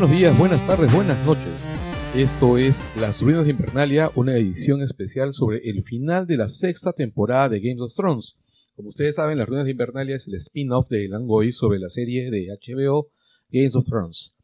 [0.00, 1.74] Buenos días, buenas tardes, buenas noches.
[2.14, 6.94] Esto es Las Ruinas de Invernalia, una edición especial sobre el final de la sexta
[6.94, 8.38] temporada de Game of Thrones.
[8.74, 12.30] Como ustedes saben, Las Ruinas de Invernalia es el spin-off de Langoy sobre la serie
[12.30, 13.10] de HBO
[13.50, 14.34] Games of Thrones.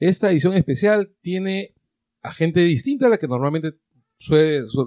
[0.00, 1.74] Esta edición especial tiene
[2.22, 3.74] a gente distinta a la que normalmente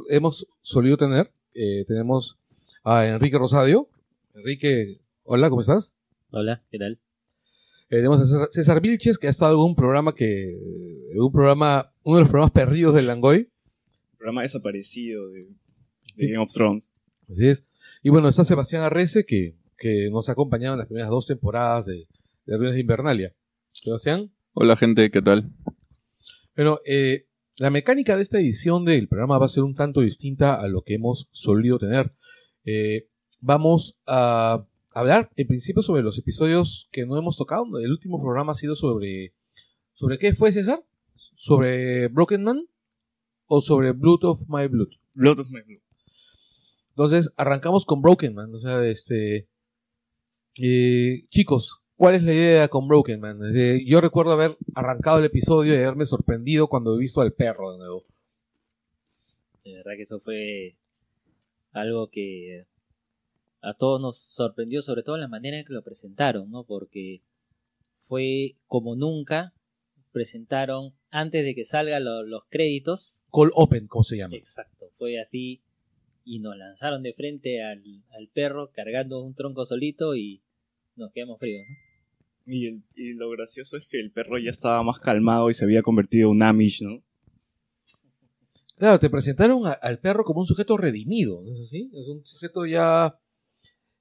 [0.09, 1.31] hemos solido tener.
[1.53, 2.39] Eh, tenemos
[2.83, 3.89] a Enrique Rosadio.
[4.33, 5.95] Enrique, hola, ¿cómo estás?
[6.31, 6.99] Hola, ¿qué tal?
[7.91, 10.52] Eh, tenemos a César, César Vilches, que ha estado en un programa que.
[11.11, 11.91] en un programa.
[12.03, 13.52] uno de los programas perdidos del Langoy.
[14.17, 15.47] programa desaparecido de,
[16.17, 16.91] de Game of Thrones.
[17.27, 17.66] Así es.
[18.03, 21.88] Y bueno, está Sebastián Arrece, que, que nos ha acompañado en las primeras dos temporadas
[21.88, 22.08] de,
[22.45, 23.36] de Ruinas de Invernalia.
[23.72, 24.31] Sebastián.
[24.53, 25.52] Hola gente, ¿qué tal?
[26.56, 30.56] Bueno, eh, la mecánica de esta edición del programa va a ser un tanto distinta
[30.56, 32.13] a lo que hemos solido tener.
[32.66, 33.08] Eh,
[33.39, 34.67] vamos a
[35.00, 37.66] hablar en principio sobre los episodios que no hemos tocado.
[37.80, 39.33] El último programa ha sido sobre...
[39.94, 40.83] ¿Sobre qué fue, César?
[41.16, 42.67] ¿Sobre Broken Man?
[43.47, 44.89] ¿O sobre Blood of My Blood?
[45.14, 45.81] Blood of My Blood.
[46.91, 48.53] Entonces, arrancamos con Broken Man.
[48.53, 49.47] O sea, este.
[50.59, 53.39] eh, chicos, ¿cuál es la idea con Broken Man?
[53.56, 57.72] Eh, yo recuerdo haber arrancado el episodio y haberme sorprendido cuando he visto al perro
[57.72, 58.06] de nuevo.
[59.63, 60.75] De verdad que eso fue
[61.72, 62.66] algo que
[63.61, 66.63] a todos nos sorprendió, sobre todo la manera en que lo presentaron, ¿no?
[66.65, 67.21] Porque
[67.97, 69.53] fue como nunca
[70.11, 73.21] presentaron antes de que salgan lo- los créditos.
[73.31, 74.35] Call Open, ¿cómo se llama?
[74.35, 75.61] Exacto, fue así
[76.25, 80.41] y nos lanzaron de frente al, al perro cargando un tronco solito y
[80.95, 81.75] nos quedamos fríos, ¿no?
[82.51, 85.66] Y, el- y lo gracioso es que el perro ya estaba más calmado y se
[85.66, 87.03] había convertido en un Amish, ¿no?
[88.78, 91.91] Claro, te presentaron a- al perro como un sujeto redimido, ¿no es así?
[91.94, 93.19] Es un sujeto ya.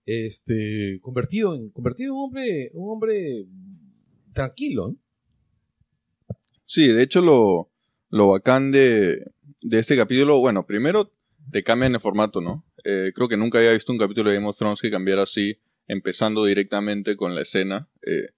[0.09, 1.01] Este.
[1.03, 1.69] convertido en.
[1.69, 2.71] convertido un hombre.
[2.73, 3.47] un hombre.
[4.33, 4.97] tranquilo.
[6.65, 7.71] Sí, de hecho lo,
[8.09, 9.23] lo bacán de,
[9.61, 11.13] de este capítulo, bueno, primero
[11.51, 12.65] te cambian el formato, ¿no?
[12.85, 15.59] Eh, creo que nunca había visto un capítulo de Game of Thrones que cambiara así,
[15.87, 17.89] empezando directamente con la escena.
[18.03, 18.29] Eh,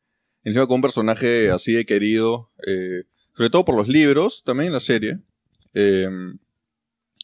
[0.43, 3.05] encima con un personaje así de querido, eh,
[3.37, 5.21] sobre todo por los libros, también la serie.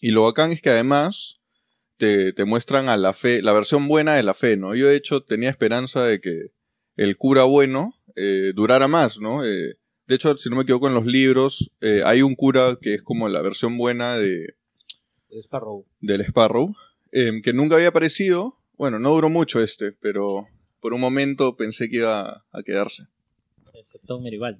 [0.01, 1.36] Y lo bacán es que además
[1.97, 4.75] te, te muestran a la fe, la versión buena de la fe, ¿no?
[4.75, 6.53] Yo de hecho tenía esperanza de que
[6.97, 9.45] el cura bueno eh, durara más, ¿no?
[9.45, 12.95] Eh, de hecho, si no me equivoco en los libros, eh, hay un cura que
[12.95, 14.55] es como la versión buena de,
[15.33, 15.85] Sparrow.
[16.01, 16.75] del Sparrow,
[17.11, 18.55] eh, que nunca había aparecido.
[18.79, 20.47] Bueno, no duró mucho este, pero
[20.81, 23.09] por un momento pensé que iba a quedarse.
[23.75, 24.57] El Septón Merival.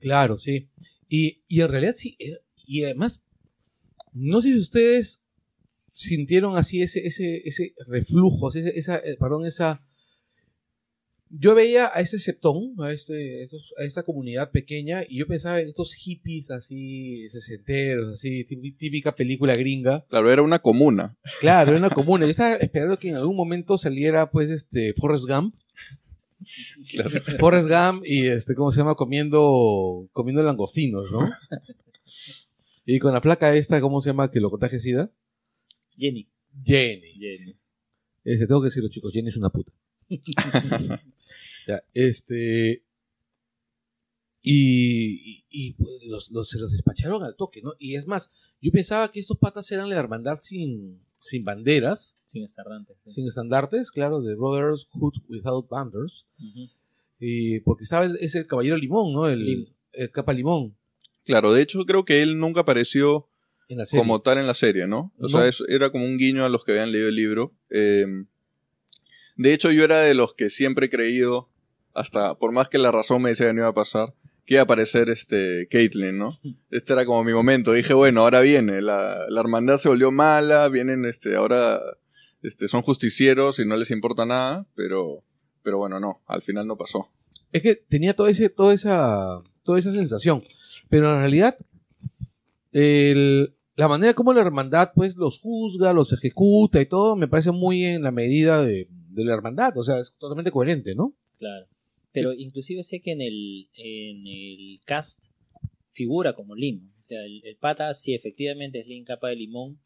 [0.00, 0.68] Claro, sí.
[1.08, 2.16] Y, y en realidad sí.
[2.66, 3.24] Y además,
[4.12, 5.22] no sé si ustedes
[5.90, 9.82] sintieron así ese, ese, ese reflujo, ese- esa, eh, perdón, esa...
[11.32, 13.46] Yo veía a ese septón, a, este,
[13.80, 19.14] a esta comunidad pequeña, y yo pensaba en estos hippies así, sesenteros, así, tí- típica
[19.14, 20.04] película gringa.
[20.08, 21.16] Claro, era una comuna.
[21.40, 22.24] Claro, era una comuna.
[22.26, 25.54] Yo estaba esperando que en algún momento saliera, pues, este, Forrest Gump.
[26.90, 27.10] Claro.
[27.38, 28.96] Forrest Gump y este, ¿cómo se llama?
[28.96, 31.20] Comiendo, comiendo langostinos, ¿no?
[32.86, 34.30] y con la flaca esta, ¿cómo se llama?
[34.32, 35.12] Que lo contagia SIDA.
[36.00, 36.28] Jenny.
[36.64, 37.12] Jenny.
[37.12, 37.56] Jenny.
[38.24, 39.72] Este, tengo que decirlo, chicos, Jenny es una puta.
[41.68, 42.82] ya, este.
[44.42, 47.74] Y, y, y, pues, los, los- se los despacharon al toque, ¿no?
[47.78, 48.30] Y es más,
[48.62, 52.96] yo pensaba que esos patas eran la hermandad sin, sin banderas, Sin estardantes.
[53.04, 53.10] sí.
[53.12, 56.26] sin estandartes, claro, de Brotherhood Without Banners.
[56.38, 56.70] Ujú.
[57.18, 59.28] Y porque estaba el- es el caballero limón, ¿no?
[59.28, 59.66] El, Lim.
[59.92, 60.74] el capa limón
[61.24, 63.28] Claro, de hecho creo que él nunca apareció
[63.70, 64.02] en la serie.
[64.02, 65.12] como tal en la serie, ¿no?
[65.18, 65.28] O No.
[65.28, 67.54] sea, es- era como un guiño a los que habían leído el libro.
[67.70, 68.04] Eh,
[69.36, 71.48] de hecho, yo era de los que siempre he creído,
[71.94, 74.14] hasta por más que la razón me decía que no iba a pasar,
[74.44, 76.38] que iba a aparecer este Caitlyn, ¿no?
[76.70, 77.72] Este era como mi momento.
[77.72, 81.80] Dije, bueno, ahora viene, la, la hermandad se volvió mala, vienen, este, ahora,
[82.42, 85.24] este, son justicieros y no les importa nada, pero,
[85.62, 87.10] pero bueno, no, al final no pasó.
[87.52, 90.42] Es que tenía todo ese, toda esa, toda esa sensación.
[90.88, 91.56] Pero en realidad,
[92.72, 97.50] el- la manera como la hermandad pues los juzga, los ejecuta y todo, me parece
[97.50, 99.72] muy en la medida de, de la hermandad.
[99.78, 101.16] O sea, es totalmente coherente, ¿no?
[101.38, 101.66] Claro.
[102.12, 105.32] Pero inclusive sé que en el, en el cast
[105.92, 106.92] figura como Lim.
[107.04, 109.80] O sea, el, pata sí efectivamente es Lim capa de limón.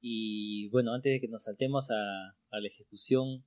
[0.00, 3.44] Y bueno, antes de que nos saltemos a, la ejecución,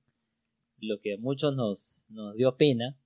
[0.78, 2.96] lo que a muchos nos, nos dio pena,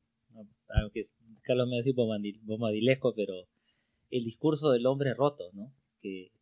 [0.83, 1.01] aunque
[1.43, 3.33] Carlos me va a decir bomandil- bombadilesco, pero
[4.11, 5.73] el discurso del hombre roto, ¿no?
[6.01, 6.36] Que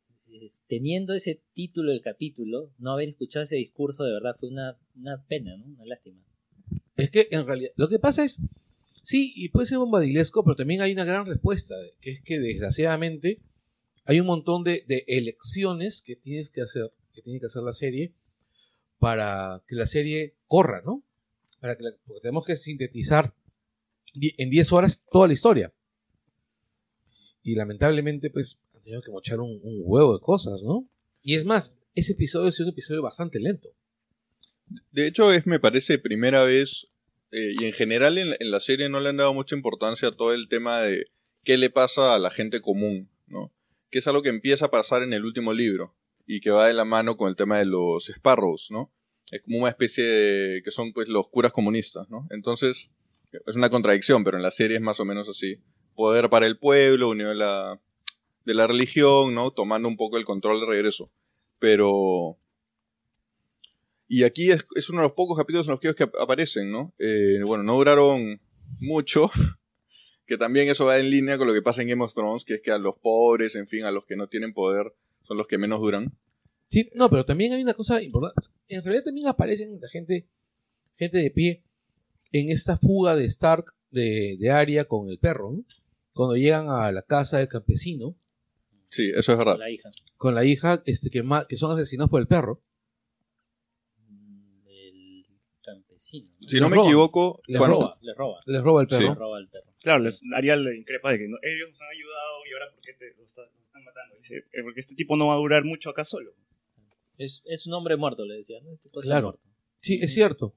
[0.66, 5.24] teniendo ese título del capítulo, no haber escuchado ese discurso de verdad fue una, una
[5.26, 5.66] pena, ¿no?
[5.66, 6.22] Una lástima.
[6.96, 8.40] Es que en realidad, lo que pasa es,
[9.04, 13.42] Sí, y puede ser bombadilesco, pero también hay una gran respuesta, que es que desgraciadamente
[14.06, 17.74] hay un montón de, de elecciones que tienes que hacer, que tiene que hacer la
[17.74, 18.14] serie
[18.98, 21.04] para que la serie corra, ¿no?
[21.60, 23.34] Para que porque tenemos que sintetizar
[24.14, 25.74] en 10 horas toda la historia.
[27.42, 30.88] Y lamentablemente, pues, tenido que mochar un, huevo de cosas, ¿no?
[31.22, 33.70] Y es más, ese episodio es un episodio bastante lento.
[34.92, 36.86] De hecho, es, me parece, primera vez,
[37.32, 40.32] eh, y en general en, la serie no le han dado mucha importancia a todo
[40.32, 41.06] el tema de
[41.42, 43.52] qué le pasa a la gente común, ¿no?
[43.90, 45.96] Que es algo que empieza a pasar en el último libro,
[46.26, 48.92] y que va de la mano con el tema de los Sparrows, ¿no?
[49.30, 50.62] Es como una especie de...
[50.62, 52.26] que son pues los curas comunistas, ¿no?
[52.30, 52.90] Entonces,
[53.46, 55.60] es una contradicción, pero en la serie es más o menos así.
[55.96, 57.80] Poder para el pueblo, unión de la,
[58.44, 59.50] de la religión, ¿no?
[59.50, 61.10] Tomando un poco el control de regreso.
[61.58, 62.38] Pero...
[64.06, 66.94] Y aquí es, uno de los pocos capítulos en los que aparecen, ¿no?
[66.98, 68.40] Eh, bueno, no duraron
[68.80, 69.30] mucho,
[70.26, 72.54] que también eso va en línea con lo que pasa en Game of Thrones, que
[72.54, 75.48] es que a los pobres, en fin, a los que no tienen poder, son los
[75.48, 76.16] que menos duran.
[76.68, 78.50] Sí, no, pero también hay una cosa importante.
[78.68, 80.28] En realidad también aparecen la gente,
[80.96, 81.64] gente de pie
[82.30, 85.64] en esta fuga de Stark de, de Arya con el perro, ¿no?
[86.12, 88.16] Cuando llegan a la casa del campesino
[88.94, 89.56] Sí, eso es verdad.
[89.58, 89.90] La hija.
[90.16, 92.62] con la hija este, que, ma- que son asesinados por el perro.
[94.08, 95.26] Mm, El
[95.64, 96.26] campesino.
[96.40, 96.48] ¿no?
[96.48, 96.88] Si Les no me roban.
[96.88, 97.98] equivoco, Les cuando- roba.
[98.02, 98.38] Les roba.
[98.46, 98.94] Les roba el Sí.
[98.96, 99.08] perro.
[99.08, 99.72] Les roba el perro.
[99.82, 102.80] Claro, les, Ariel le increpa de que no- ellos nos han ayudado y ahora ¿por
[102.82, 104.16] qué te, lo están matando?
[104.16, 106.32] Dice, "Eh, porque este tipo no va a durar mucho acá solo.
[107.18, 108.60] Es, es un hombre muerto, le decía.
[108.62, 108.72] ¿no?
[108.72, 109.28] Este Claro.
[109.28, 109.46] muerto.
[109.82, 110.54] Sí, es cierto.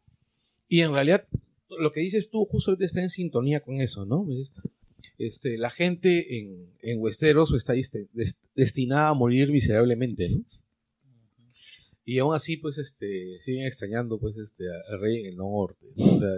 [0.67, 1.27] Y en realidad,
[1.69, 4.25] lo que dices tú justo está en sintonía con eso, ¿no?
[5.17, 10.43] Es- Este, la gente en, en Westeros está este, des- destinada a morir miserablemente, ¿no?
[12.05, 16.05] Y aún así, pues, este, siguen extrañando, pues, este, al rey en el norte, ¿no?
[16.05, 16.29] O sea,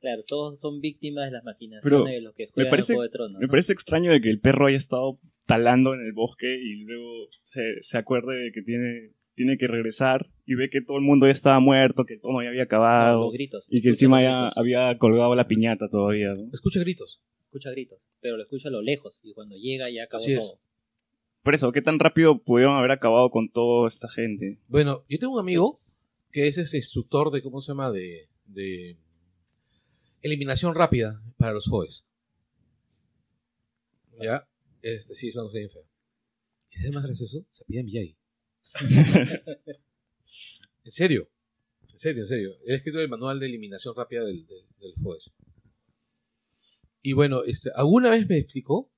[0.00, 3.02] Claro, todos son víctimas de las maquinaciones Pero de los que juegan parece- el Juego
[3.02, 3.38] de Tronos.
[3.40, 3.50] Me ¿no?
[3.50, 7.60] parece extraño de que el perro haya estado talando en el bosque y luego se,
[7.82, 11.32] se acuerde de que tiene, tiene que regresar y ve que todo el mundo ya
[11.32, 13.68] estaba muerto, que todo ya había acabado los gritos.
[13.70, 16.28] y que encima ya había colgado la piñata todavía.
[16.34, 16.48] ¿no?
[16.52, 17.20] escucha gritos.
[17.50, 20.38] Escucha gritos, pero lo escucha a lo lejos y cuando llega ya acabó Así es.
[20.38, 20.60] todo.
[21.42, 24.60] Por eso, ¿qué tan rápido pudieron haber acabado con toda esta gente?
[24.68, 25.74] Bueno, yo tengo un amigo
[26.30, 27.90] que es ese instructor de, ¿cómo se llama?
[27.90, 28.96] De, de
[30.22, 32.04] eliminación rápida para los FOES.
[34.22, 34.48] ¿Ya?
[34.80, 35.88] Este, sí, son bien feo.
[36.70, 38.16] Y es más gracioso, se pide Miyagi.
[40.84, 41.28] en serio,
[41.82, 42.56] en serio, en serio.
[42.64, 45.32] He escrito el manual de eliminación rápida del, del, del FOES.
[47.02, 48.90] Y bueno, este, alguna vez me explicó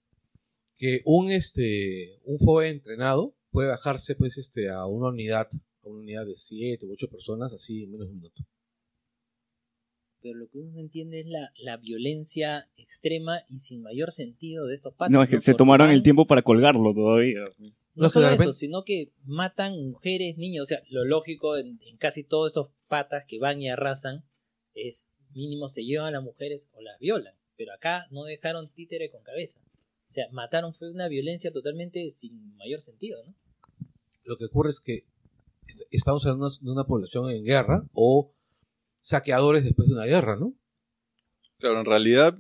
[0.77, 5.49] que un, este, un FOE entrenado puede bajarse pues, este, a una unidad,
[5.85, 8.43] a una unidad de 7 u 8 personas así en menos de un minuto.
[10.21, 14.67] Pero lo que uno no entiende es la, la violencia extrema y sin mayor sentido
[14.67, 15.11] de estos patas.
[15.11, 17.41] No, es que se Porque tomaron el tiempo para colgarlo todavía.
[17.59, 20.63] No No, solo eso, repente- sino que matan mujeres, niños.
[20.63, 24.25] O sea, lo lógico en, en casi todos estos patas que van y arrasan
[24.75, 27.35] es mínimo se llevan a las mujeres o las violan.
[27.57, 29.61] Pero acá no dejaron títere con cabeza.
[30.09, 33.35] O sea, mataron fue una violencia totalmente sin mayor sentido, ¿no?
[34.25, 35.05] Lo que ocurre es que
[35.67, 38.35] est- estamos hablando de una población en guerra o
[39.01, 40.55] saqueadores después de una guerra, ¿no?
[41.59, 42.39] Claro, en realidad...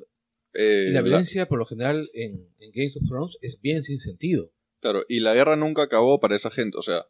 [0.54, 3.83] eh, Y la la- violencia, por lo general, en, en Games of Thrones es bien
[3.83, 4.52] sin sentido.
[4.81, 6.76] Claro, y la guerra nunca acabó para esa gente.
[6.78, 7.07] O sea,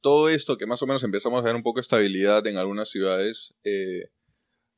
[0.00, 2.88] todo esto que más o menos empezamos a ver un poco de estabilidad en algunas
[2.90, 4.10] ciudades, eh,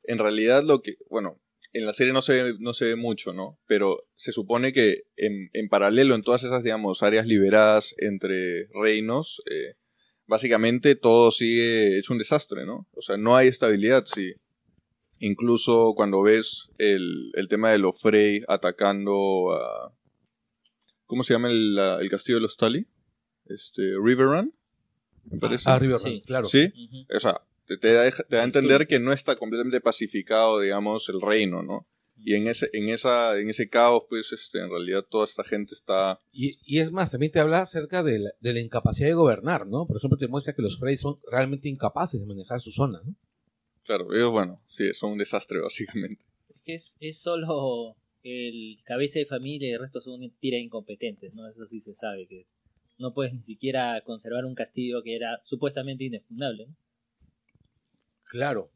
[0.03, 1.39] en realidad lo que, bueno,
[1.73, 3.59] en la serie no se ve, no se ve mucho, ¿no?
[3.67, 9.41] Pero se supone que en, en paralelo en todas esas, digamos, áreas liberadas entre reinos,
[9.49, 9.75] eh,
[10.27, 12.87] básicamente todo sigue hecho un desastre, ¿no?
[12.93, 14.33] O sea, no hay estabilidad, sí.
[15.19, 19.93] Incluso cuando ves el, el tema de los Frey atacando a...
[21.05, 22.87] ¿Cómo se llama el, la- el castillo de los Tully?
[23.45, 24.53] Este, Riverrun,
[25.29, 25.69] me parece.
[25.69, 26.21] Ah, River Sí.
[26.25, 26.47] claro.
[26.47, 26.71] ¿Sí?
[26.75, 27.05] Ujú.
[27.15, 31.09] O sea, te, te da, te da a entender que no está completamente pacificado, digamos,
[31.09, 31.87] el reino, ¿no?
[32.23, 35.73] Y en ese, en esa, en ese caos, pues, este, en realidad toda esta gente
[35.73, 36.19] está...
[36.31, 39.65] Y, y es más, también te habla acerca de la, de la incapacidad de gobernar,
[39.65, 39.87] ¿no?
[39.87, 43.15] Por ejemplo, te muestra que los Frey son realmente incapaces de manejar su zona, ¿no?
[43.83, 46.25] Claro, ellos, bueno, sí, son un desastre, básicamente.
[46.53, 51.33] Es que es, es solo el cabeza de familia y el resto son tira incompetentes,
[51.33, 51.49] ¿no?
[51.49, 52.45] Eso sí se sabe, que
[52.99, 56.75] no puedes ni siquiera conservar un castillo que era supuestamente inexpugnable, ¿no?
[58.31, 58.71] Claro.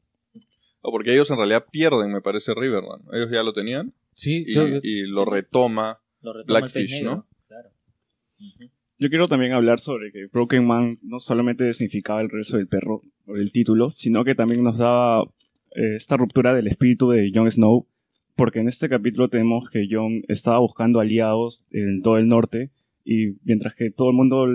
[0.82, 3.02] O porque ellos en realidad pierden, me parece, Riverrun.
[3.12, 6.00] Ellos ya lo tenían Sí, y, y lo retoma.
[6.22, 7.28] Lo retoma el Blackfish, ¿no?
[7.48, 7.70] Claro.
[8.98, 13.02] Yo quiero también hablar sobre que Broken Man no solamente significaba el regreso del perro
[13.26, 15.24] o del título, sino que también nos daba
[15.76, 17.88] eh, esta ruptura del espíritu de Jon Snow,
[18.36, 22.72] porque en este capítulo tenemos que John estaba buscando aliados en todo el norte
[23.04, 24.48] y mientras que todo el mundo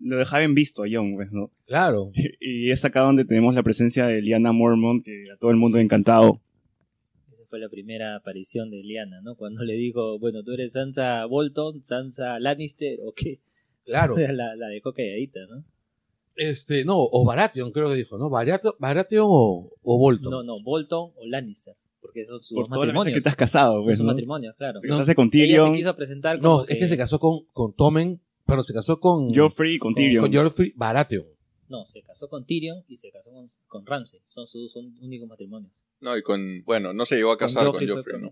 [0.00, 1.50] lo dejaba en visto a John, pues, ¿no?
[1.66, 2.10] Claro.
[2.40, 5.78] Y es acá donde tenemos la presencia de Liana Mormont, que a todo el mundo
[5.78, 6.40] ha encantado.
[7.32, 9.36] Esa fue la primera aparición de Liana, ¿no?
[9.36, 13.40] Cuando le dijo, bueno, tú eres Sansa Bolton, Sansa Lannister, o qué.
[13.84, 14.16] Claro.
[14.32, 15.64] la, la dejó calladita, ¿no?
[16.36, 18.30] Este, no, o Baratheon creo que dijo, ¿no?
[18.30, 20.30] Baratheon, Baratheon o, o Bolton.
[20.30, 21.74] No, no, Bolton o Lannister.
[22.00, 23.12] Porque son sus Por dos matrimonios.
[23.12, 24.12] que estás casado, Son pues, sus ¿no?
[24.12, 24.80] matrimonios, claro.
[24.82, 27.74] No, casaste con Ella Tyrion, se quiso presentar No, es que se casó con, con
[27.74, 30.22] Tommen, pero se casó con, Joffrey con Tyrion.
[30.24, 31.26] con Joffrey Baratheon.
[31.68, 34.20] No, se casó con Tyrion y se casó con, con Ramsay.
[34.24, 35.86] Son sus son únicos matrimonios.
[36.00, 38.30] No, y con, bueno, no se llegó a casar con fue Joffrey, ¿no?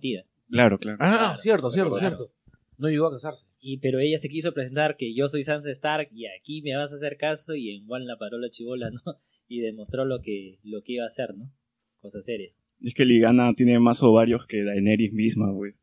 [0.51, 0.99] Claro, claro.
[1.01, 2.17] Ah, Claro, cierto, cierto, claro.
[2.17, 2.35] cierto.
[2.79, 3.47] No llegó a casarse.
[3.61, 6.93] Y, pero ella se quiso presentar que yo soy Sansa Stark y aquí me vas
[6.93, 9.01] a hacer caso y en Juan la paró la chivola, ¿no?
[9.49, 11.53] Y demostró lo que, lo que iba a hacer, ¿no?
[12.01, 12.51] Cosa seria.
[12.83, 15.75] Es que Ligana tiene más ovarios que Daenerys misma, güey.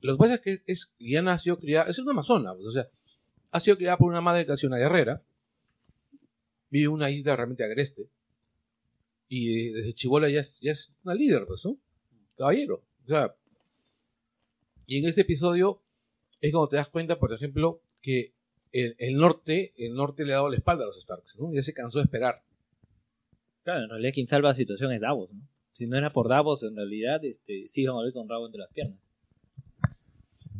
[0.00, 2.72] Lo que pasa es que es, Lyanna ha sido criada, es una amazona, pues, o
[2.72, 2.88] sea,
[3.50, 5.22] ha sido criada por una madre que ha sido una guerrera,
[6.70, 8.08] vive en una isla realmente agreste,
[9.28, 11.78] y desde Chibola ya es, ya es una líder, pues, ¿no?
[12.36, 12.84] Caballero.
[13.04, 13.34] O sea,
[14.86, 15.82] y en este episodio
[16.40, 18.34] es cuando te das cuenta, por ejemplo, que
[18.72, 21.52] el, el norte, el norte le ha dado la espalda a los Starks, ¿no?
[21.52, 22.44] Ya se cansó de esperar.
[23.64, 25.42] Claro, en realidad quien salva la situación es Davos, ¿no?
[25.72, 28.60] Si no era por Davos, en realidad este, sí iban a volver con rabo entre
[28.60, 29.05] las piernas.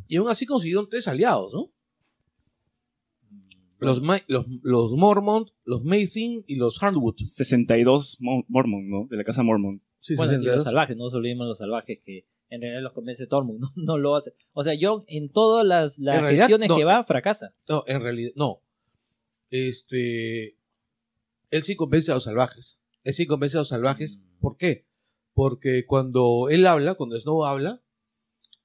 [0.09, 1.73] Y aún así consiguieron tres aliados, ¿no?
[3.79, 7.35] Los, Ma- los, los Mormont, los Mason y los Hardwoods.
[7.35, 9.07] 62 Mo- Mormon, ¿no?
[9.11, 9.83] De la casa Mormon.
[9.99, 10.57] Sí, Bueno, y 62.
[10.57, 13.99] los salvajes, no nos olvidemos los salvajes que en realidad los convence Tormund, no, no
[13.99, 14.33] lo hace.
[14.53, 16.77] O sea, John en todas las, las En realidad, gestiones no.
[16.77, 17.55] que va fracasa.
[17.69, 18.63] No, en realidad, no.
[19.51, 20.57] Este.
[21.51, 22.81] Él sí convence a los salvajes.
[23.05, 24.19] Él sí convence a los salvajes.
[24.19, 24.41] Mm.
[24.41, 24.87] ¿Por qué?
[25.35, 27.83] Porque cuando él habla, cuando Snow habla,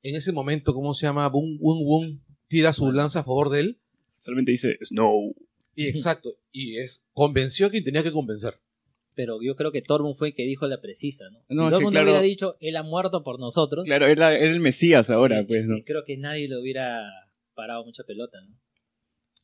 [0.03, 1.27] en ese momento, ¿cómo se llama?
[1.29, 3.79] Boom, boom, boom, tira su lanza a favor de él.
[4.17, 5.33] Solamente dice Snow.
[5.75, 6.37] Y exacto.
[6.51, 8.55] Y es convenció a quien tenía que convencer.
[9.13, 11.39] Pero yo creo que Tormund fue el que dijo la precisa, ¿no?
[11.49, 15.09] No, Tormund claro- hubiera dicho, él ha muerto por nosotros, Claro, era, era el Mesías
[15.09, 15.79] ahora, pues, este, ¿no?
[15.85, 17.09] creo que nadie le hubiera
[17.53, 18.57] parado mucha pelota, ¿no?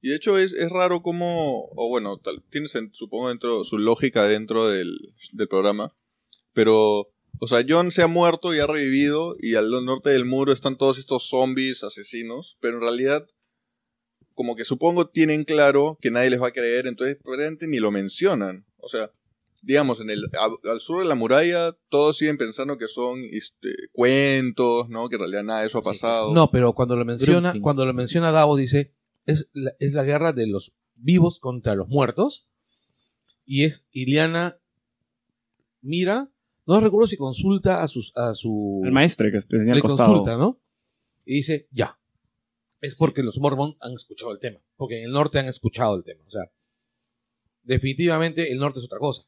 [0.02, 4.26] Y de hecho es, es raro como, o bueno, tal, tiene supongo dentro su lógica
[4.28, 4.96] dentro del,
[5.34, 5.96] del programa,
[6.54, 7.10] pero,
[7.40, 10.78] o sea, John se ha muerto y ha revivido y al norte del muro están
[10.78, 13.28] todos estos zombies asesinos, pero en realidad
[14.34, 17.92] como que supongo tienen claro que nadie les va a creer, entonces probablemente ni lo
[17.92, 18.66] mencionan.
[18.78, 19.12] O sea,
[19.64, 23.70] digamos, en el a- al sur de la muralla todos siguen pensando que son este,
[23.92, 25.10] cuentos, ¿no?
[25.10, 26.34] Que en realidad nada de eso ha Sí, pasado.
[26.34, 28.94] No, pero cuando lo menciona, cuando lo menciona Davos, dice,
[29.26, 32.48] es la, es la guerra de los vivos contra los muertos.
[33.44, 34.60] Y es Iliana
[35.82, 36.30] mira,
[36.68, 40.10] no recuerdo si consulta a sus a su El maestre que tenía al le costado.
[40.10, 40.62] consulta, ¿no?
[41.26, 41.98] Y dice, ya.
[42.80, 44.60] Es porque los Mormon han escuchado el tema.
[44.76, 46.24] Porque en el norte han escuchado el tema.
[46.28, 46.44] O sea,
[47.64, 49.24] definitivamente el norte es otra cosa.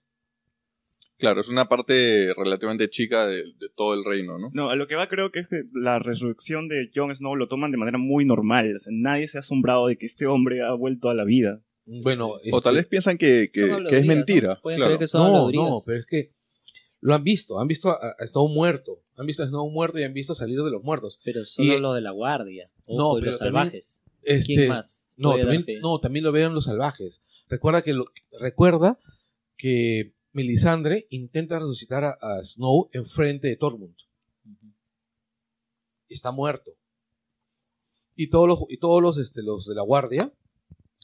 [1.18, 4.52] Claro, es una parte relativamente chica de, de todo el reino, ¿no?
[4.54, 7.50] No, a lo que va creo que es que la resurrección de Jon Snow lo
[7.50, 8.74] toman de manera muy normal.
[8.74, 11.62] O sea, nadie se ha asombrado de que este hombre ha vuelto a la vida.
[11.86, 14.60] Bueno, O este- tal vez piensan que, que- es mentira.
[14.62, 14.92] Pueden claro.
[14.92, 16.32] creer que son No, no, pero es que
[17.02, 17.60] lo han visto.
[17.60, 19.02] Han visto a, a Snow muerto.
[19.16, 21.20] Han visto a Snow muerto y han visto salir de los muertos.
[21.24, 22.72] Pero solo Y- lo de la guardia.
[22.88, 24.04] No, Ojo, y pero los también- salvajes.
[24.22, 25.10] Este, ¿Quién más?
[25.16, 27.22] No, también, no, también lo vean los salvajes.
[27.48, 28.06] Recuerda que lo,
[28.40, 29.00] recuerda
[29.56, 33.96] que Melisandre intenta resucitar a, a Snow enfrente de Tormund.
[36.10, 36.72] Está muerto.
[38.16, 40.34] Y todos los, y todos los, este, los de la guardia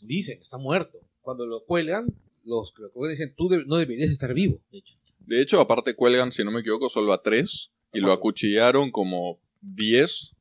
[0.02, 1.00] dicen, está muerto.
[1.22, 2.08] Cuando lo cuelgan,
[2.44, 4.60] los que lo cuelgan dicen, tú de- no deberías estar vivo.
[4.72, 4.96] De hecho.
[5.28, 9.40] De hecho, aparte cuelgan, si no me equivoco, solo a tres y lo acuchillaron como
[9.62, 10.32] diez.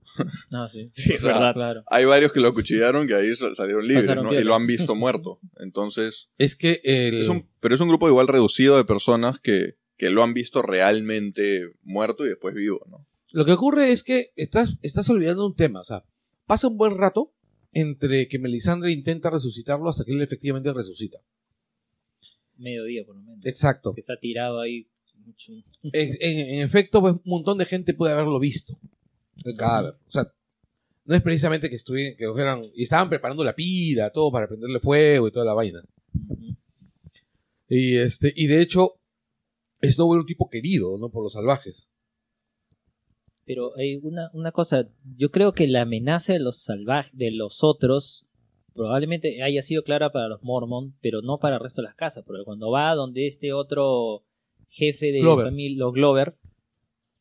[0.53, 0.91] Ah, sí.
[0.95, 1.55] Sí, es verdad.
[1.55, 1.83] Claro.
[1.87, 4.33] Hay varios que lo acuchillaron que ahí sal- salieron libres, ¿no?
[4.33, 5.41] Y lo han visto muerto.
[5.59, 7.23] Entonces, Es que el...
[7.23, 10.63] es un- pero es un grupo igual reducido de personas que, que lo han visto
[10.63, 13.07] realmente muerto y después vivo, ¿no?
[13.33, 15.81] Lo que ocurre es que estás, estás olvidando un tema.
[15.81, 16.05] O sea,
[16.47, 17.33] pasa un buen rato
[17.73, 21.19] entre que Melisandre intenta resucitarlo hasta que él efectivamente resucita.
[22.57, 23.45] Mediodía, por lo menos.
[23.45, 23.95] Exacto.
[23.95, 24.87] Que está tirado ahí.
[25.25, 28.79] mucho- En, en- en efecto, pues un montón de gente puede haberlo visto.
[29.45, 29.95] El cadáver.
[30.07, 30.25] O sea,
[31.07, 35.29] no es precisamente que estuvieran, que y estaban preparando la pira, todo para prenderle fuego
[35.29, 35.83] y toda la vaina.
[37.69, 39.01] Y este, y de hecho,
[39.83, 41.09] Snow era un tipo querido, ¿no?
[41.11, 41.91] Por los salvajes.
[43.47, 47.63] Pero hay una, una cosa, yo creo que la amenaza de los salvajes, de los
[47.63, 48.27] otros,
[48.75, 52.25] probablemente haya sido clara para los Mormon, pero no para el resto de las casas,
[52.27, 54.25] porque cuando va donde este otro
[54.69, 55.47] jefe de Glover.
[55.47, 56.37] familia, los Glover,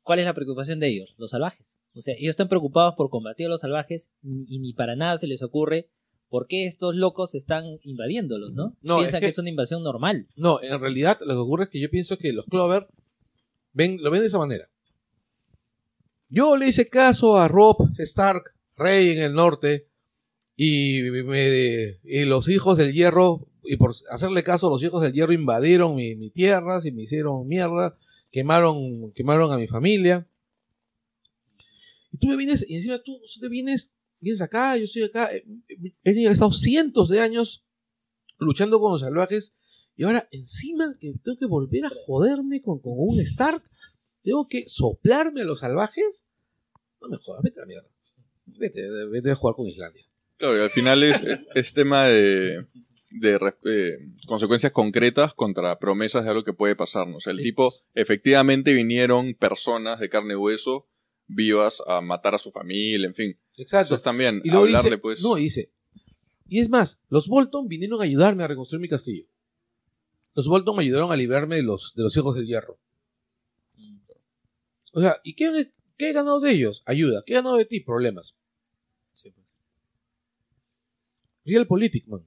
[0.02, 1.14] ¿cuál es la preocupación de ellos?
[1.18, 1.80] Los salvajes.
[1.96, 5.28] O sea, ellos están preocupados por combatir a los salvajes y ni para nada se
[5.28, 5.90] les ocurre
[6.28, 8.76] por qué estos locos están invadiéndolos, ¿no?
[8.82, 9.26] No, Piensan es que...
[9.28, 10.28] que- es una invasión normal.
[10.36, 12.88] No, en realidad lo que ocurre es que yo pienso que los Clover
[13.74, 14.68] ven, lo ven de esa manera.
[16.30, 19.88] Yo le hice caso a Rob Stark, rey en el norte,
[20.56, 25.34] y, me- y los hijos del hierro, y por hacerle caso, los hijos del hierro
[25.34, 27.98] invadieron mi, mi tierras y me hicieron mierda,
[28.32, 30.28] quemaron, quemaron a mi familia.
[32.12, 35.44] Y tú me vienes, y encima tú, te vienes, vienes acá, yo estoy acá, he,
[36.04, 37.66] he estado cientos de años
[38.38, 39.56] luchando con los salvajes
[39.96, 43.64] y ahora, encima que tengo que volver a joderme con, con un Stark,
[44.24, 46.26] tengo que soplarme a los salvajes.
[47.00, 47.90] No me jodas, vete a la mierda.
[48.46, 48.82] Vete,
[49.12, 50.04] vete a jugar con Islandia.
[50.44, 51.22] Claro, y al final es,
[51.56, 52.68] es tema de,
[53.24, 53.98] eh,
[54.28, 57.08] consecuencias concretas contra promesas de algo que puede pasar.
[57.08, 57.16] ¿no?
[57.16, 60.90] O sea, el tipo, efectivamente vinieron personas de carne y hueso
[61.28, 63.40] vivas a matar a su familia, en fin.
[63.56, 63.86] Exacto.
[63.86, 65.22] Entonces también, Y luego hablarle dice, pues...
[65.22, 65.72] no, dice,
[66.50, 69.26] y es más, los Bolton vinieron a ayudarme a reconstruir mi castillo.
[70.34, 72.82] Los Bolton me ayudaron a librarme de los, de los hijos del hierro.
[74.92, 76.84] O sea, ¿y qué, qué he ganado de ellos?
[76.86, 77.24] Ayuda.
[77.26, 77.80] ¿Qué he ganado de ti?
[77.80, 78.36] Problemas.
[81.46, 82.26] Realpolitik, man.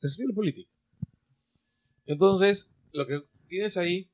[0.00, 0.68] Es Realpolitik.
[2.06, 4.10] Entonces, lo que tienes ahí,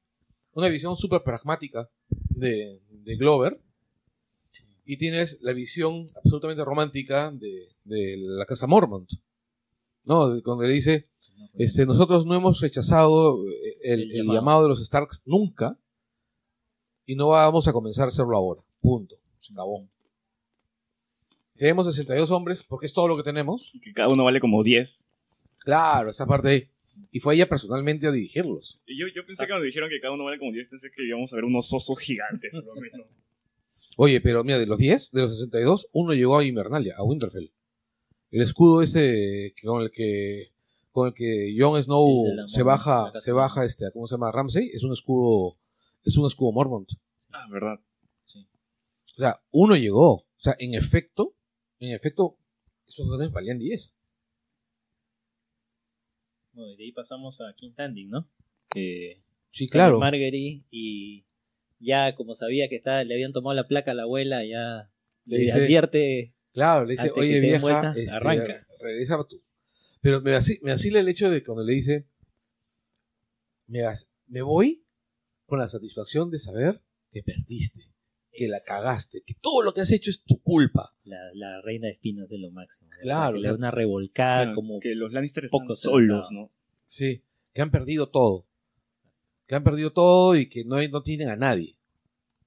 [0.53, 3.61] una visión súper pragmática de, de Glover,
[4.85, 9.11] y tienes la visión absolutamente romántica de, de la casa Mormont.
[10.05, 10.41] ¿No?
[10.43, 11.09] Cuando le dice,
[11.55, 14.39] este, nosotros no hemos rechazado eh, el, El el llamado.
[14.39, 15.79] llamado de los Starks nunca,
[17.05, 18.63] y no vamos a comenzar a hacerlo ahora.
[18.81, 19.17] Punto.
[19.39, 19.87] Se acabó.
[21.59, 23.73] Tenemos 62 hombres porque es todo lo que tenemos.
[23.83, 25.11] Que cada uno vale como 10.
[25.65, 26.69] Claro, esa parte ahí.
[27.13, 28.81] Y fue ella personalmente a dirigirlos.
[28.87, 31.05] Y yo, yo pensé que cuando dijeron que cada uno vale como 10, pensé que
[31.05, 33.07] íbamos a ver unos osos gigantes, por lo menos.
[33.97, 37.53] Oye, pero mira, de los 10, de los 62, uno llegó a Invernalia, a Winterfell.
[38.31, 40.53] El escudo este con el que
[40.93, 44.31] con el que Jon Snow se baja, se baja este, ¿cómo se llama?
[44.33, 45.59] Ramsey, es un escudo
[46.05, 46.91] es un escudo Mormont.
[47.33, 47.81] Ah, verdad.
[49.19, 50.13] O sea, uno llegó.
[50.13, 51.35] O sea, en efecto,
[51.81, 52.37] en efecto,
[52.87, 53.95] esos órdenes valían 10.
[56.53, 58.29] Bueno, y de ahí pasamos a King Tanding, ¿no?
[58.71, 59.99] Que Sí, claro.
[59.99, 61.25] Marguerite y
[61.79, 64.91] ya como sabía que estaba, le habían tomado la placa a la abuela, ya
[65.25, 68.67] Le dice- advierte Claro, le dice, oye vieja, vuelta, este, arranca.
[68.81, 69.41] regresa tú.
[70.01, 72.09] Pero me, vaci- me vacila el hecho de cuando le dice,
[73.67, 74.85] me voy
[75.47, 77.93] con la satisfacción de saber que perdiste,
[78.33, 80.95] que la cagaste, que todo lo que has hecho es tu culpa.
[81.05, 82.89] la, la reina de espinas de lo máximo.
[83.03, 83.59] Claro, Que le da claro.
[83.59, 86.31] una revolcada Claro, como que los Lannister están poco solos.
[86.33, 86.53] ¿no?
[86.87, 88.47] Sí, que han perdido todo.
[89.47, 91.77] Que han perdido todo y que no, hay- no tienen a nadie.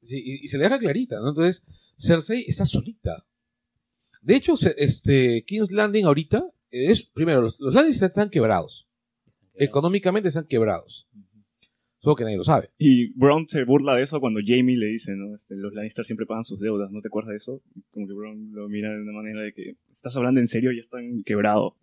[0.01, 1.29] Sí, y, y se le deja clarita, ¿no?
[1.29, 1.65] Entonces,
[1.97, 3.27] Cersei está solita.
[4.21, 8.87] De hecho, este, King's Landing ahorita es, primero, los, los Lannister están quebrados.
[9.55, 11.07] Económicamente están quebrados.
[12.01, 12.69] Solo que nadie lo sabe.
[12.79, 15.35] Y Brown se burla de eso cuando Jamie le dice, ¿no?
[15.35, 17.61] Este, los Lannister siempre pagan sus deudas, ¿no te acuerdas de eso?
[17.91, 20.71] Como que Brown lo mira de una manera de que, ¿estás hablando en serio?
[20.71, 21.73] Ya están quebrados.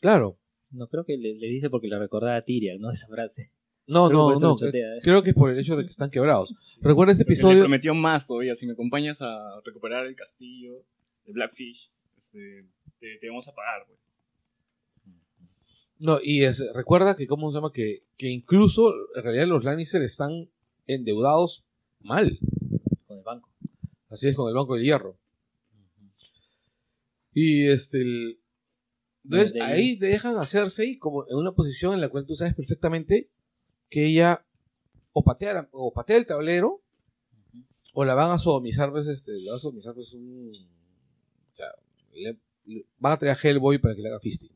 [0.00, 0.38] Claro.
[0.70, 2.90] No creo que le, le dice porque le recordaba a Tyrion, ¿no?
[2.92, 3.50] Esa frase.
[3.88, 4.56] No, Creo no, no.
[4.56, 5.00] chotea, ¿eh?
[5.02, 6.54] Creo que es por el hecho de que están quebrados.
[6.80, 7.62] Recuerda este episodio.
[7.62, 10.84] prometió más todavía, si me acompañas a recuperar el castillo
[11.24, 12.66] de Blackfish, este,
[13.00, 13.98] te, te vamos a pagar, güey.
[16.02, 17.72] No, y es, recuerda que, ¿cómo se llama?
[17.72, 20.50] Que, que incluso, en realidad, los Lannister están
[20.86, 21.64] endeudados
[22.00, 22.38] mal.
[23.06, 23.50] Con el banco.
[24.08, 25.18] Así es con el Banco de Hierro.
[27.32, 28.00] Y este.
[28.02, 28.40] el-
[29.24, 32.54] entonces de ahí dejan a Cersei como en una posición en la cual tú sabes
[32.54, 33.30] perfectamente
[33.90, 34.44] que ella
[35.12, 36.82] o patea, o patea el tablero
[37.92, 40.50] o la van a sodomizar, pues, este, la van a sodomizar, pues, un.
[41.52, 41.66] O sea,
[42.14, 44.50] le- le- van a traer a Hellboy para que le haga fisting.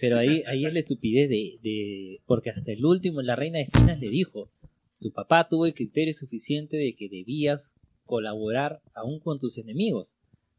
[0.00, 3.64] Pero ahí, ahí es la estupidez de, de- Porque hasta el último, la reina de
[3.64, 4.50] espinas le dijo:
[5.00, 10.14] Tu papá tuvo el criterio suficiente de que debías colaborar aún con tus enemigos.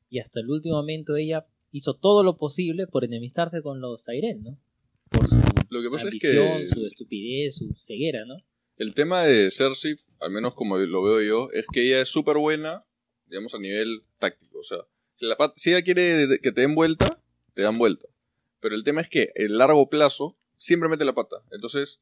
[0.09, 4.43] Y hasta el último momento ella hizo todo lo posible por enemistarse con los Tyrell,
[4.43, 4.59] ¿no?
[5.09, 5.35] Por su
[5.69, 8.37] Lo que pasa es que su estupidez, su ceguera, ¿no?
[8.77, 12.37] el tema de Cersei, al menos como lo veo yo, es que ella es súper
[12.37, 12.85] buena,
[13.27, 14.59] digamos, a nivel táctico.
[14.59, 14.79] O sea,
[15.15, 17.17] si, la si ella quiere que te den vuelta,
[17.53, 18.07] te dan vuelta.
[18.65, 21.35] Pero el tema es que el largo plazo siempre mete la pata.
[21.51, 22.01] Entonces,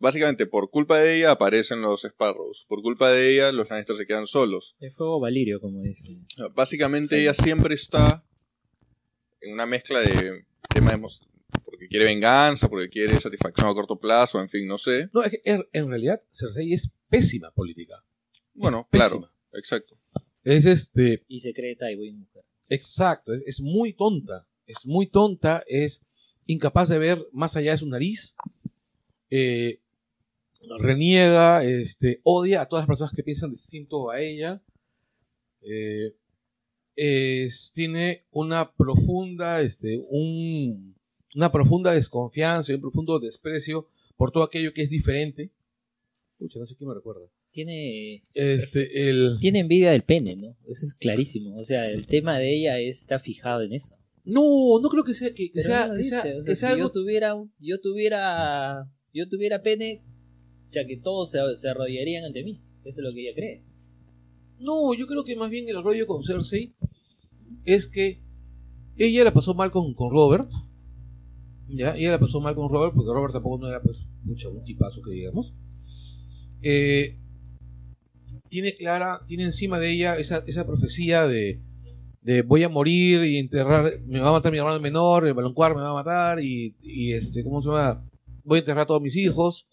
[0.00, 2.66] básicamente, por culpa de ella aparecen los Sparrows.
[2.68, 4.74] Por culpa de ella, los Lannister se quedan solos.
[4.80, 6.08] El fuego Valirio, como dice.
[6.56, 8.26] Básicamente ella siempre está
[9.40, 10.98] en una mezcla de tema de
[11.64, 15.08] porque quiere venganza, porque quiere satisfacción a corto plazo, en fin, no sé.
[15.12, 17.94] No, es que en, en realidad Cersei es pésima política.
[18.54, 19.34] Bueno, Es claro, pésima.
[19.52, 19.96] exacto.
[20.42, 22.42] Es este, Y se cree Tywin mujer.
[22.68, 26.02] exacto, es, es muy tonta, es muy tonta, es
[26.46, 28.34] incapaz de ver más allá de su nariz,
[29.30, 29.80] eh,
[30.78, 34.62] reniega, este, odia a todas las personas que piensan distinto a ella,
[35.62, 36.14] eh,
[36.96, 40.94] es- tiene una profunda, este, un,
[41.34, 45.50] una profunda desconfianza y un profundo desprecio por todo aquello que es diferente.
[46.38, 47.22] Pucha, no sé quién me recuerda.
[47.52, 49.38] Tiene, Este, el...
[49.40, 50.56] tiene envidia del pene, ¿no?
[50.66, 51.56] Eso es clarísimo.
[51.58, 53.96] O sea, el tema de ella está fijado en eso.
[54.24, 56.56] No, no creo que sea, que, sea, no lo que sea- dice, o sea, que
[56.56, 60.02] si algo yo tuviera yo tuviera yo tuviera pene
[60.70, 63.62] ya que todos se, se arrodillarían ante mí eso es lo que ella cree
[64.60, 66.72] No, yo creo que más bien el rollo con Cersei
[67.64, 68.18] es que
[68.96, 70.50] ella la pasó mal con, con Robert.
[71.68, 74.62] Ya, ella la pasó mal con Robert porque Robert tampoco no era pues mucho un
[74.64, 75.54] tipazo que digamos.
[76.62, 77.16] Eh,
[78.50, 81.60] tiene clara, tiene encima de ella esa, esa profecía de,
[82.22, 85.74] de voy a morir y enterrar, me va a matar mi hermano menor, el baloncuar
[85.74, 88.06] me va a matar y, y este, ¿cómo se llama?
[88.44, 89.68] Voy a enterrar a todos mis hijos.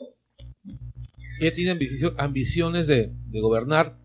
[1.39, 3.99] Ella tiene ambicio- ambiciones de, gobernar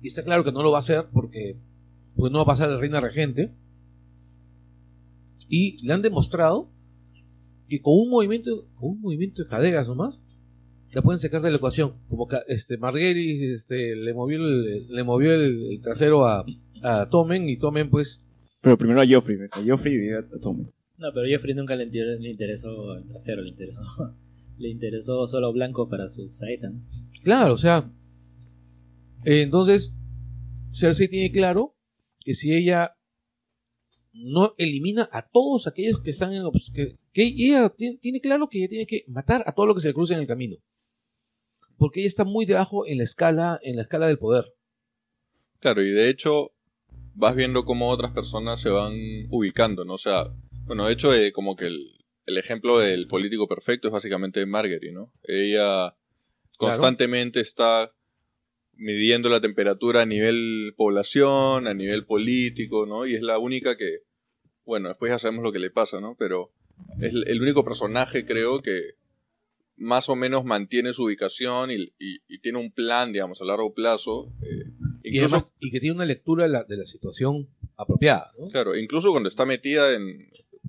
[0.00, 1.58] y está claro que no lo va a hacer porque,
[2.14, 3.52] porque no va a pasar de reina regente.
[5.48, 6.70] Y le han demostrado
[7.68, 10.22] que con un movimiento, con un movimiento de caderas nomás,
[10.92, 11.94] la pueden sacar de la ecuación.
[12.08, 16.44] Como este Marguerite este, le movió el, le movió el, el trasero a,
[16.82, 18.22] a Tomen y Tomen pues
[18.60, 19.50] Pero primero a Joffrey, ¿ves?
[19.54, 20.64] a Joffrey y a Tommy.
[20.98, 23.82] no pero Joffrey nunca le, inter- le interesó el trasero le interesó
[24.58, 26.80] le interesó solo blanco para su saeta ¿no?
[27.22, 27.90] Claro, o sea.
[29.24, 29.94] eh, entonces,
[30.72, 31.74] Cersei tiene claro
[32.20, 32.96] que si ella
[34.12, 36.42] no elimina a todos aquellos que están en.
[36.74, 39.80] que, que ella tiene, tiene claro que ella tiene que matar a todo lo que
[39.80, 40.56] se le cruce en el camino.
[41.76, 44.44] Porque ella está muy debajo en la escala, en la escala del poder.
[45.58, 46.53] Claro, y de hecho
[47.14, 48.94] vas viendo cómo otras personas se van
[49.30, 49.94] ubicando, ¿no?
[49.94, 50.32] O sea,
[50.66, 51.92] bueno, de hecho, eh, como que el,
[52.26, 55.12] el ejemplo del político perfecto es básicamente Marguerite, ¿no?
[55.24, 55.96] Ella
[56.58, 57.92] constantemente está
[58.72, 63.06] midiendo la temperatura a nivel población, a nivel político, ¿no?
[63.06, 63.98] Y es la única que,
[64.64, 66.16] bueno, después ya sabemos lo que le pasa, ¿no?
[66.18, 66.52] Pero
[67.00, 68.80] es el el único personaje, creo, que
[69.76, 73.74] más o menos mantiene su ubicación y, y- y tiene un plan, digamos, a largo
[73.74, 74.32] plazo.
[74.42, 74.64] eh,
[75.04, 78.32] Y, incluso además, y que tiene una lectura de la, de la situación apropiada.
[78.38, 78.48] ¿no?
[78.48, 80.18] Claro, incluso cuando está metida en,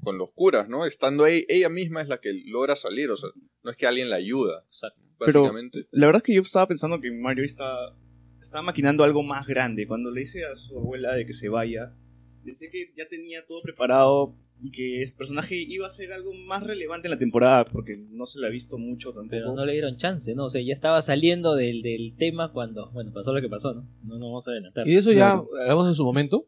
[0.03, 0.85] con los curas, ¿no?
[0.85, 3.29] Estando ahí, ella misma es la que logra salir, o sea,
[3.63, 5.07] no es que alguien la ayuda, Exacto.
[5.17, 5.87] Pero- básicamente.
[5.91, 7.95] La verdad es que yo estaba pensando que Mario está,
[8.41, 9.87] estaba maquinando algo más grande.
[9.87, 11.95] Cuando le dice a su abuela de que se vaya,
[12.43, 16.31] le dice que ya tenía todo preparado y que el personaje iba a ser algo
[16.33, 19.29] más relevante en la temporada, porque no se la ha visto mucho tampoco.
[19.29, 22.89] pero no le dieron chance no o sea ya estaba saliendo del, del tema cuando
[22.91, 25.49] bueno pasó lo que pasó no no nos vamos a adelantar Y eso ya Claro.
[25.61, 26.47] hablamos en su momento,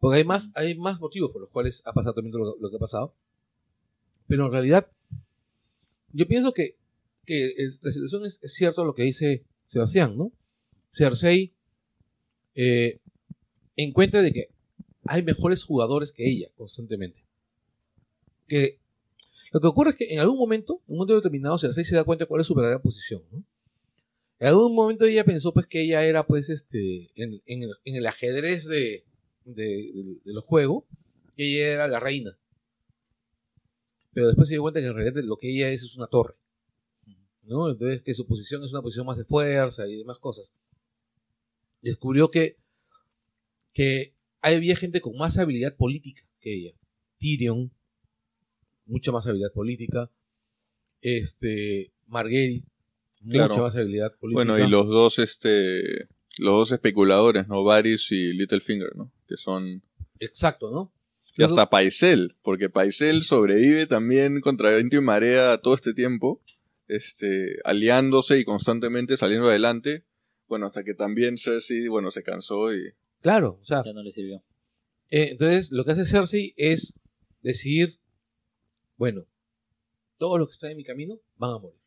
[0.00, 2.76] porque hay más, hay más motivos por los cuales ha pasado también lo, lo que
[2.76, 3.14] ha pasado.
[4.26, 4.88] Pero en realidad,
[6.12, 6.76] yo pienso que,
[7.24, 10.32] que es- la situación es, es cierto lo que dice Sebastián, ¿no?
[10.90, 11.52] Cersei
[12.54, 12.98] eh,
[13.76, 14.44] encuentra de que
[15.06, 17.22] hay mejores jugadores que ella constantemente.
[18.48, 18.80] Que
[19.52, 22.04] lo que ocurre es que en algún momento, en un momento determinado, Cersei se da
[22.04, 23.22] cuenta de cuál es su verdadera posición.
[24.40, 28.66] En algún momento ella pensó pues que ella era pues este en, en el, ajedrez
[28.66, 29.04] de-
[29.44, 30.84] de los juegos,
[31.36, 32.38] que ella era la reina.
[34.12, 36.34] Pero después se dio cuenta que en realidad lo que ella es es una torre.
[37.46, 37.70] ¿no?
[37.70, 40.52] Entonces que su posición es una posición más de fuerza y demás cosas.
[41.80, 42.56] Descubrió que,
[43.72, 46.72] que había gente con más habilidad política que ella.
[47.18, 47.72] Tyrion,
[48.88, 50.10] mucha más habilidad política.
[51.00, 52.66] Este, Marguerite,
[53.30, 53.50] Claro.
[53.50, 54.44] mucha más habilidad política.
[54.44, 57.64] Bueno, y los dos, este, los dos especuladores, ¿no?
[57.64, 59.12] Varys y Littlefinger, ¿no?
[59.26, 59.82] Que son...
[60.18, 60.92] Exacto, ¿no?
[61.36, 66.42] Y hasta Paisel, porque Paisel sobrevive también contra viento y marea todo este tiempo,
[66.88, 70.04] este, aliándose y constantemente saliendo adelante.
[70.48, 72.92] Bueno, hasta que también Cersei, bueno, se cansó y...
[73.20, 74.42] Claro, o sea, ya no le sirvió
[75.10, 76.94] eh, entonces lo que hace Cersei es
[77.40, 77.98] decidir,
[78.98, 79.26] bueno,
[80.18, 81.78] todos los que están en mi camino van a morir.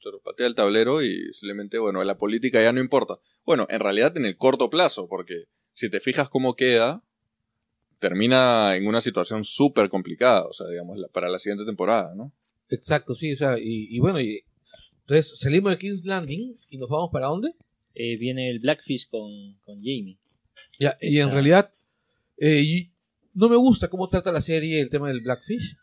[0.00, 3.18] Claro, patea el tablero y simplemente, bueno, la política ya no importa.
[3.44, 7.02] Bueno, en realidad en el corto plazo, porque si te fijas cómo queda,
[7.98, 12.32] termina en una situación súper complicada, o sea, digamos, la- para la siguiente temporada, ¿no?
[12.68, 14.42] Exacto, sí, o sea, y, y bueno, y,
[15.00, 17.54] entonces salimos de King's Landing y nos vamos para dónde?
[17.94, 19.30] Eh, viene el Blackfish con,
[19.64, 20.18] con Jamie
[20.78, 21.72] Ya, y en realidad,
[22.36, 22.92] eh, y
[23.32, 25.76] no me gusta cómo trata la serie el tema del Blackfish,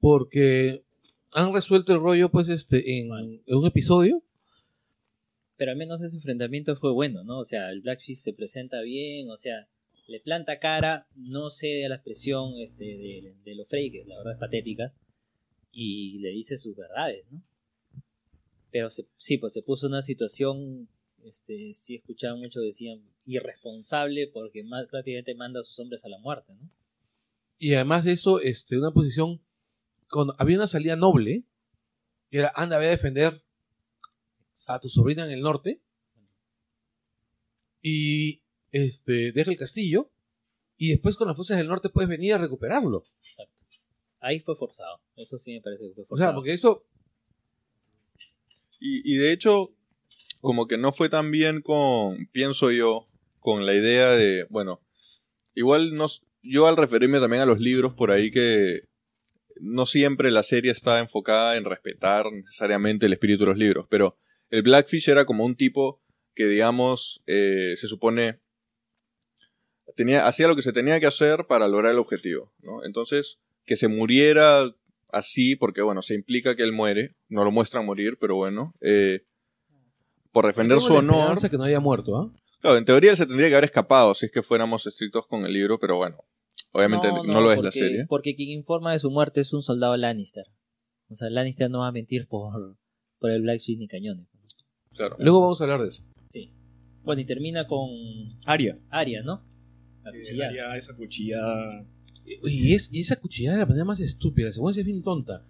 [0.00, 0.84] porque
[1.32, 3.42] han resuelto el rollo, pues, este, en, Vale.
[3.46, 4.22] en un episodio,
[5.56, 7.38] Pero al menos ese enfrentamiento fue bueno, ¿no?
[7.40, 9.68] O sea, el Blackfish se presenta bien, o sea,
[10.08, 14.16] le planta cara, no cede a la expresión este, de, de lo Frey, que la
[14.16, 14.94] verdad es patética,
[15.70, 17.42] y le dice sus verdades, ¿no?
[18.72, 20.88] Pero se- sí, pues se puso una situación,
[21.24, 26.18] este, sí escuchaba mucho, decían, irresponsable porque ma- prácticamente manda a sus hombres a la
[26.18, 26.68] muerte, ¿no?
[27.58, 29.40] Y además de eso, este, una posición,
[30.10, 31.44] cuando había una salida noble,
[32.30, 33.42] que era, anda, ve a defender
[34.68, 35.80] a tu sobrina en el norte,
[37.82, 38.42] y
[38.72, 40.10] este, deja el castillo,
[40.76, 43.02] y después con las fuerzas del norte puedes venir a recuperarlo.
[43.22, 43.64] Exacto.
[44.20, 46.30] Ahí fue forzado, eso sí me parece que fue O forzado.
[46.30, 46.84] sea, porque eso,
[48.78, 49.74] Y, y de hecho,
[50.40, 53.06] como que no fue tan bien con, pienso yo,
[53.38, 54.80] con la idea de, bueno,
[55.54, 58.88] igual nos, yo al referirme también a los libros por ahí que
[59.60, 64.16] no siempre la serie está enfocada en respetar necesariamente el espíritu de los libros, pero
[64.50, 66.02] el Blackfish era como un tipo
[66.34, 68.40] que, digamos, eh, se supone
[69.94, 72.84] tenía, hacía lo que se tenía que hacer para lograr el objetivo, ¿no?
[72.84, 74.74] Entonces, que se muriera
[75.08, 79.24] así, porque bueno, se implica que él muere, no lo muestran morir, pero bueno, eh,
[80.32, 81.38] por defender su honor.
[81.50, 82.32] que no haya muerto, ¿ah?
[82.60, 85.44] Claro, en teoría él se tendría que haber escapado si es que fuéramos estrictos con
[85.44, 86.18] el libro, pero bueno,
[86.72, 88.06] obviamente no, lo es la serie.
[88.08, 90.46] Porque quien informa de su muerte es un soldado Lannister.
[91.08, 92.78] O sea, Lannister no va a mentir por,
[93.18, 94.26] por el Black Sheep ni cañones.
[94.94, 95.16] Claro.
[95.18, 96.04] Luego vamos a hablar de eso.
[96.28, 96.52] Sí.
[97.02, 97.90] Bueno, y termina con
[98.44, 98.78] Aria.
[98.90, 99.44] Arya, ¿no?
[100.02, 100.50] La cuchillada.
[100.50, 101.86] Aria, esa cuchillada.
[102.44, 105.46] Y, es, y esa cuchillada de la manera más estúpida, según es bien tonta.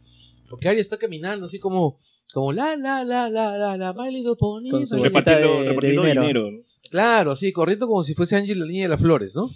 [0.50, 1.96] Porque Arya está caminando así como,
[2.34, 4.68] como la, la, la, la, la, la, my little pony.
[4.70, 6.22] Con su Repartiendo, de- de repartiendo dinero.
[6.22, 6.50] dinero.
[6.50, 6.58] ¿no?
[6.90, 9.48] Claro, sí, corriendo como si fuese Ángel la niña de las flores, ¿no?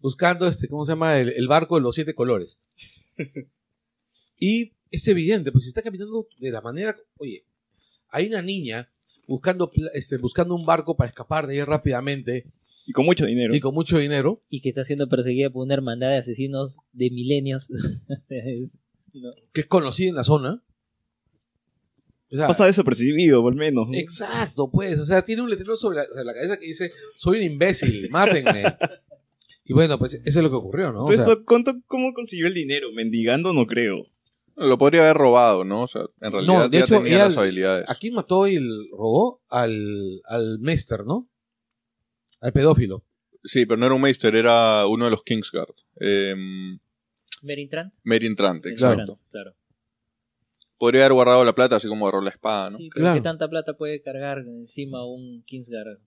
[0.00, 1.18] Buscando este, ¿cómo se llama?
[1.18, 2.58] El, el barco de los siete colores.
[4.42, 6.96] Y es evidente, pues si está caminando de la manera.
[7.18, 7.44] Oye,
[8.08, 8.90] hay una niña
[9.28, 12.46] buscando, este, buscando un barco para escapar de ahí rápidamente
[12.86, 13.54] Y con mucho dinero.
[13.54, 14.42] y con mucho dinero.
[14.48, 17.68] Y que está siendo perseguida por una hermandad de asesinos de milenios.
[19.12, 19.30] No.
[19.52, 20.62] que es conocida en la zona.
[22.32, 23.88] O sea, Pasa desapercibido, al menos.
[23.88, 23.98] ¿no?
[23.98, 24.98] Exacto, pues.
[25.00, 28.08] O sea, tiene un letrero sobre la, sobre la cabeza que dice: Soy un imbécil,
[28.10, 28.64] mátenme.
[29.64, 31.04] y bueno, pues eso es lo que ocurrió, ¿no?
[31.04, 32.92] O Entonces, sea, ¿cuánto- ¿cómo consiguió el dinero?
[32.92, 34.06] Mendigando no creo.
[34.56, 35.82] Lo podría haber robado, ¿no?
[35.82, 37.88] O sea, en realidad No, de ya hecho, tenía las habilidades.
[37.88, 39.42] ¿a quién mató y el robó?
[39.48, 41.28] Al, al Mester, ¿no?
[42.40, 43.04] Al pedófilo.
[43.42, 45.74] Sí, pero no era un Meister, era uno de los Kingsguard.
[46.00, 46.34] Eh,
[47.42, 47.94] Merin Trant.
[48.04, 49.04] Merin Trant, Merin exacto.
[49.14, 49.56] Trant, claro.
[50.78, 52.76] Podría haber guardado la plata así como agarró la espada, ¿no?
[52.78, 53.16] Sí, pero Claro.
[53.16, 55.98] ¿qué tanta plata puede cargar encima un Kingsguard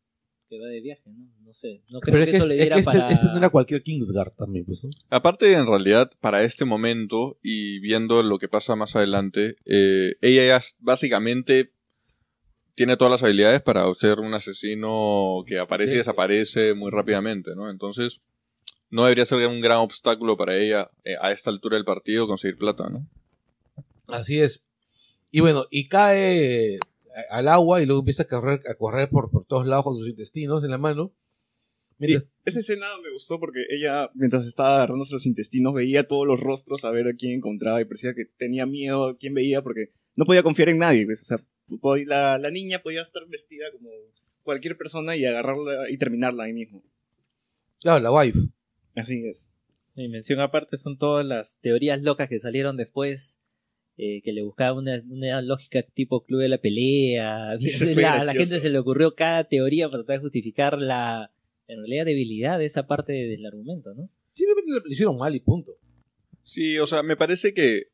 [0.50, 1.04] que va de viaje?
[1.06, 1.84] No, no sé.
[1.92, 3.12] No creo Pero que es que, eso es- le diera este, para...
[3.12, 4.90] este no era cualquier Kingsguard también, pues, ¿no?
[5.12, 10.46] Aparte, en realidad, para este momento y viendo lo que pasa más adelante, eh, ella
[10.48, 11.72] ya es- básicamente
[12.76, 17.70] tiene todas las habilidades para ser un asesino que aparece y desaparece muy rápidamente, ¿no?
[17.70, 18.22] Entonces,
[18.94, 22.58] no debería ser un gran obstáculo para ella eh, a esta altura del partido conseguir
[22.58, 23.08] plata, ¿no?
[24.08, 24.68] Así es.
[25.32, 26.78] Y bueno, y cae
[27.32, 29.96] a- al agua y luego empieza a correr, a correr por, por todos lados con
[29.98, 31.12] sus intestinos en la mano.
[31.98, 36.40] Mientras, esa escena me gustó porque ella, mientras estaba agarrándose los intestinos, veía todos los
[36.40, 39.92] rostros a ver a quién encontraba y parecía que tenía miedo a quién veía porque
[40.16, 41.06] no podía confiar en nadie.
[41.06, 41.38] pues, O sea,
[42.06, 43.90] la, la niña podía estar vestida como
[44.44, 46.84] cualquier persona y agarrarla y terminarla ahí mismo.
[47.82, 48.40] claro, la wife.
[48.96, 49.52] Así es.
[49.96, 53.40] Y mención aparte son todas las teorías locas que salieron después,
[53.98, 57.56] eh, que le buscaban una, una lógica tipo club de la pelea.
[57.96, 61.32] La- a la gente se le ocurrió cada teoría para tratar de justificar la,
[61.68, 64.10] en realidad, debilidad de esa parte del argumento, ¿no?
[64.32, 65.78] Simplemente le hicieron mal y punto.
[66.44, 67.88] Sí, o sea, me parece que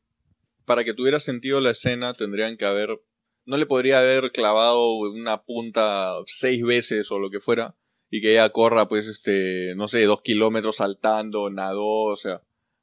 [0.64, 2.98] para que tuviera sentido la escena tendrían que haber...
[3.44, 7.74] No le podría haber clavado una punta seis veces o lo que fuera
[8.10, 12.42] y que ella corra, pues, este, no sé, dos kilómetros saltando, nadó, o sea,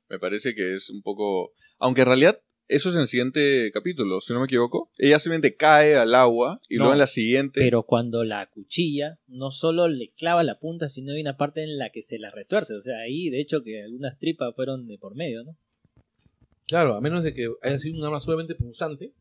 [0.09, 1.51] me parece que es un poco...
[1.79, 4.89] Aunque en realidad eso es en el siguiente capítulo, si no me equivoco.
[4.97, 7.61] Ella simplemente cae al agua y No, luego en la siguiente...
[7.61, 11.77] Pero cuando la cuchilla, no solo le clava la punta, sino hay una parte en
[11.77, 12.75] la que se la retuerce.
[12.75, 15.57] O sea, ahí, de hecho, que algunas tripas fueron de por medio, ¿no?
[16.67, 19.13] Claro, a menos de que haya sido un arma suavemente punzante.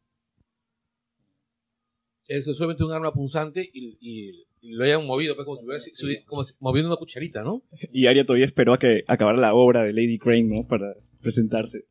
[2.27, 6.23] Es solamente un arma punzante y lo hayan movido, pues, como si hubiera si- si-
[6.25, 7.63] como si- moviendo una cucharita, ¿no?
[7.93, 10.63] Y Arya todavía esperó a que acabara la obra de Lady Crane, ¿no?
[10.67, 11.85] Para presentarse.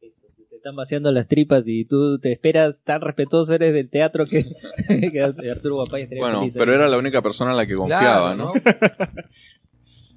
[0.00, 3.88] Eso, se te están vaciando las tripas y tú te esperas tan respetuoso eres del
[3.88, 4.44] teatro que,
[5.12, 5.20] que
[5.50, 8.52] Arturo Guapaya estaría Bueno, feliz, pero era la única persona en la que confiaba, Claro,
[8.54, 8.60] ¿no?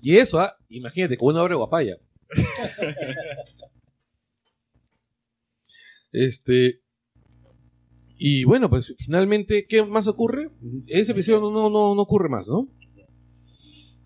[0.02, 1.98] y eso, ah, imagínate, con una obra de guapaya.
[6.12, 6.82] este.
[8.18, 10.50] Y bueno, pues finalmente, ¿qué más ocurre?
[10.88, 12.70] Ese episodio no, no, no, ocurre más, ¿no?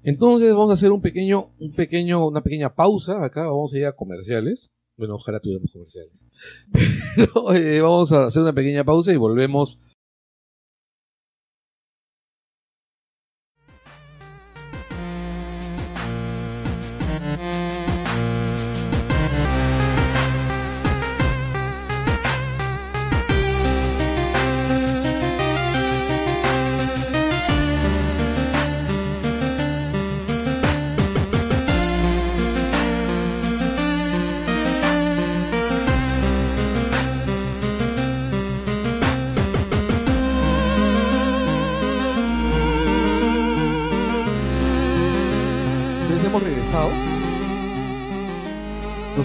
[0.04, 3.86] Entonces vamos a hacer un pequeño, un pequeño, una pequeña pausa acá, vamos a ir
[3.86, 4.72] a comerciales.
[4.98, 6.28] Bueno, ojalá tuviéramos comerciales.
[7.16, 9.98] Pero eh, vamos a hacer una pequeña pausa y volvemos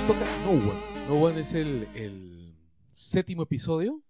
[0.05, 0.81] Nos toca No One.
[1.09, 2.55] No One es el, el
[2.91, 4.03] séptimo episodio,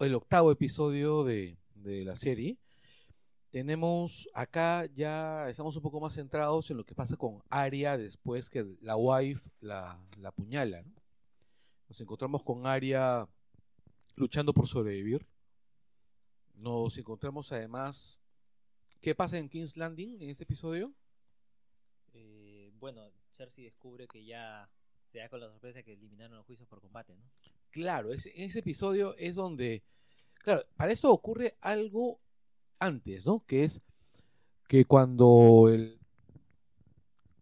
[0.00, 2.58] el octavo episodio de, de la serie.
[3.50, 8.50] Tenemos acá ya, estamos un poco más centrados en lo que pasa con Arya después
[8.50, 10.82] que la wife la, la apuñala.
[10.82, 10.92] ¿no?
[11.88, 13.26] Nos encontramos con Arya
[14.14, 15.26] luchando por sobrevivir.
[16.56, 18.20] Nos encontramos además.
[19.00, 20.92] ¿Qué pasa en King's Landing en este episodio?
[22.12, 24.68] Eh, bueno, Cersei descubre que ya
[25.10, 27.24] se da con la sorpresa que eliminaron los juicios por combate, ¿no?
[27.70, 29.82] Claro, ese, ese episodio es donde.
[30.34, 32.20] Claro, para eso ocurre algo
[32.78, 33.44] antes, ¿no?
[33.46, 33.82] Que es
[34.68, 35.98] que cuando el.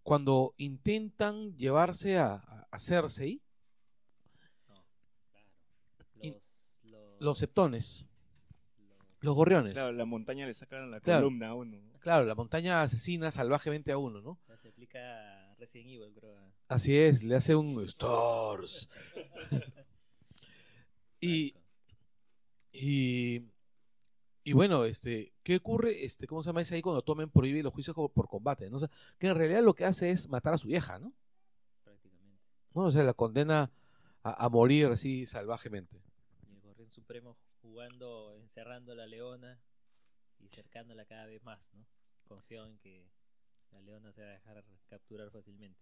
[0.02, 2.35] Cuando intentan llevarse a,
[2.70, 3.42] a- Cersei,
[4.68, 4.74] No,
[5.31, 5.48] claro.
[6.22, 8.07] Y- Los, los, los septones,
[8.79, 9.72] los- los gorriones.
[9.72, 11.22] Claro, la montaña le sacan la Claro.
[11.24, 11.81] columna a uno.
[11.98, 14.38] Claro, la montaña asesina salvajemente a uno, ¿no?
[14.57, 16.37] se aplica Resident Evil, creo.
[16.37, 18.88] a- Así es, le hace un Stars.
[21.20, 21.55] y,
[22.72, 23.42] y,
[24.44, 26.05] y bueno, este, ¿qué ocurre?
[26.05, 26.61] Este, ¿Cómo se llama?
[26.62, 28.76] Es ahí cuando tomen prohíbe los juicios por combate, ¿no?
[28.76, 31.12] O sea, que en realidad lo que hace es matar a su vieja, ¿no?
[31.85, 32.42] prácticamente.
[32.74, 32.85] ¿No?
[32.87, 33.70] O sea, la condena
[34.22, 36.00] a, a morir así salvajemente.
[36.48, 39.61] Y el Gorrión Supremo jugando, encerrando a la leona
[40.38, 41.85] y cercándola cada vez más, ¿no?
[42.29, 43.09] Confío en que
[43.72, 45.79] la leona se va a dejar capturar fácilmente.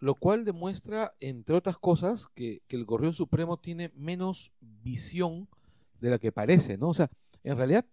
[0.00, 5.48] Lo cual demuestra, entre otras cosas, que, que el Gorrión Supremo tiene menos visión
[6.00, 6.90] de la que parece, ¿no?
[6.90, 7.10] O sea,
[7.42, 7.84] en realidad,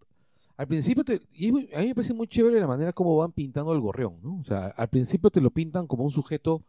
[0.58, 3.72] al principio, te, y a mí me parece muy chévere la manera como van pintando
[3.72, 4.38] al Gorrión, ¿no?
[4.38, 6.64] O sea, al principio te lo pintan como un sujeto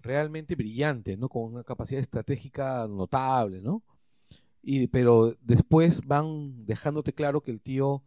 [0.00, 1.28] realmente brillante, ¿no?
[1.28, 3.82] Con una capacidad estratégica notable, ¿no?
[4.62, 8.02] Y, pero después van dejándote claro que el tío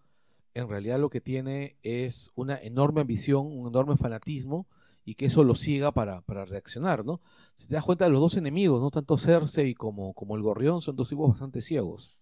[0.54, 4.68] en realidad lo que tiene es una enorme ambición, un enorme fanatismo
[5.06, 7.22] y que eso lo siga para, para reaccionar, ¿no?
[7.58, 8.89] Si te das cuenta, los dos enemigos, ¿no?
[8.89, 12.18] Tanto Cersei como, como el Gorrión son dos tipos bastante ciegos.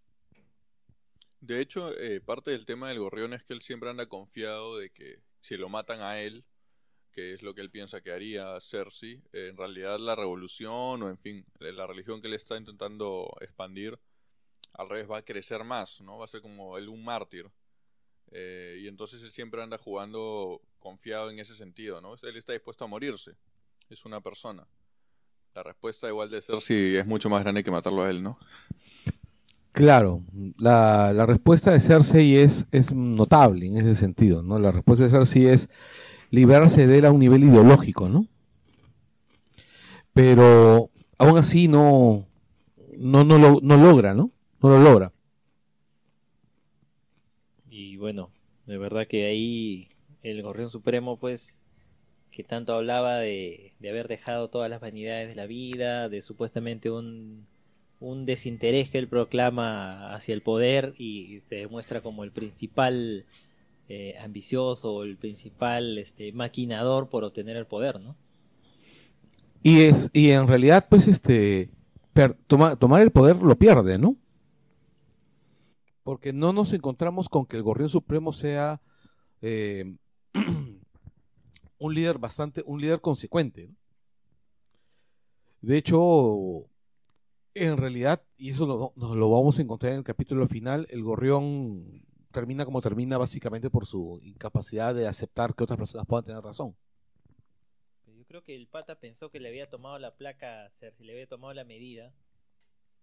[1.42, 4.92] De hecho, eh, parte del tema del gorrión es que él siempre anda confiado de
[4.92, 6.46] que si lo matan a él,
[7.12, 11.10] que es lo que él piensa que haría Cersei, eh, en realidad la revolución o
[11.10, 14.00] en fin, la religión que él está intentando expandir,
[14.74, 16.20] al revés va a crecer más, ¿no?
[16.20, 17.50] Va a ser como él un mártir.
[18.32, 22.16] Eh, y entonces él siempre anda jugando confiado en ese sentido, ¿no?
[22.24, 23.36] Él está dispuesto a morirse.
[23.90, 24.66] Es una persona.
[25.54, 28.40] La respuesta igual de Cersei es mucho más grande que matarlo a él, ¿no?
[29.74, 30.24] Claro,
[30.58, 34.60] la, la respuesta de Cersei es, es notable en ese sentido, ¿no?
[34.60, 35.70] La respuesta de Cersei es
[36.30, 38.26] liberarse de él a un nivel ideológico, ¿no?
[40.14, 42.26] Pero aún así no,
[42.98, 44.30] no, no, lo, no logra, ¿no?
[44.62, 45.12] No lo logra.
[48.02, 48.32] Bueno,
[48.66, 49.88] de verdad que ahí
[50.24, 51.62] el Gorrión Supremo, pues,
[52.32, 57.46] que tanto hablaba de, haber dejado todas las vanidades de la vida, de supuestamente un,
[58.26, 63.28] desinterés que él proclama hacia el poder y se demuestra como el principal
[63.88, 68.16] eh, ambicioso, el principal este, maquinador por obtener el poder, ¿no?
[69.62, 71.70] Y es, y en realidad, pues, este,
[72.48, 74.18] toma- tomar el poder lo pierde, ¿no?
[76.04, 78.82] Porque no nos encontramos con que el Gorrión Supremo sea
[79.42, 79.96] eh,
[81.78, 83.70] un líder bastante, un líder consecuente.
[85.62, 86.66] De hecho,
[87.54, 91.04] en realidad, y eso lo, nos lo vamos a encontrar en el capítulo final, el
[91.04, 96.42] Gorrión termina como termina básicamente por su incapacidad de aceptar que otras personas puedan tener
[96.42, 96.76] razón.
[98.08, 101.14] Yo creo que el pata pensó que le había tomado la placa a Cersei, le
[101.14, 102.14] había tomado la medida,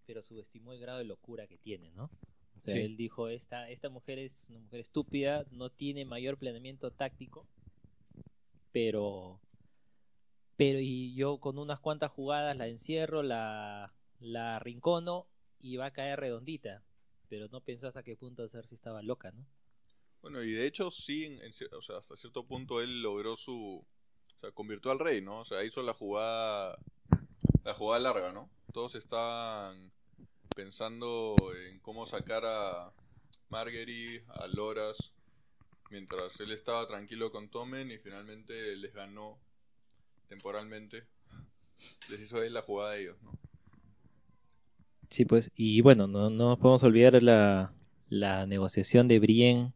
[0.06, 2.10] pero subestimó el grado de locura que tiene, ¿no?
[2.58, 2.80] O sea, Sí.
[2.80, 7.46] él dijo, esta, esta mujer es una mujer estúpida, no tiene mayor planeamiento táctico,
[8.72, 9.40] pero,
[10.56, 15.26] pero y yo con unas cuantas jugadas la encierro, la, la arrincono
[15.60, 16.82] y va a caer redondita.
[17.28, 19.44] pero no pensó hasta qué punto Cersei estaba loca, ¿no?
[20.22, 23.36] Bueno, y de hecho sí, en- en cier- o sea, hasta cierto punto él logró
[23.36, 23.84] su...
[23.84, 25.40] O sea, convirtió al rey, ¿no?
[25.40, 26.78] O sea, hizo la jugada...
[27.64, 28.48] La jugada larga, ¿no?
[28.72, 29.92] Todos estaban
[30.58, 31.36] pensando
[31.70, 32.92] en cómo sacar a
[33.48, 35.12] Marguerite, a Loras,
[35.88, 39.38] mientras él estaba tranquilo con Tommen y finalmente les ganó
[40.26, 41.04] temporalmente.
[42.10, 43.38] Les hizo él la jugada de ellos, ¿no?
[45.08, 47.72] Sí, pues, y bueno, no, no nos podemos olvidar la,
[48.08, 49.72] la negociación de Brienne,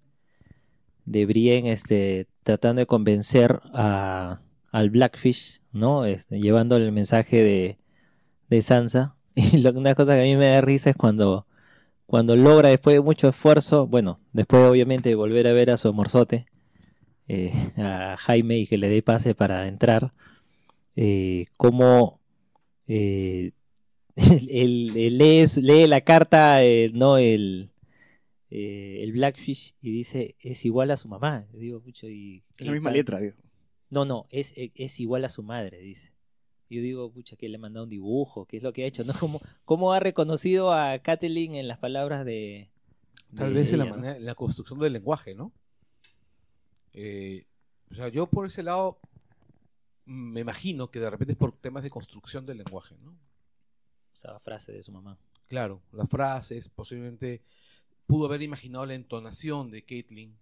[1.05, 6.07] de Brienne este, tratando de convencer a, al Blackfish, ¿no?
[6.07, 7.79] Este, llevándole el mensaje de,
[8.49, 9.15] de Sansa.
[9.55, 11.47] Y lo, una cosa que a mí me da risa es cuando,
[12.07, 15.89] cuando logra, después de mucho esfuerzo, bueno, después obviamente de volver a ver a su
[15.89, 16.47] amorzote,
[17.29, 20.13] eh, a Jaime y que le dé pase para entrar,
[20.97, 22.21] eh, cómo
[22.87, 23.53] eh,
[24.17, 27.71] el- lee, lee la carta, eh, no el,
[28.51, 31.47] el Blackfish, y dice, es igual a su mamá.
[31.55, 33.37] Digo, pucho, y, Es la misma letra, digo.
[33.89, 36.13] No, no, es, es igual a su madre, dice.
[36.73, 39.05] Yo digo, pucha, que le ha mandado un dibujo, qué es lo que ha hecho,
[39.05, 39.13] ¿no?
[39.21, 42.71] ¿Cómo, cómo ha reconocido a Catelyn en las palabras de...
[43.37, 43.91] Tal de vez en la, ¿no?
[43.91, 45.53] manera, en la construcción del lenguaje, ¿no?
[46.95, 47.47] Eh,
[47.91, 48.99] o sea, yo por ese lado
[50.07, 53.19] me imagino que de repente es por temas de construcción del lenguaje, ¿no?
[54.15, 55.19] Usaba frase de su mamá.
[55.49, 57.43] Claro, las frases, posiblemente
[58.07, 60.39] pudo haber imaginado la entonación de Caitlyn,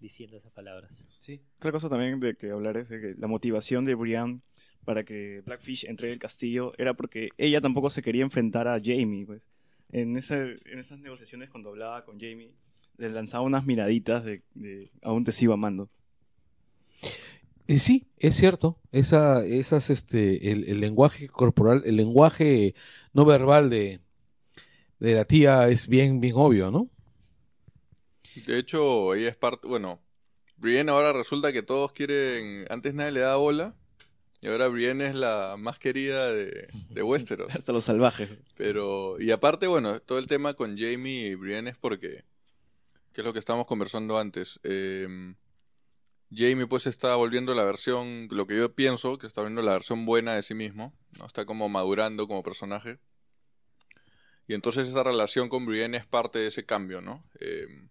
[0.00, 1.08] Diciendo esas palabras.
[1.18, 1.40] ¿sí?
[1.56, 4.42] Otra cosa también de que hablar es de que la motivación de Brienne
[4.84, 9.26] para que Blackfish entregue el castillo era porque ella tampoco se quería enfrentar a Jamie,
[9.26, 9.48] pues.
[9.90, 12.52] En, ese, en esas negociaciones cuando hablaba con Jamie,
[12.98, 15.88] le lanzaba unas miraditas de, de aún te sigo amando.
[17.66, 18.78] Y sí, es cierto.
[18.92, 22.74] Esa, esas, este, el, el lenguaje corporal, el lenguaje
[23.12, 24.00] no verbal de,
[24.98, 26.90] de la tía es bien, bien obvio, ¿no?
[28.46, 30.00] De hecho, ella es parte, bueno,
[30.56, 33.76] Brienne ahora resulta que todos quieren, antes nadie le daba bola,
[34.44, 37.56] y ahora Brienne es la más querida de, de Westeros.
[37.56, 38.28] Hasta los salvajes.
[38.56, 42.24] Pero, y aparte, bueno, todo el tema con Jamie y Brienne es porque,
[43.14, 45.34] que es lo que estábamos conversando antes, eh,
[46.30, 50.04] Jamie pues está volviendo la versión, lo que yo pienso, que está volviendo la versión
[50.04, 51.24] buena de sí mismo, ¿no?
[51.24, 52.98] Está como madurando como personaje.
[54.46, 57.24] Y entonces esa relación con Brienne es parte de ese cambio, ¿no?
[57.40, 57.88] Eh,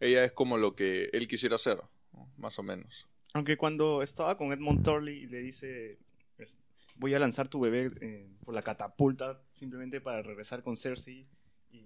[0.00, 1.82] ella es como lo que él quisiera hacer,
[2.14, 2.32] ¿no?
[2.38, 3.11] más o menos.
[3.34, 5.98] Aunque cuando estaba con Edmond Turley le dice,
[6.38, 6.58] es-
[6.96, 11.26] voy a lanzar tu bebé eh, por la catapulta simplemente para regresar con Cersei,
[11.70, 11.82] y,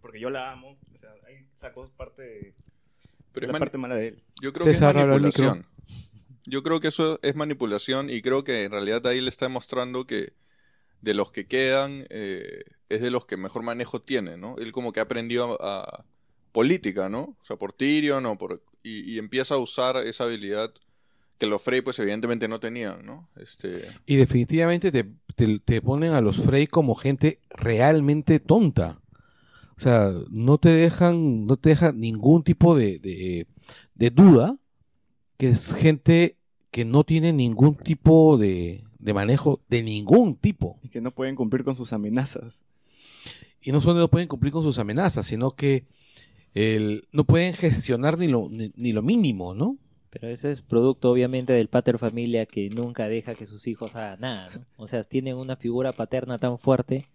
[0.00, 0.78] porque yo la amo.
[0.94, 2.54] O sea, ahí sacó parte de
[3.32, 4.22] Pero es la parte mala de él.
[4.40, 5.44] Yo creo que César, es al micro.
[5.46, 5.66] manipulación.
[6.46, 10.06] Yo creo que eso es manipulación y creo que en realidad ahí le está demostrando
[10.06, 10.34] que
[11.00, 14.56] de los que quedan eh, es de los que mejor manejo tiene, ¿no?
[14.58, 16.04] Él como que ha aprendido a, a
[16.54, 17.36] política, ¿no?
[17.42, 18.62] O sea, por Tyrion o por...
[18.84, 20.72] Y, y empieza a usar esa habilidad
[21.36, 23.28] que los Frey pues evidentemente no tenían, ¿no?
[23.34, 23.82] Este...
[24.06, 29.00] Y definitivamente te, te- te ponen a los Frey como gente realmente tonta.
[29.76, 33.48] O sea, no te dejan, no te dejan ningún tipo de, de,
[33.96, 34.56] de duda
[35.36, 36.36] que es gente
[36.70, 40.78] que no tiene ningún tipo de, de manejo de ningún tipo.
[40.84, 42.62] Y que no pueden cumplir con sus amenazas.
[43.60, 45.86] Y no solo no pueden cumplir con sus amenazas, sino que
[46.54, 49.78] el- no pueden gestionar ni lo, ni, lo mínimo, ¿no?
[50.10, 54.20] Pero ese es producto obviamente del pater familia que nunca deja que sus hijos hagan
[54.20, 54.66] nada, ¿no?
[54.76, 57.06] O sea, tienen una figura paterna tan fuerte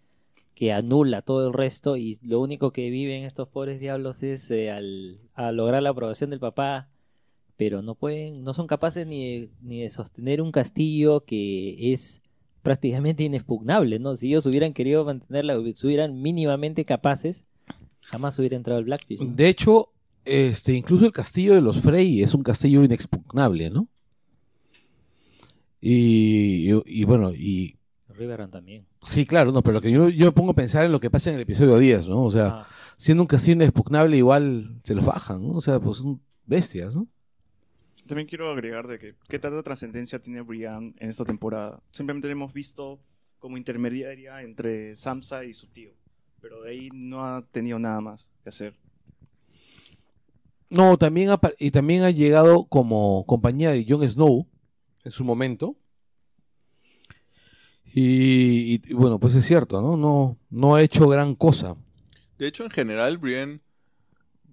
[0.54, 4.72] que anula todo el resto y lo único que viven estos pobres diablos es eh,
[4.72, 6.90] al, a lograr la aprobación del papá,
[7.58, 12.22] pero no pueden, no son capaces ni de, ni de sostener un castillo que es
[12.62, 14.16] prácticamente inexpugnable, ¿no?
[14.18, 17.46] Si ellos hubieran querido mantenerla, hubieran mínimamente capaces,
[18.10, 19.22] jamás hubiera entrado el Blackfish.
[19.22, 19.34] ¿no?
[19.36, 19.90] De hecho,
[20.26, 23.88] este, incluso el castillo de los Frey es un castillo inexpugnable, ¿no?
[25.82, 27.78] Y, y- y bueno, y
[28.10, 28.86] Riverrun también.
[29.02, 31.10] sí, claro, no, pero lo que yo, yo me pongo a pensar en lo que
[31.10, 32.24] pasa en el episodio 10, ¿no?
[32.26, 35.54] O sea, Ah, siendo un castillo inexpugnable, igual se los bajan, ¿no?
[35.54, 37.08] O sea, pues son bestias, ¿no?
[38.08, 41.82] También quiero agregar de que qué tanta trascendencia tiene Brienne en esta temporada.
[41.92, 43.00] Simplemente la hemos visto
[43.38, 45.92] como intermediaria entre Sansa y su tío.
[46.42, 48.76] Pero de ahí no ha tenido nada más que hacer.
[50.70, 54.48] No, también ha, y también ha llegado como compañía de Jon Snow
[55.04, 55.76] en su momento.
[57.94, 59.98] Y, y- y bueno, pues es cierto, ¿no?
[59.98, 61.76] No, no ha hecho gran cosa.
[62.38, 63.62] De hecho, en general, Brienne,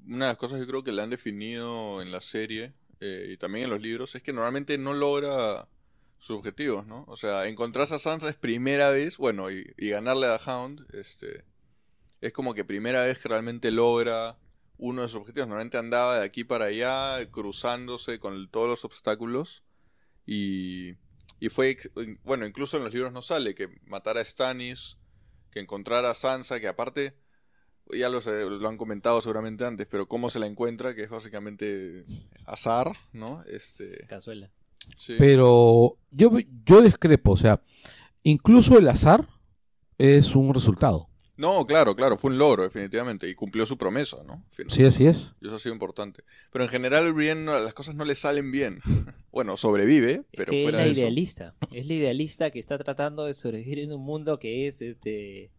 [0.09, 3.37] una de las cosas que creo que le han definido en la serie eh, y
[3.37, 5.69] también en los libros es que normalmente no logra
[6.19, 7.05] sus objetivos, ¿no?
[7.09, 11.45] O sea, encontrarse a Sansa es primera vez, bueno, y, y ganarle a Hound, este,
[12.21, 14.39] es como que primera vez que realmente logra
[14.79, 15.49] uno de sus objetivos.
[15.49, 19.65] Normalmente andaba de aquí para allá, cruzándose con todos los obstáculos.
[20.27, 20.95] Y,
[21.41, 21.77] y fue,
[22.25, 24.99] bueno, incluso en los libros no sale que matara a Stannis,
[25.51, 27.17] que encontrara a Sansa, que aparte,
[27.91, 31.11] ya lo, sé, lo han comentado seguramente antes, pero cómo se la encuentra, que es
[31.11, 32.05] básicamente
[32.45, 33.43] azar, ¿no?
[33.45, 34.51] Este, Cazuela.
[34.99, 35.15] sí.
[35.19, 36.33] Pero yo,
[36.65, 37.63] yo discrepo, o sea,
[38.23, 39.29] incluso el azar
[39.99, 41.09] es un resultado.
[41.37, 44.43] No, claro, claro, fue un logro, definitivamente, y cumplió su promesa, ¿no?
[44.69, 45.35] Sí, así es.
[45.41, 46.25] Y eso ha sido importante.
[46.51, 48.81] Pero en general, Brienne, no- las cosas no le salen bien.
[49.33, 51.01] bueno, sobrevive, pero es que es fuera la de eso.
[51.01, 51.55] idealista.
[51.73, 55.51] Es la idealista que está tratando de sobrevivir en un mundo que es este,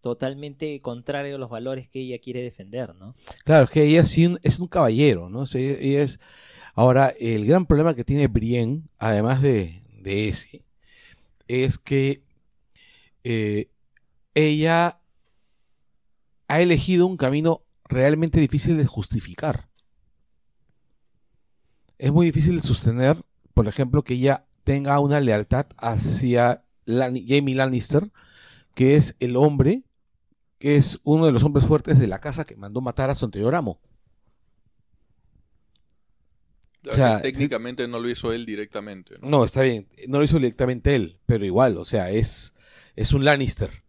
[0.00, 3.14] totalmente contrario a los valores que ella quiere defender, ¿no?
[3.44, 5.40] Claro, es que ella sí es un caballero, ¿no?
[5.42, 6.18] O sea, ella es...
[6.74, 10.64] Ahora, el gran problema que tiene Brienne, además de, de ese,
[11.46, 12.22] es que
[13.24, 13.68] eh,
[14.34, 14.98] ella
[16.52, 19.70] ha elegido un camino realmente difícil de justificar.
[21.96, 23.16] Es muy difícil de sostener,
[23.54, 28.10] por ejemplo, que ella tenga una lealtad hacia Jaime Lannister,
[28.74, 29.84] que es el hombre
[30.58, 33.24] que es uno de los hombres fuertes de la casa que mandó matar a su
[33.24, 33.80] anterior amo.
[36.86, 39.16] O sea, técnicamente no lo hizo él directamente.
[39.20, 39.30] ¿no?
[39.30, 42.54] No, está bien, no lo hizo directamente él, pero igual, o sea, es,
[42.94, 43.82] es un Lannister.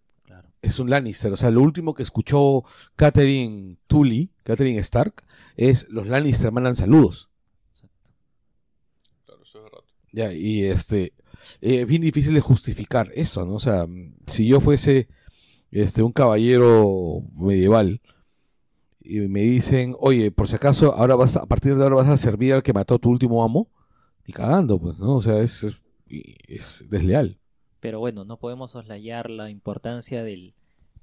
[0.64, 1.32] Es un Lannister.
[1.32, 2.64] O sea, lo último que escuchó
[2.96, 5.24] Catherine Tully, Catherine Stark,
[5.56, 7.30] es los Lannister mandan saludos.
[9.26, 9.80] Claro, eso es verdad.
[10.12, 11.14] Ya, y este,
[11.62, 13.56] eh, es bien difícil de justificar eso, ¿no?
[13.56, 13.86] O sea,
[14.26, 15.10] si yo fuese
[15.70, 18.02] este, un caballero medieval
[19.02, 22.08] y me dicen, oye, por si acaso, ahora vas, a a partir de ahora vas
[22.08, 23.70] a servir al que mató a tu último amo,
[24.26, 25.16] y cagando, pues, ¿no?
[25.16, 25.66] O sea, es,
[26.08, 27.38] es desleal.
[27.84, 30.54] Pero bueno, no podemos soslayar la importancia del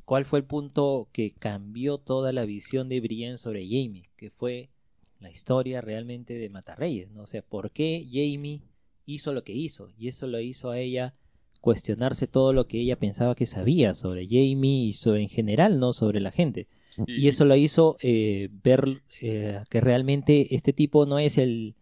[0.07, 4.70] cuál fue el punto que cambió toda la visión de Brienne sobre Jaime, que fue
[5.18, 7.24] la historia realmente de Matarreyes, ¿no?
[7.24, 8.62] O sea, ¿por qué Jaime
[9.05, 9.91] hizo lo que hizo?
[9.99, 11.12] Y eso lo hizo a ella
[11.61, 15.93] cuestionarse todo lo que ella pensaba que sabía sobre Jaime y sobre, en general, ¿no?
[15.93, 16.66] Sobre la gente.
[17.07, 21.74] Y eso lo hizo eh, ver eh, que realmente este tipo no es el,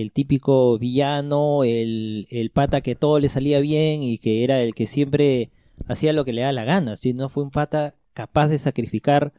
[0.00, 4.74] el típico villano, el, el pata que todo le salía bien y que era el
[4.74, 5.50] que siempre
[5.86, 9.32] hacía lo que le da la gana, sino fue un pata capaz de sacrificar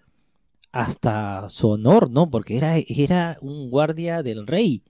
[0.71, 2.29] hasta su honor, ¿no?
[2.29, 4.83] Porque era, era un guardia del rey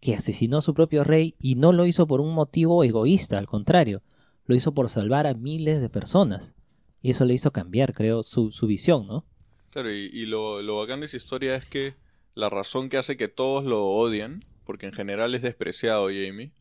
[0.00, 3.46] que asesinó a su propio rey y no lo hizo por un motivo egoísta, al
[3.46, 4.02] contrario,
[4.46, 6.54] lo hizo por salvar a miles de personas.
[7.00, 9.24] Y eso le hizo cambiar, creo, su, su visión, ¿no?
[9.70, 11.94] Claro, y, y lo, lo bacán de esa historia es que
[12.34, 14.40] la razón que hace que todos lo odien,
[14.70, 16.52] porque en general es despreciado Jamie,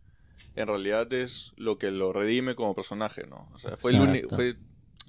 [0.55, 3.47] en realidad es lo que lo redime como personaje, ¿no?
[3.53, 4.55] O sea, fue el único, fue,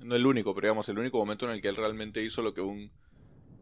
[0.04, 2.52] no el único, pero digamos, el único momento en el que él realmente hizo lo
[2.52, 2.90] que un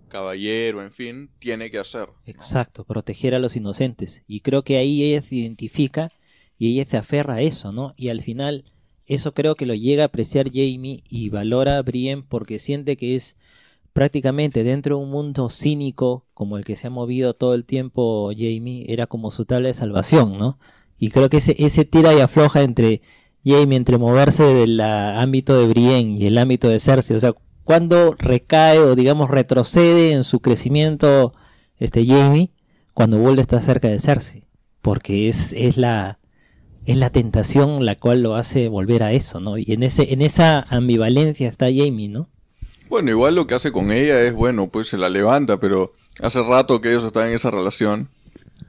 [0.09, 2.09] caballero, en fin, tiene que hacer.
[2.09, 2.15] ¿no?
[2.27, 4.25] Exacto, proteger a los inocentes.
[4.27, 6.11] Y creo que ahí ella se identifica
[6.57, 7.93] y ella se aferra a eso, ¿no?
[7.97, 8.65] Y al final,
[9.07, 13.15] eso creo que lo llega a apreciar Jamie y valora a Brienne porque siente que
[13.15, 13.37] es
[13.93, 18.31] prácticamente dentro de un mundo cínico como el que se ha movido todo el tiempo
[18.33, 20.59] Jamie, era como su tabla de salvación, ¿no?
[20.97, 23.03] Y creo que ese, ese tira y afloja entre
[23.45, 27.35] Jamie, entre moverse del ah, ámbito de Brienne y el ámbito de Cersei, o sea,
[27.65, 31.35] cuando recae o digamos retrocede en su crecimiento
[31.77, 32.53] este Jamie
[32.95, 34.45] cuando vuelve a estar cerca de Cersei,
[34.81, 36.19] porque es, es la
[36.87, 39.59] es la tentación la cual lo hace volver a eso, ¿no?
[39.59, 42.31] Y en ese en esa ambivalencia está Jamie, ¿no?
[42.89, 46.43] Bueno, igual lo que hace con ella es, bueno, pues se la levanta, pero hace
[46.43, 48.09] rato que ellos están en esa relación.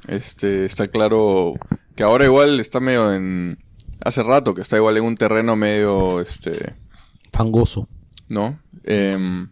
[0.07, 1.53] Este, está claro
[1.95, 3.57] que ahora igual está medio en...
[4.01, 6.73] Hace rato que está igual en un terreno medio, este...
[7.33, 7.87] Fangoso.
[8.29, 8.59] ¿no?
[8.83, 9.49] Em,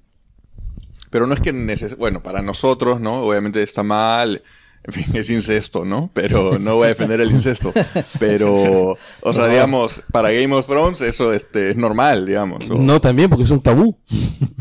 [1.09, 3.22] pero no es que neces bueno, para nosotros, ¿no?
[3.24, 4.43] Obviamente está mal,
[4.88, 6.09] en fin, es incesto, ¿no?
[6.13, 7.73] Pero no voy a defender el incesto.
[8.19, 12.69] Pero, o sea, digamos, para Game of Thrones eso este, es normal, digamos.
[12.69, 13.97] o- No, también porque es un tabú.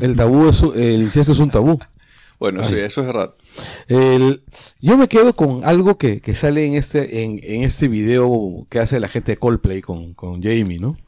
[0.01, 1.79] El tabú es, un- el incesto es un tabú.
[2.39, 3.33] Bueno, sí, eso es verdad.
[3.89, 4.43] El-
[4.81, 8.79] yo me quedo con algo que, que sale en este, en, en este video que
[8.81, 10.99] hace la gente de Coldplay con, con Jamie, ¿no?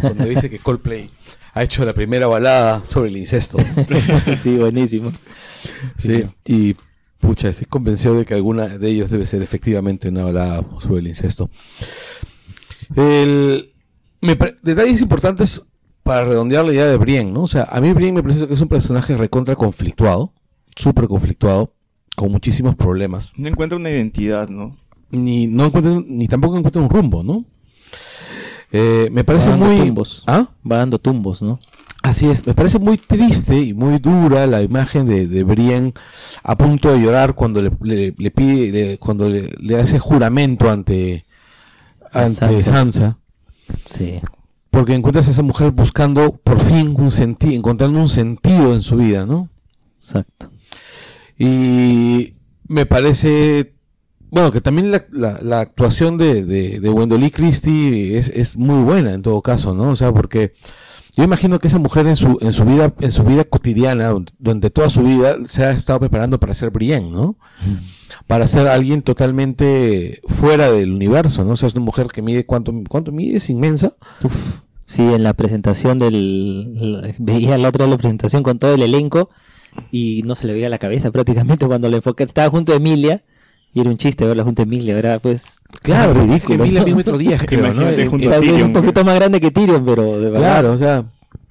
[0.00, 1.08] Cuando dice que Coldplay
[1.54, 3.58] ha hecho la primera balada sobre el incesto.
[4.42, 5.12] sí, buenísimo.
[5.98, 6.74] Sí, y
[7.22, 11.06] pucha, estoy convencido de que alguna de ellos debe ser efectivamente una balada sobre el
[11.06, 11.48] incesto.
[12.94, 13.72] El,
[14.20, 15.62] me pare- detalles importantes
[16.02, 17.44] para redondear la idea de Brienne, ¿no?
[17.44, 20.32] O sea, a mí Brienne me parece que es un personaje recontra conflictuado,
[20.76, 21.72] súper conflictuado,
[22.16, 23.32] con muchísimos problemas.
[23.36, 24.76] No encuentra una identidad, ¿no?
[25.10, 27.44] Ni, no encuentra, ni tampoco encuentra un rumbo, ¿no?
[28.72, 29.78] Eh, me parece Va dando muy...
[29.86, 30.24] tumbos.
[30.26, 30.48] ¿Ah?
[30.70, 31.60] Va dando tumbos, ¿no?
[32.02, 35.92] Así es, me parece muy triste y muy dura la imagen de, de Brienne
[36.42, 41.24] a punto de llorar cuando le, le- le pide, le- cuando le, hace juramento ante,
[42.12, 42.62] ante Sansa.
[42.62, 43.18] Sansa.
[43.86, 44.14] Sí.
[44.70, 48.96] porque encuentras a esa mujer buscando por fin un sentido, encontrando un sentido en su
[48.96, 49.48] vida, ¿no?
[49.96, 50.50] Exacto.
[51.38, 52.34] Y
[52.68, 53.74] me parece,
[54.30, 58.82] bueno, que también la, la- la actuación de, de, de Wendolyn Christie es, es muy
[58.82, 59.90] buena en todo caso, ¿no?
[59.90, 60.52] O sea, porque
[61.16, 64.70] yo imagino que esa mujer en su, en su vida, en su vida cotidiana, donde-
[64.70, 67.36] toda su vida se ha estado preparando para ser Brienne, ¿no?
[68.26, 71.52] Para ser alguien totalmente fuera del universo, ¿no?
[71.52, 73.36] O sea, es una mujer que mide, ¿cuánto, cuánto mide?
[73.36, 73.94] Es inmensa.
[74.86, 77.14] Sí, en la presentación del...
[77.18, 79.30] Veía la otra la presentación con todo el elenco
[79.90, 82.24] y no se le veía la cabeza prácticamente cuando le enfoqué.
[82.24, 83.22] Estaba junto a Emilia
[83.74, 85.20] y era un chiste verla junto a Emilia, ¿verdad?
[85.22, 85.60] Pues...
[85.82, 86.64] Claro, ridículo.
[86.64, 87.68] Emilia un metro diez, creo, ¿no?
[87.68, 90.30] Imagínate Eh, junto a Tal vez Tyrion, un poquito más grande que Tyrion, pero de
[90.30, 90.38] verdad...
[90.40, 91.04] Claro, o sea,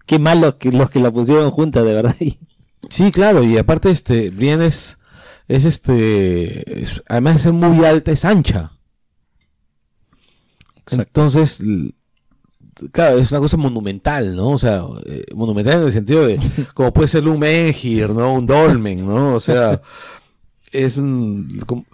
[0.06, 2.16] Qué malos que los que la pusieron juntas, de verdad.
[2.90, 4.98] Sí, claro, y aparte, este, Brienne es,
[5.48, 8.72] es este, es- además de ser muy alta, es ancha.
[10.90, 11.62] Entonces,
[12.92, 14.50] claro, es una cosa monumental, ¿no?
[14.50, 16.40] O sea, eh, monumental en el sentido de,
[16.74, 18.34] como puede ser un Menhir, ¿no?
[18.34, 19.36] Un Dolmen, ¿no?
[19.36, 19.82] O sea,
[20.72, 21.86] es un- como-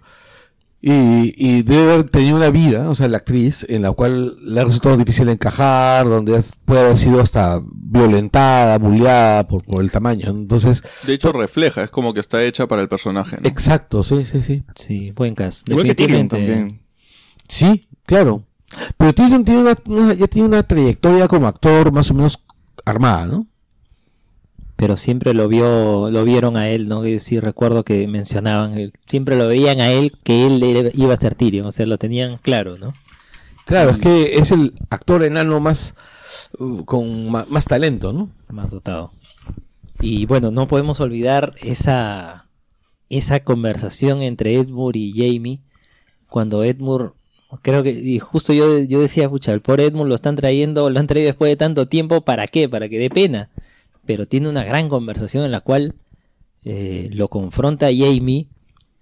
[0.81, 4.61] y, y debe haber tenido una vida, o sea, la actriz, en la cual le
[4.61, 10.29] ha resultado difícil encajar, donde puede haber sido hasta violentada, bulleada por, por el tamaño.
[10.29, 13.47] Entonces, De hecho, refleja, es como que está hecha para el personaje, ¿no?
[13.49, 14.63] exacto, sí, sí, sí.
[14.75, 15.67] Sí, buen cast.
[15.69, 16.55] Igual que Tyrion Definitivamente.
[16.57, 16.81] también.
[17.47, 18.43] Sí, claro.
[18.97, 22.39] Pero Tyrion tiene una, una- ya tiene una trayectoria como actor más o menos
[22.85, 23.47] armada, ¿no?
[24.77, 28.91] Pero siempre lo vio lo vieron a él no que sí recuerdo que mencionaban eh,
[29.07, 32.37] siempre lo veían a él que él iba a ser Tyrion o sea lo tenían
[32.37, 32.93] claro no
[33.67, 35.93] Claro, es que es el actor enano más
[36.57, 38.29] uh, con más talento, ¿no?
[38.47, 39.11] más dotado.
[39.99, 42.47] Y bueno no podemos olvidar esa
[43.09, 45.59] esa conversación entre Edmure y Jamie
[46.29, 47.11] cuando Edmure
[47.61, 50.99] creo que y justo yo, yo decía pucha el pobre Edmure lo están trayendo lo
[50.99, 53.49] han traído después de tanto tiempo para qué para que dé pena
[54.07, 55.93] pero tiene una gran conversación en la cual
[56.63, 58.47] eh, lo confronta a Jamie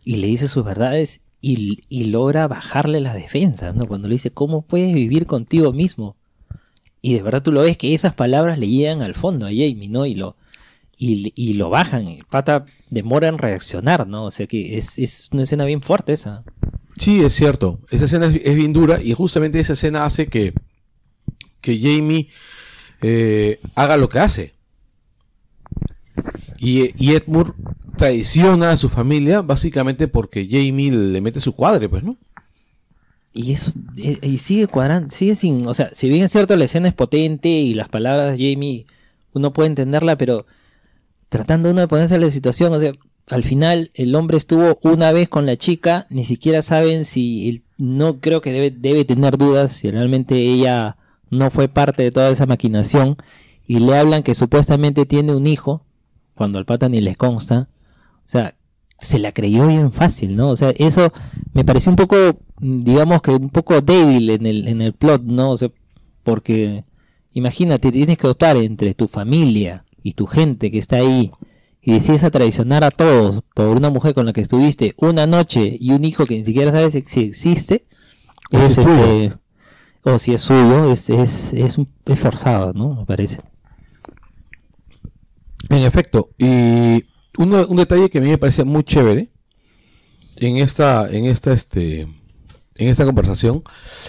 [0.04, 3.88] y le dice sus verdades y, y logra bajarle las defensas, ¿no?
[3.88, 6.18] Cuando le dice, ¿cómo puedes vivir contigo mismo?
[7.02, 9.88] Y de verdad tú lo ves que esas palabras le llegan al fondo a Jamie,
[9.88, 10.08] ¿no?
[10.08, 10.36] Y lo,
[10.98, 12.18] y, y lo bajan.
[12.30, 14.26] Pata demora en reaccionar, ¿no?
[14.26, 16.44] O sea que es, es una escena bien fuerte esa.
[16.98, 17.80] Sí, es cierto.
[17.92, 20.54] Esa escena es, es bien dura y justamente esa escena hace que,
[21.62, 22.30] que Jamie
[23.02, 24.55] eh, haga lo que hace.
[26.60, 27.54] Y, y Edmure
[27.98, 32.18] traiciona a su familia básicamente porque Jamie le mete su cuadre, pues, ¿no?
[33.34, 36.66] Y eso, eh, y sigue cuadrando, sigue sin, o sea, si bien es cierto la
[36.66, 38.86] escena es potente y las palabras de Jamie
[39.34, 40.46] uno puede entenderla, pero
[41.28, 42.94] tratando uno de ponerse en la situación, o sea,
[43.28, 48.22] al final el hombre estuvo una vez con la chica, ni siquiera saben si, no
[48.22, 50.96] creo que debe tener dudas si realmente ella
[51.30, 53.18] no fue parte de toda esa maquinación
[53.68, 55.84] y le hablan que supuestamente tiene un hijo,
[56.36, 57.70] cuando al pata ni les consta,
[58.26, 58.56] o sea,
[59.00, 60.50] se la creyó bien fácil, ¿no?
[60.50, 61.12] O sea, eso
[61.54, 62.16] me pareció un poco,
[62.60, 65.52] mm, digamos que un poco débil en el, en el plot, ¿no?
[65.52, 65.70] O sea,
[66.24, 66.84] porque
[67.32, 71.32] imagínate, tienes que optar entre tu familia y tu gente que está ahí
[71.82, 75.78] y decides a traicionar a todos por una mujer con la que estuviste una noche
[75.80, 77.86] y un hijo que ni siquiera sabes si existe,
[78.52, 79.34] O si es, este,
[80.04, 82.96] o si es suyo, es, es, es, es forzado, ¿no?
[82.96, 83.42] Me parece.
[85.70, 87.04] En efecto, y
[87.38, 89.32] uno- un detalle que a mí me parece muy chévere
[90.38, 93.64] en esta, en esta, este, en esta conversación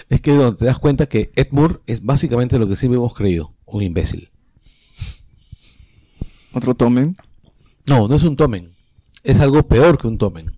[0.09, 3.13] es que donde te das cuenta que Ed Moore es básicamente lo que siempre hemos
[3.13, 4.29] creído, un imbécil.
[6.53, 7.13] Otro tomen.
[7.87, 8.75] No, no es un tomen,
[9.23, 10.57] es algo peor que un tomen.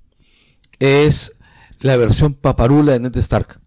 [0.79, 1.37] Es
[1.79, 3.59] la versión paparula de Ned Stark.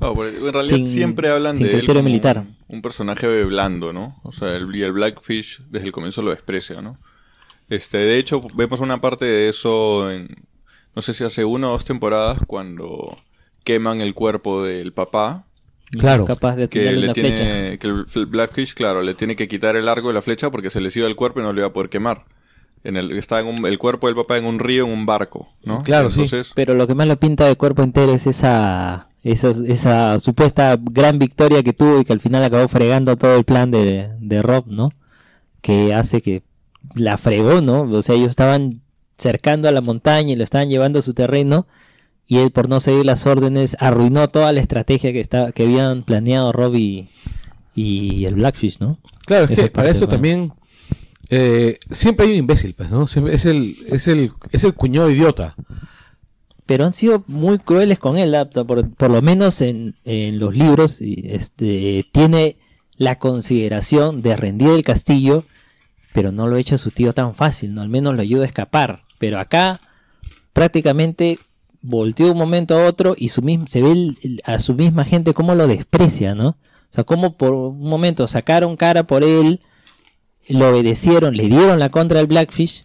[0.00, 2.44] En realidad Sin- siempre hablan sin de él criterio como militar.
[2.68, 4.20] un personaje blando, ¿no?
[4.22, 6.98] O sea, el, y el Blackfish desde el comienzo lo desprecia, ¿no?
[7.68, 10.28] Este, de hecho, vemos una parte de eso en,
[10.94, 13.18] no sé si hace una o dos temporadas, cuando
[13.64, 15.44] queman el cuerpo del papá,
[15.90, 16.26] Claro.
[16.26, 17.78] Capaz de que tirarle le una tiene, flecha.
[17.78, 17.86] que
[18.20, 20.94] el, Blackfish, claro, le tiene que quitar el arco de la flecha porque se les
[20.98, 22.26] iba el cuerpo y no le iba a poder quemar.
[22.84, 25.48] En el, está en un- el cuerpo del papá en un río, en un barco,
[25.64, 25.82] ¿no?
[25.84, 26.20] Claro, sí.
[26.20, 30.78] Entonces, Pero lo que más lo pinta de cuerpo entero es esa, esa, esa supuesta
[30.80, 34.42] gran victoria que tuvo y que al final acabó fregando todo el plan de, de
[34.42, 34.90] Rob, ¿no?
[35.60, 36.42] Que hace que
[36.94, 37.82] la fregó, ¿no?
[37.82, 38.82] O sea, ellos estaban
[39.16, 41.66] cercando a la montaña y lo estaban llevando a su terreno
[42.26, 46.02] y él por no seguir las órdenes arruinó toda la estrategia que, estaba, que habían
[46.02, 47.08] planeado Rob y,
[47.74, 48.98] y el Blackfish, ¿no?
[49.26, 50.12] Claro, es que para eso bueno.
[50.12, 50.52] también
[51.30, 53.06] eh, siempre hay un imbécil, pues, ¿no?
[53.06, 55.54] Siempre es el, es el, es el cuñado idiota.
[56.68, 60.54] Pero han sido muy crueles con él, ah, por, por lo menos en, en los
[60.54, 62.58] libros, este, tiene
[62.98, 65.44] la consideración de rendir el castillo,
[66.12, 67.80] pero no lo echa su tío tan fácil, ¿no?
[67.80, 69.04] Al menos lo ayuda a escapar.
[69.18, 69.80] Pero acá
[70.52, 71.38] prácticamente
[71.80, 75.04] volteó de un momento a otro y su mismo, se ve el- a su misma
[75.06, 76.48] gente cómo lo desprecia, ¿no?
[76.50, 79.60] O sea, cómo por un momento sacaron cara por él,
[80.50, 82.82] lo obedecieron, le dieron la contra al Blackfish,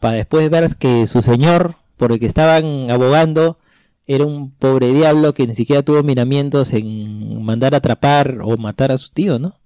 [0.00, 3.58] para después ver que su señor, por el que estaban abogando,
[4.06, 8.92] era un pobre diablo que ni siquiera tuvo miramientos en mandar a atrapar o matar
[8.92, 9.56] a su tío, ¿no?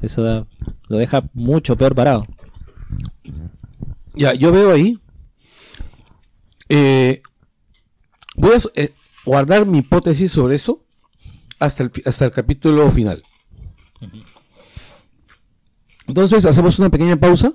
[0.00, 0.46] Eso
[0.88, 2.24] lo deja mucho peor parado.
[4.14, 4.98] Ya, yo veo ahí.
[6.68, 7.22] eh,
[8.36, 8.92] voy a eh,
[9.24, 10.84] guardar mi hipótesis sobre eso
[11.58, 13.20] hasta el, hasta el capítulo final.
[16.06, 17.52] Entonces hacemos una pequeña pausa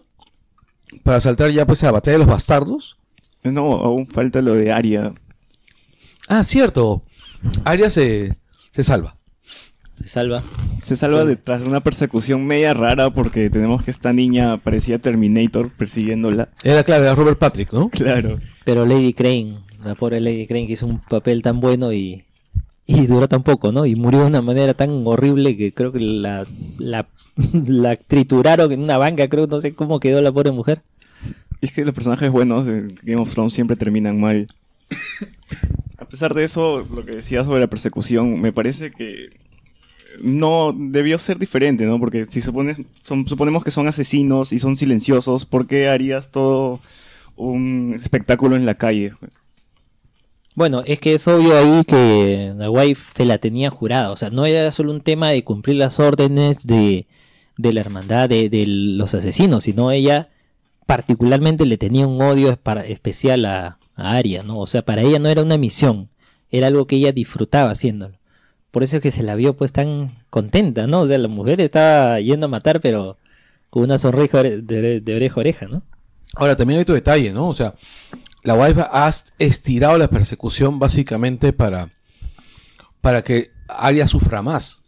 [1.03, 2.97] para saltar ya pues a la batalla de los bastardos.
[3.43, 5.13] No, aún falta lo de Aria.
[6.27, 7.03] Ah, cierto.
[7.63, 8.35] Arya se,
[8.71, 9.15] se salva.
[9.95, 10.43] Se salva.
[10.81, 15.71] Se salva detrás de una persecución media rara porque tenemos que esta niña parecía Terminator
[15.71, 16.49] persiguiéndola.
[16.63, 17.89] Era claro, era Robert Patrick, ¿no?
[17.89, 18.39] Claro.
[18.63, 22.25] Pero Lady Crane, la pobre Lady Crane que hizo un papel tan bueno y,
[22.85, 23.85] y duró tan poco, ¿no?
[23.85, 26.45] Y murió de una manera tan horrible que creo que la,
[26.77, 27.07] la,
[27.65, 30.83] la trituraron en una banca, creo, no sé cómo quedó la pobre mujer.
[31.61, 34.47] Es que los personajes buenos de Game of Thrones siempre terminan mal.
[35.97, 39.29] A pesar de eso, lo que decía sobre la persecución, me parece que
[40.21, 41.99] no debió ser diferente, ¿no?
[41.99, 46.79] Porque si supones, suponemos que son asesinos y son silenciosos, ¿por qué harías todo
[47.35, 49.13] un espectáculo en la calle?
[50.55, 54.11] Bueno, es que es obvio ahí que la wife se la tenía jurada.
[54.11, 57.05] O sea, no era solo un tema de cumplir las órdenes de,
[57.57, 60.29] de la hermandad de, de los asesinos, sino ella
[60.87, 62.57] particularmente le tenía un odio
[62.87, 64.57] especial a, a Arya, ¿no?
[64.57, 66.09] O sea, para ella no era una misión,
[66.49, 68.17] era algo que ella disfrutaba haciéndolo.
[68.71, 71.01] Por eso es que se la vio pues tan contenta, ¿no?
[71.01, 73.17] O sea, la mujer estaba yendo a matar, pero
[73.69, 75.83] con una sonrisa de, oreja a oreja, ¿no?
[76.35, 77.47] Ahora, también hay otro detalle, ¿no?
[77.49, 77.75] O sea,
[78.43, 81.89] la wife ha estirado la persecución básicamente para,
[83.01, 84.83] para que Arya sufra más.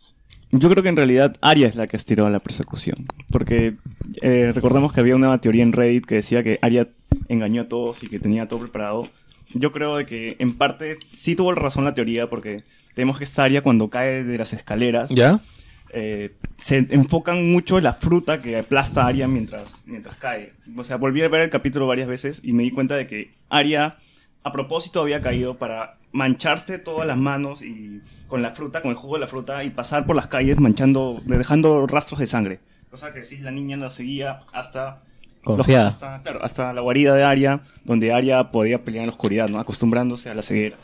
[0.51, 3.05] Yo creo que en realidad Arya es la que estiró la persecución.
[3.31, 3.75] Porque
[4.21, 6.87] eh, recordemos que había una teoría en Reddit que decía que Arya
[7.27, 9.07] engañó a todos y que tenía todo preparado.
[9.53, 12.63] Yo creo de que en parte sí tuvo razón la teoría porque
[12.95, 15.39] tenemos que esta Arya cuando cae de las escaleras ¿Ya?
[15.91, 20.53] eh, se enfocan mucho en la fruta que aplasta a Arya mientras, mientras cae.
[20.75, 23.33] O sea, volví a ver el capítulo varias veces y me di cuenta de que
[23.49, 23.97] Arya
[24.43, 28.97] a propósito había caído para mancharse todas las manos y con la fruta, con el
[28.97, 32.59] jugo de la fruta y pasar por las calles manchando, dejando rastros de sangre.
[32.89, 35.03] Cosa que sí, la niña la seguía hasta...
[35.43, 35.85] Confiada.
[35.85, 39.49] los- hasta, claro, hasta la guarida de Arya, donde Arya podía pelear en la oscuridad,
[39.49, 39.59] ¿no?
[39.59, 40.77] Acostumbrándose a la ceguera.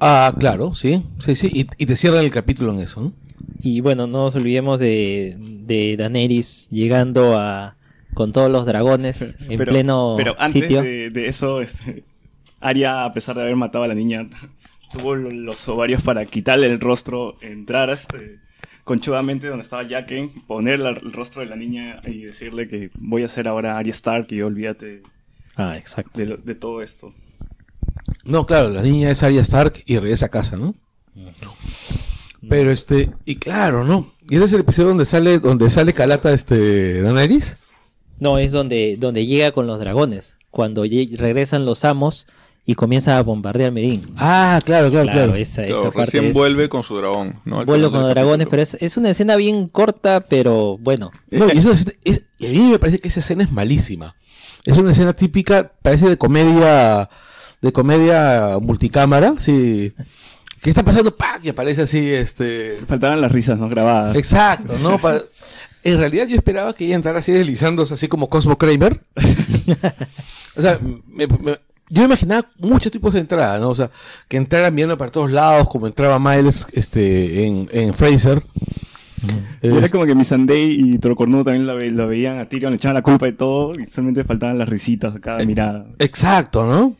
[0.00, 1.02] Ah, claro, sí.
[1.18, 1.48] Sí, sí.
[1.52, 3.12] Y, y te cierran el capítulo en eso, ¿no?
[3.60, 7.76] Y bueno, no nos olvidemos de, de Daenerys llegando a
[8.14, 10.82] con todos los dragones en pleno pero antes sitio.
[10.82, 12.04] De, de eso, este,
[12.60, 14.26] Arya, a pesar de haber matado a la niña,
[14.92, 18.38] tuvo lo- los ovarios para quitarle el rostro, entrar este,
[18.84, 23.22] conchudamente donde estaba Jaqen, poner la- el rostro de la niña y decirle que voy
[23.22, 25.02] a ser ahora Arya Stark y olvídate
[25.56, 26.20] Ah, exacto.
[26.20, 27.12] de, todo esto.
[28.24, 30.74] No, claro, la niña es Arya Stark y regresa a casa, ¿no?
[32.48, 34.06] Pero este, y claro, ¿no?
[34.30, 37.56] Y ese es el episodio donde sale, donde sale Calata este Daenerys.
[38.20, 40.38] No, es donde, donde llega con los dragones.
[40.50, 42.26] Cuando regresan los amos
[42.70, 44.02] y comienza a bombardear Merín.
[44.18, 45.34] Ah, claro, claro, Claro, claro.
[45.36, 47.36] esa, esa Claro, parte recién es- vuelve con su dragón.
[47.46, 47.64] ¿no?
[47.64, 48.50] Vuelve con dragones, capítulo.
[48.50, 51.10] pero es, es una escena bien corta, pero bueno.
[51.30, 54.14] No, y, eso es- es- y a mí me parece que esa escena es malísima.
[54.66, 57.08] Es una escena típica, parece de comedia,
[57.62, 59.94] de comedia multicámara, sí.
[60.60, 61.16] ¿Qué está pasando?
[61.16, 61.40] ¡Pac!
[61.44, 62.80] Y aparece así, este...
[62.86, 63.70] Faltaban las risas, ¿no?
[63.70, 64.14] Grabadas.
[64.14, 64.98] Exacto, ¿no?
[64.98, 65.22] Para-
[65.84, 69.00] En realidad yo esperaba que ella entrara así deslizándose, así como Cosmo Kramer.
[70.56, 71.58] o sea, me- me-
[71.90, 73.70] yo imaginaba muchos tipos de entrada, ¿no?
[73.70, 73.90] O sea,
[74.28, 78.42] que entraran viendo para todos lados, como entraba Miles este, en, en Fraser.
[79.62, 82.70] Y era Es- como que Missandei y Trocornudo también la, ve- la veían a Tyrion,
[82.72, 85.86] le echaban la culpa de todo y solamente faltaban las risitas a cada mirada.
[85.98, 86.94] Exacto, ¿no?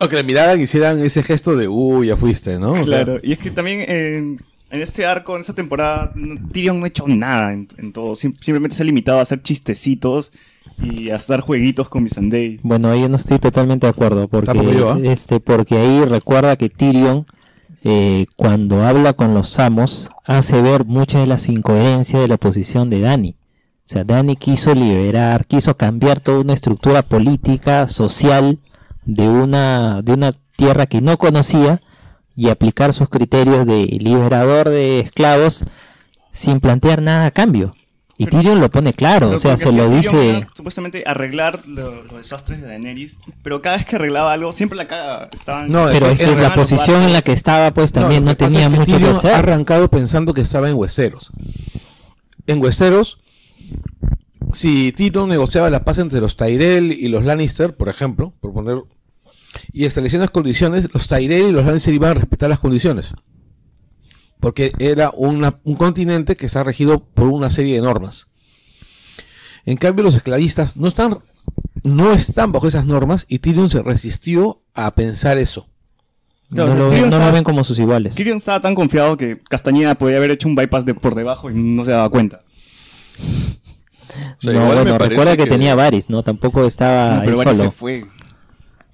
[0.00, 2.72] O que le miraran y hicieran ese gesto de, uy, ya fuiste, ¿no?
[2.72, 4.40] O sea, Claro, y es que también en,
[4.70, 8.14] en este arco, en esta temporada, no- Tyrion no ha hecho nada en, en todo.
[8.14, 10.32] Sim- simplemente se ha limitado a hacer chistecitos
[10.78, 12.60] y a estar jueguitos con Missandei.
[12.62, 14.98] Bueno, ahí no estoy totalmente de acuerdo, porque, yo, ¿ah?
[15.02, 17.26] este, porque ahí recuerda que Tyrion
[17.88, 22.88] eh, cuando habla con los amos, hace ver muchas de las incoherencias de la posición
[22.88, 23.36] de Dani.
[23.78, 28.58] O sea, Dani quiso liberar, quiso cambiar toda una estructura política, social,
[29.04, 31.80] de una, de una tierra que no conocía
[32.34, 35.64] y aplicar sus criterios de liberador de esclavos
[36.32, 37.76] sin plantear nada a cambio.
[38.18, 40.28] Y Pero- Tyrion lo pone claro, o sea, se lo Tyrion dice...
[40.38, 44.78] era supuestamente arreglar lo- los desastres de Daenerys, pero cada vez que arreglaba algo, siempre
[44.78, 45.28] la caga.
[45.34, 48.64] Estaban No, Pero es que la posición en la que estaba, pues también no, tenía
[48.66, 49.32] es que mucho que hacer.
[49.32, 51.30] ha arrancado pensando que estaba en Westeros.
[52.46, 53.18] En Westeros,
[54.52, 58.78] si Tyrion negociaba la paz entre los Tyrell y los Lannister, por ejemplo, por poner,
[59.72, 63.12] y establecían las condiciones, los Tyrell y los Lannister iban a respetar las condiciones.
[64.40, 68.28] Porque era una- un continente que está regido por una serie de normas.
[69.64, 71.18] En cambio, los esclavistas no están,
[71.82, 75.68] no están bajo esas normas y Tyrion se resistió a pensar eso.
[76.50, 78.14] Claro, no lo, ven, Tyrion no lo estaba- ven como sus iguales.
[78.14, 81.54] Tyrion estaba tan confiado que Castañeda podía haber hecho un bypass de por debajo y
[81.54, 82.42] no se daba cuenta.
[83.18, 86.22] O sea, no, bueno, recuerda que, que- tenía Varys, ¿no?
[86.22, 87.70] Tampoco estaba No, pero él Varys solo.
[87.70, 88.06] se fue.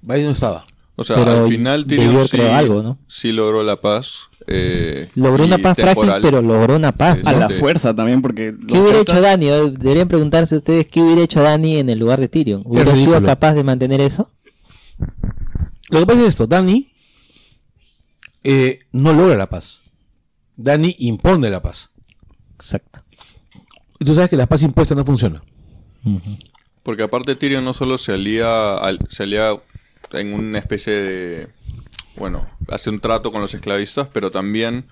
[0.01, 0.63] Varys no estaba.
[0.95, 2.99] O sea, Pero al final Tyrion sí, algo, ¿no?
[3.07, 4.29] sí logró la paz.
[4.47, 7.21] Eh, Logró una paz frágil, pero logró una paz.
[7.25, 8.53] A la fuerza también, porque...
[8.67, 9.47] ¿Qué hubiera hecho Dani?
[9.47, 12.61] Deberían preguntarse ustedes qué hubiera hecho Dani en el lugar de Tyrion.
[12.65, 14.29] ¿Hubiera sido capaz de mantener eso?
[15.89, 16.91] Lo que pasa es esto, Dani
[18.43, 19.81] eh, no logra la paz.
[20.55, 21.89] Dani impone la paz.
[22.55, 23.03] Exacto.
[23.99, 25.41] Y tú sabes que la paz impuesta no funciona.
[26.83, 29.51] Porque aparte Tyrion no solo se alía, al- se alía
[30.11, 31.47] en una especie de...
[32.17, 34.85] Bueno, hace un trato con los esclavistas, pero también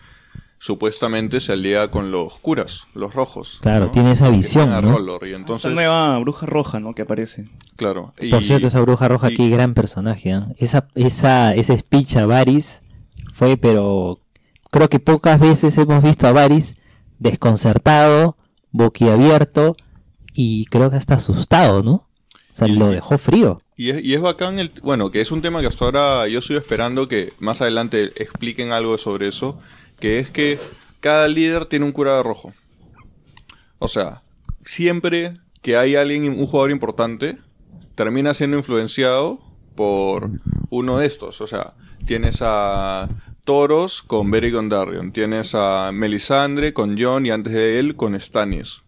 [0.60, 3.60] supuestamente se alía con los curas, los rojos.
[3.62, 3.92] Claro, ¿no?
[3.92, 5.00] tiene esa visión, ¿no?
[5.24, 6.94] Y Esa entonces, nueva bruja roja, ¿no?
[6.94, 7.46] Que aparece.
[7.76, 8.14] claro.
[8.20, 10.34] y- Por cierto, esa bruja roja y- aquí, gran personaje.
[10.34, 10.48] ¿ah?
[10.58, 12.84] Esa, esa, ese speech a Varys
[13.34, 14.20] fue, pero
[14.70, 16.76] creo que pocas veces hemos visto a Varys
[17.18, 18.38] desconcertado,
[18.72, 19.76] boquiabierto
[20.34, 21.92] y creo que hasta asustado, ¿no?
[21.94, 23.62] O sea, Y- lo dejó frío.
[23.84, 27.08] Y es, bacán, el, bueno, que es un tema que hasta ahora yo estoy esperando
[27.08, 29.60] que más adelante expliquen algo sobre eso,
[30.00, 30.60] que es que
[31.00, 32.54] cada líder tiene un cura rojo.
[33.80, 34.22] O sea,
[34.64, 37.40] siempre que hay alguien, un jugador importante,
[37.96, 39.40] termina siendo influenciado
[39.74, 40.30] por
[40.70, 41.42] uno de estos.
[41.42, 41.74] O sea,
[42.06, 43.10] tienes a
[43.46, 48.84] Toros con Beric Dondarrion, tienes a Melisandre con Jon y antes de él con Stannis.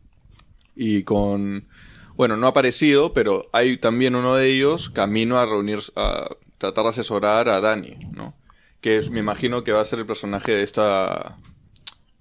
[0.76, 1.68] Y con
[2.16, 6.84] bueno, no ha aparecido, pero hay también uno de ellos camino a reunir, a tratar
[6.86, 8.34] de asesorar a Dani, ¿no?
[8.82, 11.38] Que es, me imagino que va a ser el personaje de esta...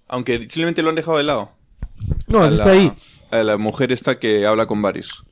[0.09, 1.53] Aunque simplemente lo han dejado de lado.
[2.27, 2.93] No, a está la, ahí.
[3.31, 5.25] A la mujer esta que habla con Varys.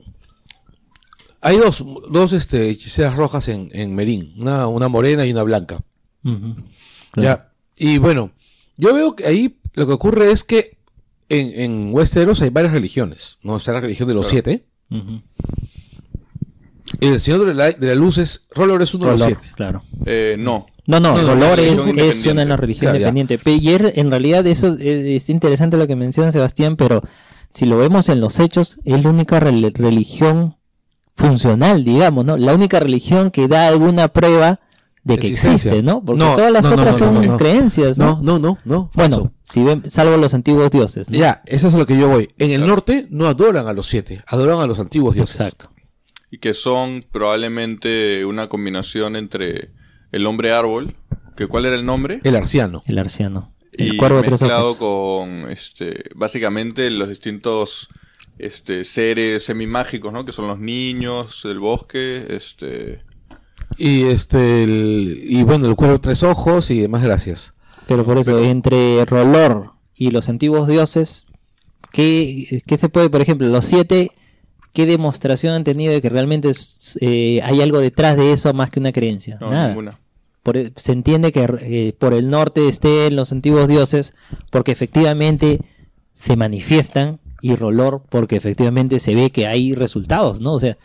[1.41, 4.33] Hay dos, dos este, hechiceras rojas en, en Merín.
[4.37, 5.79] Una, una morena y una blanca.
[7.15, 7.51] Ya.
[7.75, 8.31] Y bueno,
[8.77, 10.77] yo veo que ahí lo que ocurre es que
[11.39, 13.37] en, en Westeros hay varias religiones.
[13.43, 14.43] No está la religión de los Claro.
[14.45, 14.65] siete.
[14.91, 15.21] Ujú.
[16.99, 18.47] El Señor de la, de la Luz es.
[18.53, 19.47] Rolor es uno de los siete.
[19.55, 19.83] claro.
[20.05, 20.67] Eh, no.
[20.87, 23.09] No, no, No, Rolor es, es una religión Claro, ya.
[23.09, 23.37] independiente.
[23.37, 24.79] Pe- Y es- en realidad eso es,
[25.23, 27.01] es interesante lo que menciona Sebastián, pero
[27.53, 30.57] si lo vemos en los hechos, es la única rel- religión
[31.15, 32.35] funcional, digamos, ¿no?
[32.37, 34.59] La única religión que da alguna prueba
[35.03, 35.71] de que Existencia.
[35.71, 36.03] existe, ¿no?
[36.03, 37.37] Porque No, todas las no, otras no, no, son no.
[37.37, 38.19] creencias, ¿no?
[38.21, 38.89] No, no, no, no.
[38.93, 41.17] bueno, si ven, salvo los antiguos dioses, ¿no?
[41.17, 42.29] Ya, eso es a lo que yo voy.
[42.37, 45.35] En el norte no adoran a los siete, adoran a los antiguos dioses.
[45.39, 45.71] Exacto.
[46.29, 49.71] Y que son probablemente una combinación entre
[50.11, 50.95] el hombre árbol,
[51.35, 52.19] que ¿cuál era el nombre?
[52.23, 52.83] El arciano.
[52.85, 53.53] El arciano.
[53.73, 54.77] El y cuervo de tres mezclado ojos.
[54.77, 57.87] con este básicamente los distintos
[58.37, 63.03] este seres semimágicos no que son los niños del bosque este
[63.77, 67.53] Y este el- y bueno, el cuervo tres ojos y demás gracias.
[67.87, 71.25] Pero por eso, entre Rolor y los antiguos dioses,
[71.91, 74.11] ¿qué, qué se puede, por ejemplo, los siete,
[74.73, 78.69] qué demostración han tenido de que realmente es, eh, hay algo detrás de eso más
[78.69, 79.37] que una creencia?
[79.41, 79.67] no Nada.
[79.69, 79.99] ninguna
[80.43, 84.13] Por e- se entiende que eh, por el norte estén los antiguos dioses
[84.49, 85.59] porque efectivamente
[86.15, 90.53] se manifiestan y Rolor porque efectivamente se ve que hay resultados, ¿no?
[90.53, 90.77] O sea,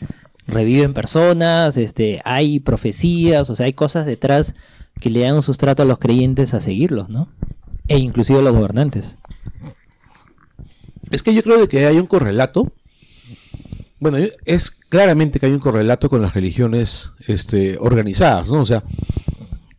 [0.47, 4.55] reviven personas, este, hay profecías, o sea, hay cosas detrás
[5.01, 7.29] que le dan un sustrato a los creyentes a seguirlos, ¿no?
[7.89, 9.19] E inclusive a los gobernantes.
[11.11, 12.73] Es que yo creo que hay un correlato.
[13.99, 18.61] Bueno, es claramente que hay un correlato con las religiones este, organizadas, ¿no?
[18.61, 18.85] O sea,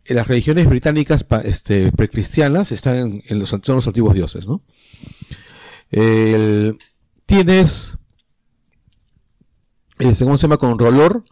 [0.06, 4.62] las religiones británicas este, precristianas están en, los, son los antiguos dioses, ¿no?
[7.26, 7.98] Tienes,
[9.98, 10.56] este, ¿cómo se llama?
[10.58, 11.24] Con Rolor,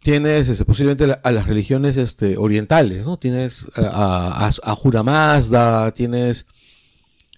[0.00, 3.16] tienes este, posiblemente la- a las religiones este, orientales, ¿no?
[3.18, 6.46] Tienes a, a, a Jura Mazda, tienes...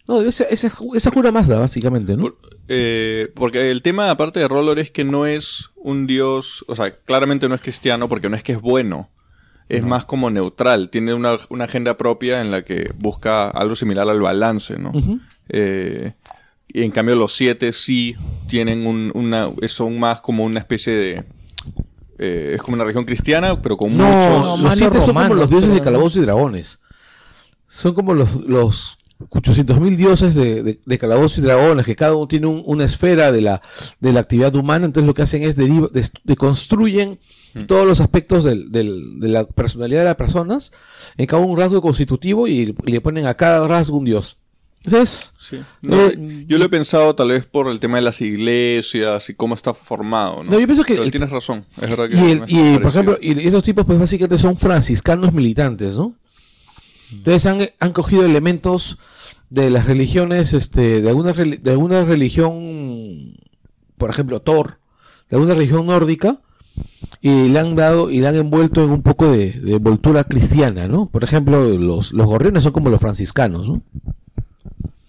[0.07, 2.35] No, esa, esa, esa Jura Mazda, básicamente, ¿no?
[2.69, 6.63] Eh, porque el tema, aparte de Roller, es que no es un dios.
[6.69, 9.09] O sea, claramente no es cristiano porque no es que es bueno.
[9.71, 10.91] Es más como neutral.
[10.91, 14.91] Tiene una, una agenda propia en la que busca algo similar al balance, ¿no?
[14.91, 15.21] Ujú.
[15.49, 16.13] Eh,
[16.75, 18.15] y en cambio, los siete sí
[18.49, 19.51] tienen un, una.
[19.69, 21.25] Son más como una especie de.
[22.19, 24.61] eh, es como una religión cristiana, pero con No, muchos.
[24.61, 26.81] los siete son como los dioses de calabozos y dragones.
[27.69, 28.99] Son como los, los
[29.31, 33.33] 800.000 dioses de, de, de calabozos y dragones, que cada uno tiene un- una esfera
[33.33, 33.63] de la,
[34.01, 37.19] de la actividad humana, entonces lo que hacen es deriva- des- deconstruyen
[37.67, 40.73] todos los aspectos del- del- de la personalidad de las personas
[41.17, 44.37] en cada un rasgo constitutivo y le ponen a cada rasgo un dios.
[44.85, 45.59] Entonces, Sí.
[45.83, 49.35] No, Eh, yo lo he pensado tal vez por el tema de las iglesias y
[49.35, 50.53] cómo está formado, ¿no?
[50.53, 53.19] No, yo pienso que Pero tienes razón, es verdad que Y, el- y, por ejemplo,
[53.21, 56.15] y esos tipos pues básicamente son franciscanos militantes, ¿no?
[57.13, 58.97] Entonces han, han cogido elementos
[59.51, 63.35] de las religiones, este, de alguna, de alguna religión,
[63.99, 64.79] por ejemplo, Thor,
[65.29, 66.41] de alguna religión nórdica,
[67.21, 70.89] y le han dado y le han envuelto en un poco de, de envoltura cristiana,
[70.89, 71.07] ¿no?
[71.11, 73.83] Por ejemplo, los, los gorriones son como los franciscanos, ¿no?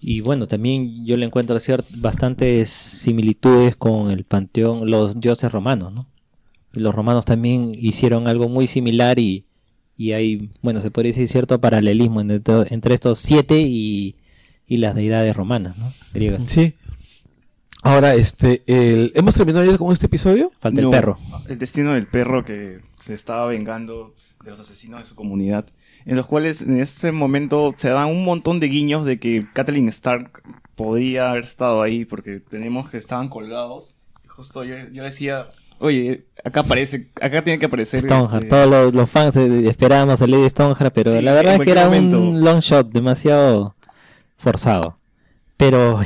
[0.08, 1.58] Y bueno, también yo le encuentro
[1.96, 6.06] bastantes similitudes con el panteón, los dioses romanos, ¿no?
[6.70, 9.46] Los romanos también hicieron algo muy similar y,
[9.96, 12.40] y hay, bueno, se podría decir cierto paralelismo entre,
[12.72, 14.14] entre estos siete y,
[14.64, 15.92] y las deidades romanas, ¿no?
[16.14, 16.44] Griegas.
[16.46, 16.74] Sí.
[17.82, 20.52] Ahora, este, el- ¿hemos terminado ya con este episodio?
[20.60, 21.18] Falta No, el perro.
[21.48, 25.66] El destino del perro que se estaba vengando de los asesinos de su comunidad.
[26.06, 29.88] En los cuales en ese momento se dan un montón de guiños de que Kathleen
[29.88, 30.42] Stark
[30.76, 33.96] podría haber estado ahí porque tenemos que estaban colgados.
[34.28, 35.48] Justo yo, yo decía,
[35.78, 38.00] oye, acá aparece, acá tiene que aparecer.
[38.00, 38.44] Stoneheart.
[38.44, 41.60] este, Todos los, los fans eh, esperábamos a Lady Stoneheart, pero Sí, la verdad es
[41.62, 43.74] que era un long shot demasiado
[44.36, 44.98] forzado.
[45.56, 46.00] Pero,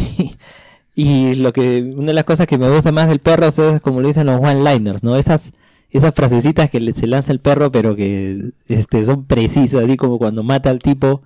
[0.94, 4.00] y, lo que, una de las cosas que me gusta más del perro es como
[4.00, 5.16] le dicen los one-liners, ¿no?
[5.16, 5.52] Esas,
[5.90, 10.18] esas frasecitas que le- se lanza el perro, pero que este, son precisas, así como
[10.18, 11.22] cuando mata al tipo,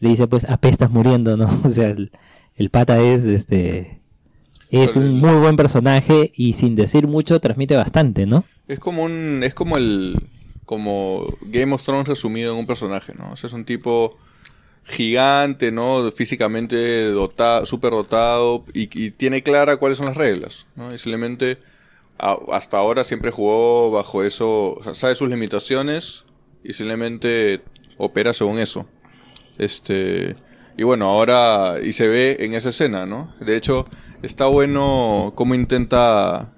[0.00, 1.48] le dice, pues, apestas muriendo, ¿no?
[1.64, 2.10] O sea, el,
[2.56, 4.00] el pata es, este,
[4.70, 8.44] es Pero un muy buen personaje y sin decir mucho transmite bastante, ¿no?
[8.66, 9.42] Es como un.
[9.42, 10.16] Es como el.
[10.66, 13.32] Como Game of Thrones resumido en un personaje, ¿no?
[13.32, 14.18] O sea, es un tipo
[14.84, 16.10] gigante, ¿no?
[16.10, 20.94] Físicamente dotado, súper dotado y, y tiene clara cuáles son las reglas, ¿no?
[20.94, 21.58] Y simplemente
[22.18, 26.24] hasta ahora siempre jugó bajo eso, o sea, sabe sus limitaciones
[26.64, 27.62] y simplemente
[27.96, 28.86] opera según eso.
[29.58, 30.36] Este,
[30.76, 33.34] y bueno, ahora y se ve en esa escena, ¿no?
[33.40, 33.86] De hecho,
[34.22, 36.52] está bueno cómo intenta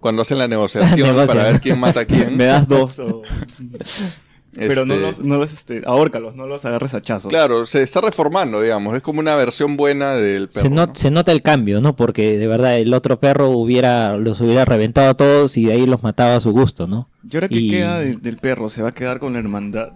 [0.00, 1.26] cuando hacen la negociación Negocia.
[1.34, 2.36] para ver quién mata a quién.
[2.36, 2.98] Me das dos.
[2.98, 3.22] o-
[4.56, 7.28] Pero no Este, los, no los, este, ahórcalos, no los agarres a chazos.
[7.28, 8.96] Claro, se está reformando, digamos.
[8.96, 10.62] Es como una versión buena del perro.
[10.62, 10.94] se, not- ¿no?
[10.94, 11.94] se nota el cambio, ¿no?
[11.94, 15.84] Porque de verdad el otro perro hubiera los hubiera reventado a todos y de ahí
[15.86, 17.08] los mataba a su gusto, ¿no?
[17.30, 18.68] ¿Y ahora qué Y- queda de- del perro?
[18.70, 19.90] ¿Se va a quedar con la hermandad?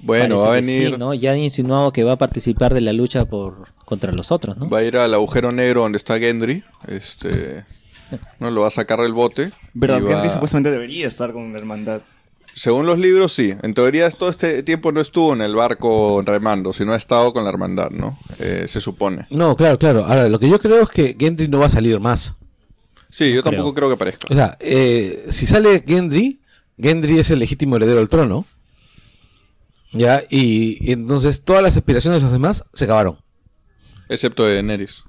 [0.00, 1.14] Bueno, va a venir, sí, ¿no?
[1.14, 4.68] Ya han insinuado que va a participar de la lucha por contra los otros, ¿no?
[4.68, 6.62] va a ir al agujero negro donde está Gendry.
[6.86, 7.64] Este,
[8.40, 9.52] no lo va a sacar del bote.
[9.74, 9.98] ¿Verdad?
[10.00, 12.00] y va- Henry supuestamente debería estar con la hermandad.
[12.56, 13.54] Según los libros, sí.
[13.62, 17.44] En teoría, todo este tiempo no estuvo en el barco remando, sino ha estado con
[17.44, 18.18] la hermandad, ¿no?
[18.38, 19.26] Eh, se supone.
[19.28, 20.06] No, claro, claro.
[20.06, 22.34] Ahora, lo que yo creo es que Gendry no va a salir más.
[23.10, 23.52] Sí, yo creo.
[23.52, 24.26] tampoco creo que aparezca.
[24.30, 26.40] O sea, eh, si sale Gendry,
[26.80, 28.46] Gendry es el legítimo heredero al trono.
[29.92, 33.18] Ya, y, y entonces todas las aspiraciones de los demás se acabaron.
[34.08, 35.04] Excepto de Daenerys.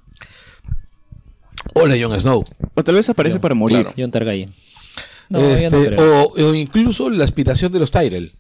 [1.74, 2.44] Hola, Jon Snow.
[2.74, 3.84] O tal vez aparece para morir.
[3.84, 3.94] claro.
[3.98, 4.54] John Targaryen.
[5.30, 6.24] No, Este, no creo.
[6.24, 8.34] o, o incluso la aspiración de los Tyrell.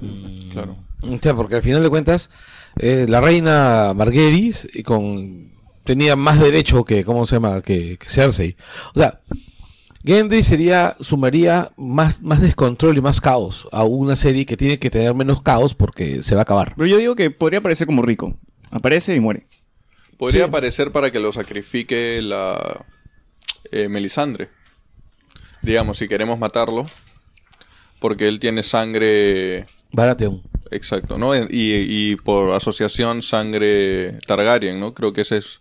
[0.00, 0.76] Mm, Claro.
[1.02, 2.30] O sea, porque al final de cuentas,
[2.78, 5.52] eh, la reina Marguerite y con,
[5.84, 7.62] tenía más derecho que, ¿cómo se llama?
[7.62, 8.56] Que, que Cersei.
[8.94, 9.20] O sea,
[10.04, 14.90] Gendry sería, sumaría más, más descontrol y más caos a una serie que tiene que
[14.90, 16.74] tener menos caos porque se va a acabar.
[16.76, 18.34] Pero yo digo que podría aparecer como rico.
[18.70, 19.46] Aparece y muere.
[20.16, 20.48] Podría Sí.
[20.48, 22.84] aparecer para que lo sacrifique la
[23.70, 24.48] eh, Melisandre.
[25.62, 26.86] Digamos, si queremos matarlo.
[27.98, 29.66] Porque él tiene sangre.
[29.92, 30.42] Baratheon.
[30.70, 31.34] Exacto, ¿no?
[31.34, 34.94] Y, y por asociación sangre Targaryen, ¿no?
[34.94, 35.60] Creo que ese es.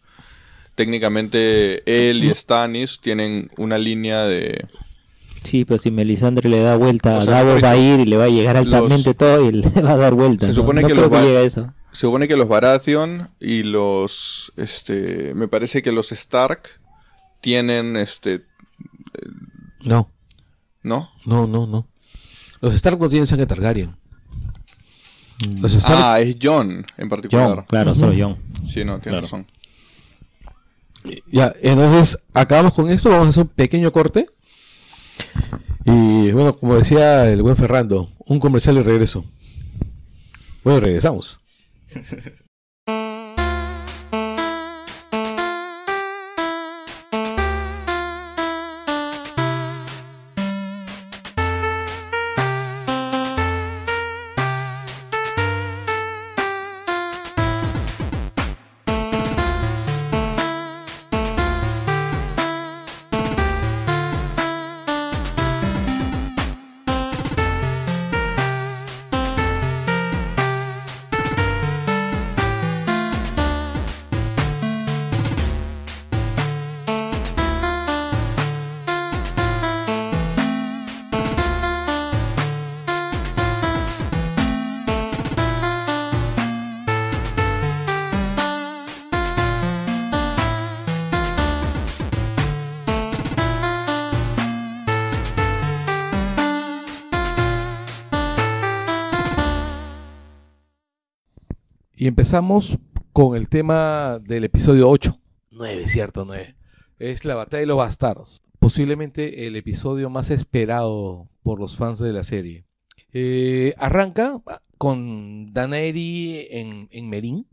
[0.75, 4.67] Técnicamente él y Stannis tienen una línea de.
[5.43, 8.17] Sí, pero si Melisandre le da vuelta O sea, Davos va a ir y le
[8.17, 10.45] va a llegar altamente los- todo y le va a dar vuelta.
[10.45, 11.73] Se supone No que creo los llegue a eso.
[11.93, 14.51] Se supone que los Baratheon y los.
[14.57, 15.33] Este.
[15.33, 16.69] Me parece que los Stark
[17.41, 18.41] tienen este.
[19.87, 20.11] No,
[20.83, 21.09] ¿No?
[21.25, 21.87] no, no, no.
[22.61, 23.95] Los Stark no tienen sangre Targaryen.
[25.61, 27.47] Los Stark Ah, es John en particular.
[27.57, 28.37] John, claro, solo John.
[28.65, 29.21] Sí, no, tienes Claro.
[29.21, 29.45] razón.
[31.31, 34.27] Ya, entonces acabamos con esto, vamos a hacer un pequeño corte.
[35.85, 39.23] Y bueno, como decía el buen Ferrando, un comercial y regreso.
[40.63, 41.39] Bueno, regresamos.
[102.27, 102.77] empezamos
[103.13, 105.17] con el tema del episodio 8.
[105.51, 106.57] 9, cierto, 9.
[106.99, 108.43] Es la batalla de los bastardos.
[108.59, 112.65] Posiblemente el episodio más esperado por los fans de la serie.
[113.13, 114.41] Eh, arranca
[114.77, 117.47] con Daenerys en, en Merín,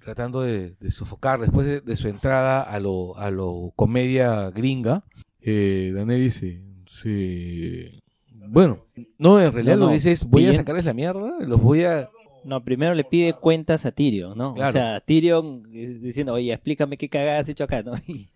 [0.00, 5.04] tratando de, de sofocar después de, de su entrada a lo, a lo comedia gringa.
[5.40, 8.00] Eh, Daenerys se, se-
[8.48, 8.82] Bueno,
[9.18, 11.84] no, en realidad No, lo no, dice es, voy a sacarles la mierda, los voy
[11.84, 12.10] a...
[12.44, 14.54] No, primero le pide cuentas a Tyrion, ¿no?
[14.54, 14.70] Claro.
[14.70, 17.92] O sea, Tyrion eh, diciendo, oye, explícame qué cagada has hecho acá, ¿no?
[18.06, 18.28] Y,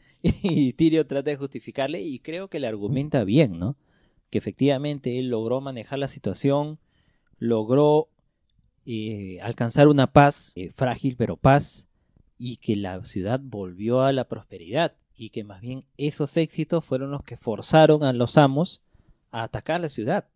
[0.42, 3.76] y Tyrion trata de justificarle y creo que le argumenta bien, ¿no?
[4.30, 6.78] Que efectivamente él logró manejar la situación,
[7.38, 8.08] logró
[8.86, 11.88] eh, alcanzar una paz, eh, frágil pero paz,
[12.36, 17.10] y que la ciudad volvió a la prosperidad y que más bien esos éxitos fueron
[17.10, 18.82] los que forzaron a los amos
[19.30, 20.28] a atacar la ciudad.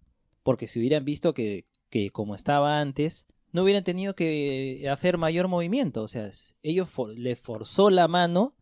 [0.43, 5.49] Porque si hubieran visto que, que como estaba antes, no hubieran tenido que hacer mayor
[5.49, 6.03] movimiento.
[6.03, 6.31] O sea,
[6.63, 8.55] ellos for- le forzó la mano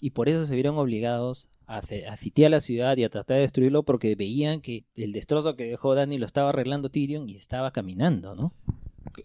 [0.00, 3.84] y por eso se vieron obligados a, sitiar la ciudad y a tratar de destruirlo
[3.84, 8.34] porque veían que el destrozo que dejó Dani lo estaba arreglando Tyrion y estaba caminando,
[8.34, 8.54] ¿no?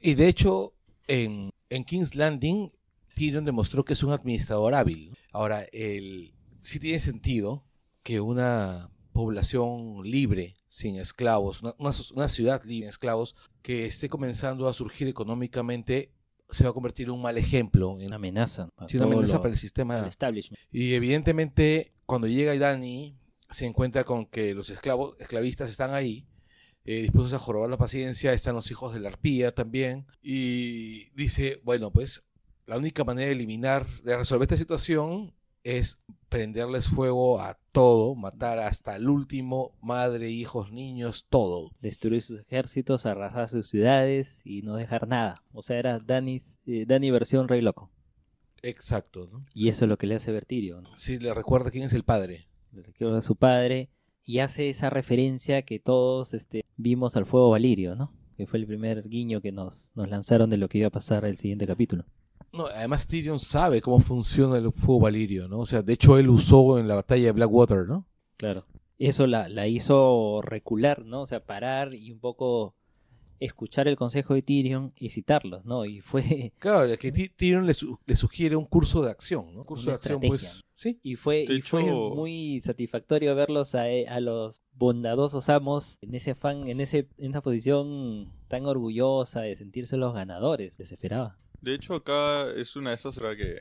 [0.02, 0.74] Y de hecho,
[1.08, 1.52] en,
[1.86, 2.72] King's Landing,
[3.16, 5.18] Tyrion demostró que es un administrador hábil.
[5.32, 7.64] Ahora, el, sí tiene sentido
[8.04, 11.74] que una población libre, sin esclavos, una,
[12.14, 13.36] una ciudad libre, sin esclavos,
[13.66, 16.12] que esté comenzando a surgir económicamente,
[16.52, 18.70] se va a convertir en un mal ejemplo, en Una amenaza.
[18.88, 19.98] sí, una amenaza lo- para el sistema.
[19.98, 20.62] el establishment.
[20.72, 23.18] Y evidentemente, cuando llega Dani,
[23.50, 26.28] se encuentra con que los esclavos, esclavistas están ahí,
[26.84, 31.60] eh, dispuestos a jorobar la paciencia, están los hijos de la arpía también, y dice,
[31.64, 32.22] bueno, pues
[32.68, 35.34] la única manera de eliminar, de resolver esta situación
[35.66, 36.00] es
[36.30, 41.72] prenderles fuego a todo, matar hasta el último, madre, hijos, niños, todo.
[41.82, 45.44] Destruir sus ejércitos, arrasar sus ciudades y no dejar nada.
[45.52, 47.92] O sea, era Dani's, eh, Dani versión Rey Loco.
[48.62, 49.46] Exacto, ¿no?
[49.54, 50.84] Y eso es lo que le hace ver Tyrion.
[50.84, 50.96] ¿no?
[50.96, 52.48] Sí, le recuerda quién es el padre.
[52.72, 53.90] le recuerda a su padre
[54.24, 58.14] y hace esa referencia que todos este, vimos al fuego Valirio, ¿no?
[58.38, 61.26] Que fue el primer guiño que nos, nos lanzaron de lo que iba a pasar
[61.26, 62.06] el siguiente capítulo.
[62.56, 65.60] No, además Tyrion sabe cómo funciona el fuego valirio, ¿no?
[65.60, 68.08] O sea, de hecho él usó en la batalla de Blackwater, ¿no?
[68.38, 68.66] Claro.
[68.98, 71.22] Eso la, la hizo recular, ¿no?
[71.22, 72.76] O sea, parar y un poco
[73.42, 75.84] escuchar el consejo de Tyrion y citarlos, ¿no?
[75.86, 79.54] Y fue, Claro, es que Ty- Tyrion le, su- le sugiere un curso de acción,
[79.54, 79.60] ¿no?
[79.60, 80.50] Un curso Una de acción, estrategia.
[80.50, 80.62] pues.
[80.72, 81.00] Sí.
[81.04, 86.68] y fue, y fue muy satisfactorio verlos a, a los bondadosos amos en ese afán,
[86.70, 90.80] en ese, en esa posición tan orgullosa de sentirse los ganadores.
[90.80, 91.38] Les esperaba.
[91.66, 93.60] De hecho, acá es una de esas que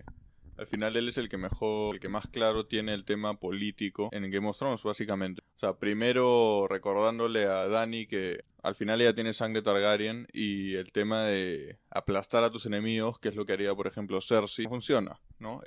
[0.58, 4.10] al final él es el que mejor, el que más claro tiene el tema político
[4.12, 5.40] en Game of Thrones, básicamente.
[5.56, 10.92] O sea, primero recordándole a Dani que al final ella tiene sangre Targaryen y el
[10.92, 14.68] tema de aplastar a tus enemigos, que es lo que haría, por ejemplo, Cersei, no
[14.68, 15.62] funciona, ¿no?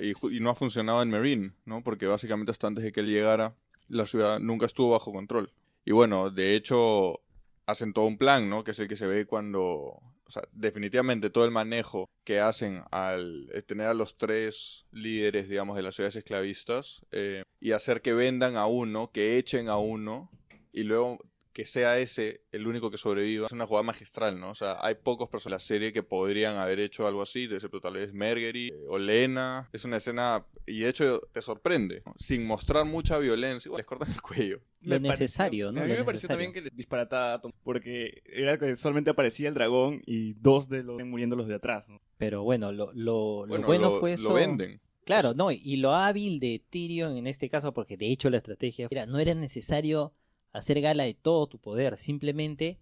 [0.00, 1.82] Y no ha funcionado en Meereen, ¿no?
[1.82, 3.56] Porque básicamente hasta antes de que él llegara,
[3.88, 5.52] la ciudad nunca estuvo bajo control.
[5.84, 7.22] Y bueno, de hecho,
[7.66, 8.62] hacen todo un plan, ¿no?
[8.62, 10.00] Que es el que se ve cuando...
[10.24, 15.48] O sea, definitivamente todo el manejo que hacen al eh, tener a los tres líderes,
[15.48, 19.76] digamos, de las ciudades esclavistas eh, y hacer que vendan a uno, que echen a
[19.76, 20.30] uno
[20.72, 21.18] y luego
[21.52, 24.50] que sea ese el único que sobreviva es una jugada magistral, ¿no?
[24.50, 27.80] O sea, hay pocos personajes en la serie que podrían haber hecho algo así, excepto
[27.80, 29.68] tal vez Mergery eh, o Lena.
[29.72, 32.14] Es una escena, y de hecho te sorprende, ¿no?
[32.16, 34.60] sin mostrar mucha violencia, les cortan el cuello.
[34.80, 35.80] Lo Me necesario, pareció- ¿no?
[35.80, 36.28] A mí Lo me pareció necesario.
[36.28, 40.82] también que le disparataba Tom, porque era que solamente aparecía el dragón y dos de
[40.82, 41.88] los muriendo los de atrás.
[41.88, 42.00] ¿no?
[42.18, 44.34] Pero bueno, lo, lo, lo Bueno, bueno lo, fue lo eso.
[44.34, 44.80] venden.
[45.04, 48.86] Claro, no, y lo hábil de Tyrion en este caso, porque de hecho la estrategia
[48.90, 50.14] era, no era necesario
[50.52, 52.78] hacer gala de todo tu poder, simplemente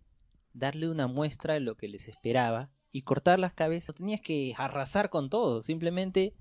[0.53, 3.97] darle una muestra de lo que les esperaba y cortar las cabezas.
[3.97, 6.35] Tenías que arrasar con todo, simplemente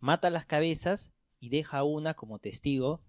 [0.00, 3.00] mata las cabezas y deja una como testigo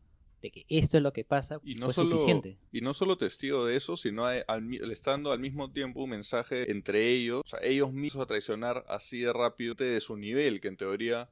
[0.41, 2.57] de que esto es lo que pasa Y no, fue solo, suficiente.
[2.71, 5.69] y no solo testigo de eso, sino hay- al, mi- le está dando al mismo
[5.71, 9.99] tiempo un mensaje entre ellos, o sea, ellos mismos a traicionar así de rápido de
[9.99, 11.29] su nivel, que en teoría,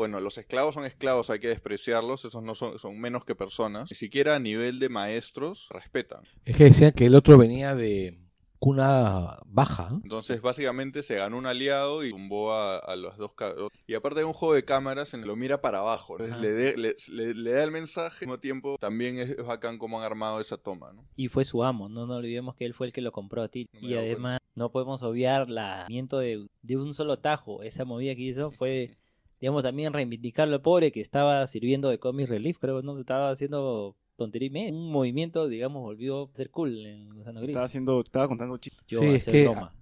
[0.00, 3.90] bueno, los esclavos son esclavos, hay que despreciarlos, esos no son, son menos que personas,
[3.90, 6.22] ni siquiera a nivel de maestros respetan.
[6.46, 8.18] Es que decían que el otro venía de
[8.58, 9.88] cuna baja.
[9.90, 10.00] ¿no?
[10.02, 13.34] Entonces, básicamente se ganó un aliado y tumbó a, a los dos.
[13.34, 13.54] ca-
[13.86, 16.16] Y aparte hay un juego de cámaras en el que lo mira para abajo.
[16.18, 19.44] Entonces, le, de- le- le- le da el mensaje, al mismo tiempo también es, es
[19.44, 21.04] bacán cómo han armado esa toma, ¿no?
[21.16, 23.48] Y fue su amo, no nos olvidemos que él fue el que lo compró a
[23.48, 23.66] ti.
[23.72, 27.62] No y además no podemos obviar la movimiento de, de un solo tajo.
[27.62, 28.98] Esa movida que hizo fue,
[29.40, 32.98] digamos, también reivindicarlo al pobre que estaba sirviendo de comic relief, creo, ¿no?
[32.98, 34.50] Estaba haciendo tontería.
[34.72, 37.50] Un movimiento, digamos, volvió a ser cool en Gusano Gris.
[37.52, 38.84] Estaba haciendo, estaba contando chistes.
[38.86, 39.74] Yo Sí, es que- Loma.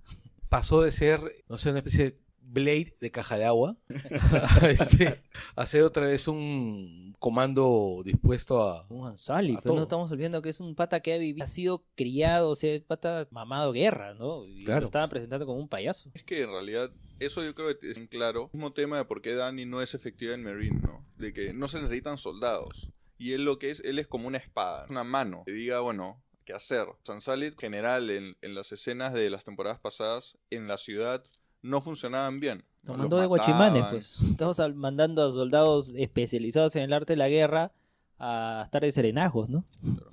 [0.49, 2.19] Pasó de ser, no sé, una especie de
[2.51, 3.77] Blade de caja de agua
[4.63, 5.23] este,
[5.55, 8.87] a ser otra vez un comando dispuesto a...
[8.89, 9.83] Un Ansali, pero no todo.
[9.83, 12.83] estamos olvidando que es un pata que ha vivido, ha sido criado, o sea, el
[12.83, 14.47] pata mamado guerra, ¿no?
[14.47, 14.81] Y Claro.
[14.81, 16.11] lo estaban presentando como un payaso.
[16.15, 18.51] Es que en realidad, eso yo creo que es claro.
[18.53, 21.05] El mismo tema de por qué Dani no es efectiva en Marine, ¿no?
[21.17, 22.89] De que no se necesitan soldados.
[23.19, 25.43] Y él lo que es, él es como una espada, una mano.
[25.45, 26.87] Que diga, bueno, ¿qué hacer?
[27.03, 31.25] Sansalit, en general, en, en las escenas de las temporadas pasadas, en la ciudad,
[31.63, 32.65] no funcionaban bien.
[32.85, 32.99] Lo ¿no?
[33.01, 34.21] mandó Los de guachimanes, pues.
[34.31, 37.73] Estamos mandando a soldados especializados en el arte de la guerra
[38.19, 39.65] a estar de serenajos, ¿no?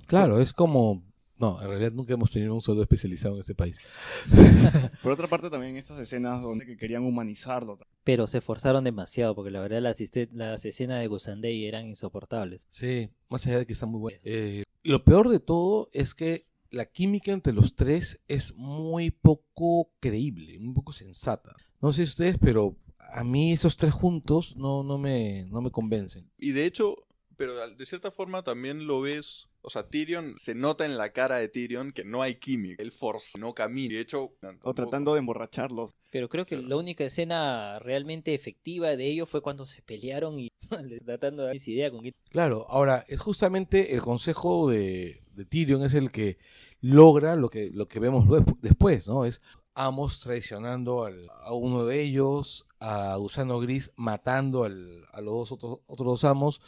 [0.06, 1.02] Claro, es como...
[1.38, 3.78] No, en realidad nunca hemos tenido un soldado especializado en este país.
[5.02, 7.78] Por otra parte, también estas escenas donde que querían humanizarlo.
[8.04, 12.66] Pero se esforzaron demasiado porque la verdad las, esce- las escenas de Gusandei eran insoportables.
[12.70, 14.18] Sí, más allá de que está muy bueno.
[14.24, 19.90] Eh, lo peor de todo es que la química entre los tres es muy poco
[20.00, 21.54] creíble, muy poco sensata.
[21.80, 26.30] No sé ustedes, pero a mí esos tres juntos no, no, me, no me convencen.
[26.38, 26.96] Y de hecho,
[27.36, 29.48] pero de cierta forma también lo ves.
[29.62, 32.80] O sea, Tyrion, se nota en la cara de Tyrion que no hay química.
[32.80, 33.94] Él forza, no camina.
[33.94, 35.90] De hecho, O tratando de emborracharlos.
[36.12, 36.68] Pero creo que Claro.
[36.68, 40.50] la única escena realmente efectiva de ellos fue cuando se pelearon y
[40.84, 45.44] les tratando de dar esa idea con Claro, ahora es justamente el consejo de, de
[45.44, 46.38] Tyrion es el que
[46.80, 48.26] logra lo que, lo que vemos
[48.60, 49.24] después, ¿no?
[49.24, 49.42] Es
[49.78, 55.52] Amos traicionando al- a uno de ellos, a Gusano Gris matando al- a los dos
[55.52, 56.60] otros, otros dos amos,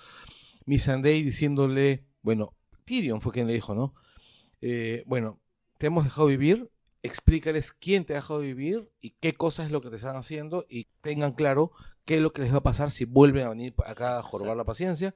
[0.66, 2.54] Missandei diciéndole, bueno,
[2.84, 3.94] Tyrion fue quien le dijo, ¿no?
[4.60, 5.40] Eh, bueno,
[5.78, 6.70] te hemos dejado vivir,
[7.02, 10.66] explícales quién te ha dejado vivir y qué cosa es lo que te están haciendo
[10.68, 11.72] y tengan claro
[12.04, 14.56] qué es lo que les va a pasar si vuelven a venir acá a jorobar
[14.56, 15.14] la paciencia.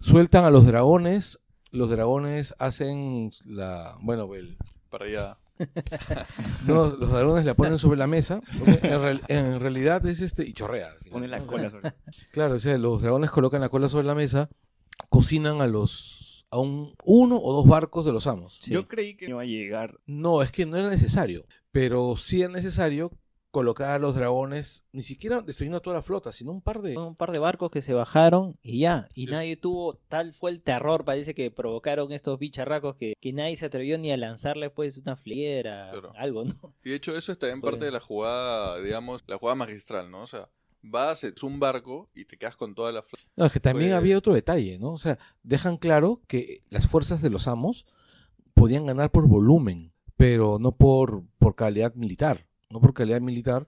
[0.00, 1.38] Sueltan a los dragones,
[1.74, 4.56] los dragones hacen la, bueno, el,
[4.90, 5.38] para allá.
[6.66, 10.44] no, los dragones la ponen sobre la mesa, porque en, real- en realidad es este,
[10.46, 10.88] y chorrea.
[10.88, 11.12] al final.
[11.12, 11.72] Ponen las colas.
[11.72, 11.92] sobre-
[12.32, 14.48] Claro, o sea, los dragones colocan la cola sobre la mesa,
[15.08, 18.58] cocinan a los, a un, uno o dos barcos de los amos.
[18.62, 18.72] Sí.
[18.72, 19.98] Yo creí que iba a llegar.
[20.06, 23.12] No, es que no era necesario, pero sí es necesario
[23.54, 26.96] colocar a los dragones, ni siquiera destruyendo a toda la flota, sino un par de...
[26.98, 29.08] un par de barcos que se bajaron y ya.
[29.14, 29.30] Y Sí.
[29.30, 33.66] nadie tuvo, tal fue el terror, parece que provocaron estos bicharracos que, que nadie se
[33.66, 36.12] atrevió ni a lanzarle pues una fliera, Claro.
[36.16, 36.74] algo, ¿no?
[36.84, 40.22] Y de hecho eso está en parte de la jugada, digamos, la jugada magistral, ¿no?
[40.22, 40.50] O sea,
[40.82, 43.24] vas, es un barco y te quedas con toda la flota.
[43.36, 44.92] No, es que también Fue- había otro detalle, ¿no?
[44.92, 47.86] O sea, dejan claro que las fuerzas de los amos
[48.52, 53.66] podían ganar por volumen, pero no por, por calidad militar, no por calidad militar,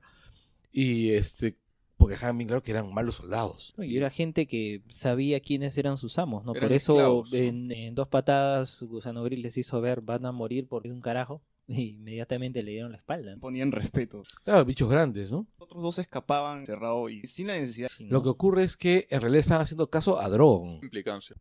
[0.72, 1.56] y este,
[1.96, 3.74] porque dejaban bien claro que eran malos soldados.
[3.78, 6.52] Y era gente que sabía quiénes eran sus amos, ¿no?
[6.52, 10.68] Eran Por eso en, en dos patadas Gusano Gris les hizo ver van a morir
[10.68, 13.34] por un carajo y inmediatamente le dieron la espalda.
[13.34, 13.40] ¿no?
[13.40, 14.22] Ponían respeto.
[14.44, 15.46] Claro, bichos grandes, ¿no?
[15.58, 17.88] Otros dos escapaban cerrado y sin la necesidad.
[17.88, 20.78] Sí, Lo que ocurre es que en realidad estaban haciendo caso a Drogon.
[20.82, 21.36] Implicancia.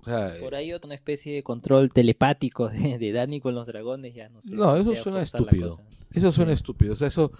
[0.00, 4.14] O sea, Por ahí otra especie de control telepático de, de Dani con los dragones,
[4.14, 4.54] ya no sé.
[4.54, 5.78] No, eso suena estúpido.
[6.12, 6.54] Eso suena Sí.
[6.54, 6.92] estúpido.
[6.94, 7.32] O sea, eso.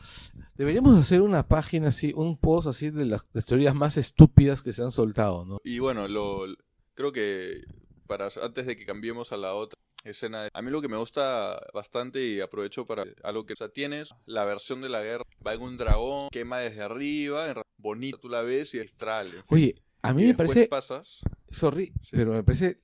[0.56, 4.72] Deberíamos hacer una página así, un post así de las, las teorías más estúpidas que
[4.72, 5.58] se han soltado, ¿no?
[5.64, 6.44] Y bueno, lo
[6.94, 7.62] creo que
[8.06, 10.48] para antes de que cambiemos a la otra, escena.
[10.52, 14.10] A mí lo que me gusta bastante y aprovecho para algo que o sea, tienes
[14.26, 18.42] la versión de la guerra, va en un dragón, quema desde arriba, bonita, tú la
[18.42, 19.26] ves y es astral.
[19.28, 19.42] en fin.
[19.50, 21.20] Oye, a mí Y me parece, pasas,
[21.50, 22.10] sorry, Sí.
[22.12, 22.80] pero me parece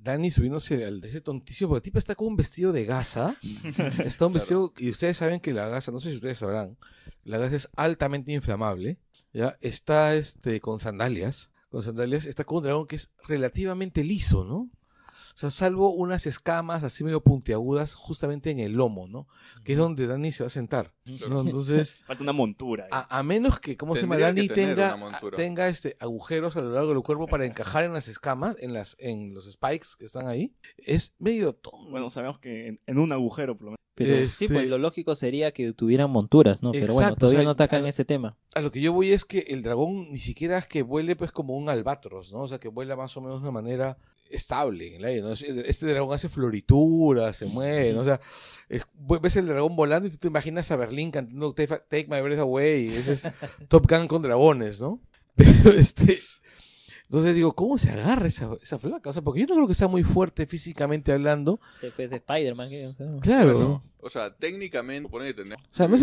[0.00, 3.36] Dani subiéndose al ese tontísimo, porque el tipo está con un vestido de gasa,
[4.04, 4.32] está un Claro.
[4.32, 6.76] vestido, y ustedes saben que la gasa, no sé si ustedes sabrán,
[7.24, 8.98] la gasa es altamente inflamable,
[9.32, 14.44] ya, está este, con sandalias, con sandalias, está con un dragón que es relativamente liso,
[14.44, 14.70] ¿no?
[15.32, 19.28] O sea, salvo unas escamas así medio puntiagudas justamente en el lomo, ¿no?
[19.64, 20.92] Que es donde Dani se va a sentar.
[21.28, 21.40] ¿No?
[21.42, 22.84] Entonces, Falta una montura.
[22.84, 23.02] ahí.
[23.08, 24.16] a, a menos que, ¿cómo se llama?
[24.16, 25.36] Tendría Dani que tener tenga, una montura.
[25.36, 28.96] tenga este, agujeros a lo largo del cuerpo para encajar en las escamas, en, las,
[28.98, 30.52] en los spikes que están ahí.
[30.78, 31.90] Es medio tonto.
[31.90, 33.80] Bueno, sabemos que en, en un agujero, por lo menos.
[33.96, 36.70] Pero Este- sí, pues lo lógico sería que tuvieran monturas, ¿no?
[36.72, 38.38] Pero bueno, Exacto, todavía o sea, no atacan a- ese tema.
[38.54, 41.32] a lo que yo voy es que el dragón ni siquiera es que vuele pues
[41.32, 42.42] como un albatros, ¿no?
[42.42, 43.98] O sea, que vuela más o menos de una manera
[44.30, 45.32] estable en el aire, ¿no?
[45.32, 48.00] Este dragón hace florituras, se mueve, ¿no?
[48.00, 48.20] O sea,
[48.68, 48.86] es-
[49.20, 52.40] ves el dragón volando y tú te imaginas a Berlín cantando Take, Take My Breath
[52.40, 53.28] Away, ese es
[53.68, 55.00] Top Gun con dragones, ¿no?
[55.36, 56.18] Pero este...
[57.04, 59.10] Entonces digo, ¿cómo se agarra esa, esa flaca?
[59.10, 61.58] O sea, porque yo no creo que sea muy fuerte físicamente hablando.
[61.96, 62.68] Fue de Spider-Man.
[62.88, 63.52] o sea, Claro.
[63.54, 66.02] Bueno, o sea, técnicamente supone que tenés- O sea, no es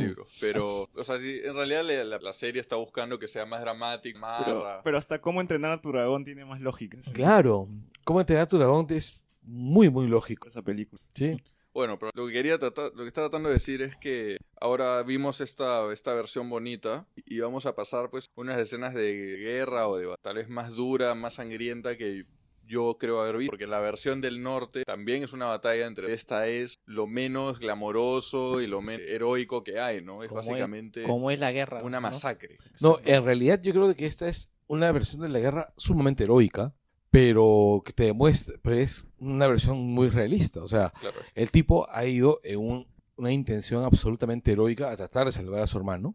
[0.00, 3.44] libros, Pero, o sea, sí, en realidad la, la- la serie está buscando que sea
[3.44, 4.44] más dramática, más...
[4.46, 6.96] Pero, pero hasta cómo entrenar a tu dragón tiene más lógica.
[7.12, 7.68] Claro.
[8.04, 8.86] ¿Cómo entrenar a tu dragón?
[8.88, 10.48] Es muy, muy lógico.
[10.48, 11.02] Esa película.
[11.14, 11.36] Sí.
[11.72, 15.02] Bueno, pero lo que quería tratar, lo que está tratando de decir es que ahora
[15.02, 19.96] vimos esta, esta versión bonita y vamos a pasar pues unas escenas de guerra o
[19.96, 22.26] de tal vez más dura, más sangrienta que
[22.70, 26.46] yo creo haber visto, porque la versión del norte también es una batalla entre esta
[26.46, 30.22] es lo menos glamoroso y lo menos heroico que hay, ¿no?
[30.22, 31.82] Es básicamente Como es la guerra.
[31.82, 32.02] una ¿no?
[32.02, 32.58] masacre.
[32.80, 36.72] No, en realidad yo creo que esta es una versión de la guerra sumamente heroica,
[37.10, 40.62] pero que te demuestra, pero es una versión muy realista.
[40.62, 41.16] O sea, Claro.
[41.34, 45.66] el tipo ha ido en un- una intención absolutamente heroica a tratar de salvar a
[45.66, 46.14] su hermano.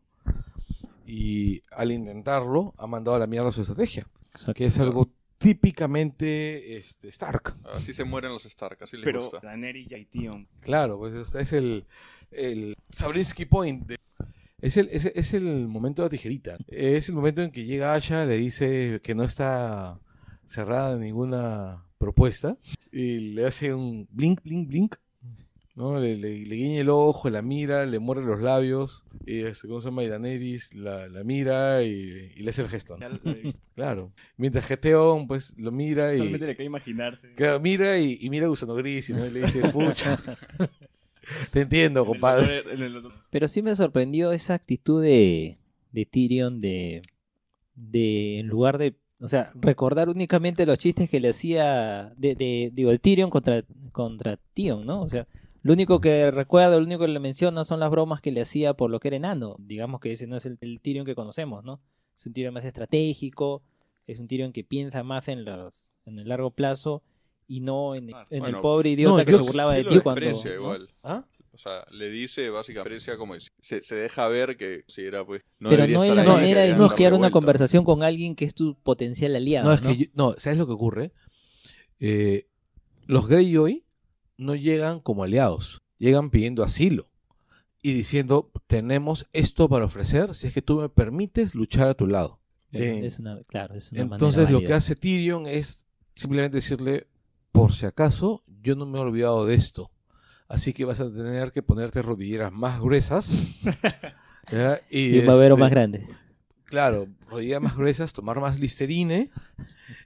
[1.06, 4.54] Y al intentarlo, ha mandado a la mierda su estrategia, Exacto.
[4.56, 7.56] que es algo típicamente este, Stark.
[7.74, 9.40] Así se mueren los Stark, así les Pero gusta.
[9.44, 10.48] Daenerys y Tion.
[10.62, 11.86] Claro, pues este es el,
[12.32, 13.86] el Sabrinsky Point.
[13.86, 13.98] de-
[14.62, 16.58] es, el, es, es el momento de la tijerita.
[16.68, 20.00] Es el momento en que llega Asha, le dice que no está
[20.46, 22.58] cerrada ninguna propuesta
[22.92, 24.96] y le hace un blink, blink, blink.
[25.76, 26.00] ¿no?
[26.00, 29.04] Le, le, le guiña el ojo, la mira, le muerde los labios.
[29.26, 30.04] Y ¿cómo se llama?
[30.04, 32.98] Daenerys la, la mira y, y le hace el gesto.
[32.98, 33.60] Ya lo he visto.
[33.76, 34.14] Claro.
[34.38, 36.20] Mientras que Theon, pues lo mira y.
[36.20, 37.34] Solamente le cae imaginarse.
[37.34, 39.26] Claro, mira y, y mira a Gusano Gris y ¿no?
[39.26, 40.18] Y le dice, pucha.
[41.52, 42.64] Te entiendo, compadre.
[43.32, 45.58] Pero sí me sorprendió esa actitud de,
[45.92, 47.02] de Tyrion de,
[47.76, 48.96] de, en lugar de,
[49.26, 53.64] o sea, recordar únicamente los chistes que le hacía, de, de- digo, el Tyrion contra,
[53.92, 55.02] contra Tion, ¿no?
[55.02, 55.28] O sea,
[55.64, 58.76] lo único que recuerda, lo único que le menciona son las bromas que le hacía
[58.76, 59.56] por lo que era enano.
[59.60, 61.82] Digamos que ese no es el, el Tyrion que conocemos, ¿no?
[62.16, 63.64] Es un Tyrion más estratégico,
[64.08, 67.02] es un Tyrion que piensa más en, los, en el largo plazo
[67.48, 70.22] y no en, en el pobre idiota no, que se burlaba Sí de ti cuando...
[70.32, 70.54] ¿no?
[70.54, 70.90] igual.
[71.04, 71.26] ¿Ah?
[71.56, 75.26] O sea, le dice básicamente, aprecia como dice, se, se deja ver que si era
[75.26, 78.53] pues no pero no es la manera de iniciar una conversación con alguien que es
[78.53, 79.65] tu potencial aliado.
[79.65, 81.14] No, No, es que yo- no, ¿sabes lo que ocurre?
[81.99, 82.48] Eh,
[83.07, 83.86] los Greyjoy
[84.38, 87.10] no llegan como aliados, llegan pidiendo asilo
[87.82, 92.07] y diciendo, tenemos esto para ofrecer si es que tú me permites luchar a tu
[92.07, 92.41] lado.
[92.72, 97.07] Es, Eh, es una, claro, es una entonces lo que hace Tyrion es simplemente decirle,
[97.52, 99.90] por si acaso, yo no me he olvidado de esto.
[100.48, 103.32] Así que vas a tener que ponerte rodilleras más gruesas.
[104.52, 104.80] ¿ya?
[104.90, 106.08] Y un babero este, más grande.
[106.66, 109.30] Claro, rodillas más gruesas, tomar más listerine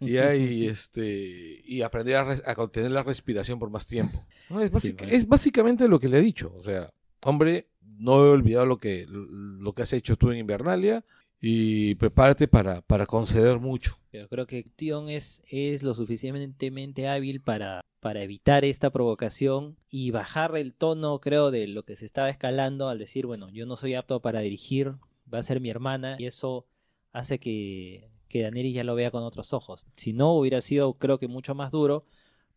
[0.02, 0.36] ¿ya?
[0.36, 4.26] y, este, y aprender a, res- a contener la respiración por más tiempo.
[4.50, 4.62] ¿no?
[4.62, 6.54] Es, básica- es básicamente lo que le he dicho.
[6.56, 6.90] O sea,
[7.22, 11.04] hombre, no he olvidado lo que, lo que has hecho tú en Invernalia
[11.42, 13.98] y prepárate para, para conceder mucho.
[14.12, 20.12] Pero creo que Tion es, es lo suficientemente hábil para, para evitar esta provocación y
[20.12, 23.76] bajar el tono, creo, de lo que se estaba escalando al decir, bueno, yo no
[23.76, 24.96] soy apto para dirigir,
[25.32, 26.66] va a ser mi hermana, y eso
[27.12, 29.88] hace que, que Daenerys ya lo vea con otros ojos.
[29.96, 32.06] Si no, hubiera sido, creo que mucho más duro,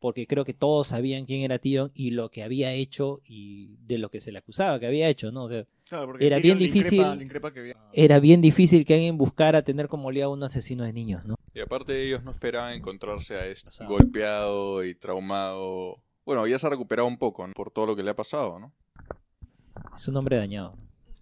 [0.03, 3.97] porque creo que todos sabían quién era Tion y lo que había hecho y de
[3.99, 5.45] lo que se le acusaba que había hecho, ¿no?
[5.45, 7.23] O sea, Claro, porque Era Tyrion bien increpa- difícil.
[7.23, 10.85] increpa que había- era bien difícil que alguien buscara tener como aliado a un asesino
[10.85, 11.37] de niños, ¿no?
[11.55, 16.03] Y aparte ellos no esperaban encontrarse a este O sea- golpeado y traumado.
[16.25, 17.53] Bueno, ya se ha recuperado un poco ¿no?
[17.55, 18.73] por todo lo que le ha pasado, ¿no?
[19.97, 20.77] Es un hombre dañado.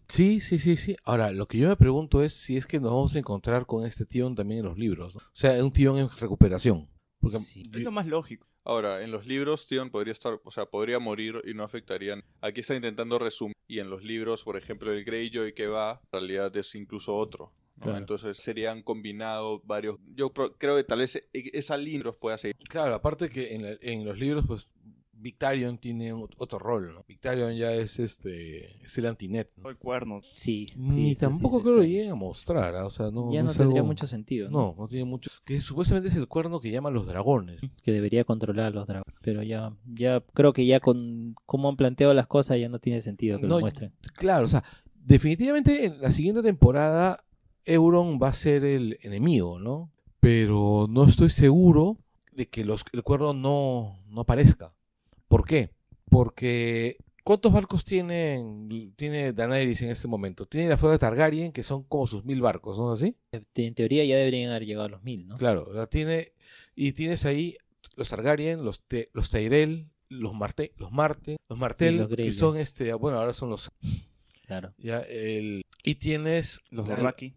[0.09, 0.97] Sí, sí, sí, sí.
[1.05, 3.85] Ahora, lo que yo me pregunto es si es que nos vamos a encontrar con
[3.85, 5.15] este Tion también en los libros.
[5.17, 5.21] ¿no?
[5.21, 6.89] O sea, un Tion en recuperación.
[7.21, 7.63] Porque Sí.
[7.75, 8.47] Es lo más lógico.
[8.65, 12.23] Ahora, en los libros, Tion podría estar, o sea, podría morir y no afectarían.
[12.41, 13.55] Aquí está intentando resumir.
[13.67, 17.53] Y en los libros, por ejemplo, el Greyjoy que va, en realidad es incluso otro.
[17.77, 17.85] ¿no?
[17.85, 17.99] Claro.
[17.99, 19.97] Entonces serían combinados varios.
[20.15, 22.57] Yo creo que tal vez e- esa línea los pueda seguir.
[22.69, 24.75] Claro, aparte que en, la- en los libros, pues,
[25.21, 27.05] Victarion tiene otro rol, ¿no?
[27.07, 29.69] Victarion ya es este, es el antinet, ¿no?
[29.69, 30.21] El cuerno.
[30.35, 30.69] Sí.
[30.77, 32.87] Ni sí tampoco creo que está- lleguen a mostrar, ¿ah?
[32.87, 34.49] o sea, no, Ya no tendría algo- mucho sentido.
[34.51, 35.31] No, no tiene mucho.
[35.45, 37.61] Que supuestamente es el cuerno que llaman los dragones.
[37.83, 39.15] Que debería controlar a los dragones.
[39.23, 43.01] Pero ya, ya creo que ya con cómo han planteado las cosas ya no tiene
[43.03, 43.93] sentido que No, lo muestren.
[44.15, 44.65] Claro, o sea,
[44.95, 47.25] definitivamente en la siguiente temporada
[47.67, 49.91] Euron va a ser el enemigo, ¿no?
[50.21, 51.99] Pero no estoy seguro
[52.33, 54.73] de que los, el cuerno no, no aparezca.
[55.31, 55.71] ¿Por qué?
[56.11, 60.45] Porque ¿cuántos barcos tienen, tiene Daenerys en este momento?
[60.45, 63.17] Tiene la flota de Targaryen, que son como sus mil barcos, ¿no es así?
[63.55, 65.37] En teoría ya deberían haber llegado a los mil, ¿no?
[65.37, 66.33] Claro, o sea, tiene,
[66.75, 67.57] y tienes ahí
[67.97, 72.57] los Targaryen, los, Te- los Tyrell, los Marte, los Marte, los Martel, los que son
[72.57, 73.71] este, bueno, ahora son los
[74.49, 74.75] Claro.
[74.79, 77.35] ya el y tienes Los la- Dorraki.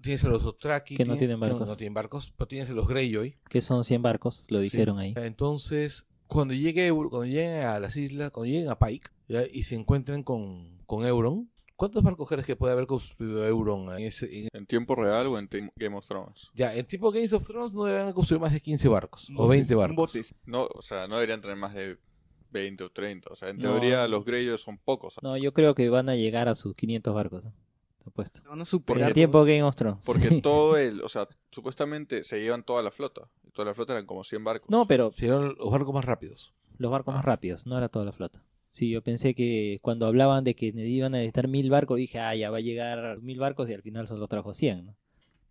[0.00, 1.58] tienes a los Dothraki Que no tienen barcos.
[1.58, 3.36] no, no tienen barcos, pero tienes a los Greyjoy.
[3.50, 4.64] Que son 100 barcos, lo Sí.
[4.66, 5.12] dijeron ahí.
[5.16, 9.74] Entonces, cuando llegue cuando lleguen a las islas, cuando lleguen a Pike ya, y se
[9.76, 14.48] encuentren con, con Euron, ¿cuántos barcos crees que puede haber construido Euron en ese en-
[14.52, 16.50] ¿En tiempo real o en Game of Thrones?
[16.54, 19.36] ya, en tipo Games of Thrones no deben haber construido más de 15 barcos Un
[19.36, 19.96] o bote- 20 Un barcos.
[19.96, 20.20] bote.
[20.46, 21.98] No, o sea, no deberían tener más de
[22.50, 23.30] 20 o 30.
[23.32, 23.62] O sea, en No.
[23.70, 25.14] teoría los Greyjoy son pocos.
[25.22, 27.44] No, yo creo que van a llegar a sus 500 barcos.
[27.46, 27.52] ¿no?
[28.04, 28.40] Supuesto.
[28.48, 29.08] Van a superar.
[29.08, 30.04] el tiempo Game of Thrones.
[30.04, 30.42] Porque Sí.
[30.42, 33.30] todo el, o sea, supuestamente se llevan toda la flota.
[33.52, 34.70] Toda la flota eran como 100 barcos.
[34.70, 36.54] No, pero Serían los barcos más rápidos.
[36.78, 37.16] los barcos Ah.
[37.18, 38.42] más rápidos, no era toda la flota.
[38.68, 42.34] Sí, yo pensé que cuando hablaban de que iban a necesitar mil barcos, dije, ah,
[42.34, 44.96] ya va a llegar mil barcos y al final solo trajo 100, ¿no?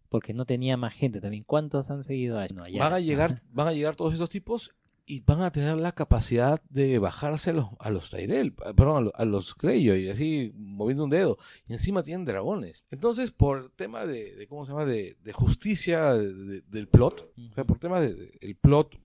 [0.09, 1.43] Porque no tenía más gente también.
[1.45, 2.63] ¿Cuántos han seguido a no.
[2.79, 4.71] Van a llegar, van a llegar todos estos tipos
[5.13, 9.25] y van a tener la capacidad de bajarse a los, a los Tyrell, perdón, a
[9.25, 11.37] los, Greyjoy, así moviendo un dedo.
[11.67, 12.85] Y encima tienen dragones.
[12.91, 14.85] Entonces, por tema de, de ¿cómo se llama?
[14.85, 18.95] De, de justicia de- de- del plot, o sea, por tema de, de- el plot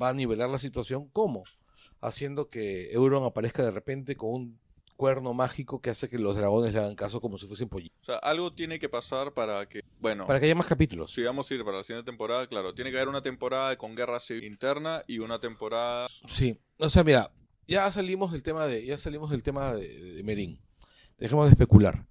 [0.00, 1.42] va a nivelar la situación, ¿cómo?
[2.00, 4.60] Haciendo que Euron aparezca de repente con un
[4.98, 7.96] cuerno mágico que hace que los dragones le hagan caso como si fuesen pollitos.
[8.02, 11.12] O sea, algo tiene que pasar para que, bueno, Para que haya más capítulos.
[11.12, 13.94] si vamos a ir para la siguiente temporada, claro, tiene que haber una temporada con
[13.94, 16.08] guerra civil interna y una temporada...
[16.26, 17.30] Sí, o sea, mira,
[17.68, 20.60] ya salimos del tema de, ya salimos del tema de, de Merín.
[21.16, 22.04] Dejemos de especular.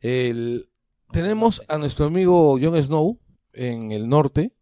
[0.00, 0.70] El,
[1.12, 3.18] tenemos a nuestro amigo Jon Snow
[3.52, 4.52] en el norte,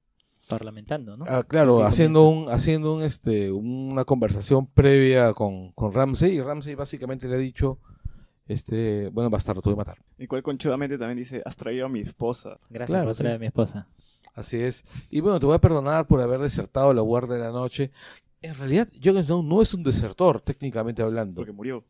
[0.48, 1.24] Parlamentando, ¿no?
[1.28, 6.76] ah, claro, haciendo un, haciendo un, este, una conversación previa con, con Ramsey y Ramsey
[6.76, 7.80] básicamente le ha dicho,
[8.46, 9.98] este, bueno, bastardo, te voy a matar.
[10.18, 12.58] El cual conchudamente también dice, has traído a mi esposa.
[12.70, 13.36] Gracias claro, por traer sí.
[13.36, 13.88] a mi esposa.
[14.34, 14.84] Así es.
[15.10, 17.90] Y bueno, te voy a perdonar por haber desertado la guardia de la noche.
[18.42, 21.36] En realidad, Jon Snow no es un desertor, técnicamente hablando.
[21.36, 21.84] Porque murió.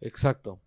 [0.00, 0.58] Exacto.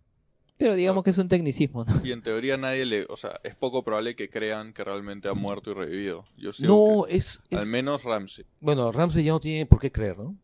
[0.64, 1.92] Pero digamos que es un tecnicismo, ¿no?
[2.02, 3.04] Y en teoría nadie le...
[3.10, 6.24] O sea, es poco probable que crean que realmente ha muerto y revivido.
[6.38, 8.46] Yo sigo No, que- es, es- Al menos Ramsey.
[8.60, 10.38] Bueno, Ramsey ya no tiene por qué creer, ¿no?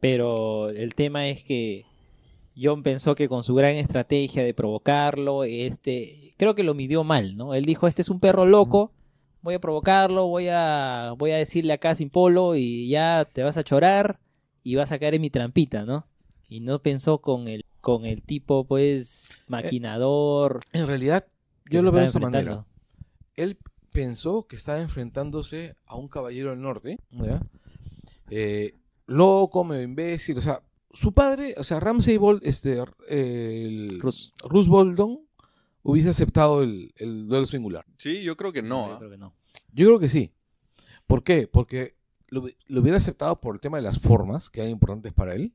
[0.00, 1.86] Pero el tema es que
[2.60, 7.34] John pensó que con su gran estrategia de provocarlo, este, creo que lo midió mal,
[7.36, 7.54] ¿no?
[7.54, 8.92] Él dijo, este es un perro loco,
[9.40, 13.56] voy a provocarlo, voy a, voy a decirle acá sin polo y ya te vas
[13.56, 14.20] a chorar
[14.62, 16.06] y vas a caer en mi trampita, ¿no?
[16.50, 20.60] Y no pensó con el, con el tipo, pues, maquinador.
[20.74, 21.26] En realidad,
[21.70, 22.66] yo lo veo de esta manera.
[23.34, 23.56] Él
[23.90, 27.40] pensó que estaba enfrentándose a un caballero del norte, ¿ya?
[28.28, 28.74] Eh,
[29.06, 30.62] loco, medio imbécil, o sea,
[30.92, 34.34] su padre, o sea, Ramsey Bolt, este, eh, el, Rus.
[34.68, 35.26] Bolton
[35.82, 37.86] hubiese aceptado el, el duelo singular.
[37.96, 38.88] Sí, yo creo que no.
[38.88, 38.98] yo ¿ah?
[38.98, 39.34] creo que no.
[39.72, 40.34] Yo creo que sí.
[41.06, 41.48] ¿Por qué?
[41.48, 41.96] Porque
[42.28, 45.54] lo, lo hubiera aceptado por el tema de las formas, que eran importantes para él,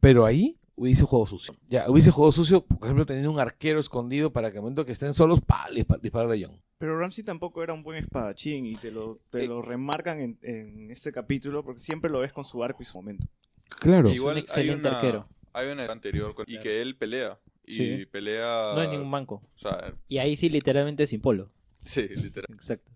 [0.00, 1.54] pero ahí hubiese jugado sucio.
[1.68, 4.92] Ya, hubiese jugado sucio, por ejemplo, teniendo un arquero escondido para que al momento que
[4.92, 6.60] estén solos, pa, le dispa- disparar a John.
[6.78, 9.46] Pero Ramsey tampoco era un buen espadachín y te lo, te Eh.
[9.46, 12.96] lo remarcan en, en este capítulo porque siempre lo ves con su arco y su
[12.98, 13.26] momento.
[13.80, 14.10] Claro.
[14.10, 15.28] Igual un excelente hay una, arquero.
[15.52, 17.38] Hay una anterior con- y que él pelea.
[17.64, 18.06] Y Sí.
[18.06, 18.72] pelea...
[18.74, 19.42] No hay ningún banco.
[19.54, 21.52] O sea, Y ahí sí, literalmente sin polo.
[21.84, 22.48] sí, literal.
[22.52, 22.90] Exacto.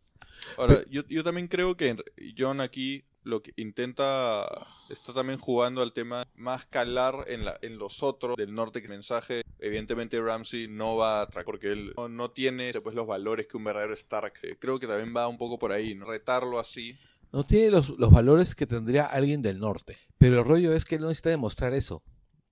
[0.59, 1.97] Ahora, yo, yo también creo que
[2.37, 7.77] John aquí lo que intenta está también jugando al tema más calar en la en
[7.77, 11.93] los otros del norte que el mensaje evidentemente Ramsey no va a traer porque él
[11.97, 15.27] no, no tiene pues los valores que un verdadero Stark Eh, creo que también va
[15.27, 16.07] un poco por ahí ¿no?
[16.07, 16.97] retarlo así
[17.33, 19.99] No tiene los, los valores que tendría alguien del norte.
[20.19, 22.05] Pero el rollo es que él no necesita demostrar eso.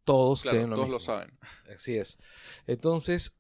[0.02, 1.38] Todos claro creen lo todos lo saben
[1.72, 2.18] Así es.
[2.66, 3.36] Entonces,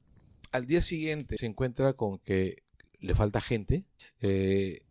[0.52, 2.62] al día siguiente se encuentra con que
[3.00, 3.84] le falta gente.
[4.20, 4.83] eh,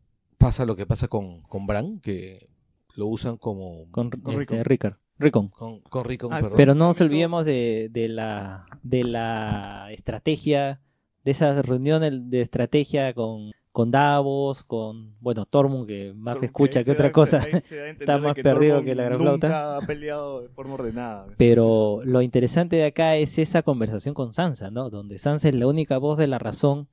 [0.44, 2.50] pasa lo que pasa con, con Bran, que
[2.96, 3.90] lo usan como...
[3.92, 4.64] Con, Con este, Rickon.
[4.66, 4.98] Rickon.
[5.20, 5.48] Rickon.
[5.50, 6.54] Con, con Rickon, Ah, perdón.
[6.58, 10.82] Pero no nos olvidemos de, de la, de la estrategia,
[11.24, 16.84] de esas reuniones de estrategia con, con Davos, con, bueno, Tormund, que más se escucha
[16.84, 17.38] que otra da- cosa.
[17.48, 19.78] está más que perdido Tormund que la gran Nunca flauta.
[19.78, 21.28] ha peleado de forma ordenada.
[21.38, 24.90] Pero lo interesante de acá es esa conversación con Sansa, ¿no?
[24.90, 26.88] Donde Sansa es la única voz de la razón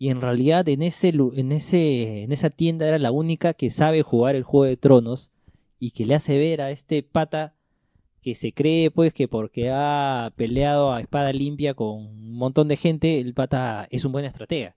[0.00, 4.00] y en realidad en ese en ese en esa tienda era la única que sabe
[4.02, 5.30] jugar el juego de tronos
[5.78, 7.54] y que le hace ver a este pata
[8.22, 12.76] que se cree pues que porque ha peleado a espada limpia con un montón de
[12.76, 14.74] gente, el pata es un buen estratega.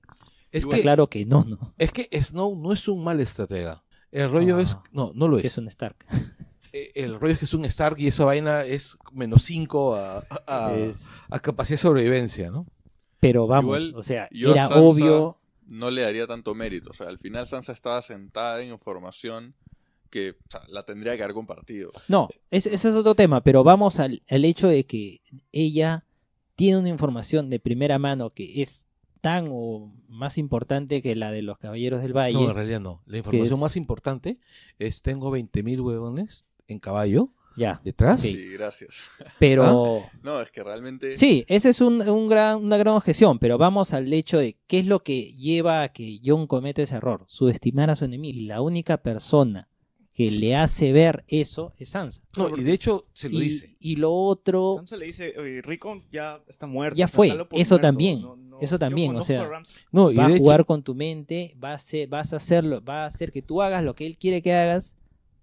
[0.52, 3.84] es, Está que, claro que no, no, es que Snow no es un mal estratega.
[4.12, 4.62] El rollo Ah.
[4.62, 4.78] es...
[4.91, 5.45] No, no lo es.
[5.45, 6.06] es un Stark.
[6.76, 10.24] Eh, El rollo es que es un Stark y esa vaina es menos 5 a,
[10.48, 10.72] a-
[11.30, 12.66] a capacidad de sobrevivencia, ¿no?
[13.24, 16.91] Pero vamos, Igual, o sea, yo a era Sansa- obvio no le daría tanto mérito.
[16.91, 19.56] O sea, al final Sansa estaba sentada en información
[20.10, 21.91] que o sea, la tendría que haber compartido.
[22.08, 25.22] No, es- ese es otro tema, pero vamos al, al hecho de que
[25.52, 26.06] ella
[26.56, 28.86] tiene una información de primera mano que es
[29.22, 32.34] tan o más importante que la de los Caballeros del Valle.
[32.34, 33.02] No, en realidad no.
[33.06, 34.38] La información es- más importante
[34.80, 38.22] es tengo 20.000 huevones en caballo ya, detrás.
[38.22, 39.10] Sí, gracias.
[39.40, 41.16] pero No, es que realmente...
[41.16, 44.80] sí, esa es un, un gran, una gran objeción, pero vamos al hecho de qué
[44.80, 48.38] es lo que lleva a que John cometa ese error, subestimar a su enemigo.
[48.40, 49.70] Y la única persona
[50.16, 50.38] que Sí.
[50.38, 52.22] le hace ver eso es Sansa.
[52.38, 53.76] No, y de hecho se lo y, dice.
[53.80, 54.76] y lo otro...
[54.78, 56.96] Sansa le dice, oye, Rickon ya está muerto.
[56.98, 58.24] Ya fue, eso muerto, también,
[58.62, 59.50] eso también, o sea.
[59.92, 62.36] No, y va de a hecho, jugar con tu mente, va a hacer, vas a
[62.36, 64.98] hacerlo, va a hacer que tú hagas lo que él quiere que hagas,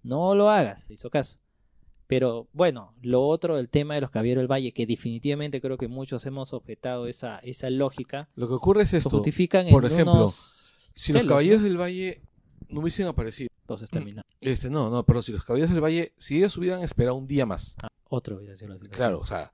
[0.05, 1.39] no lo hagas, hizo caso.
[2.11, 5.89] Pero bueno, lo otro, el tema de los caballeros del valle, que definitivamente creo que
[5.89, 9.09] muchos hemos objetado esa, esa lógica, lo que ocurre es esto.
[9.11, 11.69] justifican por en ejemplo, unos Si los caballeros ¿no?
[11.69, 12.21] del valle
[12.69, 13.49] no hubiesen aparecido.
[13.63, 14.25] Entonces termina.
[14.41, 17.47] Este, no, no, pero si los caballeros del valle, si ellos hubieran esperado un día
[17.47, 18.89] más, Ah, otro, voy a decirlo así.
[18.89, 19.53] claro, o sea,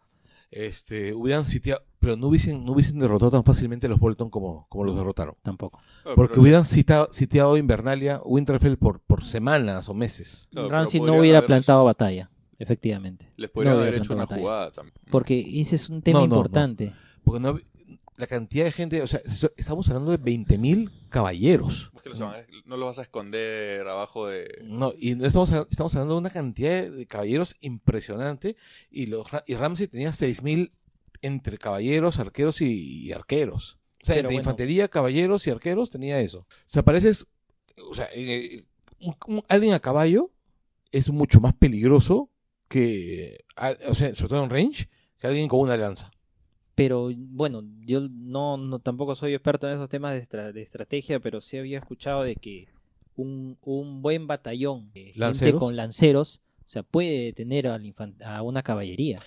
[0.51, 4.67] este, hubieran sitiado, pero no hubiesen, no hubiesen derrotado tan fácilmente a los Bolton como,
[4.71, 5.35] como los derrotaron.
[5.43, 5.79] Tampoco.
[6.03, 10.49] Claro, Porque hubieran citado, sitiado Invernalia, Winterfell por, por semanas o meses.
[10.53, 13.31] claro, Ramsey no hubiera haberles- plantado batalla, efectivamente.
[13.37, 14.95] Les podrían no haber hecho una jugada también.
[15.11, 16.37] Porque ese es un tema No, no, no.
[16.37, 16.93] importante.
[17.25, 17.59] Porque no,
[18.17, 19.21] la cantidad de gente, o sea,
[19.57, 21.91] estamos hablando de 20.000 caballeros.
[21.97, 24.63] Es que los van a- no los vas a esconder abajo de...
[24.65, 28.57] No, y no estamos, estamos hablando de una cantidad de caballeros impresionante.
[28.91, 30.73] Y, los, y Ramsey tenía 6.000
[31.23, 33.79] entre caballeros, arqueros y, y arqueros.
[34.03, 34.41] O sea, Pero entre bueno.
[34.41, 36.41] infantería, caballeros y arqueros tenía eso.
[36.41, 37.27] O sea, pareces.
[37.91, 38.65] O sea, eh,
[39.01, 40.31] un- un- alguien a caballo
[40.93, 42.31] es mucho más peligroso
[42.69, 43.45] que.
[43.57, 44.89] a- O sea, sobre todo en range,
[45.19, 46.11] que alguien con una lanza.
[46.75, 51.21] Pero bueno, yo no, no tampoco soy experto en esos temas de, estra- de estrategia,
[51.21, 52.69] pero sí había escuchado de que
[53.17, 59.19] un, un buen batallón de gente con lanceros, o sea, puede infan- a una caballería.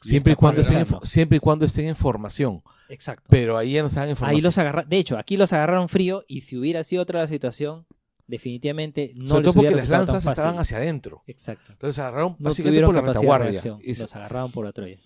[0.00, 2.62] Siempre y, cuando estén en, siempre y cuando estén en formación.
[2.88, 3.24] Exacto.
[3.30, 4.36] Pero ahí ya no estaban en formación.
[4.36, 7.28] Ahí los agarra, de hecho, aquí los agarraron frío y si hubiera sido otra la
[7.28, 7.86] situación,
[8.26, 11.22] definitivamente no sobre les todo porque las lanzas estaban hacia adentro.
[11.26, 11.72] Exacto.
[11.72, 13.62] Entonces agarraron No básicamente por la retaguardia.
[13.82, 14.98] Y- los agarraron por la Troya.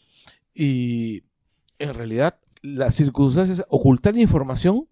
[0.54, 1.24] Y
[1.78, 4.88] en realidad, las circunstancias, ocultar la información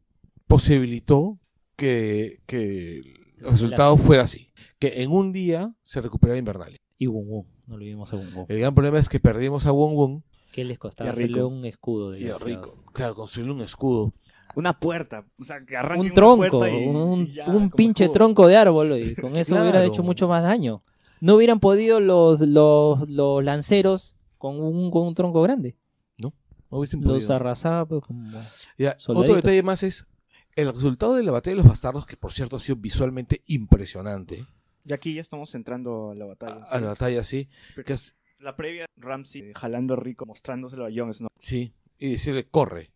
[0.46, 1.38] posibilitó
[1.76, 2.98] que, que
[3.38, 4.52] el resultado fuera así.
[4.78, 6.78] Que en un día se recuperara Invernalia.
[6.96, 8.46] Y Wun Wun, no olvidemos a Wun Wun.
[8.48, 10.22] El gran problema es que perdimos a Wong Wong
[10.52, 12.36] ¿Qué les costaba hacerle un escudo de y a?
[12.38, 12.72] Rico.
[12.92, 14.14] Claro, construirle un escudo.
[14.58, 15.24] Una puerta.
[15.38, 18.04] O sea, que arranquen un una tronco, puerta y- un, y ya, un como pinche
[18.04, 18.14] escudo.
[18.14, 20.82] tronco de árbol y con eso hubiera hecho mucho más daño.
[21.20, 25.76] No hubieran podido los, los, los lanceros con un, con un tronco grande.
[26.18, 26.32] No
[26.70, 28.30] hubiesen Los arrasaba pues, como...
[28.76, 30.06] Ya, otro detalle más es
[30.54, 34.44] el resultado de la batalla de los bastardos, que por cierto ha sido visualmente impresionante.
[34.84, 36.62] Y aquí ya estamos entrando a la batalla.
[36.70, 37.48] A la batalla, sí.
[37.74, 41.28] Pero Que es- La previa, Ramsey eh, jalando a Rico, mostrándoselo a Jon Snow.
[41.40, 41.72] sí.
[42.00, 42.92] Y decirle, corre.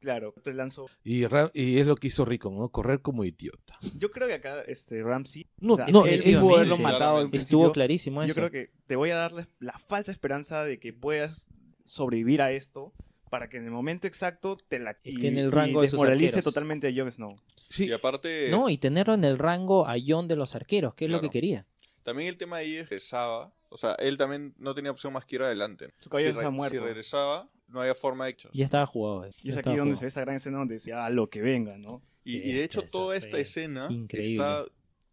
[0.00, 0.86] Claro, te lanzo.
[1.04, 2.68] Y, y es lo que hizo Rico, ¿no?
[2.70, 3.76] Correr como idiota.
[3.98, 5.46] Yo creo que acá este Ramsey.
[5.58, 7.34] No, o sea, no, él él pudo haberlo matado en.
[7.34, 8.34] Estuvo clarísimo Yo eso.
[8.34, 11.48] creo que te voy a darle la falsa esperanza de que puedas
[11.84, 12.92] sobrevivir a esto
[13.30, 15.82] para que en el momento exacto te la Es y- que en el y rango
[15.82, 17.36] sus desmoralice totalmente a Jon Snow.
[17.68, 21.04] Sí, Y aparte, No, y tenerlo en el rango a John de los arqueros, que
[21.04, 21.66] es lo que quería.
[22.02, 23.52] también el tema ahí es que regresaba.
[23.68, 25.92] O sea, él también no tenía opción más que ir adelante.
[26.00, 26.76] Su caballero si, está muerto.
[26.78, 28.36] si regresaba, no había forma de...
[28.52, 29.24] Ya estaba jugado.
[29.24, 29.30] eh.
[29.42, 29.96] Y Ya es aquí donde jugado.
[29.96, 32.02] se ve esa gran escena donde decía, ah, lo que venga, ¿no?
[32.24, 34.34] Y, y de hecho toda esta escena increíble.
[34.34, 34.64] está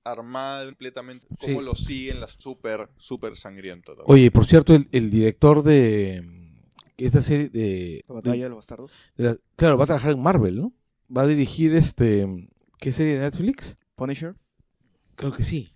[0.03, 1.27] armada completamente.
[1.37, 1.47] Sí.
[1.47, 3.93] Como lo siguen las súper, súper sangriento.
[3.95, 4.05] también.
[4.13, 6.47] Oye, por cierto, el, el director de mm,
[6.97, 8.91] esta serie de, La batalla de los bastardos.
[9.15, 10.73] de la- claro, va a trabajar en Marvel, ¿no?
[11.15, 12.25] Va a dirigir este
[12.79, 13.75] ¿qué serie de Netflix?
[13.95, 14.35] Punisher.
[15.15, 15.73] Creo que sí.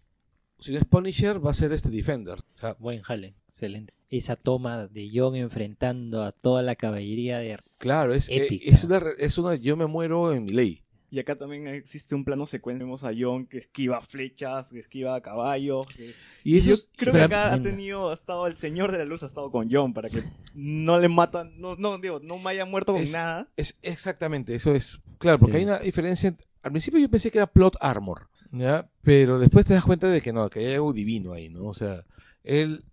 [0.59, 2.37] Si no es Punisher, va a ser este Defender.
[2.55, 3.93] O sea, Buen jale, excelente.
[4.11, 7.57] Esa toma de John enfrentando a toda la caballería de...
[7.79, 8.69] claro, es, eh, Épica.
[8.69, 10.83] es, una, es una yo me muero en mi ley.
[11.13, 12.85] Y acá también existe un plano secuencia.
[12.85, 15.85] Vemos a John que esquiva flechas, que esquiva caballos.
[15.87, 16.13] que-
[16.45, 19.03] Y eso yo es- creo que acá ha tenido, ha estado el señor de la
[19.05, 20.23] luz, ha estado con John para que
[20.53, 23.49] no le matan, no, no, digo, no me haya muerto con Es- nada.
[23.57, 24.99] Es exactamente, eso es.
[25.17, 25.57] Claro, porque Sí.
[25.59, 26.33] hay una diferencia.
[26.63, 28.89] Al principio yo pensé que era plot armor, ¿ya?
[29.03, 31.65] Pero después te das cuenta de que no, que hay algo divino ahí, ¿no?
[31.65, 32.05] O sea,
[32.43, 32.83] él.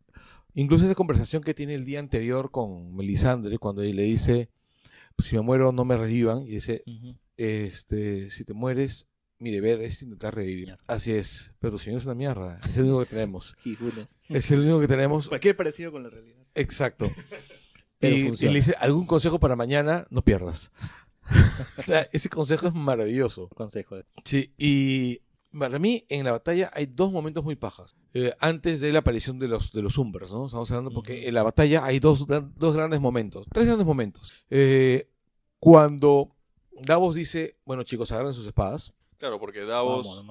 [0.58, 4.50] Incluso esa conversación que tiene el día anterior con Melisandre, cuando él le dice:
[5.16, 6.42] Si me muero, no me revivan.
[6.42, 6.82] Y dice:
[7.36, 9.06] este, Si te mueres,
[9.38, 10.76] mi deber es intentar revivir.
[10.88, 11.52] Así es.
[11.60, 12.58] Pero tu señor es una mierda.
[12.68, 13.56] Es el único que tenemos.
[14.28, 15.28] Es el único que tenemos.
[15.28, 16.44] Cualquier parecido con la realidad.
[16.56, 17.08] Exacto.
[18.00, 20.70] Y, y le dice, algún consejo para mañana, no pierdas.
[21.78, 23.48] o sea, ese consejo es maravilloso.
[23.48, 23.96] Consejo.
[24.24, 25.20] Sí, y
[25.56, 27.96] para mí en la batalla hay dos momentos muy pajas.
[28.14, 30.46] Eh, antes de la aparición de los, de los Umbers, ¿no?
[30.46, 34.32] Estamos hablando porque en la batalla hay dos, dos grandes momentos, tres grandes momentos.
[34.50, 35.08] Eh,
[35.58, 36.34] cuando
[36.82, 38.92] Davos dice, bueno chicos, agarren sus espadas.
[39.18, 40.24] Claro, porque Davos.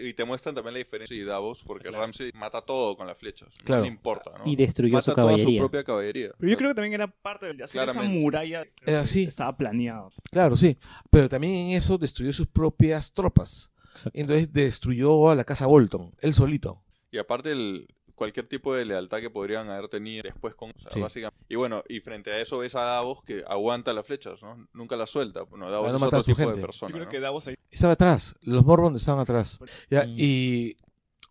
[0.00, 2.02] y te muestran también la diferencia de Davos, porque Claro.
[2.02, 3.52] Ramsey mata todo con las flechas.
[3.62, 3.82] Claro.
[3.82, 4.50] No le importa, ¿no?
[4.50, 5.60] Y destruyó mata su toda su caballería.
[5.60, 6.30] propia caballería.
[6.38, 8.64] Pero yo creo que también era parte de hacer esa muralla.
[8.86, 9.24] Era así.
[9.24, 10.12] Estaba planeado.
[10.30, 10.78] Claro, sí.
[11.10, 13.70] Pero también en eso destruyó sus propias tropas.
[13.96, 14.18] Exacto.
[14.18, 16.82] Entonces destruyó a la casa Bolton, él solito.
[17.10, 20.70] Y aparte el, cualquier tipo de lealtad que podrían haber tenido después con...
[20.70, 21.00] o sea, Sí.
[21.00, 24.66] básicamente- y bueno, y frente a eso ves a Davos que aguanta las flechas, ¿no?
[24.72, 25.42] Nunca las suelta.
[25.42, 26.52] Bueno, Davos no es otro tipo gente.
[26.54, 27.10] de Yo persona, creo ¿no?
[27.10, 27.56] que Davos ahí.
[27.70, 29.58] Estaba atrás, los Mormons estaban atrás.
[29.90, 30.14] Ya, Mm.
[30.16, 30.76] Y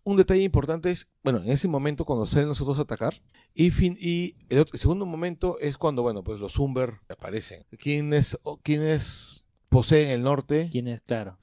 [0.04, 3.20] un detalle importante es, bueno, en ese momento cuando salen los otros a atacar,
[3.52, 7.64] y, fin, y el, otro- el segundo momento es cuando, bueno, pues los Umber aparecen.
[7.78, 10.68] ¿Quiénes, o- quiénes poseen el norte?
[10.70, 11.38] ¿Quién es, claro?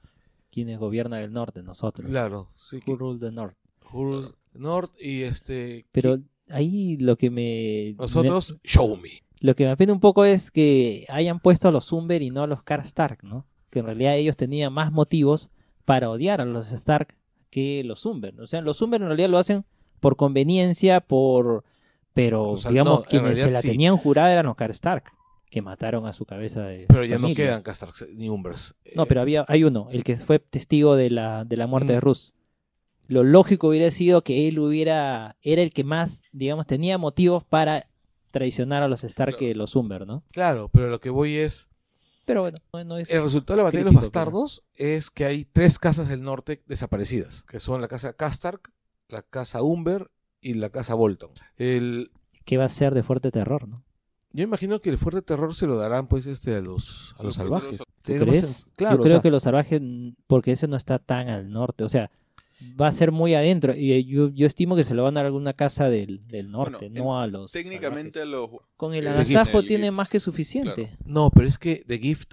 [0.54, 1.64] ¿Quiénes gobiernan el norte?
[1.64, 2.08] Nosotros.
[2.08, 2.80] Claro, sí.
[2.86, 3.56] Who rule the north?
[3.92, 5.84] Who's North y este...
[5.90, 7.96] Pero ahí lo que me...
[7.98, 9.24] Nosotros, show me.
[9.40, 12.44] lo que me apena un poco es que hayan puesto a los Umber y no
[12.44, 13.46] a los Karstark, ¿no?
[13.70, 15.50] Que en realidad ellos tenían más motivos
[15.84, 17.16] para odiar a los Stark
[17.50, 18.40] que los Umber.
[18.40, 19.64] O sea, los Umber en realidad lo hacen
[19.98, 21.64] por conveniencia, por...
[22.12, 23.70] Pero, O sea, digamos, no, quienes se la sí.
[23.70, 25.12] tenían jurada eran los Karstark,
[25.54, 28.74] que mataron a su cabeza de Pero ya no quedan Castarks ni Umbers.
[28.96, 31.92] No, Eh, pero había, hay uno, el que fue testigo de la, de la muerte
[31.92, 31.94] Mm.
[31.94, 32.34] de Rus.
[33.06, 37.86] Lo lógico hubiera sido que él hubiera, era el que más, digamos, tenía motivos para
[38.32, 40.24] traicionar a los Stark que los Umber, ¿no?
[40.32, 41.68] Claro, pero lo que voy es...
[42.24, 43.10] Pero bueno, no, es...
[43.12, 46.22] El resultado de la batalla de los pero- bastardos es que hay tres casas del
[46.22, 48.72] norte desaparecidas, que son la casa Castark,
[49.08, 50.10] la casa Umber
[50.40, 51.30] y la casa Bolton.
[51.58, 52.10] El,
[52.44, 53.83] ¿Qué va a ser de fuerte terror, no?
[54.34, 57.36] Yo imagino que el fuerte terror se lo darán pues este a los a los
[57.36, 57.82] salvajes.
[58.02, 58.66] ¿Tú crees?
[58.76, 59.80] Claro, Yo o creo sea, que los salvajes,
[60.26, 62.10] porque ese no está tan al norte, o sea,
[62.78, 63.74] va a ser muy adentro.
[63.74, 66.26] Y eh, yo, yo estimo que se lo van a dar a alguna casa del,
[66.26, 68.50] del norte, Bueno, no a los Técnicamente salvajes.
[68.52, 68.60] los...
[68.76, 70.96] Con el eh, agasajo el tiene gift, más que suficiente.
[71.04, 72.32] no, pero es que The Gift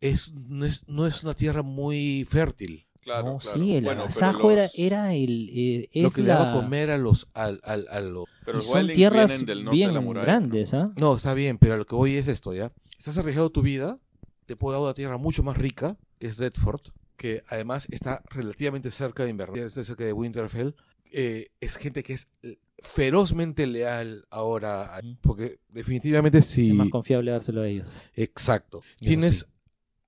[0.00, 2.87] es no es, no es una tierra muy fértil.
[3.08, 3.58] Claro, no, claro.
[3.58, 5.50] sí, el Bueno, agasajo era, los- era el...
[5.52, 8.26] eh, lo es que le la- daba a comer a los al, al, a los
[8.44, 10.26] Pero y los son tierras vienen del norte bien de la muralla.
[10.26, 10.92] grandes, ¿ah?
[10.96, 12.72] No, está bien, pero a lo que voy es esto, ¿ya?
[12.98, 13.98] Estás arriesgando tu vida,
[14.46, 16.80] te puedo dar una tierra mucho más rica, que es Redford,
[17.16, 20.74] que además está relativamente cerca de Invernalia, está cerca de Winterfell.
[21.10, 22.28] Eh, es gente que es
[22.80, 26.72] ferozmente leal ahora, a- porque definitivamente Es si...
[26.72, 27.92] más confiable dárselo a ellos.
[28.14, 28.82] Exacto.
[28.98, 29.44] Tienes, sí.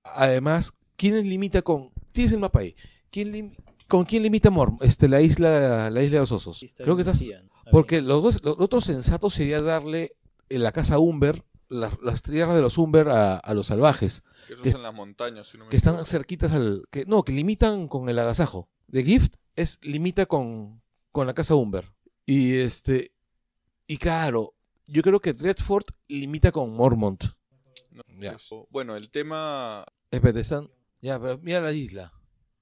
[0.03, 1.89] además, ¿quiénes limita con...
[2.11, 2.75] Tienes el mapa ahí.
[3.11, 3.55] ¿Quién lim-
[3.87, 4.73] ¿Con quién limita Mor?
[4.81, 6.65] Este, la isla, la isla de los osos.
[6.77, 7.27] Creo que estás...
[7.71, 10.15] Porque los dos, lo otro sensato sería darle
[10.49, 14.53] en la casa Umber, la- las tierras de los Umber a, a los salvajes, Que
[14.53, 16.83] eso que es es- en las montañas, si no me que están cerquitas al...
[16.89, 18.69] que No, que limitan con el agasajo.
[18.91, 20.81] The Gift es limita con,
[21.11, 21.85] con la casa Umber.
[22.25, 23.11] Y este...
[23.87, 24.53] Y claro,
[24.87, 27.25] yo creo que Dreadford limita con Mormont.
[27.91, 28.31] No, Ya.
[28.33, 29.85] eso- Bueno, el tema...
[30.09, 30.69] Espérate, están...
[31.01, 32.13] Ya, pero mira la isla.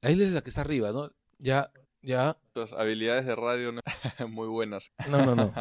[0.01, 1.11] Isla es la que está arriba, ¿no?
[1.39, 1.71] Ya,
[2.01, 2.37] ya...
[2.55, 3.81] Las habilidades de radio no
[4.29, 4.91] muy buenas.
[5.09, 5.53] No, no, no.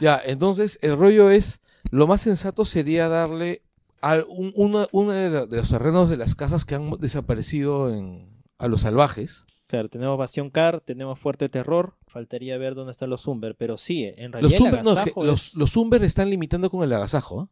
[0.00, 1.60] Ya, entonces el rollo es,
[1.90, 3.62] lo más sensato sería darle
[4.00, 7.92] a un- una, una de, la- de los terrenos de las casas que han desaparecido
[7.92, 9.44] en, a los salvajes.
[9.66, 11.96] Claro, tenemos Bastión Car, tenemos Fuerte Terror.
[12.06, 13.54] Faltaría ver dónde están los Umber.
[13.56, 15.24] Pero sí, en realidad Los, el Umber, no, es que agasajo
[15.56, 17.40] los Umber están limitando con el agasajo.
[17.42, 17.48] ¿ah?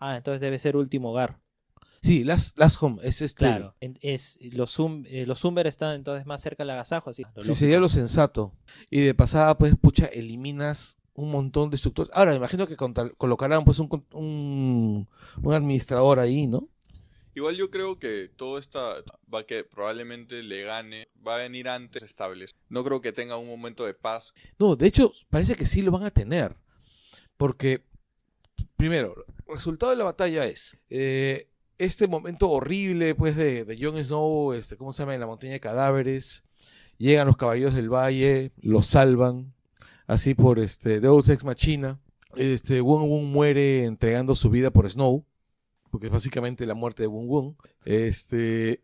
[0.00, 1.38] Ah, entonces debe ser Último Hogar.
[2.04, 3.46] Sí, las, las home, es este.
[3.46, 3.74] Claro.
[3.80, 7.08] es, los, um, eh, los Umber están entonces más cerca del agasajo.
[7.08, 8.52] Así, lo Sí, sería lo sensato.
[8.90, 12.10] Y de pasada, pues, pucha, eliminas un montón de estructuras.
[12.14, 15.08] Ahora, me imagino que colocarán, pues, un, un,
[15.42, 16.68] un administrador ahí, ¿no?
[17.34, 18.96] Igual yo creo que todo esta
[19.32, 22.44] va a que probablemente le gane, va a venir antes estable.
[22.68, 24.34] No creo que tenga un momento de paz.
[24.58, 26.54] No, de hecho, parece que sí lo van a tener.
[27.38, 27.82] Porque,
[28.76, 31.48] primero, el resultado de la batalla es eh,
[31.78, 35.14] este momento horrible, pues, de, de Jon Snow, este, ¿cómo se llama?
[35.14, 36.42] En la montaña de cadáveres.
[36.98, 39.52] Llegan los caballeros del valle, los salvan,
[40.06, 42.00] así por este Deus Ex Machina.
[42.36, 45.24] Este, Wun Wun muere entregando su vida por Snow,
[45.90, 47.56] porque es básicamente la muerte de Wun Wun.
[47.84, 48.82] Este,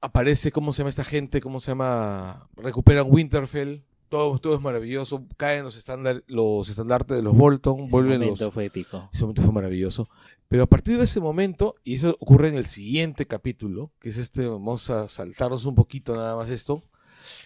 [0.00, 1.40] aparece, ¿cómo se llama esta gente?
[1.40, 2.48] ¿Cómo se llama?
[2.56, 3.82] Recuperan Winterfell.
[4.08, 5.26] Todo, todo es maravilloso.
[5.38, 7.84] Caen los, estándar, los estandartes de los Bolton.
[7.84, 9.08] Ese vuelven momento los, fue épico.
[9.10, 10.10] ese momento fue maravilloso.
[10.52, 14.18] Pero a partir de ese momento, y eso ocurre en el siguiente capítulo, que es
[14.18, 16.82] este, vamos a saltarnos un poquito nada más esto,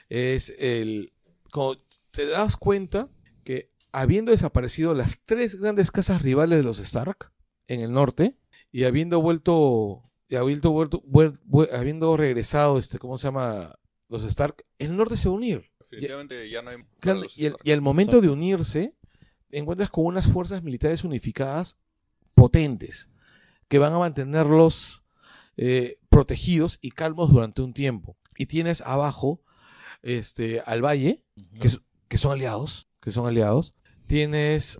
[0.08, 1.12] es el...
[1.52, 1.76] Como
[2.10, 3.08] te das cuenta
[3.44, 7.30] que habiendo desaparecido las tres grandes casas rivales de los Stark
[7.68, 8.36] en el norte,
[8.72, 13.78] y habiendo vuelto, y habiendo vuelto, vuel- vuel- habiendo regresado, este, ¿cómo se llama?
[14.08, 15.70] Los Stark, el norte se va a unir.
[15.78, 16.78] Definitivamente ya no hay...
[16.98, 18.96] Claro, y, el, y al momento de unirse,
[19.52, 21.78] encuentras con unas fuerzas militares unificadas
[22.36, 23.10] potentes
[23.68, 25.02] que van a mantenerlos
[25.56, 28.16] eh, protegidos y calmos durante un tiempo.
[28.36, 29.42] Y tienes abajo
[30.02, 31.24] este, al valle,
[32.08, 33.74] que, son aliados, que son aliados.
[34.06, 34.78] Tienes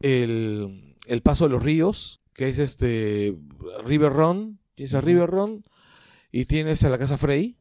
[0.00, 3.36] el, el paso de los ríos, que es este
[3.84, 5.64] River Run, tienes a River Run,
[6.32, 7.56] y tienes a la casa Frey,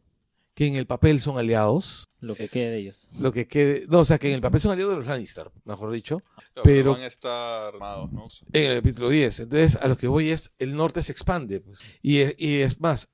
[0.55, 2.09] que en el papel son aliados.
[2.23, 3.09] Lo que quede de ellos.
[3.19, 3.85] Lo que quede.
[3.89, 6.21] No, o sea, que en el papel son aliados de los Lannister, mejor dicho.
[6.35, 8.27] Claro, pero- van a estar armados, ¿no?
[8.53, 9.41] En el capítulo 10.
[9.41, 11.59] Entonces, a lo que voy es, el norte se expande.
[11.59, 11.79] pues.
[12.01, 13.09] Y, es- y es más,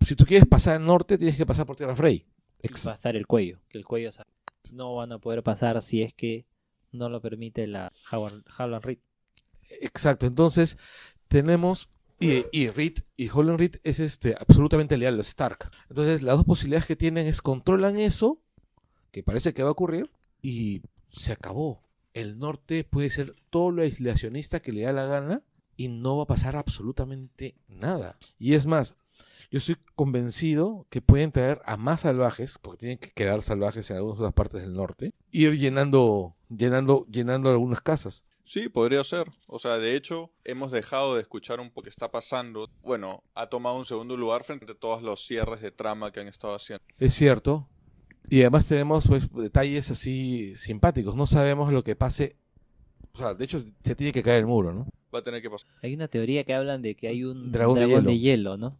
[0.00, 2.26] si tú quieres pasar al norte, tienes que pasar por Tierra Frey.
[2.62, 3.58] Ex- pasar el cuello.
[3.68, 4.10] Que el cuello
[4.72, 6.46] no van a poder pasar si es que
[6.92, 8.98] no lo permite la Howard- Howland Reed.
[9.80, 10.26] Exacto.
[10.26, 10.78] Entonces,
[11.28, 11.88] tenemos.
[12.20, 15.70] Y, Reed, y Holland Reed es este, absolutamente leal a Stark.
[15.88, 18.42] Entonces, las dos posibilidades que tienen es controlan eso,
[19.10, 20.10] que parece que va a ocurrir,
[20.42, 21.82] y se acabó.
[22.12, 25.42] El norte puede ser todo lo aislacionista que le da la gana
[25.76, 28.18] y no va a pasar absolutamente nada.
[28.38, 28.96] Y es más,
[29.50, 33.96] yo estoy convencido que pueden traer a más salvajes, porque tienen que quedar salvajes en
[33.96, 38.26] algunas otras partes del norte, ir llenando, llenando, llenando algunas casas.
[38.50, 39.30] Sí, podría ser.
[39.46, 42.68] O sea, de hecho, hemos dejado de escuchar un poco qué está pasando.
[42.82, 46.26] Bueno, ha tomado un segundo lugar frente a todos los cierres de trama que han
[46.26, 46.84] estado haciendo.
[46.98, 47.68] Es cierto.
[48.28, 51.14] Y además tenemos pues, detalles así simpáticos.
[51.14, 52.38] No sabemos lo que pase.
[53.12, 54.88] O sea, de hecho, se tiene que caer el muro, ¿no?
[55.14, 55.70] Va a tener que pasar.
[55.80, 58.56] Hay una teoría que hablan de que hay un Dragón dragón, de de, hielo.
[58.56, 58.76] ¿no?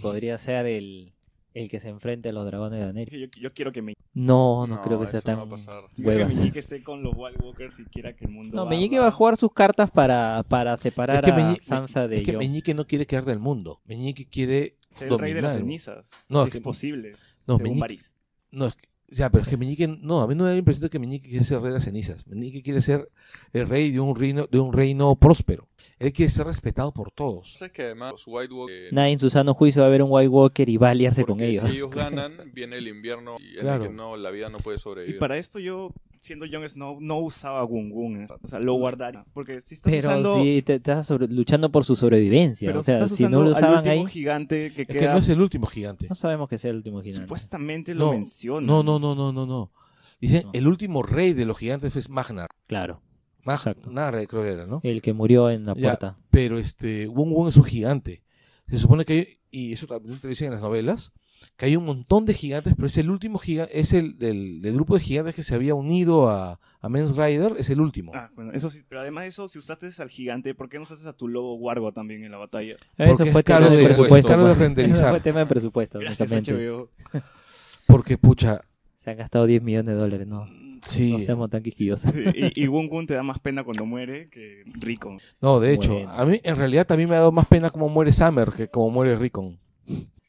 [0.00, 1.14] Podría ser el,
[1.54, 3.30] el que se enfrente a los dragones de Daenerys.
[3.32, 5.56] Yo, yo quiero que me No, no, creo que sea tan no va
[5.96, 6.34] que huevas.
[6.36, 8.70] Meñique esté con los White Walkers y quiera que el mundo No, arda.
[8.70, 12.24] Meñique va a jugar sus cartas para, para separar Es que a Sansa de Es
[12.24, 12.38] que Jon.
[12.38, 13.80] Meñique no quiere quedar del mundo.
[13.84, 16.24] Meñique quiere ser el rey de las cenizas.
[16.28, 17.12] No, No, es es que- posible.
[17.46, 18.14] No, según Meñique- París.
[18.52, 20.54] No, es que, o sea, pero es que Meñique, no, a mí no me da
[20.54, 22.26] la impresión de que Meñique quiere ser rey de las cenizas.
[22.28, 23.10] Meñique quiere ser
[23.52, 25.66] el rey de un reino, de un reino próspero.
[25.98, 27.54] Él quiere ser respetado por todos.
[27.58, 28.92] ¿Sabes que además los White Walkers...
[28.92, 31.24] Nadie en su sano juicio va a ver un White Walker y va a aliarse
[31.24, 31.64] con ellos.
[31.68, 33.82] Si ellos ganan, viene el invierno y en Claro.
[33.84, 35.18] el que no, la vida no puede Y sobrevivir.
[35.18, 38.26] para esto yo, siendo Jon Snow, no usaba Gun Gun.
[38.42, 39.24] O sea, lo guardaría.
[39.32, 40.34] Porque si estás Pero usando...
[40.42, 42.68] si te estás sobre- luchando por su sobrevivencia.
[42.68, 45.12] pero o sea, si no lo al usaban último ahí, gigante que Es que queda...
[45.12, 46.06] no es el último gigante.
[46.08, 47.22] no sabemos que sea el último gigante.
[47.22, 48.66] Supuestamente lo No, menciona.
[48.66, 49.72] No, no, no, no, no, no.
[50.20, 50.50] Dicen, No.
[50.52, 52.48] el último rey de los gigantes es Magnar.
[52.66, 53.00] Claro.
[53.44, 54.80] Magnar, creo que era, ¿no?
[54.84, 56.18] el que murió en la Ya, puerta.
[56.30, 58.22] Pero este, Wun Wun es un gigante.
[58.68, 61.12] Se supone que hay, y eso también te dicen en las novelas,
[61.56, 64.74] que hay un montón de gigantes, pero es el último gigante, es el del, del
[64.74, 68.12] grupo de gigantes que se había unido a, a Men's Rider, es el último.
[68.14, 68.80] Ah, bueno, eso sí.
[68.88, 71.54] pero además de eso, si usaste al gigante, ¿por qué no usaste a tu lobo
[71.56, 72.76] Wargo también en la batalla?
[72.96, 74.16] Eso fue es caro tema de de- presupuesto.
[74.16, 74.58] es caro de pues.
[74.58, 74.96] renderizar.
[74.98, 76.30] Eso fue tema de presupuesto, Gracias.
[77.86, 78.60] Porque, pucha,
[78.94, 80.46] Se han gastado 10 millones de dólares, no.
[80.82, 81.12] sí.
[81.12, 82.12] No seamos tan quisquillosos.
[82.34, 85.16] y, y Gun te da más pena cuando muere que Rico.
[85.40, 86.10] No, de hecho, Bueno.
[86.10, 88.90] a mí en realidad también me ha dado más pena cómo muere Summer que como
[88.90, 89.58] muere Rickon.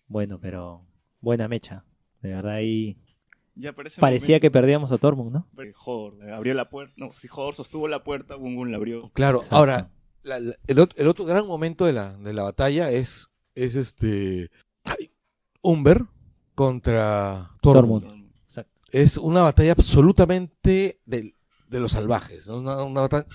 [0.07, 0.81] Bueno, pero
[1.21, 1.85] buena mecha.
[2.21, 2.97] De verdad ahí
[3.55, 5.47] Ya parecía que perdíamos a Tormund, ¿no?
[5.57, 6.93] eh, abrió la puerta.
[6.97, 9.09] No, si Hodor sostuvo la puerta, Gun Gun la abrió.
[9.13, 9.55] Claro, Exacto.
[9.55, 9.91] ahora,
[10.23, 13.75] la- la- el, ot- el otro gran momento de la, de la batalla es, es
[13.75, 14.49] este
[14.85, 15.11] ay,
[15.61, 16.05] Umber
[16.55, 18.03] contra Tormund.
[18.05, 18.31] Tormund.
[18.43, 18.71] Exacto.
[18.91, 21.35] Es una batalla absolutamente del-
[21.67, 22.47] de los salvajes.
[22.47, 23.25] No es una, una batalla,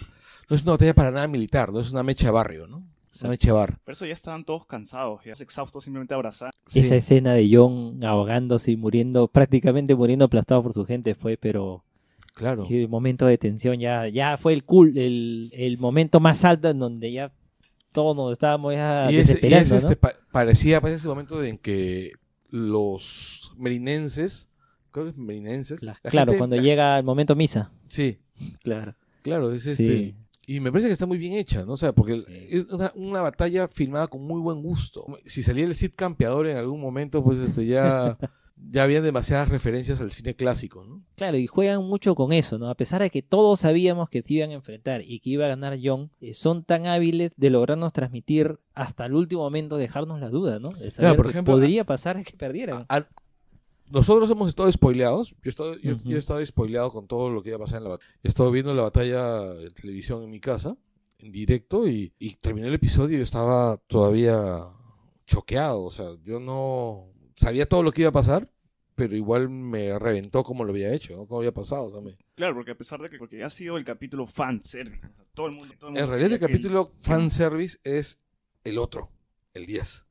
[0.49, 2.87] no es una batalla para nada militar, no es una mecha de barrio, ¿no?
[3.25, 3.79] Mecha de bar.
[3.85, 6.51] Pero eso ya estaban todos cansados, ya exhaustos simplemente abrazar.
[6.67, 6.81] Sí.
[6.81, 11.85] Esa escena de John ahogándose y muriendo, prácticamente muriendo aplastado por su gente fue, pero
[12.35, 12.67] Claro.
[12.69, 16.79] el momento de tensión ya, ya fue el cool, el, el momento más alto en
[16.79, 17.33] donde ya
[17.93, 19.91] todos nos estábamos ya y es, y desesperando, es, ¿no?
[19.91, 22.13] este, pa- parecía pues, ese momento en que
[22.51, 24.51] los merinenses,
[24.91, 27.73] creo que es merinenses, La- la claro, gente- cuando la- llega el momento misa.
[27.89, 28.19] Sí,
[28.63, 28.95] Claro.
[29.23, 29.85] claro, es este...
[29.85, 30.15] Sí.
[30.47, 31.73] Y me parece que está muy bien hecha, ¿no?
[31.73, 32.25] O sea, porque Sí.
[32.51, 35.05] es una, una batalla filmada con muy buen gusto.
[35.25, 38.17] Si salía el Cid campeador en algún momento, pues este ya,
[38.71, 41.03] ya habían demasiadas referencias al cine clásico, ¿no?
[41.17, 42.71] Claro, y juegan mucho con eso, ¿no?
[42.71, 45.49] A pesar de que todos sabíamos que se iban a enfrentar y que iba a
[45.49, 50.29] ganar John, eh, son tan hábiles de lograrnos transmitir hasta el último momento, dejarnos la
[50.29, 50.69] duda, ¿no?
[50.71, 52.87] De saber por que ejemplo, podría pasar que perdieran.
[52.89, 53.05] A-
[53.91, 55.31] nosotros hemos estado spoileados.
[55.31, 56.09] Yo he estado, yo, Ujú.
[56.09, 58.11] yo he estado spoileado con todo lo que iba a pasar en la batalla.
[58.23, 60.77] He estado viendo la batalla en televisión en mi casa,
[61.19, 64.65] en directo, y, y terminé el episodio y yo estaba todavía
[65.27, 65.83] choqueado.
[65.85, 68.51] O sea, yo no sabía todo lo que iba a pasar,
[68.95, 71.27] pero igual me reventó como lo había hecho, ¿no?
[71.27, 71.85] Como había pasado.
[71.85, 74.63] o sea, me- Claro, porque a pesar de que porque ha sido el capítulo fan
[74.63, 75.01] service,
[75.35, 78.21] todo el mundo, todo el mundo En realidad el capítulo fanservice es
[78.65, 79.11] el otro,
[79.55, 80.06] el 10.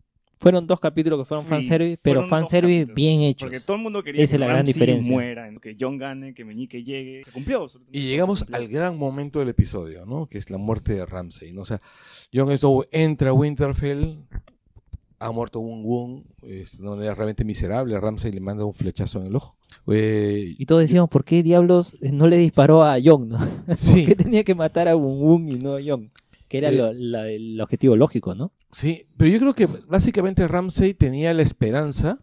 [0.45, 2.95] Fueron dos capítulos que fueron Sí, fanservice, pero fanservice capítulos.
[2.95, 3.47] bien hechos.
[3.49, 5.11] Porque todo el mundo quería Esa que es la gran diferencia.
[5.11, 7.23] muera, que John gane, que Meñique llegue.
[7.23, 7.63] Se cumplió.
[7.63, 8.57] absolutamente Y llegamos cumplió.
[8.61, 10.27] al gran momento del episodio, ¿no?
[10.27, 11.61] Que es la muerte de Ramsey, ¿no?
[11.61, 11.81] O sea,
[12.31, 14.19] Jon Snow entra a Winterfell,
[15.17, 18.73] ha muerto un Woon, es de una manera realmente miserable, a Ramsey le manda un
[18.75, 19.57] flechazo en el ojo.
[19.87, 23.29] Eh, Y todos decíamos, ¿por qué diablos no le disparó a Young?
[23.29, 23.37] ¿no?
[23.65, 26.09] ¿Por qué tenía que matar a Wun Wun y no a Young?
[26.61, 28.51] Que era Eh, lo- la- el objetivo lógico, ¿no?
[28.71, 32.19] sí, pero yo creo que básicamente Ramsey tenía la esperanza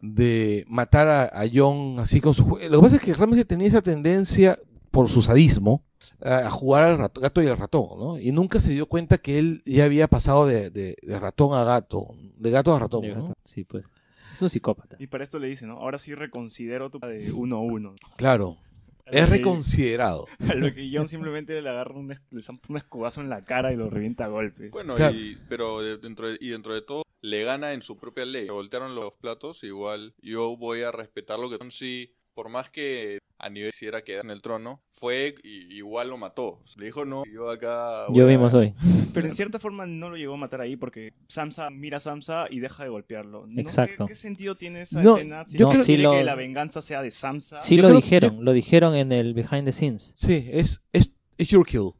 [0.00, 3.66] de matar a, a Jon así con su Lo que pasa es que Ramsey tenía
[3.68, 4.58] esa tendencia
[4.90, 5.84] por su sadismo
[6.22, 8.18] a jugar al rato- gato y al ratón, ¿no?
[8.18, 11.64] Y nunca se dio cuenta que él ya había pasado de, de- de ratón a
[11.64, 13.34] gato, de gato a ratón, ¿no?
[13.44, 13.86] Sí, pues.
[14.32, 14.96] Es un psicópata.
[15.00, 15.74] Y para esto le dice, ¿no?
[15.78, 17.94] Ahora sí reconsidero tu de 1-1.
[18.16, 18.77] Claro, A es lo
[19.10, 20.26] que- reconsiderado.
[20.50, 23.42] A lo que John simplemente le agarra un, es- le zampa un escudazo en la
[23.42, 24.70] cara y lo revienta a golpes.
[24.70, 25.14] Bueno, Claro.
[25.16, 28.44] y, pero de- dentro de, y dentro de todo, le gana en su propia ley.
[28.46, 33.18] Le voltearon los platos, igual yo voy a respetar lo que sí, por más que
[33.36, 36.60] a nivel quisiera quedar en el trono, fue y igual lo mató.
[36.76, 38.06] Le dijo no, yo acá.
[38.14, 38.74] Yo a- vimos hoy.
[39.12, 42.46] Pero en cierta forma no lo llegó a matar ahí porque Samsa mira a Samsa
[42.48, 43.44] y deja de golpearlo.
[43.48, 44.04] No Exacto.
[44.04, 45.42] sé qué sentido tiene esa No, escena.
[45.48, 47.58] Si yo no creo- lo- que la venganza sea de Samsa.
[47.58, 50.12] Sí Yo lo creo- dijeron, lo dijeron en el behind the scenes.
[50.16, 51.90] Sí, es, es, es your kill.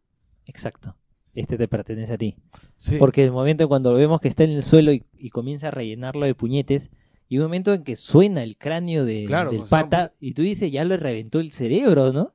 [0.47, 0.95] Exacto.
[1.35, 2.37] Este te pertenece a ti.
[2.77, 2.95] Sí.
[2.97, 6.27] Porque el momento cuando vemos que está en el suelo y, y comienza a rellenarlo
[6.27, 6.91] de puñetes,
[7.29, 10.71] y un momento en que suena el cráneo de, Claro, del pata, y tú dices,
[10.73, 12.35] ya le reventó el cerebro, ¿no?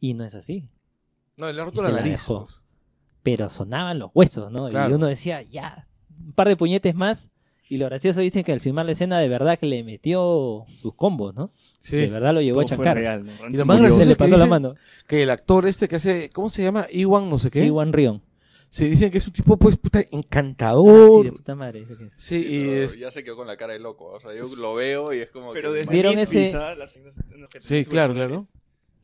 [0.00, 0.68] Y no es así.
[1.36, 2.24] no, le ha y roto la nariz.
[2.28, 2.62] pues.
[3.22, 4.70] Pero sonaban los huesos, ¿no?
[4.70, 5.88] Y uno decía, ya,
[6.24, 7.30] un par de puñetes más.
[7.70, 10.94] Y lo gracioso dicen que al filmar la escena de verdad que le metió sus
[10.94, 11.52] combos, ¿no?
[11.80, 11.96] Sí.
[11.98, 12.96] De verdad lo llevó Todo a fue chancar.
[12.96, 13.26] real.
[13.26, 13.32] ¿no?
[13.42, 14.74] Ramsay lo más gracioso Se le es que pasó la mano.
[15.06, 16.86] Que el actor este que hace, ¿cómo se llama?
[16.90, 17.66] Iwan, no sé qué.
[17.66, 18.22] Iwan Rion.
[18.70, 21.24] Sí, dicen que es un tipo, pues, puta, Ah, sí, encantador.
[21.24, 21.86] de puta madre.
[21.88, 22.12] es.
[22.16, 24.06] Sí, y Pero es- ya se quedó con la cara de loco.
[24.06, 25.52] O sea, yo lo veo y es como.
[25.52, 26.74] Pero que, desde ¿Vieron ese- ¿ah?
[26.74, 26.98] Las
[27.60, 28.46] Sí, claro, claro.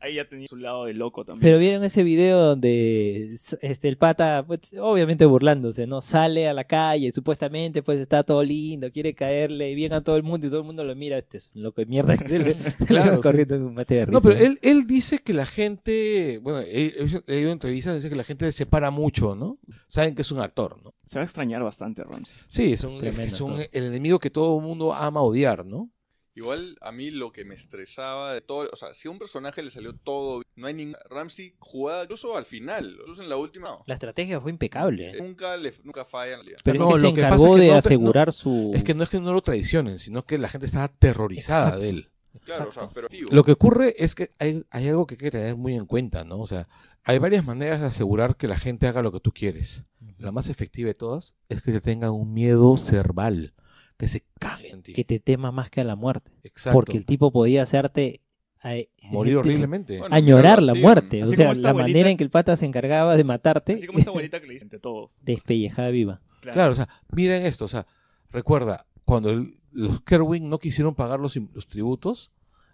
[0.05, 1.41] Ahí ya tenía su lado de loco también.
[1.41, 5.99] Pero vieron ese video donde este, el pata, pues, obviamente burlándose, ¿no?
[5.99, 10.21] Sale a la calle, supuestamente pues está todo lindo, quiere caerle bien a todo el
[10.23, 12.15] mundo y todo el mundo lo mira, este es un loco de mierda.
[12.87, 13.21] Claro, sí.
[13.23, 16.93] corriendo un mate de No, pero él, él dice que la gente, bueno, he,
[17.25, 19.57] leído entrevistas, dice que la gente se separa mucho, ¿no?
[19.87, 20.93] Saben que es un actor, ¿no?
[21.07, 22.37] Se va a extrañar bastante a Ramsey.
[22.47, 25.89] Sí, es, un, Tremendo es un- el enemigo que todo el mundo ama odiar, ¿no?
[26.35, 29.63] Igual a mí lo que me estresaba de todo, o sea, si a un personaje
[29.63, 33.37] le salió todo, bien, no hay ningún Ramsey jugada incluso al final, incluso en la
[33.37, 33.79] última.
[33.85, 35.11] La estrategia fue impecable.
[35.11, 36.57] eh, Nunca le nunca falla en realidad.
[36.63, 38.71] Pero No, es que lo se que pasa encargó es que de no asegurar su...
[38.75, 41.79] Es que no es que no lo traicionen, sino que la gente estaba aterrorizada Exacto.
[41.81, 42.09] de él.
[42.43, 45.19] Claro, o sea, pero tío, Lo que ocurre es que hay, hay algo que hay
[45.19, 46.39] que tener muy en cuenta, ¿no?
[46.41, 46.67] O sea,
[47.05, 49.85] hay varias maneras de asegurar que la gente haga lo que tú quieres.
[50.17, 53.53] La más efectiva de todas es que te tengan un miedo cerval,
[53.97, 54.93] que se caguen en ti.
[54.93, 56.31] que te tema más que a la muerte.
[56.43, 56.75] Exacto.
[56.75, 58.21] Porque el tipo podía hacerte...
[58.63, 59.99] eh, Morir te- horriblemente.
[59.99, 61.23] Bueno, Añorar la sí, muerte.
[61.23, 63.99] O sea, la abuelita- manera en que el pata se encargaba de matarte, Así como
[63.99, 65.19] esta abuelita que le dice entre todos.
[65.23, 66.21] despellejada viva.
[66.41, 67.87] Claro, o sea, miren esto, o sea,
[68.31, 72.31] recuerda, cuando el- los Kerwin no quisieron pagar los, tributos,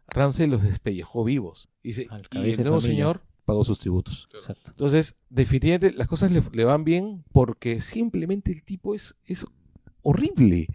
[0.07, 1.69] Ramsey los despellejó vivos.
[1.83, 2.81] Y, se- y el nuevo familia.
[2.81, 4.27] señor pagó sus tributos.
[4.33, 4.71] Exacto.
[4.71, 9.45] Entonces, definitivamente las cosas le, le van bien porque simplemente el tipo es, es
[10.03, 10.67] horrible.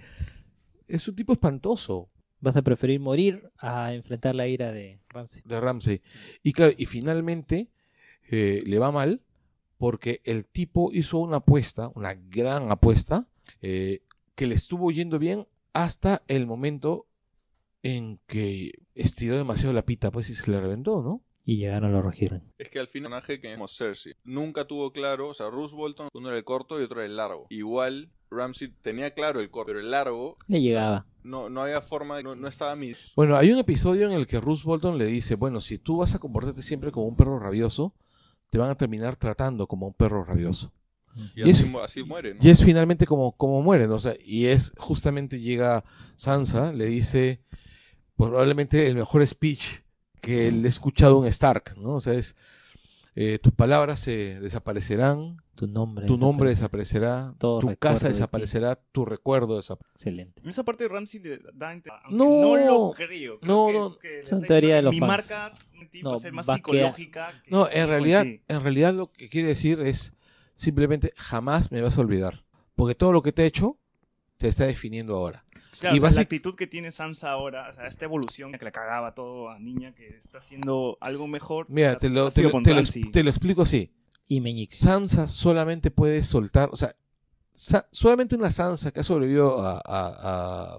[0.87, 2.11] Es un tipo espantoso
[2.41, 5.43] Vas a preferir morir a enfrentar la ira de Ramsey.
[5.45, 6.03] de Ramsey.
[6.43, 7.71] Y claro, y finalmente
[8.31, 9.23] eh, le va mal
[9.79, 13.27] porque el tipo hizo una apuesta, una gran apuesta,
[13.63, 14.03] eh,
[14.35, 17.07] que le estuvo yendo bien hasta el momento
[17.83, 21.23] en que estiró demasiado la pita, pues y se le reventó, ¿no?
[21.45, 22.43] Y llegaron los Rohirrim.
[22.59, 25.77] Es que al final, el personaje que vemos Cersei nunca tuvo claro, o sea, Roose
[25.77, 27.47] Bolton, uno era el corto y otro era el largo.
[27.51, 31.07] Igual, Ramsey tenía claro el corto, pero el largo Le llegaba.
[31.23, 32.93] no, no había forma, no, no estaba mi.
[33.15, 36.15] Bueno, hay un episodio en el que Ruth Bolton le dice, bueno, si tú vas
[36.15, 37.95] a comportarte siempre como un perro rabioso,
[38.51, 40.73] te van a terminar tratando como un perro rabioso.
[41.35, 42.41] Y Y así, es- así muere, ¿no?
[42.43, 45.83] Y es finalmente como, como mueren, o sea, y es justamente llega
[46.17, 47.41] Sansa, le dice
[48.17, 49.81] probablemente el mejor speech
[50.21, 51.97] que le he escuchado a un Stark, ¿no?
[51.97, 52.35] O sea, es
[53.19, 56.07] eh, tus palabras se desaparecerán, Tu nombre.
[56.07, 57.35] tu nombre desaparecerá.
[57.39, 58.19] Todo tu casa de ti.
[58.19, 59.95] desaparecerá, tu recuerdo desaparecerá.
[59.95, 60.43] Excelente.
[60.43, 61.75] En esa parte Ramsey le da
[62.11, 63.41] No, no lo creo.
[63.41, 63.99] creo no, que- no.
[63.99, 65.09] que Son teoría de los Mi fans.
[65.09, 67.43] marca va No, a ser más va psicológica.
[67.43, 68.43] que- No, en realidad, sí.
[68.49, 70.13] en realidad lo que quiere decir es
[70.55, 72.45] simplemente jamás me vas a olvidar,
[72.75, 73.79] porque todo lo que te he hecho
[74.37, 75.43] te está definiendo ahora.
[75.81, 78.53] Claro, y o sea, basic- la actitud que tiene Sansa ahora, o sea, esta evolución
[78.53, 81.67] que le cagaba todo a niña, que está haciendo algo mejor.
[81.69, 83.03] Mira, te lo, ha te sido lo- con te lo- Ramsay.
[83.11, 83.93] te lo explico así.
[84.29, 84.67] Y.
[84.71, 86.95] Sansa solamente puede soltar, o sea,
[87.55, 90.79] Sa- solamente una Sansa que ha sobrevivido a, a, a,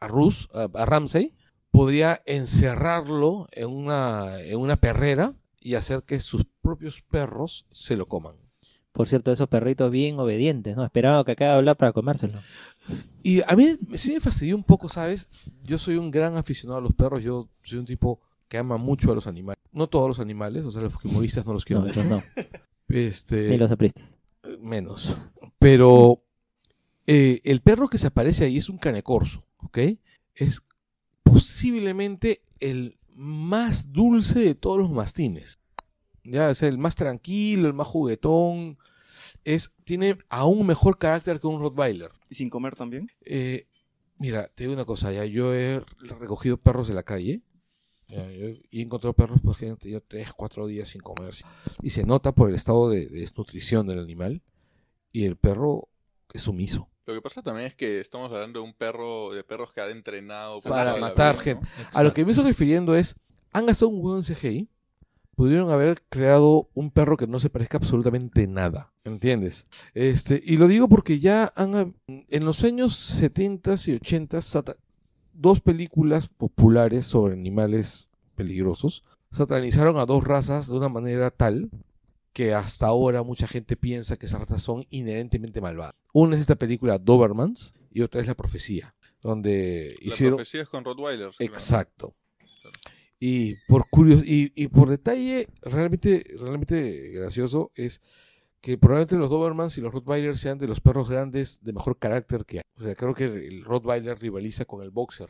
[0.00, 1.34] a Rus, a, a Ramsay,
[1.70, 8.06] podría encerrarlo en una, en una perrera y hacer que sus propios perros se lo
[8.08, 8.34] coman.
[8.92, 10.84] Por cierto, esos perritos bien obedientes, ¿no?
[10.84, 12.38] Esperaban que acabe de hablar para comérselo.
[13.22, 15.28] Y a mí sí me fastidió un poco, ¿sabes?
[15.62, 19.10] Yo soy un gran aficionado a los perros, yo soy un tipo que ama mucho
[19.10, 19.62] a los animales.
[19.72, 22.22] No todos los animales, o sea, los humoristas no los quiero No, esos no.
[22.88, 24.18] Este, Ni los apristas.
[24.42, 25.16] eh, menos.
[25.58, 26.22] Pero
[27.06, 29.78] eh, el perro que se aparece ahí es un canecorso, ¿ok?
[30.34, 30.60] Es
[31.22, 35.58] posiblemente el más dulce de todos los mastines.
[36.24, 38.78] Ya, es el más tranquilo, el más juguetón.
[39.44, 42.10] Es, tiene aún mejor carácter que un Rottweiler.
[42.30, 43.08] ¿Y sin comer también?
[43.24, 43.66] Eh,
[44.18, 47.42] mira, te digo una cosa, ya yo he recogido perros de la calle
[48.08, 51.34] ya, yo- y he encontrado perros pues, que han tenido 3, 4 días sin comer.
[51.82, 54.42] Y se nota por el estado de, de desnutrición del animal
[55.12, 55.88] y el perro
[56.32, 56.88] es sumiso.
[57.06, 59.90] Lo que pasa también es que estamos hablando de un perro, de perros que ha
[59.90, 61.66] entrenado Para la matar vida, gente.
[61.78, 61.98] ¿no?
[61.98, 63.16] A lo que me estoy refiriendo es,
[63.52, 64.68] han gastado un buen CGI,
[65.34, 69.66] pudieron haber creado un perro que no se parezca absolutamente nada, ¿entiendes?
[69.94, 74.76] Este, y lo digo porque ya han, en los años 70 y 80 sata-
[75.32, 81.70] dos películas populares sobre animales peligrosos satanizaron a dos razas de una manera tal
[82.34, 85.94] que hasta ahora mucha gente piensa que esas razas son inherentemente malvadas.
[86.12, 90.36] Una es esta película Dobermans y otra es La Profecía, donde La hicieron...
[90.36, 91.36] profecía es con Rottweilers.
[91.40, 92.14] Exacto.
[93.24, 98.02] Y por curios y, y por detalle realmente realmente gracioso es
[98.60, 102.44] que probablemente los Dobermans y los Rottweilers sean de los perros grandes de mejor carácter
[102.44, 102.62] que hay.
[102.76, 105.28] O sea, creo que el Rottweiler rivaliza con el Boxer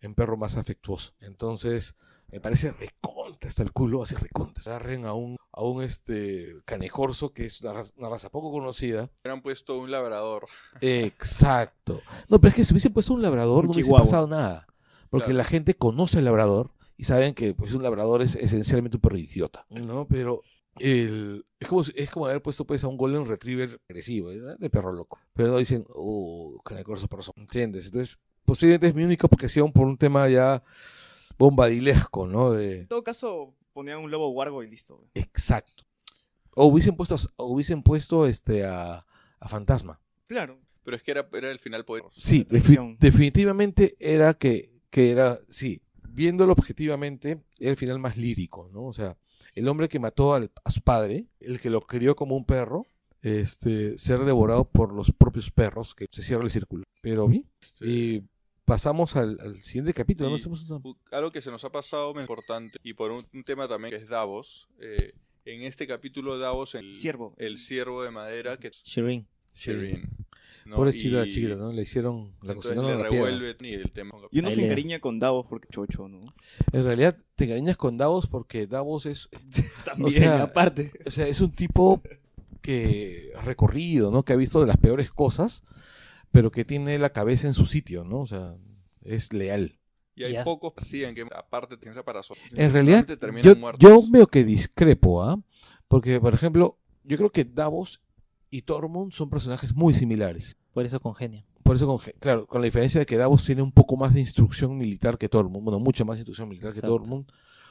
[0.00, 1.12] en perro más afectuoso.
[1.20, 1.96] Entonces,
[2.32, 4.62] me parece recontra hasta el culo, así recontra.
[4.66, 9.10] Agarren a un, a un este canejorso que es una raza, una raza poco conocida.
[9.20, 10.46] Hubieran puesto un labrador.
[10.80, 12.00] Exacto.
[12.28, 14.66] No, pero es que si hubiese puesto un labrador Un no hubiese pasado nada.
[15.10, 15.38] Porque Claro.
[15.38, 19.18] la gente conoce al labrador y saben que pues, un labrador es esencialmente un perro
[19.18, 19.66] idiota.
[19.70, 20.06] ¿No?
[20.08, 20.42] Pero
[20.78, 24.40] el, es, como, es como haber puesto pues, a un Golden Retriever agresivo, ¿eh?
[24.58, 25.18] de perro loco.
[25.32, 27.22] Pero no dicen, oh, canacorso perro.
[27.36, 27.86] ¿Entiendes?
[27.86, 30.62] Entonces, posiblemente es mi única objeción por un tema ya
[31.38, 32.52] bombadilesco, ¿no?
[32.52, 35.00] De, En todo caso, ponían un lobo wargo y listo.
[35.14, 35.84] exacto.
[36.56, 39.04] O hubiesen puesto, o hubiesen puesto este, a,
[39.40, 40.00] a Fantasma.
[40.28, 40.60] Claro.
[40.84, 42.04] Pero es que era, era el final poder.
[42.12, 45.80] Sí, defi- definitivamente era que, que era, sí,
[46.14, 48.84] viéndolo objetivamente, era el final más lírico, ¿no?
[48.84, 49.16] O sea,
[49.54, 52.86] el hombre que mató al- a su padre, el que lo crió como un perro,
[53.22, 56.84] este, ser devorado por los propios perros, que se cierra el círculo.
[57.00, 57.46] Pero bien,
[57.80, 58.22] y
[58.64, 60.30] pasamos al, al siguiente capítulo,
[61.10, 64.02] Algo que se nos ha pasado muy importante y por un, un tema también que
[64.02, 64.68] es Davos.
[64.78, 65.12] eh,
[65.46, 67.34] en este capítulo Davos, el Ciervo.
[67.36, 68.82] el ciervo de madera que es
[69.54, 70.08] Shireen.
[70.66, 70.76] ¿No?
[70.76, 71.72] Pobrecita chiquita, ¿no?
[71.72, 73.26] Le hicieron, la cocinaron le la piedra.
[73.30, 74.12] revuelve y el tema.
[74.30, 76.20] Y uno Ahí se le- encariña con Davos porque chocho, ¿no?
[76.72, 79.28] En realidad te encariñas con Davos porque Davos es,
[79.84, 80.92] También, sea, aparte.
[81.06, 82.02] o sea, es un tipo
[82.62, 84.24] que ha recorrido, ¿no?
[84.24, 85.62] Que ha visto de las peores cosas,
[86.30, 88.20] pero que tiene la cabeza en su sitio, ¿no?
[88.20, 88.56] O sea,
[89.02, 89.78] es leal.
[90.16, 90.44] Y hay Ya.
[90.44, 93.80] pocos así en que aparte piensa para so- En realidad, terminan yo, muertos.
[93.82, 95.36] yo veo que discrepo, ¿ah?
[95.88, 98.00] Porque, por ejemplo, yo creo que Davos
[98.54, 100.56] y Tormund son personajes muy similares.
[100.72, 101.44] Por eso congenia.
[101.62, 104.20] Por eso, con, claro, con la diferencia de que Davos tiene un poco más de
[104.20, 105.64] instrucción militar que Tormund.
[105.64, 106.80] Bueno, mucha más instrucción militar que.
[106.80, 107.26] Tormund.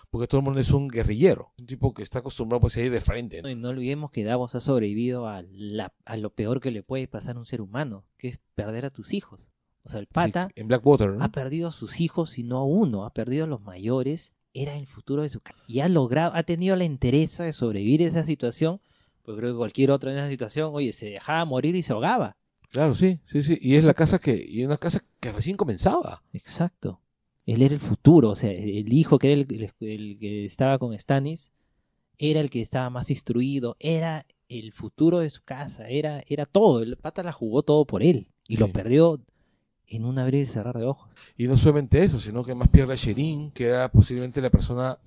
[0.10, 1.54] Porque Tormund es un guerrillero.
[1.60, 3.38] Un tipo que está acostumbrado pues, a ir de frente.
[3.42, 3.48] ¿no?
[3.48, 6.84] No, y no olvidemos que Davos ha sobrevivido a, la- a lo peor que le
[6.84, 9.52] puede pasar a un ser humano, que es perder a tus hijos.
[9.84, 11.24] O sea, el pata Sí, en Blackwater, ¿no?
[11.24, 14.76] ha perdido a sus hijos y no a uno, ha perdido a los mayores era
[14.78, 15.60] el futuro de su casa.
[15.68, 18.82] Y ha logrado, ha tenido la entereza de sobrevivir a esa situación,
[19.24, 22.38] pues creo que cualquier otro en esa situación, oye, se dejaba morir y se ahogaba.
[22.70, 23.58] Claro, sí, sí, sí.
[23.62, 26.24] Y es la casa que, y una casa que recién comenzaba.
[26.34, 27.02] Exacto.
[27.46, 29.48] Él era el futuro, o sea, el hijo que era el,
[29.80, 31.52] el- el que estaba con Stanis,
[32.18, 36.82] era el que estaba más instruido, era el futuro de su casa, era, era todo.
[36.82, 39.20] El pata la jugó todo por él y lo perdió
[39.88, 41.12] en un abrir y cerrar de ojos.
[41.38, 45.00] Y no solamente eso, sino que más pierde a Sherin, que era posiblemente la persona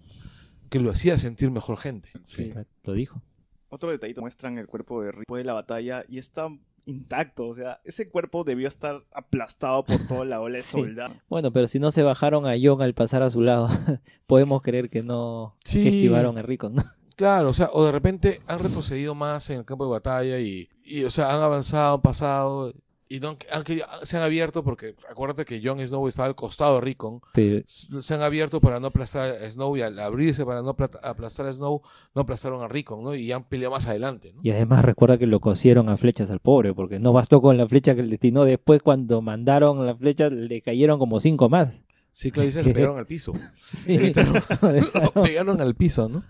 [0.68, 2.10] que lo hacía sentir mejor gente.
[2.24, 2.52] Sí.
[2.84, 3.22] Lo dijo.
[3.68, 6.48] Otro detallito, muestran el cuerpo de Rick después de la batalla y está
[6.84, 7.46] intacto.
[7.48, 10.72] O sea, ese cuerpo debió estar aplastado por toda la ola de Sí.
[10.80, 11.14] soldado.
[11.28, 13.68] Bueno, pero si no se bajaron a Jon al pasar a su lado,
[14.26, 15.82] podemos creer que no Sí.
[15.82, 16.82] que esquivaron a Rico, ¿no?
[17.16, 20.68] Claro, o sea, o de repente han retrocedido más en el campo de batalla y,
[20.84, 22.74] y, o sea, han avanzado, han pasado
[23.08, 26.74] y no han querido- se han abierto porque acuérdate que Jon Snow estaba al costado
[26.76, 27.20] de Rickon,
[27.66, 31.46] se han abierto para no aplastar a Snow y al abrirse para no apla- aplastar
[31.46, 31.82] a Snow,
[32.14, 33.14] no aplastaron a Rickon, ¿no?
[33.14, 34.40] Y han peleado más adelante, ¿no?
[34.42, 37.68] y además recuerda que lo cosieron a flechas al pobre, porque no bastó con la
[37.68, 38.44] flecha que le destinó.
[38.44, 41.84] Después, cuando mandaron la flecha, le cayeron como cinco más.
[42.12, 43.32] Sí, claro, dicen, le pegaron al piso.
[43.72, 44.12] Sí.
[44.14, 46.24] Lo pegaron al piso, ¿no?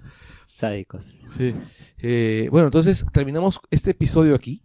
[0.48, 1.15] Sádicos.
[1.27, 1.55] Sí.
[1.98, 4.62] Eh, bueno, entonces terminamos este episodio aquí.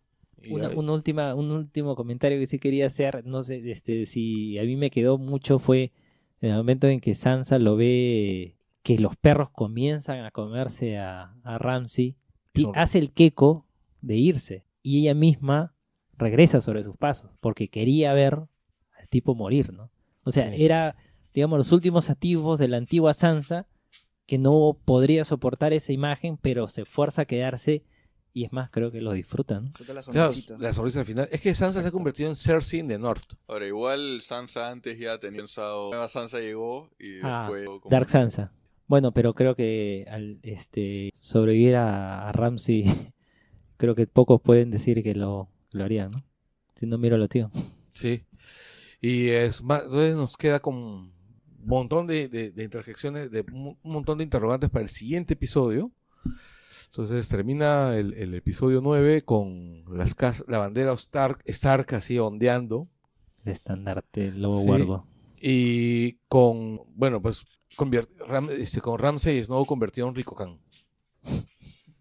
[0.49, 4.75] Una, última, un último comentario que sí quería hacer, no sé, este, si a mí
[4.75, 5.91] me quedó mucho fue
[6.41, 11.35] en el momento en que Sansa lo ve que los perros comienzan a comerse a,
[11.43, 12.15] a Ramsey
[12.53, 13.67] y hace el queco
[14.01, 15.75] de irse y ella misma
[16.17, 18.33] regresa sobre sus pasos porque quería ver
[18.99, 19.91] al tipo morir, ¿no?
[20.23, 20.63] O sea, Sí.
[20.63, 20.95] era,
[21.33, 23.67] digamos, los últimos activos de la antigua Sansa
[24.25, 27.83] que no podría soportar esa imagen, pero se fuerza a quedarse
[28.33, 29.65] y es más, creo que lo disfrutan.
[29.65, 31.27] la Claro, la sonrisa al final.
[31.31, 33.33] Es que Sansa se ha convertido en Cersei in the North.
[33.47, 35.89] Ahora, igual Sansa antes ya tenía pensado.
[35.89, 37.79] Nueva Sansa llegó y Ah, después.
[37.81, 38.51] como- Dark Sansa.
[38.87, 42.83] Bueno, pero creo que al este sobrevivir a, a Ramsey,
[43.77, 46.23] creo que pocos pueden decir que lo, lo harían, ¿no?
[46.75, 47.51] Si no miro a lo tío.
[47.91, 48.23] Sí.
[49.01, 51.13] Y es más, entonces nos queda con un
[51.63, 55.91] montón de, de, de interjecciones, de un montón de interrogantes para el siguiente episodio.
[56.91, 60.13] Entonces termina el, el episodio 9 con las
[60.47, 62.89] la bandera Stark, Stark así ondeando.
[63.45, 64.67] El estandarte, el lobo Sí.
[64.67, 65.07] guardo.
[65.41, 67.45] Y con, bueno, pues
[67.77, 70.59] Ram- este, con Ramsey Snow convertido en Ricocan.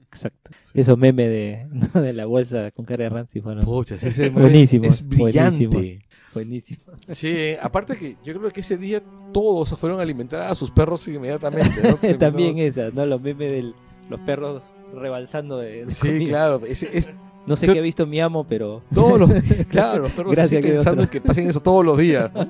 [0.06, 0.50] Exacto.
[0.74, 1.68] Esos memes de,
[2.00, 5.68] de la bolsa con cara de Ramsey fueron Pucha, ese es, Buenísimo, es brillante.
[5.68, 6.04] buenísimo.
[6.34, 6.84] buenísimos.
[7.12, 9.00] Sí, aparte que yo creo que ese día
[9.32, 11.70] todos se fueron a alimentar a sus perros inmediatamente.
[12.12, 12.18] ¿no?
[12.18, 13.06] También esa, ¿no?
[13.06, 13.72] Los memes de
[14.08, 14.64] los perros
[14.94, 16.28] rebalsando de, de Sí, comida.
[16.28, 16.60] claro.
[16.66, 19.30] ese- es, No sé Creo- qué ha visto mi amo, pero todos los,
[19.70, 22.30] claro, los perros Gracias, que pensando que pasen eso todos los días.
[22.34, 22.46] ¿no?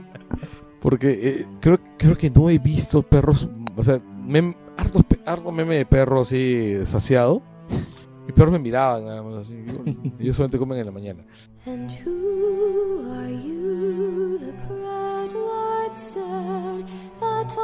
[0.81, 5.77] Porque eh, creo, creo que no he visto perros, o sea, mem, hartos harto meme
[5.77, 7.41] de perro así saciado.
[8.27, 9.55] Mis perros me miraban nada más así.
[9.67, 11.25] Yo, ellos solamente comen en la mañana.
[11.67, 14.39] And who are you?
[14.39, 16.85] The proud Lord said
[17.21, 17.57] that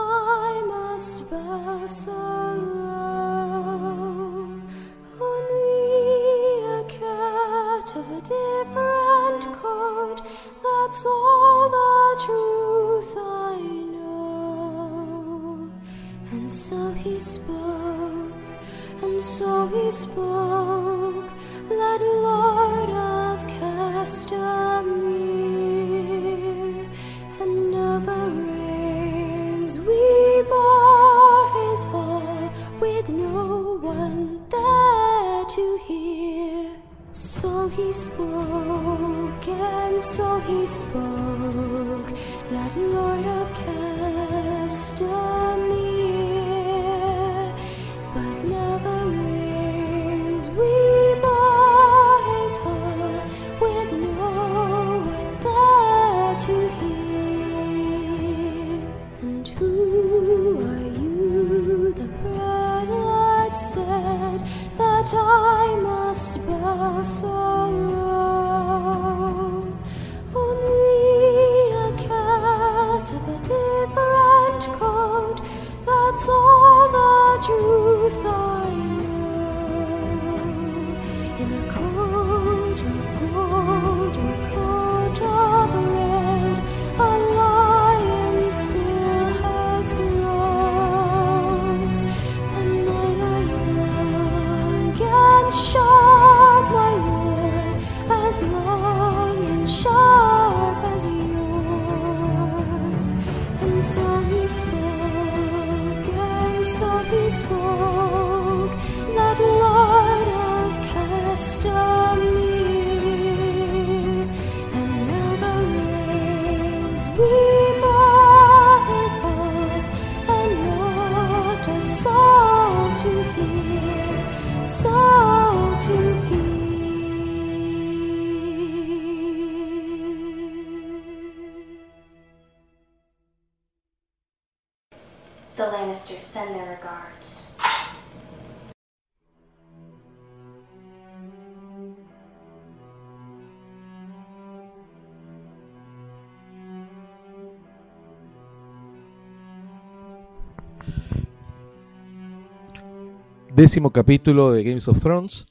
[153.57, 155.47] décimo capítulo de Games of Thrones,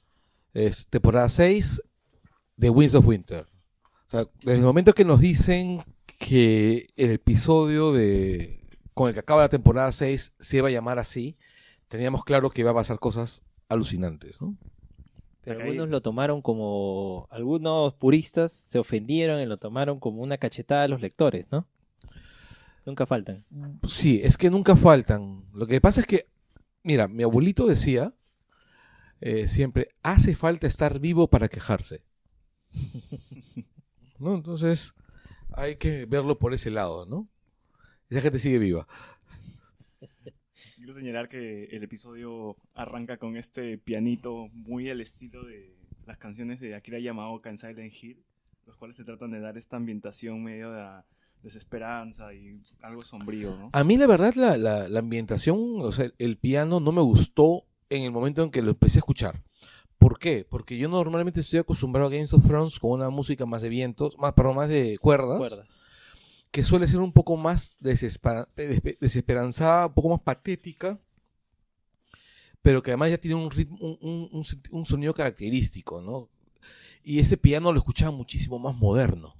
[0.53, 1.82] es temporada 6
[2.56, 3.48] de Winds of Winter.
[3.82, 5.84] O sea, desde el momento que nos dicen
[6.19, 8.61] que el episodio de
[8.94, 11.36] con el que acaba la temporada 6 se iba a llamar así,
[11.88, 14.56] teníamos claro que iba a pasar cosas alucinantes, ¿no?
[15.41, 17.27] Pero algunos lo tomaron como.
[17.32, 21.68] Algunos puristas se ofendieron y lo tomaron como una cachetada a los lectores, ¿no?
[22.86, 23.44] Nunca faltan.
[23.88, 25.44] Sí, es que nunca faltan.
[25.53, 26.27] Lo que pasa es que,
[26.86, 28.14] mira, mi abuelito decía
[29.22, 32.03] eh, siempre, hace falta estar vivo para quejarse.
[34.20, 34.36] ¿No?
[34.36, 34.94] Entonces,
[35.53, 37.28] hay que verlo por ese lado, ¿no?
[38.10, 38.88] Esa gente sigue viva.
[40.76, 45.76] Quiero señalar que el episodio arranca con este pianito muy al estilo de
[46.06, 48.24] las canciones de Akira Yamaoka en Silent Hill,
[48.68, 51.06] los cuales se tratan de dar esta ambientación medio de la
[51.45, 53.69] desesperanza y algo sombrío, ¿no?
[53.72, 57.63] A mí, la verdad, la, la- la ambientación, o sea, el piano no me gustó
[57.89, 59.41] en el momento en que lo empecé a escuchar.
[59.97, 60.45] ¿Por qué?
[60.49, 64.17] Porque yo normalmente estoy acostumbrado a Games of Thrones con una música más de vientos,
[64.17, 65.39] más, perdón, más de cuerdas.
[65.39, 65.67] ¿Recuerdas?
[66.51, 70.97] que suele ser un poco más desespera- desespe- desesperanzada, un poco más patética,
[72.61, 76.30] pero que además ya tiene un ritmo, un, un sonido característico, ¿no?
[77.03, 79.35] Y ese piano lo escuchaba muchísimo más moderno.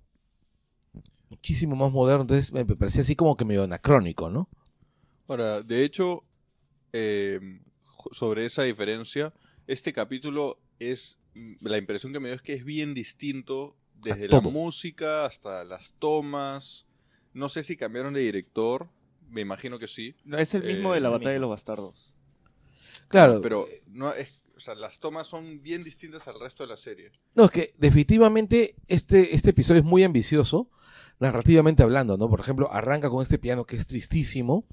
[1.30, 4.49] Muchísimo más moderno, entonces me parecía así como que medio anacrónico, ¿no?
[5.27, 6.23] Ahora, de hecho,
[6.93, 7.60] eh,
[8.11, 9.34] sobre esa diferencia,
[9.68, 14.27] este capítulo es, mm, la impresión que me dio es que es bien distinto desde
[14.27, 16.85] la música hasta las tomas.
[17.34, 18.88] No sé si cambiaron de director,
[19.30, 20.15] me imagino que sí.
[20.23, 22.14] No, es el mismo Eh, de la es el batalla de los bastardos.
[23.07, 26.77] Claro, Pero no es, o sea, las tomas son bien distintas al resto de la
[26.77, 27.11] serie.
[27.34, 30.69] No, es que definitivamente este, este episodio es muy ambicioso,
[31.20, 32.30] narrativamente hablando, ¿no?
[32.30, 34.66] Por ejemplo, arranca con este piano que es tristísimo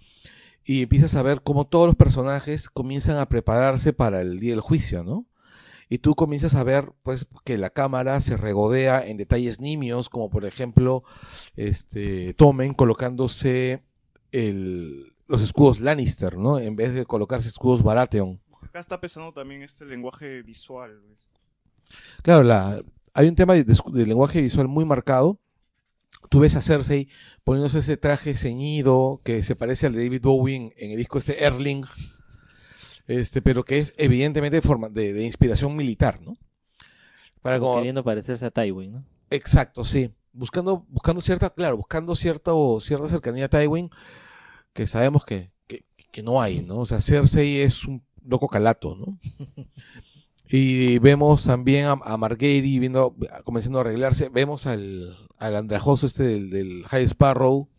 [0.65, 4.61] y empiezas a ver cómo todos los personajes comienzan a prepararse para el día del
[4.61, 5.27] juicio, ¿no?
[5.89, 10.31] Y tú comienzas a ver, pues, que la cámara se regodea en detalles nimios, como
[10.31, 11.03] por ejemplo,
[11.57, 13.83] este, Tomen colocándose
[14.31, 16.59] el- los escudos Lannister, ¿no?
[16.59, 18.41] En vez de colocarse escudos Baratheon.
[18.63, 20.99] Acá está pesando también este lenguaje visual.
[22.23, 22.83] Claro, la,
[23.13, 25.39] hay un tema de, de- de lenguaje visual muy marcado.
[26.29, 27.09] Tú ves a Cersei
[27.45, 31.19] poniéndose ese traje ceñido que se parece al de David Bowie en, en el disco
[31.19, 31.85] este Erling,
[33.07, 36.37] este, pero que es evidentemente de, forma, de, de inspiración militar, ¿no?
[37.43, 39.05] Para como- Queriendo parecerse a Tywin, ¿no?
[39.31, 40.11] exacto, sí.
[40.35, 43.91] Buscando, buscando cierta, claro, buscando cierta, o cierta cercanía a Tywin,
[44.73, 46.79] que sabemos que, que, que no hay, ¿no?
[46.79, 49.19] O sea, Cersei es un loco calato, ¿no?
[50.55, 54.29] Y vemos también a, a Marguerite viendo, comenzando a arreglarse.
[54.29, 57.71] Vemos al, al andrajoso este del, del High Sparrow.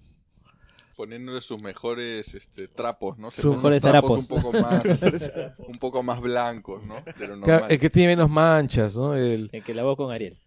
[0.95, 3.29] Poniéndole sus mejores este, trapos, ¿no?
[3.31, 4.83] Se Sus mejores trapos un poco más,
[5.59, 6.95] un poco más blancos, ¿no?
[7.17, 9.15] De lo Claro, el que tiene menos manchas, ¿no?
[9.15, 10.37] El, El que lavó con Ariel.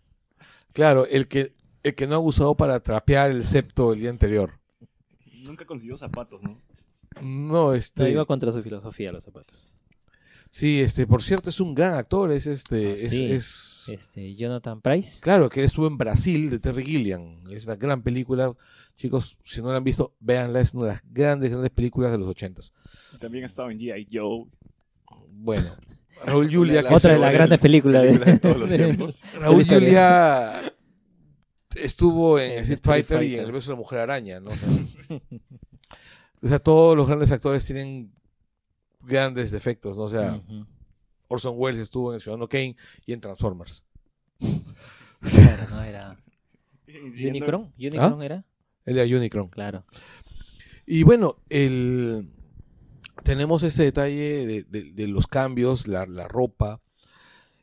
[0.72, 4.58] claro, el que, el que no ha usado para trapear el septo el día anterior.
[5.42, 6.56] Nunca consiguió zapatos, ¿no?
[7.20, 8.10] No, No, este.
[8.10, 9.72] iba contra su filosofía los zapatos.
[10.50, 13.24] Sí, este, por cierto, es un gran actor, es este, Ah, es, sí.
[13.32, 15.20] es- Este, Jonathan Price.
[15.20, 18.52] claro que él estuvo en Brasil de Terry Gilliam, es una gran película,
[18.96, 22.18] chicos, si no la han visto, véanla, es una de las grandes, grandes películas de
[22.18, 22.72] los ochentas.
[23.14, 24.08] Y También ha estado en G.I.
[24.12, 24.46] Joe.
[25.30, 25.68] Bueno,
[26.24, 29.22] Raúl Julia, La que Otra de es- las grandes películas de, todos los tiempos.
[29.38, 29.64] Raúl.
[29.66, 30.72] Julia
[31.76, 33.44] estuvo en En Street Street Fighter y en.
[33.44, 34.48] El beso de la mujer araña, ¿no?
[34.50, 35.20] O sea,
[36.42, 38.12] o sea, todos los grandes actores tienen
[39.06, 40.04] grandes defectos, ¿no?
[40.04, 40.40] O sea.
[41.28, 43.84] Orson Welles estuvo en El Ciudadano Kane y en Transformers.
[45.20, 46.16] Claro, no era.
[47.26, 47.72] Unicron.
[47.78, 48.24] Unicron ¿Ah?
[48.24, 48.44] era.
[48.84, 49.48] Él era Unicron.
[49.48, 49.82] Claro.
[50.86, 52.30] Y bueno, el,
[53.24, 56.80] tenemos este detalle de, de- de los cambios, la, la ropa,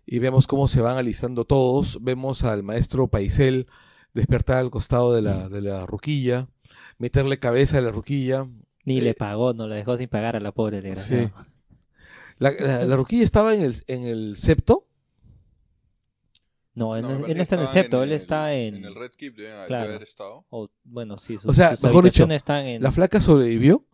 [0.05, 1.99] y vemos cómo se van alistando todos.
[2.01, 3.67] Vemos al maestro Paisel
[4.13, 6.49] despertar al costado de la, de la ruquilla,
[6.97, 8.47] meterle cabeza a la ruquilla.
[8.85, 11.31] Ni Eh, le pagó, no la dejó sin pagar a la pobre desgraciado.
[12.39, 14.87] La, la- la ruquilla estaba en el, en el septo.
[16.75, 18.75] No, él No, no, me él parece no está en el septo, él está en.
[18.77, 19.89] En el Red Keep deben debe Claro.
[19.89, 20.45] haber estado.
[20.49, 22.81] o, bueno, sí, sus, O sea, sus mejor dicho, están en.
[22.81, 23.85] La flaca sobrevivió.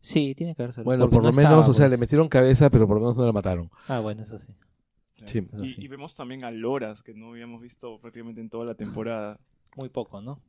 [0.00, 1.90] Sí, tiene que haber salido, Bueno, por no lo menos, estaba, o sea, pues.
[1.90, 3.68] le metieron cabeza, pero por lo menos no la mataron.
[3.88, 4.52] Ah, bueno, eso sí.
[5.24, 5.38] Sí.
[5.52, 5.74] Eso sí.
[5.78, 9.40] Y, y vemos también a Loras, que no habíamos visto prácticamente en toda la temporada.
[9.74, 10.40] Muy poco, ¿no?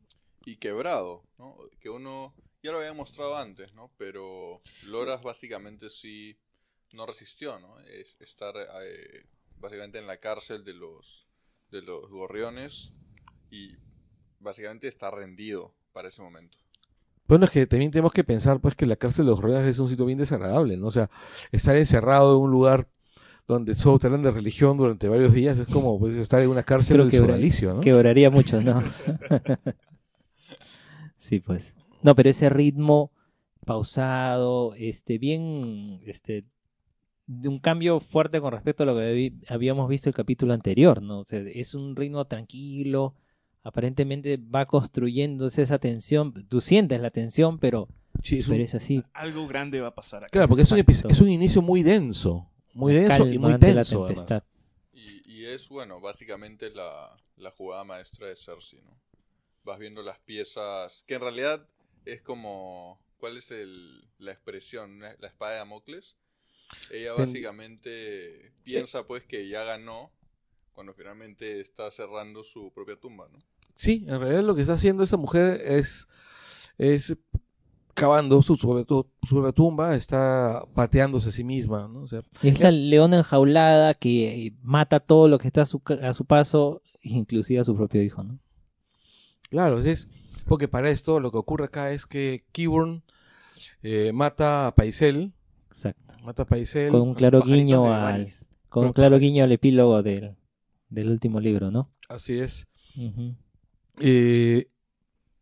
[0.46, 1.56] Y quebrado, ¿no?
[1.80, 3.92] Que uno ya lo había mostrado antes, ¿no?
[3.98, 6.38] Pero Loras básicamente sí
[6.94, 7.78] no resistió, ¿no?
[7.80, 9.26] Es estar eh,
[9.60, 11.26] básicamente en la cárcel de los
[11.72, 12.94] de los gorriones
[13.52, 13.76] y
[14.40, 16.58] básicamente está rendido para ese momento.
[17.28, 19.80] Bueno, es que también tenemos que pensar pues que la cárcel de los ruedas es
[19.80, 20.88] un sitio bien desagradable, ¿no?
[20.88, 21.10] O sea,
[21.52, 22.88] estar encerrado en un lugar
[23.48, 26.64] donde solo te hablan de religión durante varios días es como pues, estar en una
[26.64, 27.82] cárcel Creo del que- ¿no?
[27.82, 28.82] Quebraría mucho, ¿no?
[31.18, 31.76] sí, pues.
[32.03, 33.11] No, pero ese ritmo
[33.65, 36.45] pausado, este, bien, este,
[37.26, 41.19] de un cambio fuerte con respecto a lo que habíamos visto el capítulo anterior, ¿no?
[41.19, 43.14] O sea, es un ritmo tranquilo,
[43.64, 47.90] aparentemente va construyéndose esa tensión, tú sientes la tensión, pero,
[48.24, 49.03] Sí, es un- pero es así.
[49.14, 50.30] Algo grande va a pasar acá.
[50.30, 50.80] claro, porque es un,
[51.11, 54.06] es un inicio muy denso, muy denso y muy la tenso.
[54.06, 54.26] además.
[54.26, 54.44] tempestad.
[54.94, 58.98] Y, y es, bueno, básicamente la, la jugada maestra de Cersei, ¿no?
[59.65, 61.68] Vas viendo las piezas, que en realidad
[62.14, 65.00] es como, ¿cuál es el, la expresión?
[65.00, 66.18] La espada de Damocles.
[66.92, 70.12] Ella básicamente piensa pues que ya ganó
[70.74, 73.40] cuando finalmente está cerrando su propia tumba, ¿no?
[73.76, 76.08] Sí, en realidad lo que está haciendo esa mujer es,
[76.78, 77.16] es
[77.94, 82.02] cavando su, su, tumba, está pateándose a sí misma, ¿no?
[82.02, 86.10] O sea, Es la leona enjaulada que mata todo lo que está a su, ca-
[86.10, 88.40] a su paso, inclusive a su propio hijo, ¿no?
[89.50, 90.08] Claro, es
[90.48, 93.03] porque para esto lo que ocurre acá es que Kiburn
[93.84, 95.34] eh, mata a Paisel,
[95.69, 96.15] Exacto.
[96.24, 98.28] mata a Paisel, Con un claro guiño al,
[98.69, 100.36] con un claro pajar- guiño al epílogo del,
[100.90, 101.90] del último libro, ¿no?
[102.10, 102.68] así es.
[103.99, 104.68] Eh,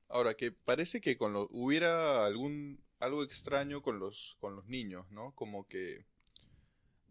[0.10, 5.06] Ahora, que parece que con lo, hubiera algún algo extraño con los, con los niños,
[5.12, 5.34] ¿no?
[5.36, 6.06] Como que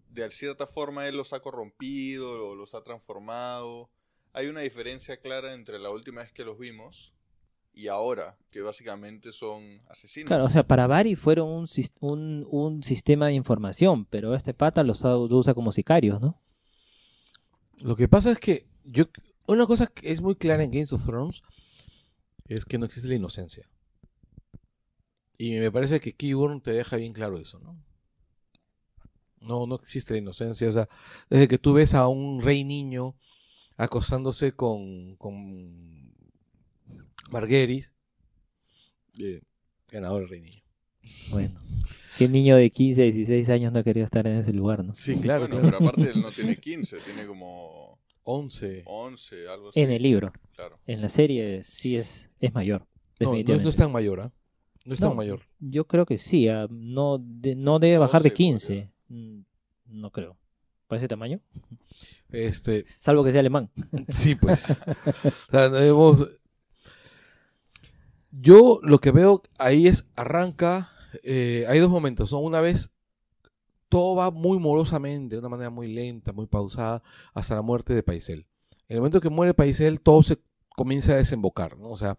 [0.09, 3.91] de cierta forma él los ha corrompido o los ha transformado.
[4.33, 7.13] Hay una diferencia clara entre la última vez que los vimos
[7.75, 10.29] y ahora, que básicamente son asesinos.
[10.29, 11.69] Claro, o sea, para Bari fueron un,
[12.01, 16.41] un, un sistema de información, pero este pata los usa como sicarios, ¿no?
[17.81, 19.07] lo que pasa es que yo
[19.47, 21.43] una cosa que es muy clara en Games of Thrones
[22.47, 23.69] es que no existe la inocencia.
[25.37, 27.83] Y me parece que Kiburn te deja bien claro eso, ¿no?
[29.41, 30.69] No, no existe la inocencia.
[30.69, 30.89] O sea,
[31.29, 33.17] desde que tú ves a un rey niño
[33.77, 36.14] acostándose con, con
[37.31, 37.89] Marguerite,
[39.19, 39.41] eh,
[39.91, 40.63] ganador el rey niño.
[41.31, 41.55] Bueno,
[42.19, 44.95] ¿qué niño de 15, 16 años no quería estar en ese lugar, no?
[44.95, 48.83] Sí, claro, Bueno, pero aparte él no tiene 15, tiene como 11.
[48.87, 49.81] 11, algo así.
[49.81, 50.79] En el libro, Claro.
[50.87, 52.91] en la serie sí es, es mayor, No, no,
[53.33, 53.65] definitivamente.
[53.65, 54.33] no es tan mayor, ¿ah?
[54.87, 55.15] No es tan No.
[55.15, 55.41] mayor.
[55.61, 58.91] Yo creo que sí, ah, no, de- no debe No bajar de sé, 15.
[59.09, 59.41] Mm,
[59.87, 60.37] No creo.
[60.87, 61.41] ¿Para ese tamaño?
[62.31, 63.71] Este, Salvo que sea alemán.
[64.09, 64.71] Sí, pues.
[65.49, 66.29] O sea, debemos-
[68.41, 70.91] Yo lo que veo ahí es arranca.
[71.23, 72.33] eh, hay dos momentos.
[72.33, 72.41] ¿no?
[72.41, 72.91] Una vez
[73.89, 77.03] todo va muy morosamente, de una manera muy lenta, muy pausada,
[77.33, 78.47] hasta la muerte de Paisel.
[78.89, 80.39] En el momento que muere Paisel, todo se
[80.77, 81.79] comienza a desembocar.
[81.79, 81.91] ¿no?
[81.91, 82.19] O sea,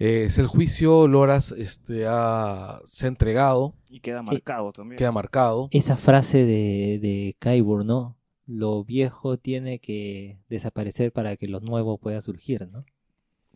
[0.00, 4.98] eh, es el juicio, Loras este, ha- se ha entregado, Y queda marcado también.
[4.98, 5.68] queda marcado.
[5.70, 8.16] Esa frase de, de Kaibur, ¿no?
[8.46, 12.84] Lo viejo tiene que desaparecer para que lo nuevo pueda surgir, ¿no?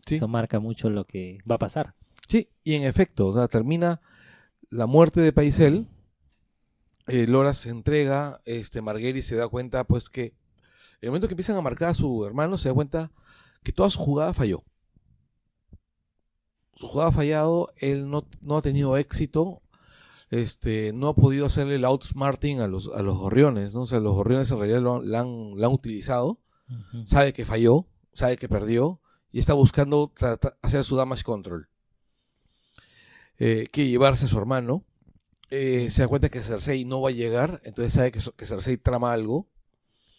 [0.06, 0.16] Sí.
[0.16, 1.94] Eso marca mucho lo que va a pasar.
[2.28, 4.00] Sí, y en efecto, o sea, termina
[4.70, 5.88] la muerte de Paisel.
[7.06, 11.34] eh, Lora se entrega, este, Marguerite se da cuenta, pues que en el momento que
[11.34, 13.10] empiezan a marcar a su hermano, se da cuenta
[13.62, 14.62] que toda su jugada falló.
[16.74, 19.60] Su jugada ha fallado, él no, no ha tenido éxito,
[20.30, 23.82] este, no ha podido hacerle el outsmarting a los, a los gorriones, ¿no?
[23.82, 26.40] O sea, los gorriones en realidad lo, han- la han, la han utilizado,
[27.04, 29.00] sabe que falló, sabe que perdió
[29.32, 31.68] y está buscando trata- hacer su damage control.
[33.38, 34.84] Eh, quiere llevarse a su hermano.
[35.52, 38.76] eh, se da cuenta que Cersei no va a llegar, entonces sabe que, que Cersei
[38.76, 39.48] trama algo.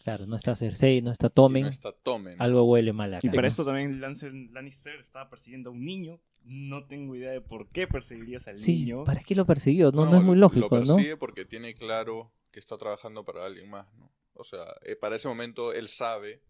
[0.03, 1.63] Claro, no está Cersei, no está Tommen.
[1.63, 2.35] no está Tomen.
[2.41, 3.25] Algo huele mal acá.
[3.25, 6.19] Y para esto también Lannister estaba persiguiendo a un niño.
[6.43, 9.03] No tengo idea de por qué perseguirías al Sí, niño.
[9.05, 9.91] ¿para qué lo persiguió?
[9.93, 10.95] No, no, es muy lógico, Lo ¿no?
[10.95, 14.11] persigue porque tiene claro que está trabajando para alguien más, ¿no?
[14.33, 16.41] O sea, eh, para ese momento él sabe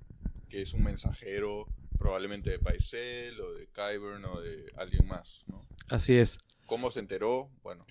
[0.49, 1.67] que es un mensajero
[2.01, 5.67] probablemente de Paisel o de Kyburn o de alguien más, ¿no?
[5.89, 6.39] Así es.
[6.65, 7.51] ¿Cómo se enteró?
[7.61, 7.85] Bueno,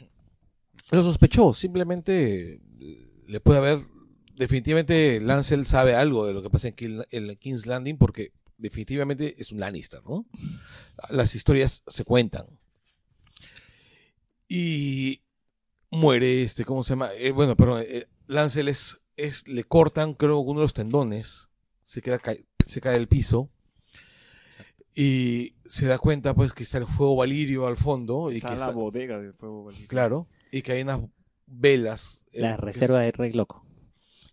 [0.90, 2.60] Lo sospechó, simplemente
[3.26, 3.78] le puede haber.
[4.34, 9.36] Definitivamente Lancel sabe algo de lo que pasa en, Kill- en King's Landing porque definitivamente
[9.38, 10.26] es un Lannister, ¿no?
[11.10, 12.46] Las historias se cuentan.
[14.48, 15.22] Y
[15.90, 17.10] muere este, ¿cómo se llama?
[17.14, 21.48] Eh, bueno, perdón, eh, Lancel es, es, le cortan, creo, uno de los tendones,
[21.84, 22.20] se queda
[22.66, 23.50] se cae del piso.
[24.94, 28.54] Y se da cuenta pues que está el fuego valirio al fondo y Está que
[28.56, 29.88] la está, bodega del fuego valirio.
[29.88, 31.00] Claro, y que hay unas
[31.46, 32.24] velas.
[32.32, 33.64] eh, La reserva de Rey Loco.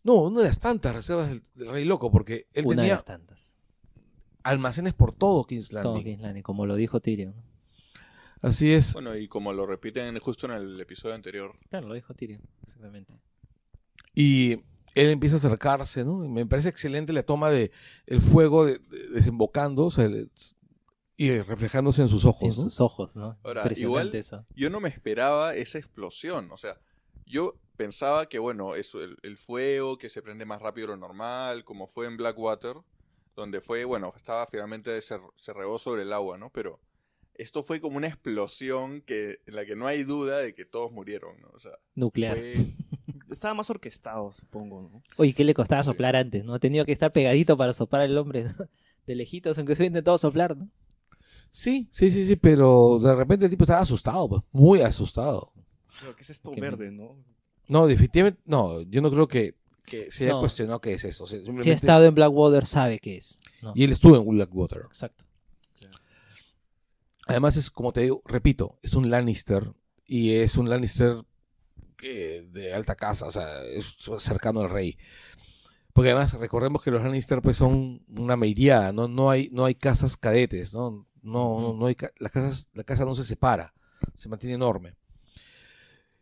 [0.04, 2.94] No, una de las tantas reservas del, del Rey Loco, porque él Una de tenía
[2.96, 3.56] las tantas.
[4.44, 6.02] almacenes por todo King's Todo.
[6.02, 7.36] King's Landing, como lo dijo Tyrion.
[8.42, 8.94] Así es.
[8.94, 13.14] Bueno, y como lo repiten justo en el episodio anterior, Claro, lo dijo Tyrion, exactamente.
[14.16, 14.58] Y
[15.02, 16.24] él empieza a acercarse, ¿no?
[16.24, 17.72] Y me parece excelente la toma de
[18.06, 20.32] el fuego de- de- desembocando o sea, el-
[21.16, 22.70] y reflejándose en sus ojos, En ¿no?
[22.70, 23.38] sus ojos, ¿no?
[23.44, 24.46] Ahora, igual- eso.
[24.56, 26.52] yo no me esperaba esa explosión.
[26.52, 26.80] O sea,
[27.26, 30.98] yo pensaba que, bueno, eso, el, el fuego que se prende más rápido de lo
[30.98, 32.76] normal, como fue en Blackwater,
[33.36, 36.52] donde fue, bueno, estaba finalmente, se, se regó sobre el agua, ¿no?
[36.52, 36.80] Pero
[37.36, 40.92] esto fue como una explosión que, en la que no hay duda de que todos
[40.92, 41.50] murieron, ¿no?
[41.54, 42.36] O sea, Nuclear.
[42.38, 42.56] fue...
[43.30, 45.02] Estaba más orquestado, supongo, ¿no?
[45.18, 46.44] Oye, ¿qué le costaba soplar antes?
[46.46, 46.54] ¿No?
[46.54, 48.52] Ha tenido que estar pegadito para soplar el hombre, ¿no?
[49.08, 50.70] De lejitos, aunque se hubiera intentado soplar, ¿no?
[51.52, 55.54] Sí, sí, sí, sí, pero de repente el tipo estaba asustado, pues, muy asustado.
[56.00, 57.16] Pero, ¿Qué es esto Qué verde, no?
[57.68, 59.56] No, definitivamente, no, yo no creo que,
[59.86, 60.40] que se haya No.
[60.42, 61.24] cuestionado qué es eso.
[61.24, 63.40] o sea, Si ha estado en Blackwater, sabe qué es.
[63.62, 63.72] ¿no?
[63.76, 64.82] Y él estuvo en Blackwater.
[64.88, 65.26] Exacto.
[67.28, 69.74] Además es, como te digo, repito, es un Lannister
[70.06, 71.24] y es un Lannister
[72.02, 74.98] de alta casa, o sea, es cercano al rey.
[75.94, 79.76] Porque además recordemos que los Lannister pues son una meiriada, no, no hay, no hay
[79.76, 81.08] casas cadetes, ¿no?
[81.24, 83.74] No, no, no hay ca- las casas, la casa no se separa,
[84.16, 84.96] se mantiene enorme.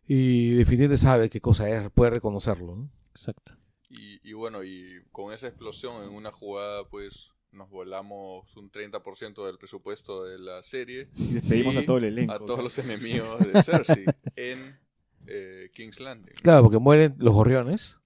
[0.08, 2.90] Y definitivamente sabe qué cosa es, puede reconocerlo, ¿no?
[3.10, 3.52] Exacto.
[3.88, 9.46] Y, y bueno, y con esa explosión en una jugada, pues nos volamos un 30%
[9.46, 12.32] del presupuesto de la serie Y despedimos Y a todo el elenco.
[12.32, 12.44] a ¿no?
[12.44, 14.04] todos los enemigos de Cersei
[14.36, 14.78] en
[15.26, 16.34] eh, King's Landing.
[16.42, 18.00] Claro, porque mueren los gorriones,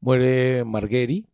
[0.00, 1.28] muere Marguerite,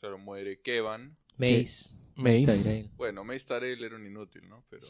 [0.00, 1.16] Claro, muere Kevan.
[1.36, 1.96] Mace.
[2.14, 2.90] Mace.
[2.96, 4.64] Bueno, Mace Tyrell era un inútil, ¿no?
[4.70, 4.86] Pero,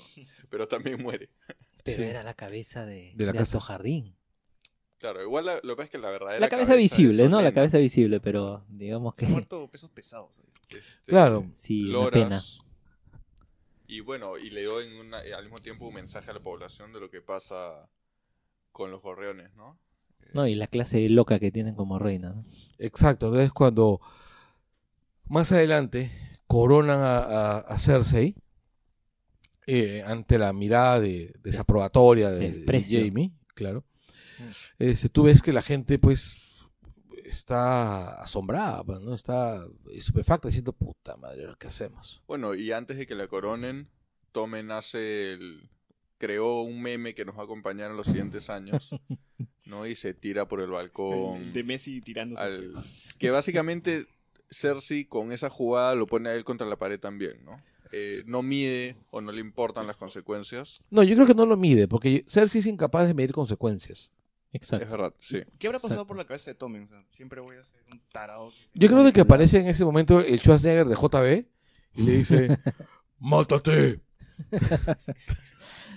[0.50, 1.30] pero también muere.
[1.84, 2.02] Pero Sí.
[2.02, 3.56] era la cabeza de, De la de casa.
[3.58, 4.16] Alto Jardín.
[4.98, 7.40] Claro, igual la- lo que pasa es que la verdadera La cabeza visible, ¿no?
[7.42, 10.38] La cabeza visible, pero digamos que muerto pesos pesados.
[10.38, 10.78] ahí.
[10.78, 11.48] Este, Claro.
[11.54, 12.22] sí, una Loras.
[12.24, 12.42] pena.
[13.88, 16.92] Y bueno, y le dio en una, al mismo tiempo un mensaje a la población
[16.92, 17.88] de lo que pasa
[18.76, 19.78] con los gorriones, ¿no?
[20.34, 22.44] No, y la clase loca que tienen como reina, ¿no?
[22.78, 24.00] Exacto, entonces cuando
[25.28, 26.10] más adelante
[26.46, 28.34] coronan a, a- a Cersei
[29.66, 32.82] eh, ante la mirada de, desaprobatoria de.
[32.82, 33.84] Jamie, claro,
[34.78, 36.36] este, tú ves que la gente pues
[37.24, 39.14] está asombrada, pues, ¿no?
[39.14, 42.22] está estupefacta diciendo puta madre, ¿qué hacemos?
[42.28, 43.88] Bueno, y antes de que la coronen,
[44.32, 45.70] Tomen hace el...
[46.18, 48.90] creó un meme que nos va a acompañar en los siguientes años,
[49.64, 49.86] ¿no?
[49.86, 51.52] Y se tira por el balcón.
[51.52, 52.42] De Messi tirándose.
[52.42, 52.72] al-
[53.18, 54.06] Que básicamente
[54.50, 57.60] Cersei con esa jugada lo pone a él contra la pared también, ¿no?
[57.92, 60.80] Eh, no mide o no le importan las consecuencias.
[60.90, 64.10] No, yo creo que no lo mide, porque Cersei es incapaz de medir consecuencias.
[64.52, 64.86] Es Exacto.
[64.90, 65.42] verdad, sí.
[65.58, 66.06] ¿Qué habrá pasado Exacto.
[66.08, 66.84] por la cabeza de Tommen?
[66.84, 68.50] O sea, siempre voy a ser un tarado.
[68.74, 71.46] Yo creo de que aparece en ese momento el Schwarzenegger de JB
[71.94, 72.48] y le dice,
[73.18, 74.00] mátate,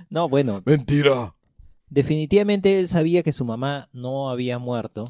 [0.09, 1.35] No, bueno, mentira.
[1.89, 5.05] definitivamente él sabía que su mamá no había muerto.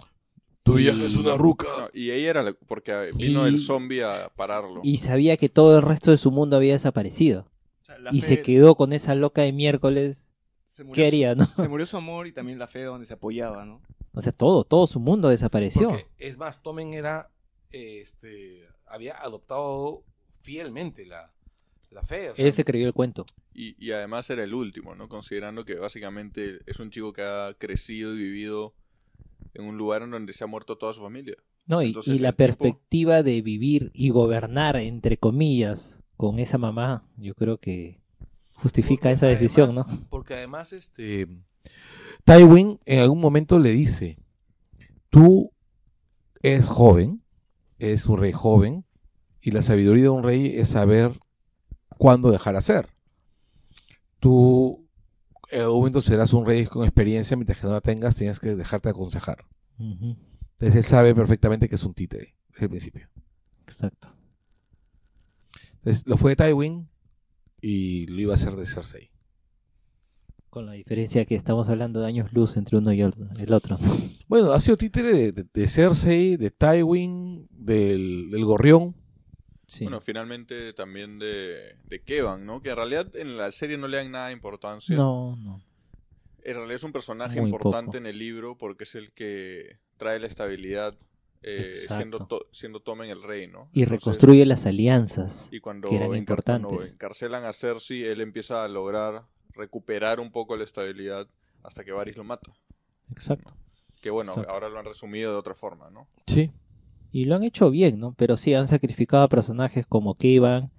[0.63, 1.67] Tu Y- vieja es una ruca.
[1.79, 4.81] No, y ella era la- porque vino Y- el zombie a pararlo.
[4.83, 7.47] Y sabía que todo el resto de su mundo había desaparecido.
[7.81, 10.27] O sea, la Y fe- se quedó con esa loca de miércoles.
[10.65, 11.45] se murió ¿Qué su- haría, no?
[11.45, 13.81] Se murió su amor y también la fe donde se apoyaba, ¿no?
[14.13, 15.89] O sea, todo, todo su mundo desapareció.
[15.89, 17.29] Porque, es más, Tomen era,
[17.71, 20.03] este, había adoptado
[20.39, 21.33] fielmente la,
[21.91, 22.29] la fe.
[22.31, 23.25] o sea, Él se creyó el cuento.
[23.53, 25.07] Y, y además era el último, ¿no?
[25.09, 28.73] Considerando que básicamente es un chico que ha crecido y vivido
[29.53, 31.35] en un lugar en donde se ha muerto toda su familia.
[31.65, 36.57] No, y, Entonces, y la tipo- perspectiva de vivir y gobernar, entre comillas, con esa
[36.57, 37.99] mamá, yo creo que
[38.53, 40.07] justifica porque esa decisión, además- ¿no?
[40.09, 41.27] Porque además, este,
[42.25, 44.17] Tywin en algún momento le dice,
[45.09, 45.51] tú
[46.41, 47.23] eres joven,
[47.77, 48.85] eres un rey joven,
[49.41, 51.19] y la sabiduría de un rey es saber
[51.99, 52.87] cuándo dejar hacer.
[54.19, 54.87] Tú
[55.51, 58.55] en algún momento serás un rey con experiencia, mientras que no la tengas, tienes que
[58.55, 59.45] dejarte aconsejar.
[59.77, 60.15] Ujú,
[60.51, 63.09] Entonces él sabe perfectamente que es un títere desde el principio.
[63.63, 64.15] Exacto.
[65.75, 66.89] Entonces lo fue de Tywin
[67.61, 69.11] y lo iba a hacer de Cersei.
[70.49, 73.77] Con la diferencia que estamos hablando de años luz entre uno y el otro.
[73.79, 73.87] ¿no?
[74.27, 78.95] Bueno, ha sido títere de, de- de Cersei, de Tywin, del, del Gorrión.
[79.69, 79.83] Sí.
[79.83, 82.61] Bueno, finalmente también de, de Kevan, ¿no?
[82.63, 84.95] Que en realidad en la serie no le dan nada de importancia.
[84.95, 85.61] no, no.
[86.43, 87.97] En realidad es un personaje Muy importante poco.
[87.97, 90.97] en el libro porque es el que trae la estabilidad
[91.43, 93.69] eh, siendo, to- siendo Tommen el rey, ¿no?
[93.73, 95.49] Y Entonces, reconstruye las alianzas.
[95.51, 96.93] Y cuando, que eran encar- cuando importantes.
[96.93, 101.27] encarcelan a Cersei, él empieza a lograr recuperar un poco la estabilidad
[101.61, 102.51] hasta que Varys lo mata.
[103.11, 103.53] Exacto.
[104.01, 104.51] Que bueno, Exacto.
[104.53, 106.07] ahora lo han resumido de otra forma, ¿no?
[106.25, 106.51] Sí.
[107.11, 108.13] Y lo han hecho bien, ¿no?
[108.17, 110.71] Pero sí han sacrificado a personajes como Kevan,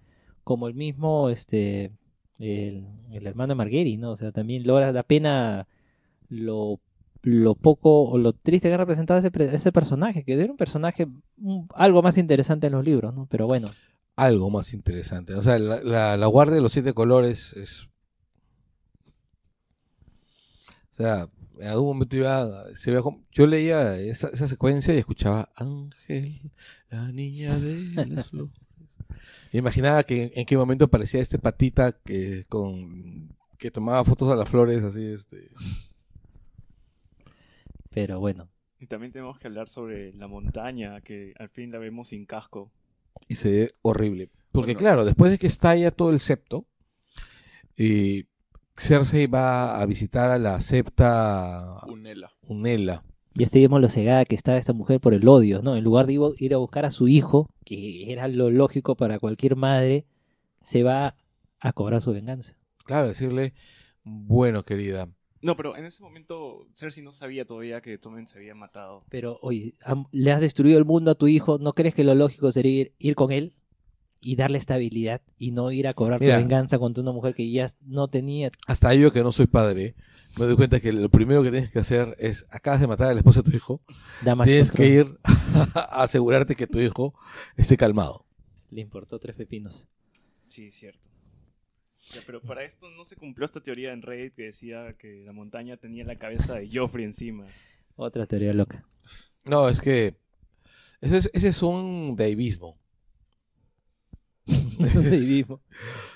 [0.44, 1.92] como el mismo este
[2.38, 4.12] el, el hermano Marguerite, ¿no?
[4.12, 5.66] O sea, también logra da pena
[6.28, 6.80] lo,
[7.22, 11.06] lo poco o lo triste que ha representado ese, ese personaje, que era un personaje
[11.74, 13.26] algo más interesante en los libros, ¿no?
[13.30, 13.70] Pero bueno,
[14.16, 15.34] Algo más interesante.
[15.34, 17.88] O sea, la, la, la guardia de los siete colores es.
[20.90, 21.28] O sea,
[21.60, 22.46] en algún momento iba.
[22.74, 26.50] Se veía como- yo leía esa, esa secuencia y escuchaba Ángel,
[26.90, 28.54] la niña de las flores.
[29.52, 34.48] Imaginaba que en qué momento aparecía este patita que con que tomaba fotos a las
[34.48, 35.48] flores así este
[37.90, 38.48] pero bueno.
[38.78, 42.70] Y también tenemos que hablar sobre la montaña, que al fin la vemos sin casco.
[43.28, 44.30] y se ve horrible.
[44.52, 44.78] Porque Bueno.
[44.78, 46.64] claro, después de que estalla todo el septo,
[47.76, 48.26] y
[48.80, 52.32] Cersei va a visitar a la septa Unela.
[52.48, 53.04] Unela.
[53.34, 55.76] Y este vemos lo cegada que estaba esta mujer por el odio, ¿no?
[55.76, 59.54] En lugar de ir a buscar a su hijo, que era lo lógico para cualquier
[59.54, 60.06] madre,
[60.62, 61.14] se va
[61.60, 62.56] a cobrar su venganza.
[62.86, 63.52] Claro, decirle,
[64.02, 65.10] bueno, querida,
[65.42, 69.04] No, pero en ese momento Cersei no sabía todavía que Tommen se había matado.
[69.10, 69.74] Pero, oye,
[70.10, 72.94] le has destruido el mundo a tu hijo, ¿no crees que lo lógico sería ir,
[72.98, 73.54] ir con él
[74.20, 76.36] y darle estabilidad y no ir a cobrar Mira.
[76.36, 78.50] tu venganza contra una mujer que ya no tenía...
[78.66, 79.94] hasta yo que no soy padre,
[80.38, 83.14] me doy cuenta que lo primero que tienes que hacer es, acabas de matar a
[83.14, 83.82] la esposa de tu hijo,
[84.22, 84.86] Damas tienes control?
[84.86, 85.18] que ir
[85.74, 87.14] a asegurarte que tu hijo
[87.56, 88.26] esté calmado.
[88.68, 89.88] Le importó tres pepinos.
[90.48, 91.08] Sí, cierto.
[92.12, 95.32] Ya, pero para esto no se cumplió esta teoría en Reddit que decía que la
[95.32, 97.46] montaña tenía la cabeza de Joffrey encima.
[97.96, 98.84] Otra teoría loca.
[99.44, 100.16] No, es que
[101.00, 102.78] ese es, ese es un daivismo.
[105.12, 105.44] es,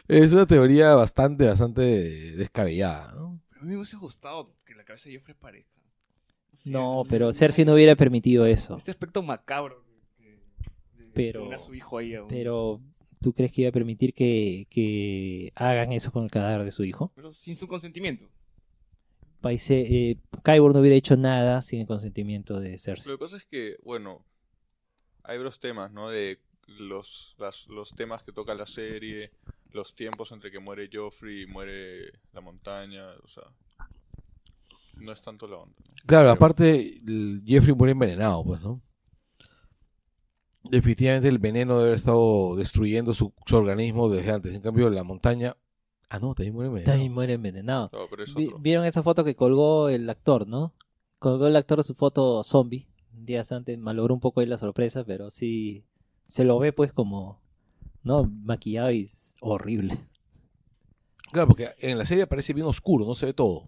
[0.08, 1.82] es una teoría bastante, bastante
[2.36, 3.40] descabellada, ¿no?
[3.50, 5.70] Pero a mí me hubiese gustado que la cabeza de Joffrey parezca.
[6.52, 8.76] O sea, No, pero Cersei no hubiera permitido eso.
[8.76, 9.84] Este aspecto macabro
[10.18, 10.24] que,
[10.96, 12.28] de- de Pero- a su hijo ahí aún.
[12.28, 12.80] Pero,
[13.20, 16.84] ¿tú crees que iba a permitir que, que hagan eso con el cadáver de su
[16.84, 17.12] hijo?
[17.16, 18.28] Pero sin su consentimiento.
[19.40, 20.18] Paise, eh,
[20.72, 23.10] no hubiera hecho nada sin el consentimiento de Cersei.
[23.12, 24.24] Lo que pasa es que, bueno,
[25.22, 26.08] hay varios temas, ¿no?
[26.08, 29.32] De los, las- los temas que toca la serie,
[29.72, 33.42] los tiempos entre que muere Joffrey y muere la montaña, o sea,
[34.96, 35.74] no es tanto la onda.
[35.78, 35.94] ¿no?
[36.06, 36.98] Claro, Pero- aparte,
[37.44, 38.80] Jeffrey muere envenenado, pues, ¿no?
[40.62, 44.54] Definitivamente el veneno debe haber estado destruyendo su, su organismo desde antes.
[44.54, 45.54] En cambio, la montaña.
[46.08, 46.92] Ah, no, también muere envenenado.
[46.92, 47.90] También muere envenenado.
[47.92, 48.58] No, pero es Vi- otro.
[48.60, 50.74] ¿Vieron esa foto que colgó el actor, no?
[51.18, 52.88] Colgó el actor su foto zombie.
[53.12, 55.84] Días antes malogró un poco ahí la sorpresa, pero sí
[56.26, 57.40] se lo ve pues como,
[58.02, 58.24] ¿no?
[58.42, 59.96] Maquillado y es horrible.
[61.32, 63.66] Claro, porque en la serie parece bien oscuro, no se ve todo.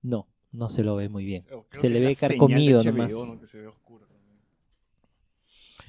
[0.00, 1.42] No, no se lo ve muy bien.
[1.42, 3.10] Creo Se le ve carcomido HBO, nomás.
[3.12, 3.40] ¿no?
[3.40, 4.38] Que se ve oscuro también.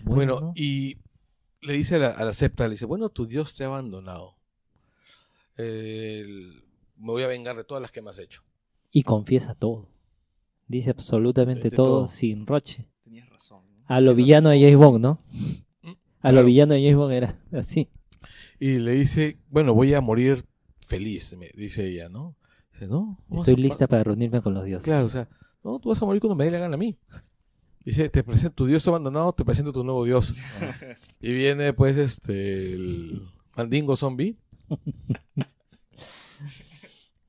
[0.03, 0.53] Bueno, ¿no?
[0.55, 0.97] y
[1.61, 4.35] le dice a la, a la septa, le dice, bueno, tu Dios te ha abandonado.
[5.57, 6.63] El-
[6.97, 8.41] me voy a vengar de todas las que me has hecho.
[8.91, 9.89] Y confiesa todo.
[10.67, 12.07] Dice absolutamente De todo, todo.
[12.07, 12.87] sin roche.
[13.03, 13.63] Tenías razón.
[13.77, 13.83] ¿no?
[13.87, 14.59] A lo Tenías villano de.
[14.59, 15.19] James Bond, ¿no?
[16.21, 16.45] A lo claro.
[16.45, 17.89] villano de James Bond era así.
[18.59, 20.45] Y le dice, bueno, voy a morir
[20.81, 22.35] feliz, me dice ella, ¿no?
[22.73, 23.23] Dice, no.
[23.31, 24.85] Estoy lista para reunirme con los dioses.
[24.85, 25.27] Claro, o sea,
[25.63, 26.97] no, tú vas a morir cuando me dé la gana a mí.
[27.83, 30.35] Dice, te presento, tu Dios abandonado, te presento tu nuevo Dios.
[31.19, 33.23] y viene, pues, este, el
[33.55, 34.37] mandingo zombie.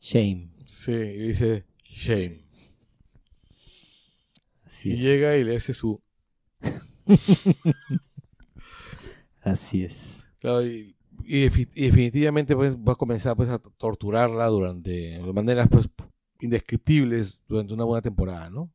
[0.01, 0.51] Shame.
[0.67, 2.45] Sí, y dice, shame.
[4.65, 5.01] Así Y es.
[5.01, 6.03] llega y le hace su...
[9.43, 10.23] Así es.
[10.41, 14.91] Claro, y, y defi- y definitivamente pues, va a comenzar pues, a torturarla durante,
[15.21, 15.89] de maneras pues,
[16.41, 18.71] indescriptibles durante una buena temporada, ¿no?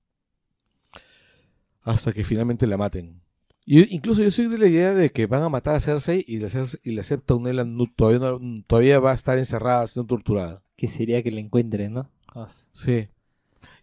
[1.81, 3.21] Hasta que finalmente la maten.
[3.65, 6.39] Y incluso yo soy de la idea de que van a matar a Cersei y
[6.39, 10.07] la, Cersei- y la Septa Unela no- todavía, no- todavía va a estar encerrada, siendo
[10.07, 10.63] torturada.
[10.75, 12.09] Que sería que le encuentren, ¿no?
[12.33, 13.07] Ah, Sí.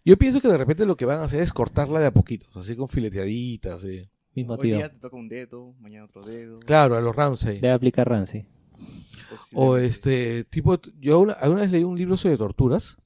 [0.03, 2.55] Yo pienso que de repente lo que van a hacer es cortarla de a poquitos,
[2.57, 3.81] así con fileteaditas.
[3.81, 4.07] sí.
[4.35, 4.75] Mismo Hoy tío.
[4.77, 6.59] día te toca un dedo, mañana otro dedo.
[6.59, 7.23] Claro, a los va
[7.71, 8.41] a aplicar Ramsey.
[8.41, 9.85] O Posiblemente.
[9.87, 12.97] este tipo, yo una, alguna vez leí un libro sobre torturas.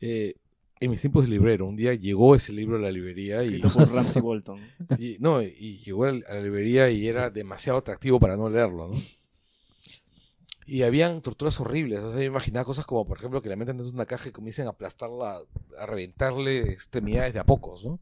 [0.00, 0.34] eh,
[0.82, 3.70] en mis tiempos de librero, un día llegó ese libro a la librería y, por
[3.76, 4.58] Ramsey Bolton.
[4.98, 8.94] y- no, y llegó a la librería y era demasiado atractivo para no leerlo, ¿no?
[10.66, 13.76] Y habían torturas horribles, o sea, yo imaginaba cosas como, por ejemplo, que la meten
[13.76, 15.38] dentro de una caja y comiencen a aplastarla,
[15.78, 17.98] a reventarle extremidades de a pocos, ¿no?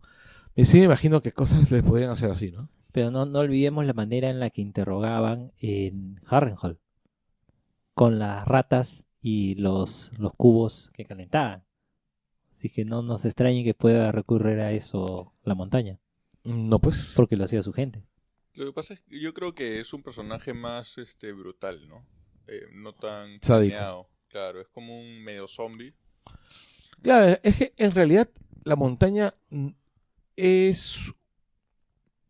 [0.59, 2.69] Y sí me imagino que cosas les podrían hacer así, ¿no?
[2.91, 6.81] Pero no, no olvidemos la manera en la que interrogaban en Harrenhal.
[7.95, 11.65] Con las ratas y los, los cubos que calentaban.
[12.51, 16.01] Así que no nos extrañe que pueda recurrir a eso la montaña.
[16.43, 17.15] No, pues...
[17.17, 18.03] Porque lo hacía su gente.
[18.55, 22.05] Lo que pasa es que yo creo que es un personaje más este brutal, ¿no?
[22.49, 24.09] eh, no tan planeado.
[24.27, 25.95] Claro, es como un medio zombie.
[27.01, 28.29] Claro, es que en realidad
[28.65, 29.33] la montaña
[30.39, 31.13] es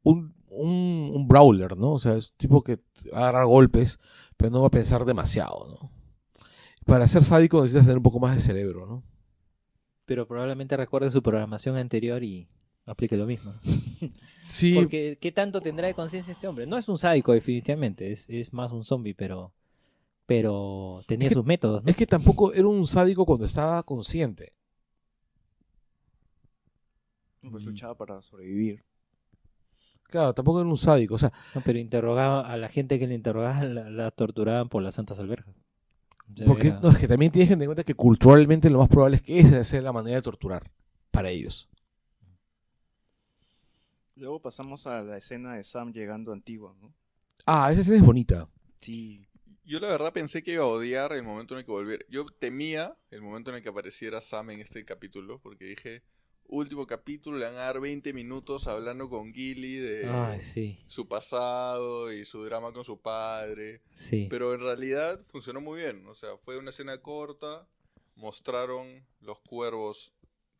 [0.02, 1.92] un, un, un brawler, ¿no?
[1.92, 2.80] O sea, es un tipo que
[3.12, 3.98] agarra golpes,
[4.36, 5.90] pero no va a pensar demasiado, ¿no?
[6.86, 9.02] Para ser sádico necesitas tener un poco más de cerebro, ¿no?
[10.06, 12.48] Pero probablemente recuerde su programación anterior y
[12.86, 13.52] aplique lo mismo.
[14.48, 16.66] Sí, Porque, ¿qué tanto tendrá de conciencia este hombre?
[16.66, 18.10] No es un sádico, definitivamente.
[18.10, 19.52] Es, es más un zombie, pero.
[20.24, 21.90] Pero tenía Es que- sus métodos, ¿no?
[21.90, 24.54] es que tampoco era un sádico cuando estaba consciente.
[27.50, 28.82] Pues luchaba para sobrevivir.
[30.04, 31.14] Claro, tampoco era un sádico.
[31.16, 34.82] O sea, No, pero interrogaba a la gente que le interrogaban, la, la torturaban por
[34.82, 35.54] las santas alberjas.
[36.46, 38.88] Porque era- no, es que también tienes que tener en cuenta que culturalmente lo más
[38.88, 40.70] probable es que esa sea la manera de torturar
[41.10, 41.68] para ellos.
[44.16, 46.92] Luego pasamos a la escena de Sam llegando a Antigua, ¿no?
[47.46, 48.48] Ah, esa escena es bonita.
[48.80, 49.26] Sí.
[49.64, 52.04] Yo la verdad pensé que iba a odiar el momento en el que volviera.
[52.08, 56.02] Yo temía el momento en el que apareciera Sam en este capítulo, porque dije,
[56.48, 61.06] último capítulo, le van a dar 20 minutos hablando con Gilly de Ay, sí, su
[61.06, 63.82] pasado y su drama con su padre.
[63.92, 64.26] sí.
[64.30, 66.06] Pero en realidad funcionó muy bien.
[66.06, 67.66] O sea, fue una escena corta,
[68.16, 70.12] mostraron los cuervos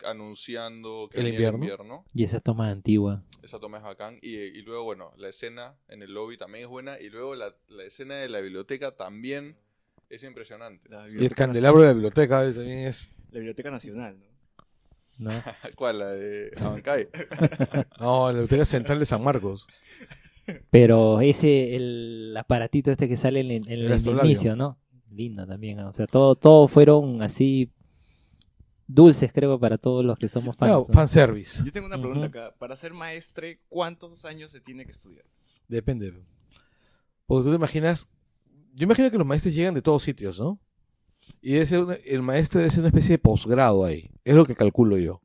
[0.05, 1.59] anunciando que ¿El venía invierno?
[1.59, 2.05] el invierno.
[2.15, 3.25] Y esa toma antigua.
[3.43, 4.19] Esa toma es bacán.
[4.23, 7.01] Y, y luego, bueno, la escena en el lobby también es buena.
[7.01, 9.57] Y luego la, la escena de la biblioteca también
[10.09, 10.89] es impresionante.
[11.19, 13.09] Y el candelabro de la biblioteca también es...
[13.31, 14.27] La Biblioteca Nacional, ¿no?
[15.19, 15.31] ¿No?
[15.77, 15.99] ¿Cuál?
[15.99, 17.09] La de Abancay.
[18.01, 19.67] No, la biblioteca central de San Marcos.
[20.71, 24.79] Pero ese, el aparatito este que sale en, en el, inicio, ¿no?
[25.11, 25.77] Lindo también.
[25.79, 25.91] ¿no?
[25.91, 27.71] O sea, todo, todo fueron así
[28.87, 30.73] dulces, creo, para todos los que somos fans.
[30.73, 30.85] ¿no?
[30.85, 31.63] fanservice.
[31.65, 32.55] Yo tengo una pregunta acá.
[32.59, 35.27] Para ser maestre, ¿cuántos años se tiene que estudiar?
[35.69, 36.15] Depende.
[37.27, 38.09] Porque tú te imaginas...
[38.75, 40.59] Yo imagino que los maestros llegan de todos sitios, ¿no?
[41.41, 44.11] Y debe ser una- el maestro debe ser una especie de posgrado ahí.
[44.25, 45.23] Es lo que calculo yo.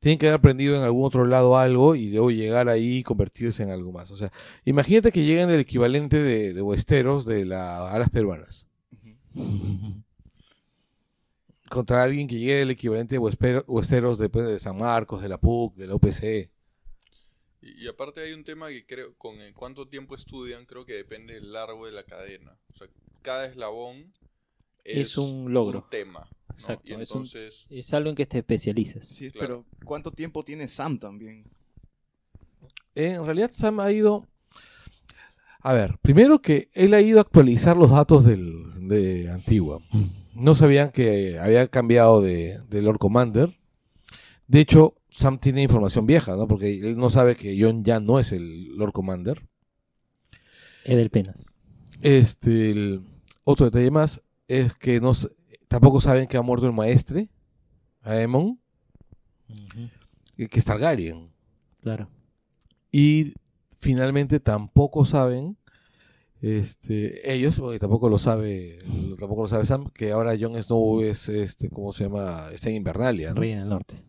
[0.00, 3.62] Tienen que haber aprendido en algún otro lado algo y luego llegar ahí y convertirse
[3.62, 4.10] en algo más.
[4.10, 4.32] O sea,
[4.64, 8.66] imagínate que llegan el equivalente de, de Westeros de las peruanas.
[11.70, 15.38] Contra alguien que llegue el equivalente de Westeros de, pues, de San Marcos, de la
[15.38, 16.50] PUC, de la UPC.
[17.62, 20.94] Y, y aparte hay un tema que creo, con el cuánto tiempo estudian, creo que
[20.94, 22.58] depende del largo de la cadena.
[22.74, 22.88] O sea,
[23.22, 24.12] cada eslabón
[24.84, 25.86] Es un logro.
[25.90, 26.20] tema.
[26.48, 26.54] ¿no?
[26.54, 29.06] Exacto, Y es un- entonces, Es algo en que te especializas.
[29.06, 29.64] Sí, Claro.
[29.78, 31.44] pero ¿cuánto tiempo tiene Sam también?
[32.94, 34.26] En realidad Sam ha ido...
[35.60, 38.52] A ver, primero que él ha ido a actualizar los datos del,
[38.88, 39.78] de Antigua.
[40.34, 43.56] No sabían que había cambiado de, de Lord Commander.
[44.48, 46.48] De hecho, Sam tiene información vieja, ¿no?
[46.48, 49.46] Porque él no sabe que John ya no es el Lord Commander.
[50.84, 51.54] Edel Penas.
[52.02, 53.06] Este, el-
[53.44, 55.12] otro detalle más es que no,
[55.68, 57.28] tampoco saben que ha muerto el maestre,
[58.02, 58.60] Aemon,
[60.36, 61.32] que que es Targaryen.
[61.80, 62.08] Claro.
[62.90, 63.32] Y
[63.78, 65.56] finalmente tampoco saben,
[66.40, 68.78] este, ellos, porque tampoco lo sabe,
[69.18, 72.48] tampoco lo sabe Sam, que ahora Jon Snow es, este, ¿cómo se llama?
[72.52, 73.40] Está en Invernalia, ¿no?
[73.40, 74.04] Rey en el norte.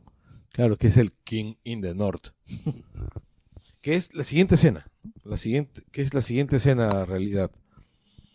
[0.50, 2.30] Claro, que es el King in the North.
[3.82, 4.86] que es la siguiente escena,
[5.24, 7.52] la siguiente, que es la siguiente escena en realidad.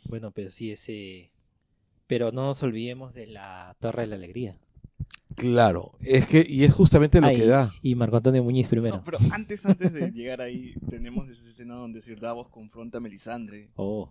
[0.04, 1.30] Bueno, pero sí ese...
[2.08, 4.58] Pero no nos olvidemos de la Torre de la Alegría.
[5.36, 7.70] Claro, es que, y es justamente lo que da.
[7.80, 8.96] Y Marco Antonio Muñiz primero.
[8.96, 13.00] No, pero antes, antes de llegar ahí, tenemos esa escena donde Sir Davos confronta a
[13.00, 14.10] Melisandre, Oh,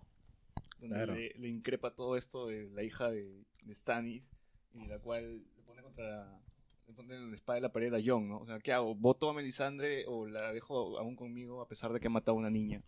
[0.80, 1.14] donde Claro.
[1.14, 4.30] le, le increpa todo esto de la hija de, de Stannis,
[4.72, 6.40] y la cual le pone contra
[6.86, 8.38] le pone en la espada de la pared a Jon, ¿no?
[8.38, 8.94] O sea, ¿qué hago?
[8.94, 12.40] ¿Voto a Melisandre o la dejo aún conmigo a pesar de que ha matado a
[12.40, 12.80] una niña?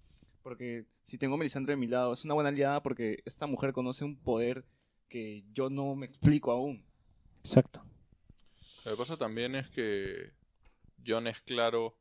[0.42, 3.74] Porque si tengo a Melisandre de mi lado, es una buena aliada porque esta mujer
[3.74, 4.64] conoce un poder
[5.10, 6.82] que yo no me explico aún.
[7.44, 7.82] exacto.
[8.86, 10.30] lo que pasa también es que
[11.06, 11.94] John es claro,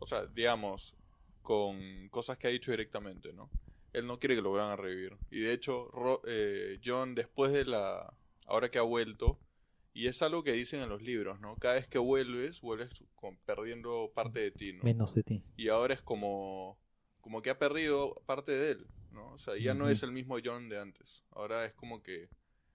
[0.00, 0.96] o sea, digamos,
[1.42, 3.48] con cosas que ha dicho directamente, ¿no?
[3.92, 5.16] Él no quiere que lo vuelvan a revivir.
[5.30, 8.12] Y de hecho, Ro- eh, John, después de la.
[8.46, 9.38] Ahora que ha vuelto,
[9.92, 11.54] y es algo que dicen en los libros, ¿no?
[11.56, 14.82] Cada vez que vuelves, vuelves con- perdiendo parte de ti, ¿no?
[14.82, 15.44] Menos de ti.
[15.56, 16.76] y ahora es como
[17.20, 19.32] como que ha perdido parte de él, ¿no?
[19.32, 21.24] O sea, ya no es el mismo John de antes.
[21.30, 22.28] Ahora es como que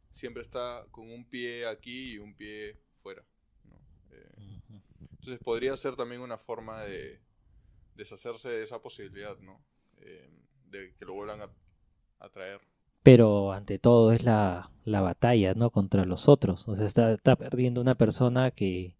[0.09, 3.24] siempre está con un pie aquí y un pie fuera,
[3.66, 3.80] ¿no?
[4.11, 4.61] Eh,
[5.11, 7.22] entonces podría ser también una forma de
[7.95, 9.64] deshacerse de esa posibilidad, ¿no?
[9.98, 10.30] Eh,
[10.66, 11.50] de que lo vuelvan a,
[12.19, 12.61] a traer.
[13.03, 15.69] Pero ante todo es la, la batalla, ¿no?
[15.69, 16.68] Contra los otros.
[16.68, 18.95] O sea, está, está perdiendo una persona que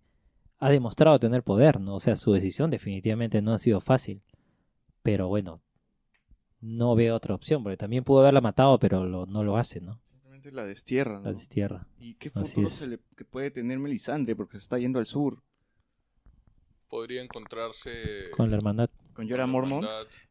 [0.60, 1.96] ha demostrado tener poder, ¿no?
[1.96, 4.22] O sea, su decisión definitivamente no ha sido fácil.
[5.04, 5.62] Pero bueno,
[6.62, 10.00] no veo otra opción, porque también pudo haberla matado, pero lo- no lo hace, ¿no?
[10.12, 11.14] Simplemente la destierra.
[11.20, 11.34] La ¿no?
[11.38, 11.88] destierra.
[12.00, 14.36] ¿Y qué futuro se le, que puede tener Melisandre?
[14.36, 15.42] Porque se está yendo al sur.
[16.88, 18.90] Podría encontrarse Con la hermandad.
[19.14, 19.86] Con Jorah Mormont.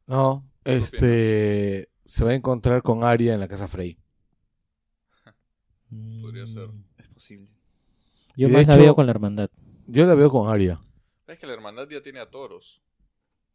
[0.06, 3.98] No, ¿Qué este se va a encontrar con Arya en la casa Frey.
[6.22, 6.68] Podría ser.
[6.68, 7.48] Mm, Es posible.
[8.36, 9.50] Yo más la veo con la hermandad.
[9.86, 10.80] Yo la veo con Arya.
[11.26, 12.82] Es que la hermandad ya tiene a toros.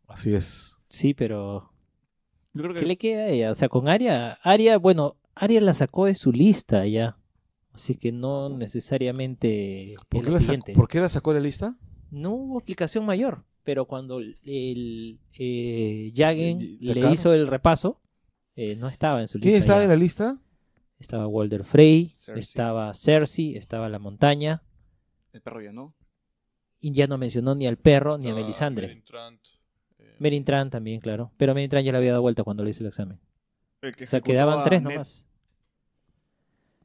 [0.07, 0.77] Así es.
[0.87, 1.72] Sí, pero
[2.53, 3.51] Yo creo ¿qué le queda a ella?
[3.51, 7.17] O sea, con Aria, Aria, bueno, Aria la sacó de su lista ya.
[7.71, 11.75] Así que no necesariamente ¿Por qué, la sacó, ¿Por qué la sacó de la lista?
[12.11, 17.99] No hubo explicación mayor, pero cuando el, eh, Jagen y- le hizo el repaso,
[18.55, 19.49] eh, no estaba en su lista.
[19.49, 19.85] ¿Quién estaba ya.
[19.85, 20.39] en la lista?
[20.99, 22.39] Estaba Walder Frey, Cersei.
[22.39, 24.61] estaba Cersei, estaba la montaña,
[25.31, 25.95] el perro ya no.
[26.79, 29.01] y ya no mencionó ni al perro ni a Melisandre.
[29.03, 29.41] Trant,
[30.13, 31.31] eh, Merin Tran también, claro.
[31.37, 33.19] Pero Merin Tran ya le había dado vuelta cuando le hizo el examen.
[33.81, 34.91] El que O sea, quedaban tres Ned.
[34.91, 35.25] nomás.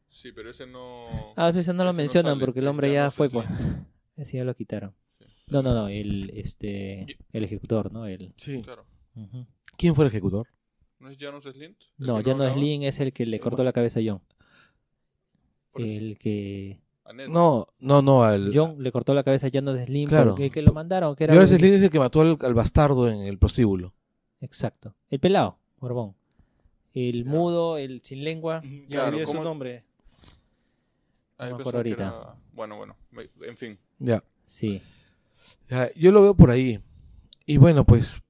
[0.08, 1.32] Sí, pero ese no.
[1.36, 3.46] Ah, veces no lo ese mencionan sale, porque el hombre ya fue, pues.
[4.16, 4.94] Ese ya lo quitaron.
[5.20, 5.26] Sí.
[5.46, 8.06] No, no, no, el, este, el ejecutor, ¿no?
[8.06, 8.60] El, Sí.
[8.62, 8.84] Claro.
[9.76, 10.48] ¿Quién fue el ejecutor?
[10.98, 11.80] ¿No es Janus Slint?
[12.00, 12.56] ¿El No, ya no es hablaba?
[12.56, 14.20] Lin, es el que le cortó la cabeza a John.
[15.74, 16.80] El que...
[17.08, 17.28] A Ned.
[17.28, 18.50] No, no, no, al.
[18.54, 20.30] John le cortó la cabeza a de Slim Claro.
[20.30, 21.46] porque que lo mandaron, que era...
[21.46, 23.94] Slim es el que mató al, al bastardo en el prostíbulo.
[24.40, 24.94] Exacto.
[25.08, 26.14] El pelado, Borbón.
[26.92, 28.62] El mudo, el sin lengua.
[28.88, 29.84] Ya claro, su ¿cómo- nombre.
[31.38, 32.02] Ah, no ahorita.
[32.08, 32.96] era- Bueno, bueno.
[33.42, 33.78] En fin.
[33.98, 34.22] Ya.
[34.44, 34.82] Sí.
[35.70, 36.80] Ya, Yo lo veo por ahí.
[37.46, 38.22] Y bueno, pues.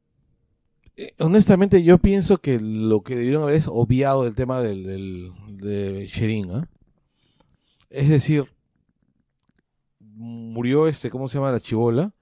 [0.96, 5.32] eh, honestamente, yo pienso que lo que debieron haber es obviado el tema del, del
[5.56, 6.68] de Sherin, ¿ah?
[7.90, 8.44] Es decir,
[10.18, 12.12] murió este, ¿cómo se llama la chivola?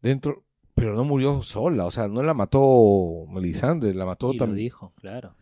[0.00, 4.44] Dentro, pero no murió sola, o sea, no la mató Melisandre, la mató Y lo
[4.44, 4.64] también.
[4.66, 5.36] dijo, claro.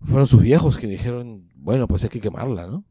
[0.00, 2.84] Fueron sus viejos que dijeron, bueno, pues hay que quemarla, ¿no?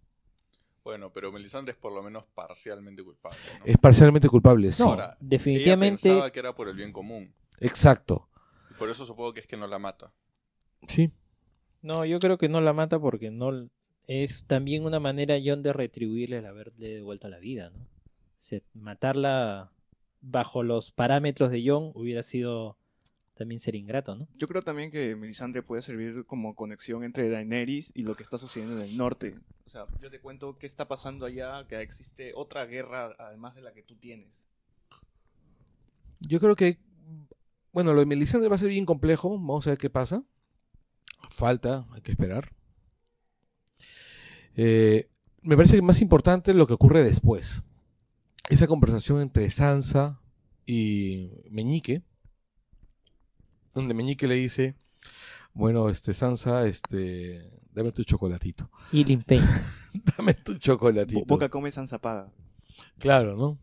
[0.84, 3.38] Bueno, pero Melisandre es por lo menos parcialmente culpable.
[3.60, 3.66] ¿no?
[3.66, 4.84] Es parcialmente culpable, sí.
[4.84, 6.10] No, Ahora, Ella definitivamente...
[6.10, 7.34] pensaba que era por el bien común.
[7.60, 8.28] Exacto.
[8.78, 10.12] Por eso supongo que es que no la mata.
[10.88, 11.12] Sí.
[11.82, 13.70] No, yo creo que no la mata porque no
[14.08, 17.88] es también una manera John de retribuirle el haberle devuelto la vida, ¿no?
[18.38, 19.72] Se- matarla
[20.22, 22.78] bajo los parámetros de John hubiera sido
[23.36, 24.28] también ser ingrato, ¿no?
[24.36, 28.38] Yo creo también que Melisandre puede servir como conexión entre Daenerys y lo que está
[28.38, 29.36] sucediendo en el norte.
[29.66, 33.62] O sea, yo te cuento qué está pasando allá, que existe otra guerra además de
[33.62, 34.46] la que tú tienes.
[36.22, 36.80] Yo creo que,
[37.74, 39.32] bueno, lo de Melisandre va a ser bien complejo.
[39.32, 40.24] Vamos a ver qué pasa.
[41.30, 42.54] Falta, hay que esperar.
[44.56, 45.10] Eh,
[45.42, 47.62] me parece que más importante es lo que ocurre después.
[48.50, 50.22] Esa conversación entre Sansa
[50.66, 52.04] y Meñique,
[53.74, 54.76] donde Meñique le dice,
[55.54, 58.70] bueno, este Sansa, este, dame tu chocolatito.
[58.92, 59.46] Y Lin Payne.
[60.18, 61.20] Dame tu chocolatito.
[61.22, 62.30] Bo- Boca come Sansa paga.
[63.00, 63.58] Claro, ¿no?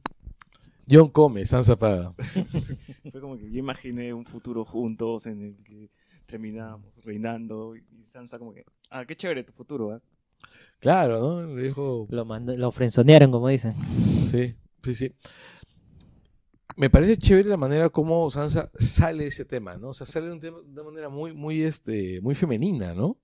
[0.90, 2.14] John come, Sansa paga.
[3.12, 5.90] Fue como que yo imaginé un futuro juntos en el que
[6.26, 10.00] terminamos reinando y Sansa como que, ah, qué chévere tu futuro, ¿eh?
[10.80, 11.54] Claro, ¿no?
[11.54, 13.74] Le dijo, Lo, lo frenzonearon, como dicen.
[14.30, 15.12] Sí, sí, sí.
[16.76, 19.88] Me parece chévere la manera como Sansa sale de ese tema, ¿no?
[19.90, 23.18] O sea, sale de, un tema- de una manera muy, muy, este, muy femenina, ¿no?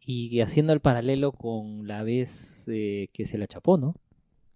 [0.00, 3.96] Y haciendo el paralelo con la vez eh, que se la chapó, ¿no?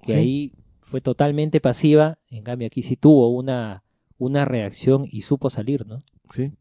[0.02, 0.18] Que Sí.
[0.18, 3.82] ahí fue totalmente pasiva, en cambio aquí sí tuvo una,
[4.18, 6.02] una reacción y supo salir, ¿no?
[6.30, 6.52] Sí.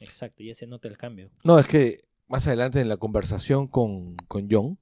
[0.00, 1.30] Exacto, ya se nota el cambio.
[1.44, 4.78] No, es que más adelante en la conversación con, con John,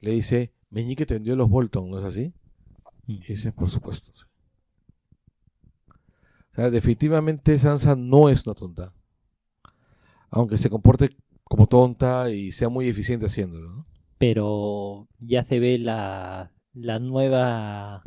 [0.00, 2.34] le dice, Meñique te vendió los Bolton, ¿no es así?
[3.06, 4.12] Y dice, por supuesto.
[4.14, 4.24] sí".
[6.52, 8.94] O sea, definitivamente Sansa no es una tonta.
[10.30, 13.86] Aunque se comporte como tonta y sea muy eficiente haciéndolo, ¿no?
[14.18, 18.04] Pero ya se ve la, la nueva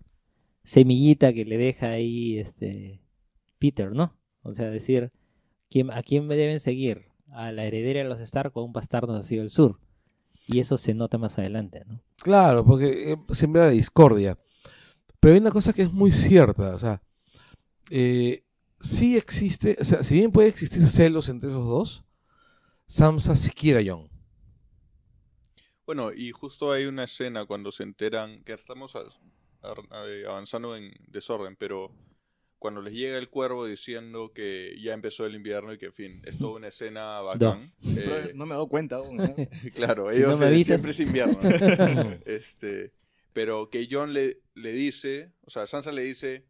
[0.63, 3.01] semillita que le deja ahí este
[3.59, 4.13] Peter, ¿no?
[4.43, 5.11] O sea, decir,
[5.69, 7.07] ¿quién, ¿a quién me deben seguir?
[7.31, 9.79] A la heredera de los Stark o a un bastardo nacido del sur.
[10.45, 12.01] Y eso se nota más adelante, ¿no?
[12.15, 14.37] Claro, porque eh, siembra la discordia.
[15.27, 17.01] Pero hay una cosa que es muy cierta, o sea,
[17.89, 18.45] eh,
[18.79, 22.05] sí existe, o sea, si bien puede existir celos entre esos dos,
[22.87, 24.09] Sansa sí quiere a Jon.
[25.85, 28.99] Bueno, y justo hay una escena cuando se enteran que estamos a-
[29.63, 31.91] a- eh, avanzando en desorden, pero
[32.57, 36.21] cuando les llega el cuervo diciendo que ya empezó el invierno y que, en fin,
[36.23, 37.19] es toda una escena
[37.59, 37.73] bacán.
[37.97, 39.35] Eh, no me he dado cuenta aún, ¿no?
[39.75, 40.67] claro, Si ellos no me eh, avisas.
[40.81, 41.37] siempre es invierno.
[42.25, 42.93] este,
[43.37, 46.43] pero que John le, le dice, o sea, Sansa le dice,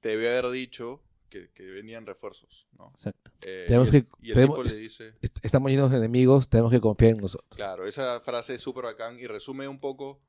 [0.00, 2.88] te debe haber dicho que, que venían refuerzos, ¿no?
[2.90, 3.30] Exacto.
[3.46, 5.98] Eh, Tenemos y el, que- y el tenemos- tipo le dice, Est- Estamos llenos de
[5.98, 7.48] enemigos, tenemos que confiar en nosotros.
[7.54, 10.20] claro, esa frase es súper bacán y resume un poco,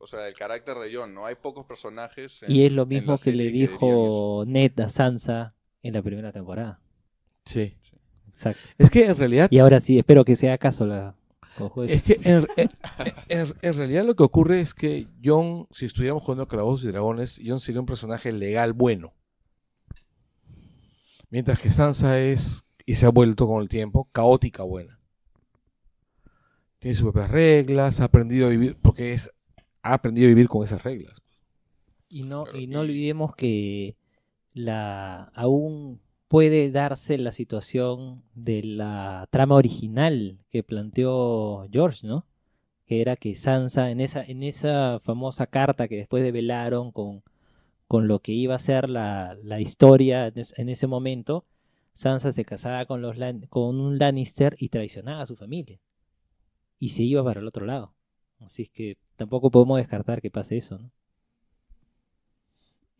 [0.00, 1.26] o sea, el carácter de John, ¿no?
[1.26, 2.42] Hay pocos personajes.
[2.42, 5.54] en- Y es lo mismo que le dijo Ned a Sansa
[5.84, 6.80] en la primera temporada.
[7.44, 7.76] Sí.
[8.26, 8.60] Exacto.
[8.78, 11.14] Es que en realidad Y ahora sí, espero que sea caso la
[11.90, 12.70] Es que en, en-
[13.28, 16.88] en- en realidad lo que ocurre es que John, si estuviéramos jugando a Calabozos y
[16.88, 19.14] Dragones, John sería un personaje legal bueno.
[21.30, 24.98] Mientras que Sansa es, y se ha vuelto con el tiempo, caótica buena.
[26.78, 29.30] Tiene sus propias reglas, ha aprendido a vivir, porque es,
[29.82, 31.20] ha aprendido a vivir con esas reglas.
[32.08, 33.96] Y no, y no olvidemos que
[34.54, 42.26] la aún puede darse la situación de la trama original que planteó George, ¿no?
[42.86, 47.22] Que era que Sansa, en esa, en esa famosa carta que después develaron con,
[47.88, 51.44] con lo que iba a ser la, la historia en, es- en ese momento,
[51.94, 53.16] Sansa se casaba con, los,
[53.50, 55.80] con un Lannister y traicionaba a su familia.
[56.78, 57.94] Y se iba para el otro lado.
[58.40, 60.90] Así es que tampoco podemos descartar que pase eso, ¿no?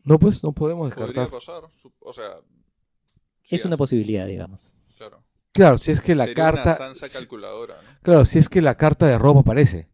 [0.05, 1.31] No, pues no podemos Podría descartar.
[1.61, 2.31] pasar, su- o sea...
[3.49, 4.75] Es una posibilidad, digamos.
[4.97, 5.23] Claro.
[5.51, 6.77] Claro, si es que la Sería una carta.
[6.77, 7.99] Sansa si- calculadora, ¿no?
[8.01, 9.89] claro, si es que la carta de ropa aparece.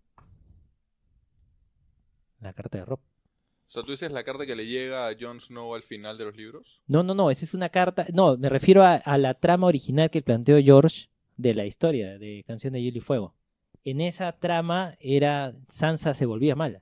[2.40, 3.00] La carta de Rob.
[3.00, 6.26] O sea, tú dices la carta que le llega a Jon Snow al final de
[6.26, 6.82] los libros.
[6.88, 8.06] No, no, no, esa es una carta.
[8.14, 12.44] No, me refiero a, a la trama original que planteó George de la historia de
[12.46, 13.36] Canción de Hielo y Fuego.
[13.84, 16.82] En esa trama era Sansa se volvía mala.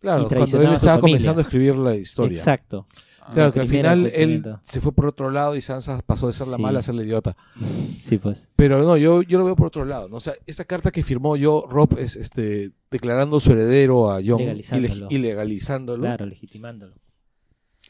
[0.00, 2.36] Claro, cuando él estaba comenzando a escribir la historia.
[2.36, 2.86] Exacto.
[3.34, 6.32] Claro, La que al final él se fue por otro lado y Sansa pasó de
[6.32, 6.62] ser la Sí.
[6.62, 7.36] mala a ser la idiota.
[8.00, 8.48] Sí, pues.
[8.56, 10.08] Pero no, yo, yo lo veo por otro lado.
[10.08, 10.16] ¿no?
[10.16, 14.38] O sea, esta carta que firmó yo, Rob, es este, declarando su heredero a John
[14.38, 15.08] Legalizándolo.
[15.08, 16.02] leg- y legalizándolo.
[16.04, 16.94] Claro, legitimándolo.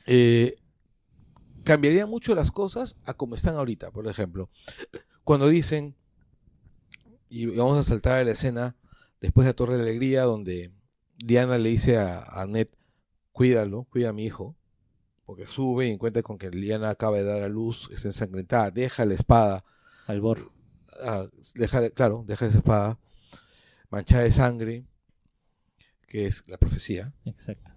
[0.07, 0.57] eh,
[1.63, 4.49] cambiaría mucho las cosas a como están ahorita, por ejemplo.
[5.23, 5.95] Cuando dicen,
[7.29, 8.75] y vamos a saltar a la escena
[9.21, 10.73] después de la Torre de Alegría, donde
[11.19, 12.69] Diana le dice a, a Ned,
[13.33, 14.57] cuídalo, cuida a mi hijo,
[15.27, 19.05] porque sube y encuentra con que Diana acaba de dar a luz, está ensangrentada, deja
[19.05, 19.65] la espada,
[20.07, 20.51] Albor.
[21.03, 22.99] ah, deja, claro, deja esa espada
[23.91, 24.85] manchada de sangre,
[26.07, 27.71] que es la profecía, Exacto.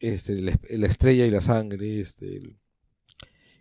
[0.00, 2.58] este, la, la estrella y la sangre, este, el-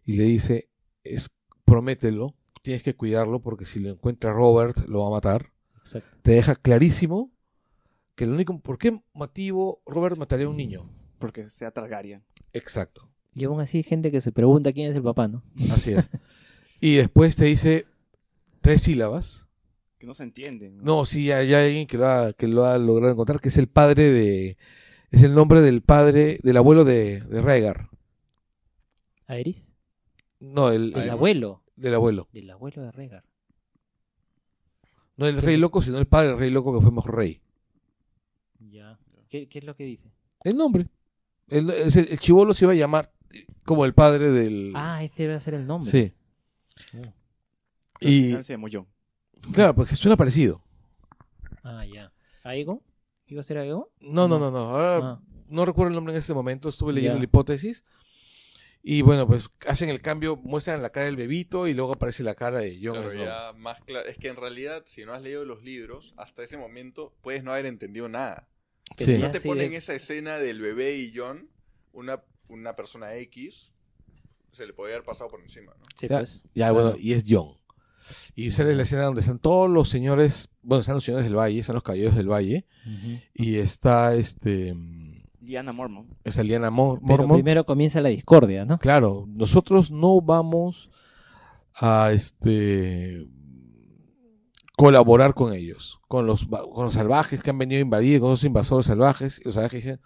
[0.05, 0.69] y le dice,
[1.03, 1.29] es,
[1.65, 5.51] promételo, tienes que cuidarlo porque si lo encuentra Robert lo va a matar.
[5.79, 6.17] Exacto.
[6.21, 7.31] Te deja clarísimo
[8.17, 10.89] que el único, ¿por qué motivo Robert mataría a un niño?
[11.19, 12.23] Porque sea Targaryen.
[12.51, 15.43] Exacto, Y aún así hay gente que se pregunta quién es el papá, ¿no?
[15.71, 16.09] así es.
[16.81, 17.85] y después te dice
[18.61, 19.47] tres sílabas.
[19.99, 20.69] Que no se entiende.
[20.71, 23.57] No, sí, hay hay alguien que lo, ha, que lo ha logrado encontrar, que es
[23.57, 24.57] el padre de,
[25.11, 27.89] es el nombre del padre, del abuelo de, de Rhaegar.
[29.27, 29.73] ¿Aeris?
[30.39, 31.63] No, el, El el- abuelo.
[31.75, 32.27] del abuelo.
[32.31, 33.23] Del abuelo de Rhaegar.
[35.17, 37.41] No el rey loco, sino el padre del rey loco que fue mejor rey.
[39.30, 40.11] ¿Qué, qué es lo que dice?
[40.43, 40.88] El nombre.
[41.47, 43.11] El, el, el chivolo se iba a llamar
[43.65, 44.73] como el padre del...
[44.75, 45.89] Ah, ese debe ser el nombre.
[45.89, 46.14] sí.
[46.95, 47.14] Oh.
[47.99, 48.88] Y se llamó John.
[49.53, 50.61] claro, porque suena parecido.
[51.64, 52.11] Ah, ya.
[52.43, 52.81] ¿Aegon?
[53.25, 53.85] ¿Iba a ser Aegon?
[53.99, 54.59] No, no, no, no.
[54.59, 55.22] Ahora Ah.
[55.47, 56.69] no recuerdo el nombre en este momento.
[56.69, 57.19] Estuve leyendo Ya.
[57.22, 57.85] la hipótesis.
[58.83, 62.35] Y bueno, pues hacen el cambio, muestran la cara del bebito y luego aparece la
[62.35, 64.07] cara de Claro, ya más claro.
[64.07, 67.51] Es que en realidad, si no has leído los libros, hasta ese momento puedes no
[67.51, 68.47] haber entendido nada.
[68.98, 69.17] Sí.
[69.17, 71.49] No te ponen de- esa escena del bebé y John,
[71.93, 73.74] una, una persona X,
[74.51, 75.83] se le podía haber pasado por encima, ¿no?
[75.95, 76.43] Sí, Ya, pues.
[76.53, 76.74] Ya, Claro.
[76.74, 77.57] bueno, y es Jon.
[78.35, 81.59] Y sale la escena donde están todos los señores, bueno, están los señores del valle,
[81.59, 82.66] están los caballeros del valle,
[83.33, 84.74] y está este
[85.41, 86.07] Diana Mormon.
[86.24, 87.33] está Liana Mor- Pero Mormont.
[87.33, 88.80] primero comienza la discordia, ¿no?
[88.80, 90.90] Claro, nosotros no vamos
[91.75, 93.27] a este
[94.77, 98.43] colaborar con ellos, con los, con los salvajes que han venido a invadir, con los
[98.43, 99.39] invasores salvajes.
[99.41, 99.99] Y los salvajes dicen,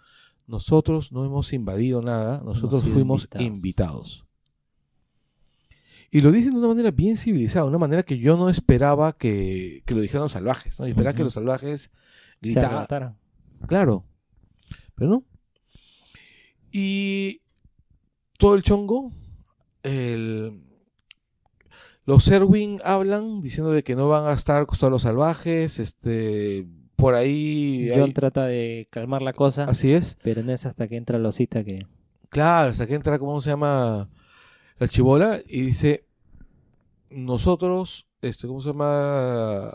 [0.46, 3.46] nosotros no hemos invadido nada, nosotros fuimos invitados".
[3.46, 4.26] invitados.
[6.10, 9.82] Y lo dicen de una manera bien civilizada, una manera que yo no esperaba que,
[9.86, 10.80] que lo dijeran los salvajes.
[10.80, 10.86] ¿no?
[10.86, 11.90] Yo esperaba que los salvajes
[12.40, 12.70] gritaran.
[13.66, 14.06] Claro.
[14.94, 15.24] Pero no.
[16.70, 17.42] Y
[18.38, 19.12] todo el chongo,
[19.82, 20.64] el-
[22.04, 26.66] los Erwin hablan diciendo de que no van a estar los salvajes, este,
[26.96, 30.16] por ahí, John hay- trata de calmar la cosa, así es.
[30.22, 31.86] pero no es hasta que entra Losita que...
[32.28, 34.08] Claro, hasta que entra, ¿cómo se llama?
[34.78, 36.06] La chibola y dice,
[37.10, 39.70] nosotros, este, ¿cómo se llama?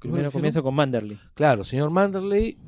[0.00, 1.18] Primero comienzo con Manderly.
[1.34, 2.58] Claro, señor Manderley,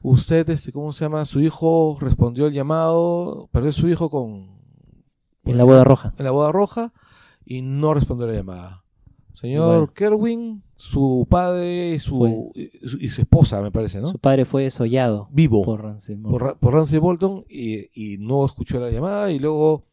[0.00, 1.24] usted, este, ¿cómo se llama?
[1.26, 4.58] Su hijo respondió el llamado, perdió su hijo con,
[5.44, 6.14] En la boda roja.
[6.16, 6.92] en la boda roja
[7.50, 8.84] y no respondió la llamada.
[9.32, 9.92] Señor Bueno.
[9.94, 14.10] Kerwin, su padre y su, y su- y su esposa, me parece, ¿no?
[14.10, 16.40] Su padre fue desollado Vivo por por, Ramsey Bolton.
[16.40, 19.86] Ra- por Ramsey Bolton y, y no escuchó la llamada y luego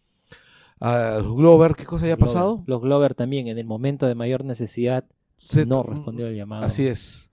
[0.81, 2.33] a Glover, ¿qué cosa había Glover.
[2.33, 2.63] pasado?
[2.65, 5.05] Los Glover también, en el momento de mayor necesidad,
[5.37, 6.65] Se- no respondió al llamado.
[6.65, 7.29] Así es.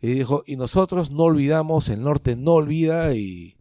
[0.00, 3.56] Y dijo, y nosotros no olvidamos, el norte no olvida y,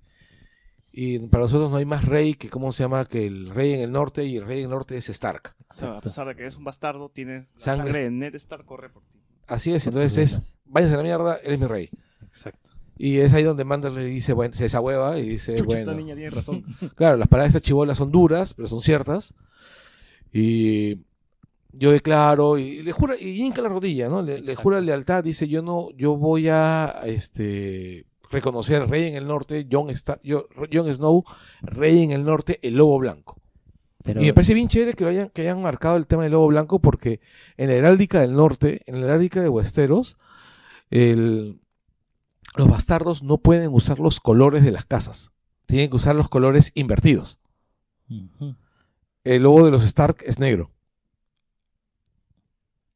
[0.99, 3.05] y para nosotros no hay más rey que, ¿cómo se llama?
[3.05, 5.53] Que el rey en el norte y el rey en el norte es Stark.
[5.69, 8.33] O sea, a pesar de que eres un bastardo, tienes la Sangre- sangre de Ned
[8.33, 9.19] Stark corre por ti.
[9.45, 11.91] Así es, Por entonces es, váyase a la mierda, él es mi rey.
[12.25, 12.71] Exacto.
[12.97, 15.93] Y es ahí donde Mandar le dice, bueno, se desahueva y dice, Chucha, bueno, esta
[15.93, 16.63] niña tiene razón.
[16.95, 19.35] claro, las palabras de esta chibola son duras, pero son ciertas.
[20.33, 21.01] Y
[21.73, 24.23] yo declaro, y le jura, y hinca la rodilla, ¿no?
[24.23, 29.15] Le, le jura lealtad, dice, yo no, yo voy a este reconocer al rey en
[29.15, 31.23] el norte, Sta- yo- Jon Snow,
[31.61, 33.39] rey en el norte, el lobo blanco.
[34.03, 36.31] Pero Y me parece bien chévere que, lo hayan, que hayan marcado el tema del
[36.33, 37.19] lobo blanco porque
[37.57, 40.17] en la heráldica del norte, en la heráldica de Westeros,
[40.89, 41.59] el-
[42.55, 45.31] los bastardos no pueden usar los colores de las casas.
[45.65, 47.39] Tienen que usar los colores invertidos.
[49.25, 50.71] El lobo de los Stark es negro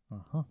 [0.09, 0.45] ajá.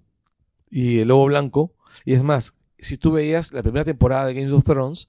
[0.70, 1.73] y el lobo blanco.
[2.05, 5.07] Y es más, si tú veías la primera temporada de Game of Thrones,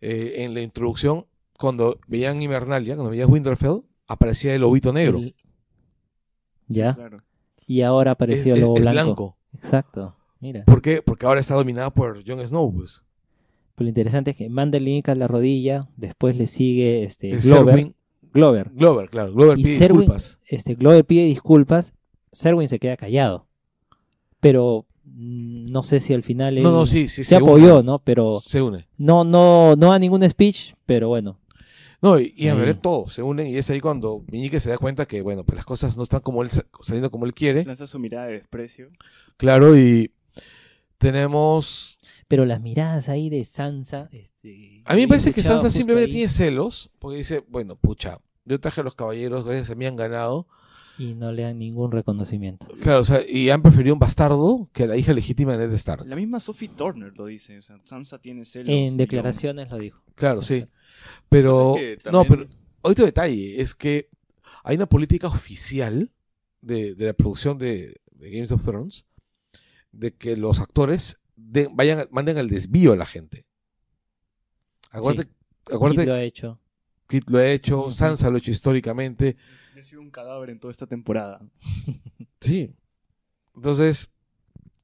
[0.00, 1.26] eh, en la introducción,
[1.58, 5.18] cuando veían Invernalia, cuando veías Winterfell, aparecía el lobito negro.
[5.18, 5.34] El-
[6.68, 6.94] Ya.
[6.94, 7.18] Claro.
[7.66, 9.04] Y ahora apareció Es- el lobo es blanco.
[9.04, 9.36] blanco.
[9.54, 10.16] Exacto.
[10.40, 10.64] Mira.
[10.64, 11.02] ¿Por qué?
[11.02, 12.72] Porque ahora está dominada por Jon Snow.
[12.74, 13.02] Pues.
[13.74, 17.94] Pero lo interesante es que le hinca la rodilla, después le sigue este Es Glover.
[18.32, 18.70] Glover.
[18.74, 19.32] Glover, claro.
[19.32, 20.40] Glover Y pide disculpas.
[20.46, 21.94] Este, Glover pide disculpas,
[22.32, 23.46] Serwin se queda callado.
[24.40, 27.24] Pero no sé si al final él No, no, sí, sí.
[27.24, 27.44] se, une.
[27.46, 28.00] apoyó, ¿no?
[28.00, 28.86] Pero Se une.
[28.98, 31.38] no, no, no a ningún speech, pero bueno.
[32.02, 34.76] No, y, y en realidad todos se unen y es ahí cuando Meñique se da
[34.78, 37.64] cuenta que, bueno, pues las cosas no están como él, sa- saliendo como él quiere.
[37.64, 38.90] Lanza su mirada de desprecio.
[39.38, 40.12] Claro, y
[40.98, 41.98] tenemos...
[42.28, 46.12] Pero las miradas ahí de Sansa, este, A mí me parece que Sansa simplemente ahí,
[46.12, 49.94] tiene celos, porque dice, bueno, pucha, yo traje a los caballeros, gracias a mí han
[49.96, 50.48] ganado.
[50.98, 52.66] Y no le dan ningún reconocimiento.
[52.82, 56.06] Claro, o sea, y han preferido un bastardo que la hija legítima de Ned Stark.
[56.06, 57.58] La misma Sophie Turner lo dice.
[57.58, 58.68] O sea, Sansa tiene celos.
[58.74, 60.02] En declaraciones lo dijo.
[60.14, 60.66] Claro, sí.
[61.28, 62.46] Pero, Pues es que no, pero
[62.82, 64.08] otro detalle es que
[64.64, 66.12] hay una política oficial
[66.62, 69.06] de, de la producción de, de Games of Thrones
[69.92, 73.46] de que los actores de- vayan, manden al desvío a la gente.
[74.90, 75.30] Acuérdate,
[75.72, 76.60] acuérdate Kit lo ha hecho.
[77.08, 77.90] Kit lo ha hecho.
[77.90, 79.36] Sansa lo ha hecho históricamente.
[79.76, 81.40] He sido un cadáver en toda esta temporada.
[82.40, 82.74] Sí.
[83.54, 84.10] Entonces,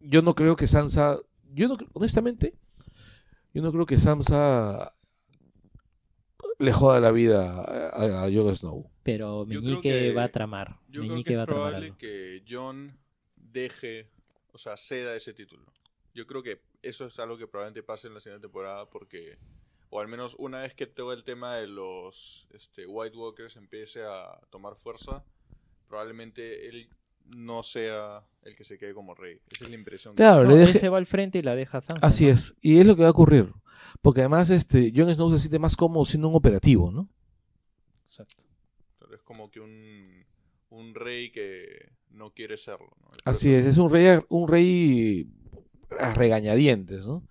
[0.00, 1.18] yo no creo que Sansa,
[1.52, 2.54] yo no, honestamente,
[3.52, 4.90] yo no creo que Sansa
[6.58, 8.90] le joda la vida a, a Jon Snow.
[9.02, 10.78] Pero Meñique que- va a tramar.
[10.88, 11.98] Yo creo Meñique que va es a tramar probable algo.
[11.98, 12.98] que John
[13.36, 14.08] deje,
[14.52, 15.64] o sea, ceda ese título.
[16.14, 19.38] Yo creo que eso es algo que probablemente pase en la siguiente temporada porque,
[19.94, 24.02] o al menos una vez que todo el tema de los este, White Walkers empiece
[24.02, 25.22] a tomar fuerza,
[25.86, 26.88] probablemente él
[27.26, 29.38] no sea el que se quede como rey.
[29.52, 30.14] Esa es la impresión.
[30.14, 32.06] que Claro, No, le él deje- se va al frente y la deja a Sansa.
[32.06, 32.30] Así ¿no?
[32.32, 33.52] es, y es lo que va a ocurrir.
[34.00, 37.08] Porque además este Jon Snow se siente más cómodo siendo un operativo, ¿no?
[38.06, 38.44] Exacto.
[38.98, 40.24] Pero es como que un,
[40.70, 42.96] un rey que no quiere serlo.
[43.24, 45.26] Así es, es un rey, un rey
[45.98, 47.26] a regañadientes, ¿no?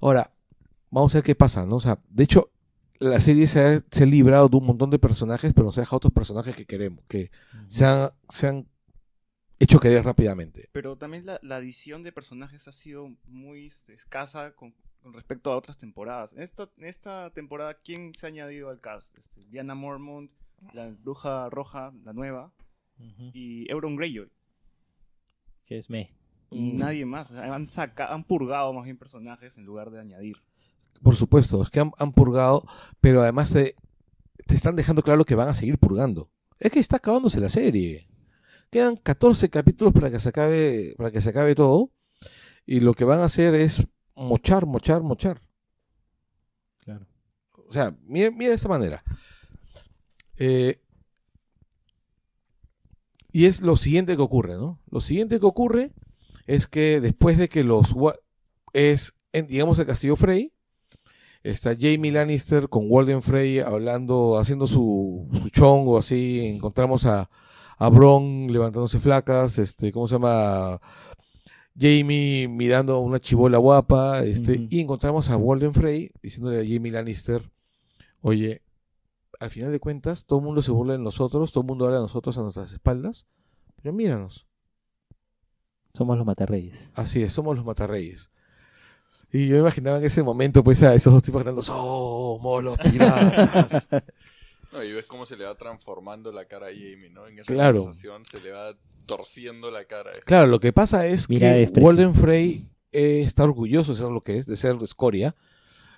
[0.00, 0.32] Ahora,
[0.90, 1.76] vamos a ver qué pasa, ¿no?
[1.76, 2.50] O sea, de hecho,
[3.00, 5.82] la serie se ha, se ha librado de un montón de personajes, pero nos ha
[5.82, 7.30] dejado otros personajes que queremos, que
[7.68, 8.68] se han, se han
[9.58, 10.68] hecho querer rápidamente.
[10.72, 15.52] Pero también la, la adición de personajes ha sido muy este, escasa con, con respecto
[15.52, 16.32] a otras temporadas.
[16.32, 19.16] En esta, en esta temporada, ¿quién se ha añadido al cast?
[19.18, 20.30] Este, Diana Mormont,
[20.72, 22.52] la bruja roja, la nueva,
[23.32, 24.28] y Euron Greyjoy.
[25.64, 26.12] Que es me.
[26.50, 27.30] Y nadie más.
[27.30, 30.36] O sea, han, saca, han purgado más bien personajes en lugar de añadir.
[31.02, 32.64] Por supuesto, es que han, han purgado,
[33.00, 33.76] pero además te,
[34.46, 36.30] te están dejando claro que van a seguir purgando.
[36.58, 38.08] Es que está acabándose la serie.
[38.70, 41.92] Quedan 14 capítulos para que se acabe, para que se acabe todo.
[42.66, 45.40] Y lo que van a hacer es mochar, mochar, mochar.
[46.84, 47.06] Claro.
[47.52, 49.02] O sea, mira, mira de esta manera.
[50.36, 50.80] Eh,
[53.32, 54.80] y es lo siguiente que ocurre, ¿no?
[54.90, 55.92] Lo siguiente que ocurre
[56.46, 57.94] es que después de que los...
[58.72, 60.52] es, en, digamos, el Castillo Frey,
[61.42, 67.30] está Jamie Lannister con Walden Frey hablando, haciendo su, su chongo, así, encontramos a,
[67.78, 70.80] a Bron levantándose flacas, este, ¿cómo se llama?
[71.80, 76.90] Jamie mirando a una chibola guapa, este, y encontramos a Walden Frey diciéndole a Jamie
[76.90, 77.50] Lannister,
[78.20, 78.62] oye,
[79.38, 81.98] al final de cuentas, todo el mundo se burla de nosotros, todo el mundo habla
[81.98, 83.28] de nosotros a nuestras espaldas,
[83.76, 84.48] pero míranos,
[85.94, 86.92] Somos los matarreyes.
[86.96, 88.32] así es, somos los matarreyes.
[89.32, 92.78] Y yo me imaginaba en ese momento, pues, a esos dos tipos gritando, somos los
[92.78, 93.88] piratas.
[94.70, 97.26] No, y ves cómo se le va transformando la cara a Jamie, ¿no?
[97.26, 97.78] En esa Claro.
[97.78, 98.76] conversación se le va
[99.06, 100.10] torciendo la cara.
[100.26, 101.80] Claro, lo que pasa es Mira de que.
[101.80, 105.34] Walden Frey eh, está orgulloso de ser lo que es, de ser escoria,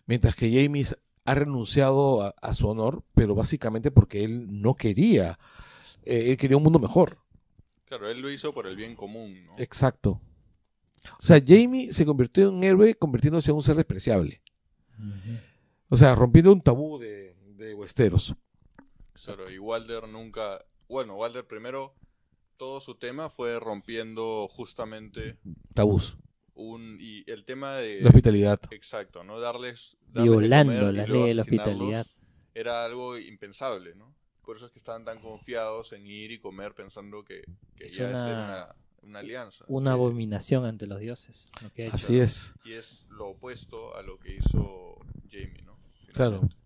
[0.06, 0.86] mientras que Jamie
[1.24, 5.36] ha renunciado a, a su honor, pero básicamente porque él no quería,
[6.04, 7.18] eh, él quería un mundo mejor.
[7.86, 9.54] Claro, él lo hizo por el bien común, ¿no?
[9.58, 10.20] Exacto.
[11.18, 14.42] O sea, Jamie se convirtió en un héroe convirtiéndose en un ser despreciable.
[15.88, 18.34] O sea, rompiendo un tabú de, de Westeros.
[19.24, 20.64] Claro, y Walder nunca...
[20.88, 21.94] Bueno, Walder primero,
[22.56, 25.38] todo su tema fue rompiendo justamente
[25.74, 26.16] Tabús.
[26.54, 26.98] un...
[27.00, 28.00] Y el tema de...
[28.02, 28.60] La hospitalidad.
[28.70, 29.40] Exacto, ¿no?
[29.40, 29.96] Darles...
[30.08, 32.06] Violando la ley de la hospitalidad.
[32.54, 34.14] Era algo impensable, ¿no?
[34.42, 37.44] Por eso es que estaban tan confiados en ir y comer pensando que,
[37.76, 39.64] que Es ya una- era una, una alianza.
[39.68, 41.50] Una Eh, abominación ante los dioses.
[41.62, 41.94] lo que ha hecho.
[41.96, 42.54] Así es.
[42.64, 44.96] Y es lo opuesto a lo que hizo
[45.30, 45.76] Jamie, ¿no?
[46.12, 46.40] Claro.
[46.40, 46.56] Finalmente.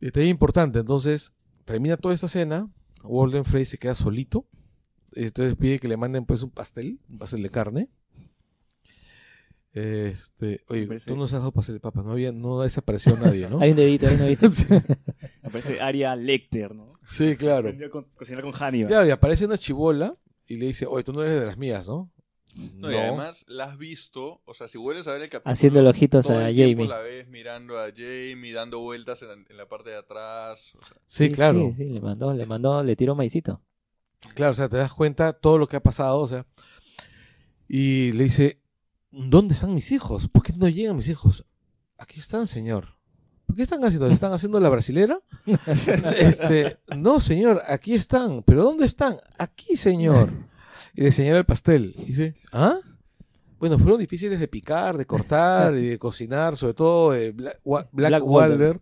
[0.00, 1.34] Detalle importante, entonces
[1.64, 2.68] termina toda esta cena,
[3.04, 4.46] Walden Frey se queda solito,
[5.12, 7.88] entonces pide que le manden pues un pastel, un pastel de carne.
[9.74, 13.58] Este, oye, tú no has dado pastel de papa, no había, no desapareció nadie, ¿no?
[13.62, 14.48] Hay un dedito, hay un dedito.
[14.50, 16.90] sí, Me parece Arya Lecter, ¿no?
[17.08, 17.60] sí, claro.
[17.68, 18.88] Aprendió a co- cocinar con Hannibal.
[18.88, 20.14] Claro, y aparece una chibola
[20.52, 22.10] y le dice, oye, tú no eres de las mías, ¿no?
[22.74, 25.50] No, y además la has visto, o sea, si vuelves a ver el capítulo.
[25.50, 26.86] Haciéndole ojitos todo a el Jamie.
[26.86, 30.74] la ves mirando a Jamie, dando vueltas en la, en la parte de atrás.
[30.74, 31.58] o sea, Sí, claro.
[31.70, 33.62] Sí, sí, le mandó, le mandó, le tiró maicito.
[34.34, 36.46] Claro, o sea, te das cuenta todo lo que ha pasado, o sea.
[37.66, 38.60] Y le dice,
[39.10, 40.28] ¿dónde están mis hijos?
[40.28, 41.46] ¿Por qué no llegan mis hijos?
[41.96, 42.98] Aquí están, señor.
[43.52, 44.06] ¿Por qué están haciendo?
[44.06, 45.20] ¿Están haciendo la brasilera?
[46.18, 48.42] este, no, señor, aquí están.
[48.44, 49.18] ¿Pero dónde están?
[49.38, 50.30] Aquí, señor.
[50.94, 51.94] Y le señala el pastel.
[51.98, 52.78] Y dice, ¿ah?
[53.58, 58.26] Bueno, fueron difíciles de picar, de cortar y de cocinar, sobre todo eh, Black, Black
[58.26, 58.80] Walder.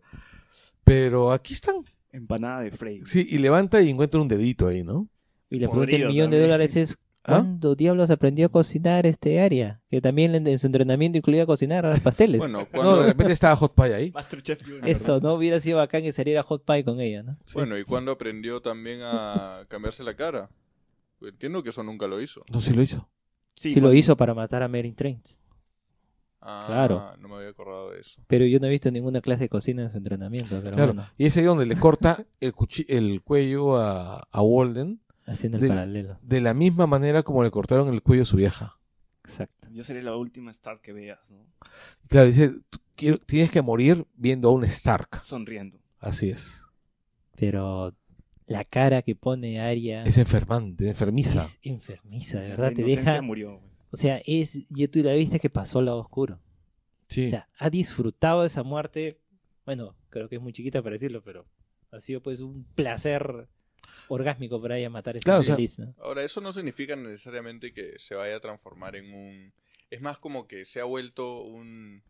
[0.85, 1.85] Pero aquí están.
[2.13, 3.01] Empanada de Frey.
[3.05, 5.09] Sí, y levanta y encuentra un dedito ahí, ¿no?
[5.49, 7.35] Y le pregunta el Podrido millón de dólares es ¿Ah?
[7.35, 9.83] ¿Cuándo diablos aprendió a cocinar este área?
[9.91, 12.39] Que también en, en su entrenamiento incluía cocinar pasteles.
[12.39, 14.11] Bueno, No, cuando, de repente estaba Hot Pie ahí.
[14.13, 14.89] Masterchef Junior.
[14.89, 15.35] Eso, ¿no?
[15.35, 17.37] Hubiera sido bacán que saliera hot pie con ella, ¿no?
[17.55, 20.49] bueno, ¿y cuando aprendió también a cambiarse la cara?
[21.21, 22.43] Entiendo que eso nunca lo hizo.
[22.51, 23.09] No, sí lo hizo.
[23.55, 25.37] Sí, lo hizo para matar a Merin Trench.
[26.41, 27.13] Ah, Claro.
[27.19, 28.23] No me había acordado de eso.
[28.27, 30.59] Pero yo no he visto ninguna clase de cocina en su entrenamiento.
[30.63, 30.95] Pero Claro.
[30.95, 35.69] bueno, Y es ahí donde le corta el cuello a, a Walden haciendo el De-
[35.69, 36.19] paralelo.
[36.23, 38.79] de la misma manera como le cortaron el cuello a su vieja.
[39.25, 39.69] Exacto.
[39.73, 41.47] Yo seré la última Stark que veas, ¿no?
[42.09, 45.23] Claro, dice, "Tú quiero- tienes que morir viendo a un Stark.
[45.23, 45.79] Sonriendo.
[46.01, 46.63] Así es.
[47.37, 47.95] Pero
[48.47, 51.39] la cara que pone Arya Es enfermante, enfermiza.
[51.41, 52.73] es enfermiza, de La verdad.
[52.75, 53.23] Te inocencia deja.
[53.23, 53.61] murió.
[53.61, 53.87] pues.
[53.93, 54.67] O sea, es.
[54.69, 56.41] Ya tú la viste que pasó al lado oscuro.
[57.09, 57.27] Sí.
[57.27, 59.21] O sea, ha disfrutado de esa muerte.
[59.67, 61.47] Bueno, creo que es muy chiquita para decirlo, pero
[61.93, 63.49] ha sido pues un placer
[64.15, 65.95] orgásmico para ella matar a esa Claro, o sea, infeliz, ¿no?
[65.99, 69.53] Ahora, eso no significa necesariamente que se vaya a transformar en un...
[69.91, 72.03] Es más como que se ha vuelto un,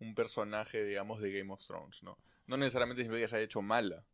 [0.00, 2.18] un personaje, digamos, de Game of Thrones, ¿no?
[2.46, 4.04] No necesariamente significa que se haya hecho mala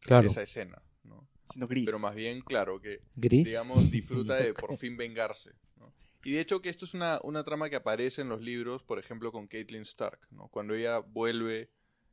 [0.00, 0.28] claro.
[0.28, 1.28] esa escena, ¿no?
[1.52, 1.86] Sino gris.
[1.86, 3.46] Pero más bien, claro, que Gris.
[3.46, 5.52] digamos, disfruta de por fin vengarse.
[5.76, 5.92] ¿no?
[6.24, 8.98] Y de hecho que esto es una, una trama que aparece en los libros, por
[8.98, 10.20] ejemplo, con Caitlyn Stark.
[10.30, 10.48] ¿no?
[10.48, 11.70] Cuando ella vuelve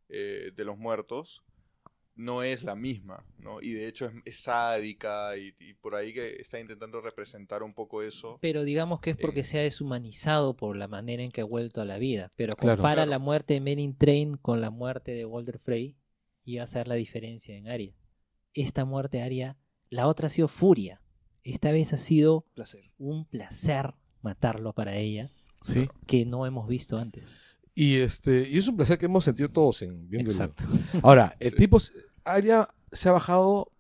[0.10, 1.44] eh, de los muertos,
[2.16, 3.26] no es la misma.
[3.40, 3.62] ¿no?
[3.62, 7.74] Y de hecho es, es sádica y, y por ahí que está intentando representar un
[7.74, 8.38] poco eso.
[8.42, 9.44] Pero digamos que es porque Eh.
[9.46, 12.30] se ha deshumanizado por la manera en que ha vuelto a la vida.
[12.38, 12.78] Pero Claro.
[12.78, 13.10] compara Claro.
[13.12, 15.96] la muerte de Merin Train con la muerte de Walter Frey
[16.46, 17.94] y va a ser la diferencia en Arya.
[18.54, 19.58] Esta muerte de Arya,
[19.90, 21.02] la otra ha sido furia.
[21.42, 22.92] Esta vez ha sido Placer.
[22.98, 25.88] un placer matarlo para ella Sí.
[26.08, 27.53] que no hemos visto antes.
[27.76, 30.64] Y este y es un placer que hemos sentido todos en viendo el- Exacto.
[31.02, 31.58] Ahora, el Sí.
[31.58, 31.94] tipo se-
[32.24, 33.72] Arya se ha bajado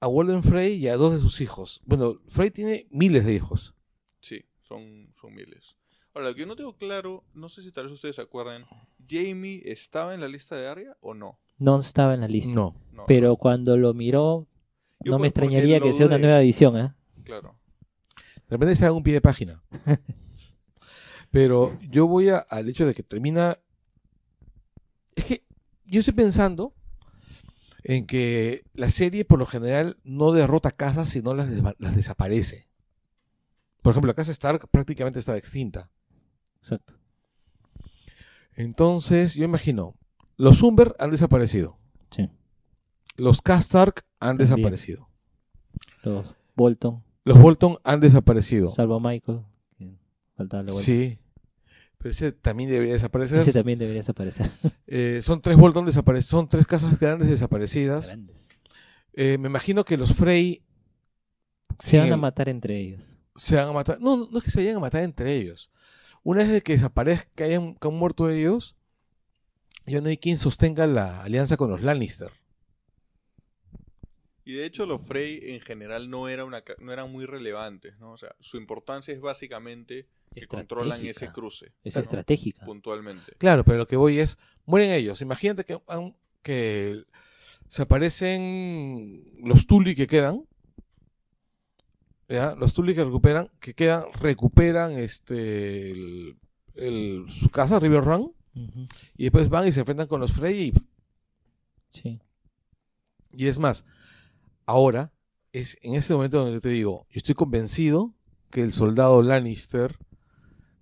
[0.00, 1.80] a Walden Frey y a dos de sus hijos.
[1.84, 3.74] Bueno, Frey tiene miles de hijos.
[4.20, 5.76] Sí, son, son miles.
[6.14, 8.64] Ahora, lo que yo no tengo claro, no sé si tal vez ustedes se acuerdan,
[9.08, 11.38] ¿Jamie estaba en la lista de Arya o no?
[11.58, 12.52] No estaba en la lista.
[12.52, 12.74] No.
[12.92, 14.46] No, Pero cuando lo miró,
[15.00, 16.92] Yo no me extrañaría que sea una nueva edición, ¿eh?
[17.24, 17.56] Claro.
[18.48, 19.62] De repente está en un pie de página.
[21.32, 23.56] Pero yo voy a- al hecho de que termina.
[25.16, 25.44] Es que
[25.86, 26.74] yo estoy pensando
[27.82, 31.48] en que la serie, por lo general, no derrota casas, sino las,
[31.96, 32.68] desaparece.
[33.82, 35.90] Por ejemplo, la casa Stark prácticamente estaba extinta.
[36.60, 36.94] Exacto.
[38.54, 39.96] Entonces, yo imagino,
[40.36, 41.78] los Umber han desaparecido.
[42.10, 42.28] Sí.
[43.16, 44.48] Los Castark han También.
[44.56, 45.08] desaparecido.
[46.02, 48.68] Los Bolton, Los Bolton han desaparecido.
[48.70, 49.40] salvo Michael.
[49.78, 49.96] que
[50.36, 50.84] faltaba la vuelta.
[50.84, 51.18] Sí.
[52.02, 53.38] Pero ese también debería desaparecer.
[53.38, 54.50] Ese también debería desaparecer.
[54.94, 56.28] Eh, son tres Bolton desaparecidos.
[56.28, 58.08] Son tres casas grandes desaparecidas.
[58.08, 58.48] Grandes.
[59.14, 60.62] Eh, me imagino que los Frey
[61.78, 63.18] Se van a matar entre ellos.
[63.34, 64.00] se van a matar.
[64.00, 65.70] No, no es que se vayan a matar entre ellos.
[66.22, 68.76] Una vez que desaparezca, hayan, que han muerto ellos,
[69.86, 72.30] ya no hay quien sostenga la alianza con los Lannister.
[74.44, 78.12] Y de hecho los Frey en general no, era una, no eran muy relevantes, ¿no?
[78.12, 81.72] O sea, su importancia es básicamente que controlan ese cruce.
[81.84, 82.02] Es ¿no?
[82.02, 82.64] estratégica.
[82.64, 83.34] Puntualmente.
[83.38, 85.20] Claro, pero lo que voy es, mueren ellos.
[85.22, 85.78] Imagínate que,
[86.42, 87.04] que
[87.68, 90.44] se aparecen los Tully que quedan.
[92.28, 92.54] ¿ya?
[92.54, 96.36] Los Tully que recuperan, que quedan, recuperan este el-
[96.74, 98.32] el- su casa, River Run,
[99.16, 100.72] y después van y se enfrentan con los Frey y
[101.90, 102.18] Sí.
[103.34, 103.84] Y es más,
[104.66, 105.12] ahora,
[105.52, 108.14] es en este momento donde yo te digo, yo estoy convencido
[108.50, 109.96] que el soldado Lannister,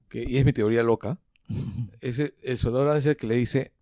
[0.09, 1.19] que, y es mi teoría loca,
[2.01, 3.73] ese, el soldado Lannister que le dice,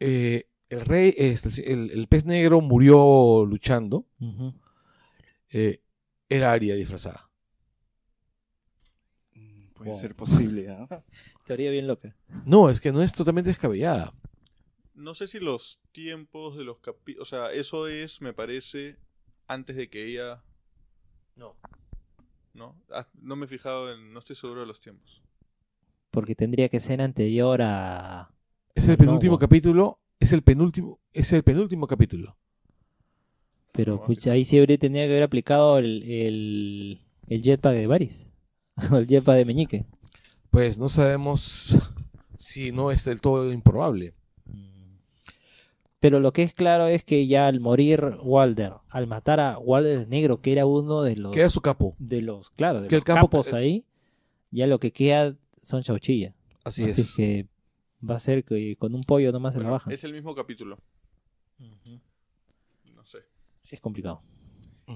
[0.00, 4.06] eh, el rey, este, el, el pez negro murió luchando,
[5.50, 5.80] eh,
[6.28, 7.30] era Arya disfrazada.
[9.34, 9.98] Mm, Puede Wow.
[10.00, 10.66] ser posible.
[11.46, 12.16] Teoría bien loca.
[12.44, 14.12] No, es que no es totalmente descabellada.
[14.94, 17.28] No sé si los tiempos de los capítulos...
[17.28, 18.96] O sea, eso es, me parece,
[19.46, 20.42] antes de que ella...
[21.36, 21.56] No.
[22.54, 22.74] ¿No?
[22.90, 24.12] Ah, no me he fijado en...
[24.12, 25.22] No estoy seguro de los tiempos.
[26.10, 28.30] Porque tendría que ser anterior a.
[28.74, 32.38] Es el penúltimo capítulo, es el penúltimo, es el penúltimo capítulo.
[33.72, 37.86] Pero No, pucha, ahí sí habría tenía que haber aplicado el, el, el jetpack de
[37.86, 38.30] Varys.
[38.90, 39.86] o el jetpack de Meñique.
[40.48, 41.76] Pues no sabemos
[42.38, 44.14] si no es del todo improbable.
[46.00, 50.00] Pero lo que es claro es que ya al morir Walder, al matar a Walder
[50.00, 51.32] el Negro, que era uno de los.
[51.34, 51.96] Queda su capo.
[51.98, 53.84] De los, claro, de Que el los capo- capos ahí,
[54.50, 56.34] ya lo que queda son chauchilla.
[56.64, 57.14] Así, Así es.
[57.14, 57.48] que
[58.08, 59.92] va a ser que con un pollo nomás se la Bueno, bajan.
[59.92, 60.78] es el mismo capítulo.
[62.94, 63.18] No sé.
[63.70, 64.22] Es complicado.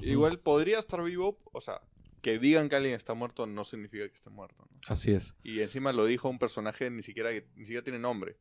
[0.02, 1.80] Igual podría estar vivo, o sea,
[2.22, 4.66] que digan que alguien está muerto no significa que esté muerto.
[4.70, 4.80] ¿no?
[4.86, 5.34] Así es.
[5.42, 8.36] Y encima lo dijo un personaje ni siquiera que ni siquiera tiene nombre.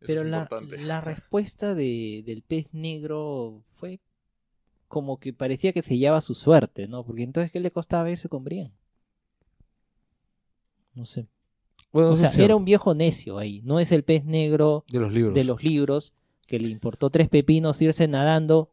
[0.00, 4.00] Eso Pero es la, respuesta de, del pez negro fue
[4.86, 7.04] como que parecía que sellaba su suerte, ¿no?
[7.04, 8.72] Porque entonces, ¿qué le costaba irse con Brian?
[10.94, 11.26] No sé.
[11.92, 13.60] Bueno, O sea, era un viejo necio ahí.
[13.64, 15.34] No es el pez negro de los libros.
[15.34, 16.14] de los libros
[16.46, 18.70] que le importó tres pepinos irse nadando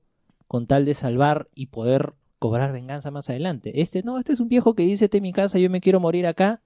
[0.47, 3.81] con tal de salvar y poder cobrar venganza más adelante.
[3.81, 5.99] Este no, este es un viejo que dice, este es mi casa, yo me quiero
[5.99, 6.61] morir acá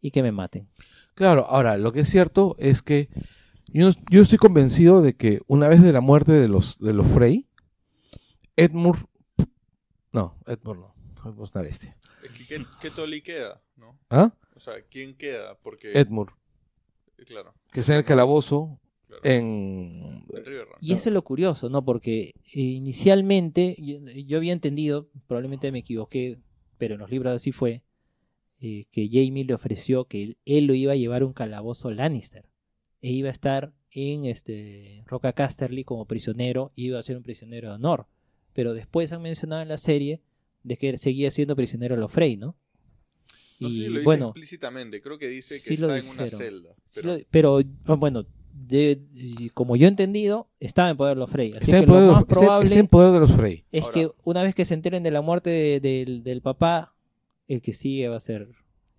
[0.00, 0.68] y que me maten.
[1.14, 3.08] Claro, ahora, lo que es cierto es que
[3.72, 7.06] yo, yo estoy convencido de que una vez de la muerte de los, de los
[7.06, 7.46] Frey,
[8.56, 9.00] Edmure...
[10.12, 10.94] No, Edmure no.
[11.24, 11.96] Edmure es una bestia.
[12.24, 13.62] Es que ¿qué, qué Tolly queda?
[13.76, 13.98] ¿no?
[14.10, 14.34] ¿Ah?
[14.54, 15.56] O sea, ¿quién queda?
[15.62, 15.92] Porque...
[15.92, 16.32] Edmure,
[17.26, 17.54] Claro.
[17.72, 19.22] que en el calabozo claro.
[19.24, 20.24] en...
[20.32, 20.74] En Riverrun.
[20.80, 21.84] Y eso es lo curioso, ¿no?
[21.84, 26.38] Porque eh, inicialmente yo, yo había entendido, probablemente me equivoqué,
[26.78, 27.82] pero en los libros así fue,
[28.60, 31.90] eh, que Jamie le ofreció que él, él lo iba a llevar a un calabozo
[31.90, 32.48] Lannister.
[33.02, 37.22] E iba a estar en este Roca Casterly como prisionero, y iba a ser un
[37.22, 38.06] prisionero de honor.
[38.52, 40.20] Pero después han mencionado en la serie
[40.64, 42.56] de que seguía siendo prisionero de los Frey, ¿no?
[43.60, 46.06] No sé si Y lo dice bueno, explícitamente, creo que dice que sí lo está
[46.06, 46.74] en una celda.
[46.84, 48.98] sí Pero, lo- pero ah, bueno, de-
[49.54, 51.50] como yo he entendido, estaba en poder de los Frey.
[51.52, 53.32] Así Está que en, poder lo de más está- probable está en poder de los
[53.32, 53.64] Frey.
[53.72, 56.94] es Ahora- que una vez que se enteren de la muerte de- del, del papá,
[57.46, 58.48] el que sigue va a ser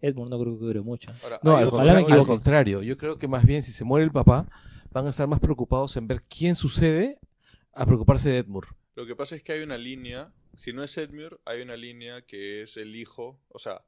[0.02, 0.30] Edmund.
[0.32, 1.11] No creo que dure mucho.
[1.24, 2.82] ahora, No, al, contrario, al contrario.
[2.84, 4.48] Yo creo que más bien si se muere el papá,
[4.92, 7.19] van a estar más preocupados en ver quién sucede
[7.74, 8.68] a preocuparse de Edmure.
[8.95, 12.22] Lo que pasa es que hay una línea, si no es Edmure, hay una línea
[12.24, 13.82] que es el hijo, o sea,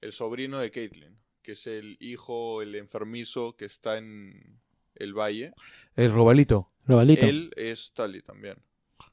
[0.00, 4.58] el sobrino de Caitlyn, que es el hijo, el enfermizo que está en
[4.96, 5.52] el valle.
[5.96, 6.66] El robalito.
[6.86, 7.26] Robalito.
[7.26, 8.56] Él es Tali también,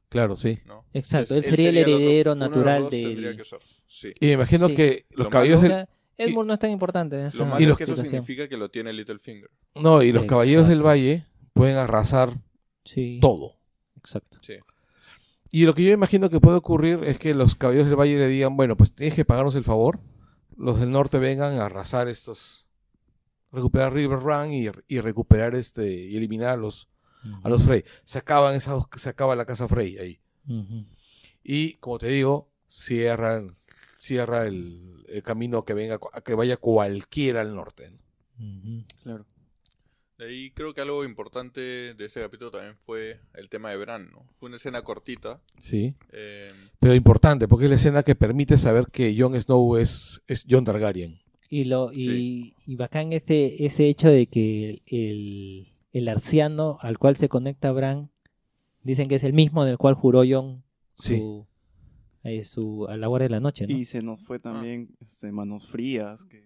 [0.09, 0.59] Claro, sí.
[0.65, 0.85] ¿no?
[0.93, 3.43] Exacto, Entonces, él sería el otro- heredero uno de los natural dos del- tendría que
[3.45, 4.13] ser, Sí.
[4.19, 4.75] Y me imagino Sí.
[4.75, 7.63] que los Lo caballeros del, Edmund no es tan importante en esa Lo malo y
[7.63, 8.11] es los- que eso situación.
[8.23, 9.49] significa que lo tiene Littlefinger.
[9.75, 10.27] no, y los Exacto.
[10.29, 12.39] caballeros del valle pueden arrasar
[12.85, 13.57] Sí, todo.
[13.97, 14.37] exacto.
[14.41, 14.55] Sí.
[15.51, 18.27] Y lo que yo imagino que puede ocurrir es que los caballeros del valle le
[18.27, 19.99] digan, bueno, pues tienes que pagarnos el favor.
[20.57, 22.67] Los del norte vengan a arrasar estos,
[23.51, 26.89] recuperar River Run y, y recuperar este y eliminar a los
[27.43, 27.83] a los Frey.
[28.03, 30.19] Se acaban esas dos- se acaba la casa Frey ahí.
[31.43, 33.53] Y como te digo, cierran
[34.05, 37.91] cierra el, el camino que venga a que vaya cualquiera al norte.
[39.03, 39.25] Claro.
[40.17, 41.59] De ahí creo que algo importante
[41.93, 44.25] de este capítulo también fue el tema de Bran, ¿no?
[44.39, 45.41] Fue una escena cortita.
[45.59, 45.93] Sí.
[46.13, 50.45] eh, Pero importante, porque es la escena que permite saber que Jon Snow es, es
[50.49, 51.19] Jon Targaryen.
[51.49, 52.55] Y, lo, y, Sí.
[52.65, 58.09] y bacán ese, ese hecho de que el, el arciano al cual se conecta Bran,
[58.83, 60.63] dicen que es el mismo del cual juró Jon
[60.97, 61.17] Sí.
[61.17, 61.45] su,
[62.25, 63.73] eh, su, a la hora de la noche, ¿no?
[63.77, 66.43] Y se nos fue también este, Manos Frías, que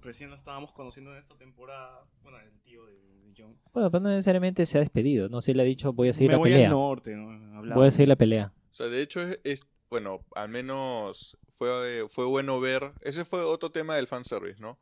[0.00, 2.04] recién lo estábamos conociendo en esta temporada.
[2.22, 3.56] Bueno, el tío de, de John.
[3.72, 5.40] Bueno, pero no necesariamente se ha despedido, ¿no?
[5.40, 6.66] Se le ha dicho, voy a seguir Me la voy pelea.
[6.66, 7.74] al norte, ¿no?
[7.74, 8.52] Voy a seguir la pelea.
[8.70, 13.40] o sea, de hecho es, es- bueno, al menos fue, fue bueno ver, ese fue
[13.42, 14.78] otro tema del fanservice, ¿no?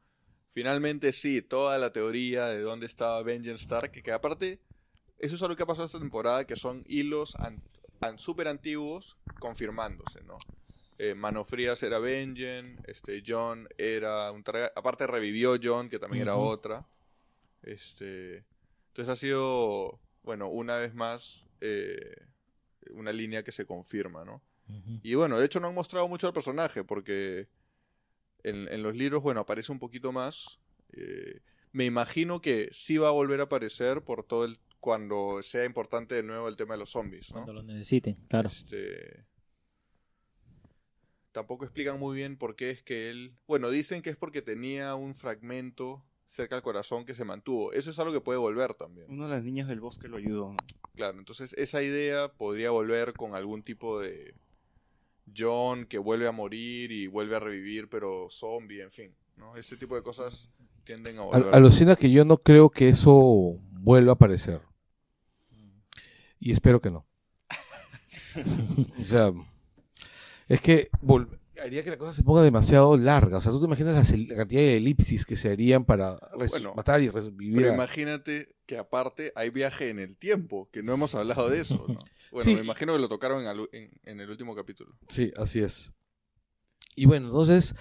[0.50, 4.60] Finalmente sí, toda la teoría de dónde estaba Benjen Stark, que, que aparte,
[5.18, 7.34] eso es algo que ha pasado esta temporada, que son hilos
[8.16, 10.38] súper antiguos confirmándose, ¿no?
[10.98, 14.42] Eh, Mano Frías era Benjen, este, John era un
[14.74, 16.86] aparte revivió John, que también era otra.
[17.62, 18.44] Este,
[18.88, 22.26] entonces ha sido, bueno, una vez más, eh,
[22.90, 24.42] una línea que se confirma, ¿no?
[25.02, 27.48] Y bueno, de hecho no han mostrado mucho al personaje porque
[28.42, 30.60] en, en los libros, bueno, aparece un poquito más.
[30.92, 31.40] Eh,
[31.72, 36.14] me imagino que sí va a volver a aparecer por todo el cuando sea importante
[36.14, 37.44] de nuevo el tema de los zombies, ¿no?
[37.44, 38.48] Cuando lo necesiten, claro.
[38.48, 39.24] Este,
[41.32, 44.94] tampoco explican muy bien por qué es que él, bueno, dicen que es porque tenía
[44.94, 47.72] un fragmento cerca al corazón que se mantuvo.
[47.72, 49.10] Eso es algo que puede volver también.
[49.10, 50.52] Una de las niñas del bosque lo ayudó.
[50.52, 50.56] ¿no?
[50.94, 54.34] Claro, entonces esa idea podría volver con algún tipo de
[55.36, 59.56] John que vuelve a morir y vuelve a revivir, pero zombie, en fin, ¿no?
[59.56, 60.50] Ese tipo de cosas
[60.84, 61.54] tienden a Al- volver.
[61.54, 64.60] alucina que yo no creo que eso vuelva a aparecer.
[66.40, 67.06] Y espero que no.
[69.00, 69.32] o sea,
[70.48, 70.88] es que
[71.62, 73.38] haría que la cosa se ponga demasiado larga.
[73.38, 77.02] O sea, tú te imaginas la, cantidad de elipsis que se harían para Bueno, matar
[77.02, 77.56] y revivir.
[77.56, 81.84] Pero imagínate que aparte hay viaje en el tiempo, que no hemos hablado de eso,
[81.88, 81.98] ¿no?
[82.30, 82.54] Bueno, Sí.
[82.56, 84.98] me imagino que lo tocaron en, en- en el último capítulo.
[85.08, 85.90] Sí, así es.
[86.94, 87.74] Y bueno, entonces,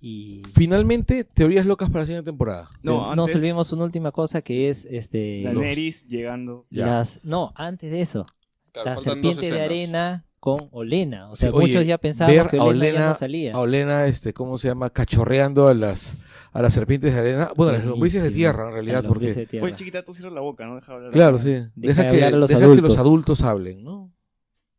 [0.00, 2.70] Y finalmente, teorías locas para la siguiente temporada.
[2.82, 6.64] no, No, nos antes, olvidemos una última cosa que es este Daenerys llegando.
[6.70, 6.86] Ya.
[6.86, 8.26] las no, antes de eso,
[8.72, 11.30] Claro, la serpiente de arena con Olena.
[11.30, 13.52] O sea, Sí, oye, muchos ya pensaban ver que a Olena, ya no salía.
[13.52, 14.90] A Olena, este, ¿cómo se llama?
[14.90, 16.16] Cachorreando a las,
[16.52, 17.52] a las serpientes de arena.
[17.54, 19.46] Bueno, las lombrices de tierra, en realidad, porque...
[19.60, 20.76] Oye, chiquita, tú cierras la boca, ¿no?
[20.76, 21.10] Deja hablar.
[21.12, 21.58] Claro, sí.
[21.74, 22.98] Deja, de que, hablar a los deja que los adultos.
[22.98, 24.10] adultos hablen, ¿no?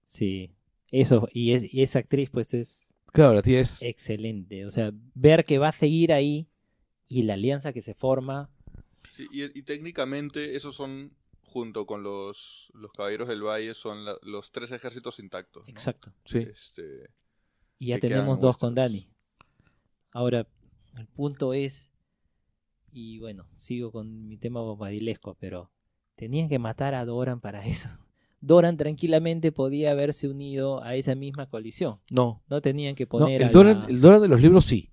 [0.07, 0.55] Sí.
[0.89, 3.81] Eso, y, es, y esa actriz pues es Claro, la tía es...
[3.81, 4.65] excelente.
[4.65, 6.49] O sea, ver que va a seguir ahí
[7.07, 8.49] y la alianza que se forma.
[9.15, 14.17] Sí, y, y técnicamente esos son, junto con los, los Caballeros del Valle, son la-
[14.21, 15.63] los tres ejércitos intactos.
[15.65, 15.69] ¿no?
[15.69, 16.13] Exacto.
[16.23, 16.39] Sí.
[16.39, 17.09] Este,
[17.77, 18.73] Y ya tenemos dos con.
[18.75, 19.09] Dani.
[20.11, 20.47] Ahora,
[20.97, 21.91] el punto es,
[22.93, 25.71] y bueno, sigo con mi tema bombadilesco, pero
[26.15, 27.89] tenían que matar a Doran para eso.
[28.41, 31.99] Doran tranquilamente podía haberse unido a esa misma coalición.
[32.09, 32.43] No.
[32.49, 34.89] No tenían que no poner el, Doran, la- el Doran de los libros sí.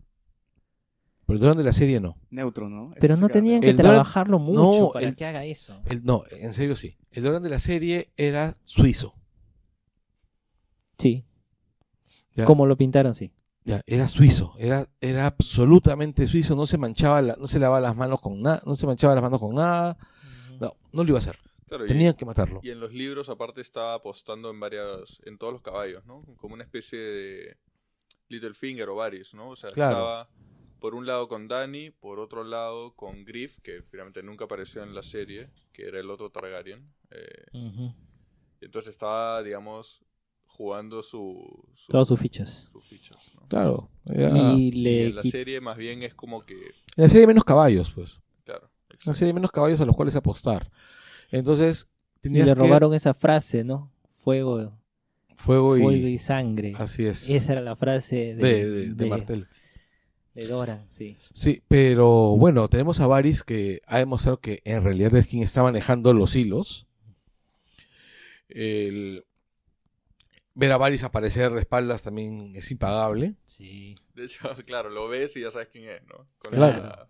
[1.26, 2.16] Pero el Doran de la serie no.
[2.30, 2.90] Neutro, ¿no?
[2.92, 5.80] Eso Pero no tenían que Doran- trabajarlo mucho no, para el- que haga eso.
[5.86, 6.96] El, no, en serio sí.
[7.10, 9.14] El Doran de la serie era suizo.
[10.98, 11.24] Sí.
[12.34, 12.44] Ya.
[12.44, 13.32] Como lo pintaron, sí.
[13.64, 17.94] Ya, era suizo, era, era absolutamente suizo, no se manchaba, la- no se lavaba las
[17.96, 19.98] manos con nada, no se manchaba las manos con nada,
[20.58, 21.38] no, no lo iba a hacer,
[21.68, 22.60] claro, y- tenían que matarlo.
[22.62, 26.22] Y en los libros, aparte, estaba apostando en varias, en todos los caballos, ¿no?
[26.38, 27.56] Como una especie de
[28.28, 29.50] Littlefinger o Varys, ¿no?
[29.50, 29.96] O sea, Claro.
[29.96, 30.28] estaba
[30.80, 34.94] por un lado con Dany, por otro lado con Griff, que finalmente nunca apareció en
[34.94, 36.92] la serie, que era el otro Targaryen.
[37.10, 37.46] eh,
[38.60, 40.00] entonces estaba, digamos,
[40.44, 42.68] jugando su, su- Todas sus fichas.
[42.70, 43.46] sus fichas, ¿no?
[43.48, 47.08] Claro, ya- Y Y le en la serie más bien es como que, en la
[47.08, 50.16] serie hay menos caballos, pues, claro, en la serie hay menos caballos a los cuales
[50.16, 50.70] apostar.
[51.30, 51.88] Entonces,
[52.22, 53.90] y le que- robaron esa frase, ¿no?
[54.16, 54.76] Fuego,
[55.34, 56.74] fuego y, fuego y sangre.
[56.78, 59.48] así es, Esa era la frase de, de, de- de de- Martel.
[60.34, 61.16] de Doran, sí.
[61.32, 65.62] Sí, pero bueno, tenemos a Varys que ha demostrado que en realidad es quien está
[65.62, 66.86] manejando los hilos.
[68.48, 69.24] El-
[70.54, 73.36] Ver a Varys aparecer de espaldas también es impagable.
[73.44, 73.94] Sí.
[74.16, 76.26] De hecho, claro, lo ves y ya sabes quién es, ¿no?
[76.38, 76.82] Con Claro.
[76.82, 77.08] la-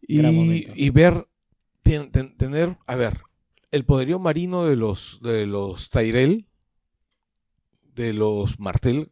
[0.00, 1.26] y ver,
[1.82, 3.20] ten- ten- tener, a ver,
[3.70, 6.46] el poderío marino de los, de los Tyrell,
[7.94, 9.10] de los Martel,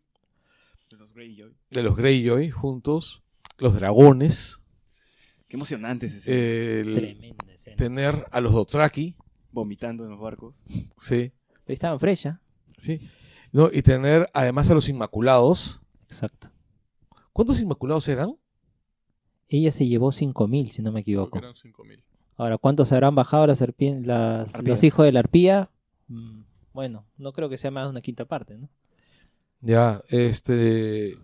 [0.91, 1.55] De los Greyjoy.
[1.71, 3.23] de los Greyjoy juntos,
[3.59, 4.59] los dragones,
[5.49, 6.37] Qué emocionante ese escena.
[6.91, 7.77] el Tremenda escena.
[7.77, 9.17] tener a los Dothraki,
[9.53, 10.63] Vomitando en los barcos.
[10.99, 11.33] sí,
[11.67, 12.41] Ahí estaban frecha.
[12.77, 13.01] sí,
[13.53, 13.69] ¿no?
[13.73, 15.81] y tener además a los Inmaculados.
[16.07, 16.51] Exacto.
[17.33, 18.37] ¿Cuántos Inmaculados eran?
[19.49, 21.39] ella se llevó 5000, si no me Creo que equivoco.
[21.39, 22.05] eran 5000.
[22.41, 25.71] Ahora, ¿cuántos habrán bajado las las, los hijos de la arpía?
[26.09, 26.41] Mm,
[26.73, 28.71] Bueno, no creo que sea más de una quinta parte, ¿no?
[29.61, 31.19] Ya, este.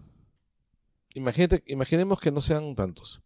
[1.14, 3.22] Imagínate, imaginemos que no sean tantos.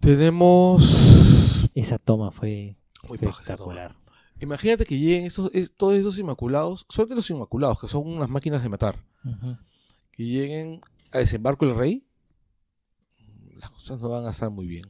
[0.00, 1.68] Tenemos.
[1.74, 3.94] Esa toma fue Muy espectacular.
[4.40, 8.62] Imagínate que lleguen esos, es- todos esos inmaculados, sobre los inmaculados, que son unas máquinas
[8.62, 9.04] de matar,
[10.12, 10.80] que lleguen
[11.12, 12.06] a desembarco el rey,
[13.56, 14.86] las cosas no van a estar muy bien.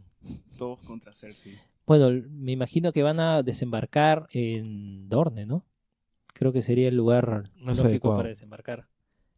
[0.56, 1.54] Todos contra Cersei.
[1.86, 5.64] Bueno, me imagino que van a desembarcar en Dorne, ¿no?
[6.34, 8.16] Creo que sería el lugar Más lógico adecuado.
[8.18, 8.88] para desembarcar.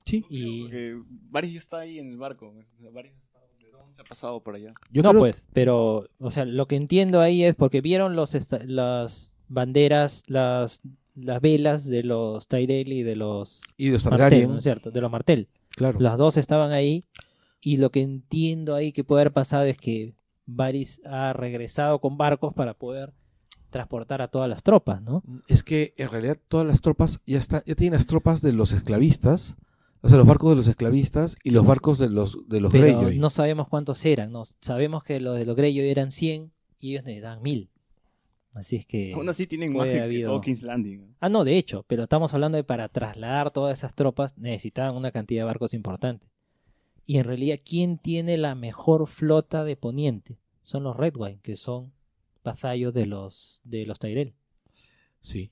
[0.05, 0.25] Sí.
[0.29, 0.99] Y Porque
[1.31, 2.53] Varys ya está ahí en el barco.
[2.53, 4.69] Varys está- ¿de se ha pasado por allá?
[4.91, 8.35] Yo no, creo- pues, pero, o sea, lo que entiendo ahí es porque vieron los
[8.67, 10.81] las banderas, las,
[11.15, 14.91] las velas de los Tyrell y de los Y los Martel, ¿no es cierto?
[14.91, 15.49] De los Martel.
[15.71, 16.01] claro.
[16.01, 17.05] Las dos estaban ahí
[17.61, 20.15] y lo que entiendo ahí que puede haber pasado es que
[20.57, 23.13] Varys ha regresado con barcos para poder
[23.71, 25.23] transportar a todas las tropas, ¿no?
[25.47, 28.73] Es que en realidad todas las tropas ya están, ya tienen las tropas de los
[28.73, 29.57] esclavistas,
[30.03, 32.85] o sea, los barcos de los esclavistas y los barcos de los de los Pero
[32.85, 33.19] Greyjoy.
[33.19, 37.05] no sabemos cuántos eran, no sabemos que los de los Greyjoy eran 100 y ellos
[37.05, 37.71] necesitaban 1000.
[38.53, 41.15] Así es que Aún así tienen más que, habido- todo King's Landing.
[41.21, 45.13] Ah, no, de hecho, pero estamos hablando de para trasladar todas esas tropas necesitaban una
[45.13, 46.27] cantidad de barcos importante.
[47.11, 50.39] Y en realidad, ¿quién tiene la mejor flota de Poniente?
[50.63, 51.93] Son los Red Wine, que son
[52.45, 54.37] vasallos de los, de los Tyrell.
[55.21, 55.51] Sí.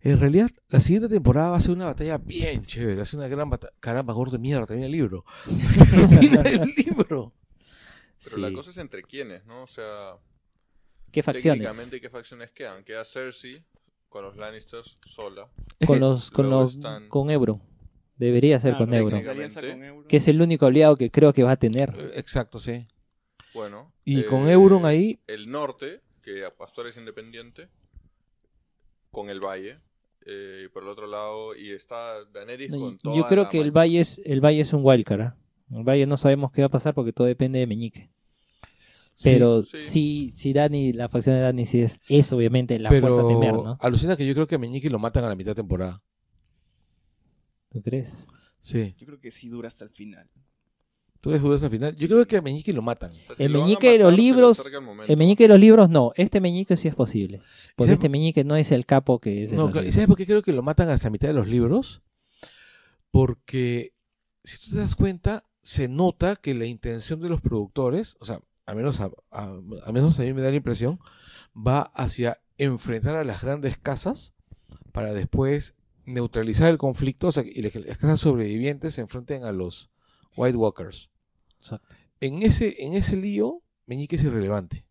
[0.00, 3.18] En realidad, la siguiente temporada va a ser una batalla bien chévere, va a ser
[3.18, 3.72] una gran batalla.
[3.80, 5.24] Caramba, gordo de mierda, termina el libro.
[5.90, 7.32] termina el libro.
[8.22, 9.64] Pero la cosa es entre quiénes, ¿no?
[9.64, 10.18] O sea,
[11.10, 11.62] ¿Qué facciones?
[11.64, 12.84] técnicamente, ¿qué facciones quedan?
[12.84, 13.64] Queda Cersei
[14.08, 15.50] con los Lannisters sola.
[15.84, 17.60] Con los, con los, están- con Ebro.
[18.16, 19.20] Debería ser Ah, con Ebro.
[20.08, 21.92] que es el único aliado que creo que va a tener.
[21.98, 22.86] Eh, Exacto, sí.
[23.54, 23.92] Bueno.
[24.04, 27.68] Y eh, con Euron ahí, El norte, que a Pastor es independiente,
[29.10, 29.76] con el valle.
[30.26, 33.48] eh, y por el otro lado, y está Daenerys No, con toda yo creo la
[33.48, 33.70] que el.
[33.72, 35.20] Valle es el Valle es un wildcard.
[35.20, 35.36] ¿ah?
[35.70, 38.10] El Valle no sabemos qué va a pasar porque todo depende de Meñique.
[39.22, 39.76] Pero sí.
[39.76, 43.28] sí, sí, Dani, la facción de Dani sí es, es obviamente la pero fuerza a
[43.28, 43.76] temer, ¿no?
[43.80, 46.02] alucina que yo creo que a Meñique lo matan a la mitad de temporada.
[47.74, 48.26] ¿Tú crees?
[48.60, 48.94] Sí.
[48.98, 50.30] Yo creo que sí dura hasta el final.
[51.20, 51.96] ¿Tú ves dudas al final?
[51.96, 53.10] Yo creo que a Meñique lo matan.
[53.10, 54.72] O sea, si El lo meñique de los matar, libros-
[55.08, 57.38] el Meñique de los libros no, este Meñique sí es posible.
[57.74, 60.16] Porque ¿Sabes- este Meñique no es el capo que es No, claro, ¿y sabes por
[60.16, 62.02] qué creo que lo matan hasta la mitad de los libros?
[63.10, 63.94] Porque,
[64.42, 68.40] si tú te das cuenta, se nota que la intención de los productores, o sea,
[68.66, 70.98] a menos a, a- a menos a mí me da la impresión,
[71.56, 74.34] va hacia enfrentar a las grandes casas
[74.92, 75.74] para después
[76.06, 79.90] neutralizar el conflicto, o sea, y que las casas sobrevivientes se enfrenten a los
[80.36, 81.10] White Walkers.
[81.58, 81.94] Exacto.
[82.20, 84.84] En ese, en ese lío, Meñique es irrelevante.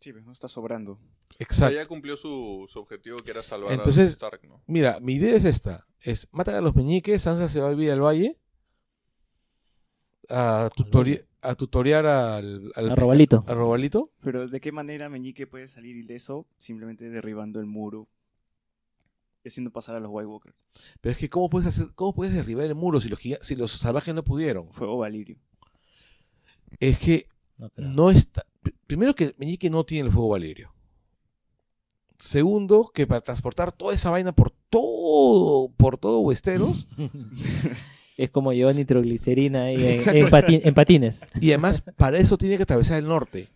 [0.00, 0.92] Sí, pues no está sobrando.
[0.92, 1.74] O sea, Exacto.
[1.76, 4.62] ya cumplió su, su objetivo que era salvar a Entonces- los Stark, ¿no?
[4.66, 5.86] Mira, mi idea es esta.
[6.00, 8.38] Es matan a los meñiques, Sansa se va a vivir al valle
[10.28, 13.44] a, tutori- a tutoriar al, al A Robalito.
[13.46, 14.10] a Robalito.
[14.20, 18.08] Pero ¿de qué manera Meñique puede salir ileso simplemente derribando el muro
[19.44, 20.56] y haciendo pasar a los White Walkers?
[21.00, 23.54] Pero es que ¿cómo puedes hacer, cómo puedes derribar el muro si los, giga- si
[23.54, 24.72] los salvajes no pudieron?
[24.72, 25.36] Fuego Valirio.
[26.80, 27.28] Es que
[27.76, 28.44] No está.
[28.62, 30.72] pr- Primero que Meñique no tiene el fuego Valerio.
[32.18, 36.86] Segundo, que para transportar toda esa vaina por todo, por todo Westeros,
[38.16, 40.18] es como llevar nitroglicerina ahí en, Exacto.
[40.20, 41.26] en pati- en patines.
[41.40, 43.48] y además para eso tiene que atravesar el norte,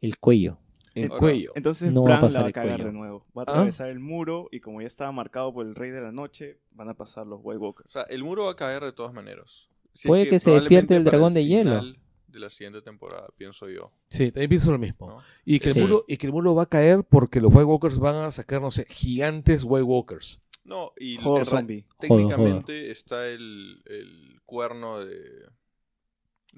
[0.00, 0.58] El cuello.
[0.94, 1.52] El Ahora, cuello.
[1.54, 2.84] Entonces No va a Bran la pasar va a cagar cuello.
[2.86, 3.26] de nuevo.
[3.36, 3.50] Va a ¿Ah?
[3.52, 6.88] atravesar el muro y como ya estaba marcado por el Rey de la Noche, van
[6.88, 7.86] a pasar los White Walkers.
[7.88, 9.68] O sea, el muro va a caer de todas maneras.
[9.92, 11.82] Si es Puede que se despierte el dragón de hielo.
[12.28, 13.90] De la siguiente temporada, pienso yo.
[14.08, 15.08] Sí, también pienso lo mismo.
[15.10, 15.18] ¿no?
[15.44, 15.80] Y que, Sí.
[15.80, 18.30] el muro, y que el muro va a caer porque los White Walkers van a
[18.30, 20.38] sacar, no sé, gigantes White Walkers.
[20.62, 21.86] No, y ra- zombie.
[21.98, 25.18] técnicamente está el, el cuerno de.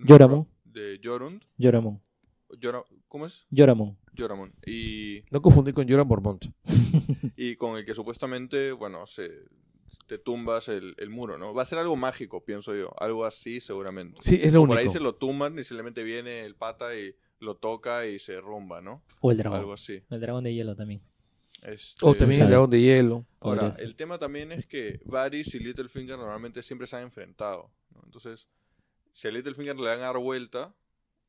[0.05, 0.47] Yoramon.
[0.65, 1.43] De Jorund.
[1.57, 2.03] Yoramon.
[2.59, 3.47] Yora- ¿Cómo es?
[3.51, 3.97] Yoramon.
[4.15, 4.53] Yoramon.
[4.67, 6.47] Y, No confundir con Joran Bormont.
[7.37, 9.31] y con el que supuestamente, bueno, se,
[10.07, 11.55] te tumbas el, el muro, ¿no?
[11.55, 12.91] Va a ser algo mágico, pienso yo.
[13.01, 14.19] Algo así, seguramente.
[14.21, 17.57] Sí, es lo Por ahí se lo tumban y simplemente viene el pata y lo
[17.57, 18.95] toca y se rumba, ¿no?
[19.21, 19.59] O el dragón.
[19.61, 20.03] Algo así.
[20.11, 21.03] El dragón de hielo también.
[21.63, 22.51] Este, O también el Sabe.
[22.51, 23.27] dragón de hielo.
[23.41, 27.71] Ahora, el tema también es que Varys y Littlefinger normalmente siempre se han enfrentado.
[27.95, 28.01] ¿no?
[28.05, 28.49] Entonces,
[29.13, 30.75] si a Littlefinger le dan a dar vuelta,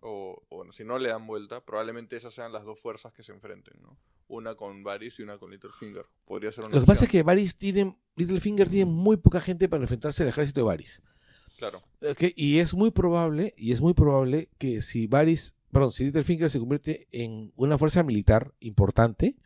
[0.04, 3.24] o, o bueno, si no le dan vuelta, probablemente esas sean las dos fuerzas que
[3.24, 3.82] se enfrenten.
[3.82, 3.98] ¿no?
[4.28, 6.06] Una con Varys y una con Littlefinger.
[6.26, 9.68] Podría ser una Lo que pasa es que Varys tiene, Littlefinger tiene muy poca gente
[9.70, 11.02] para enfrentarse al ejército de Varys.
[11.58, 11.82] Claro.
[12.02, 16.50] Ok, Y es muy probable, y es muy probable que si Varys, perdón, si Littlefinger
[16.50, 19.38] se convierte en una fuerza militar importante,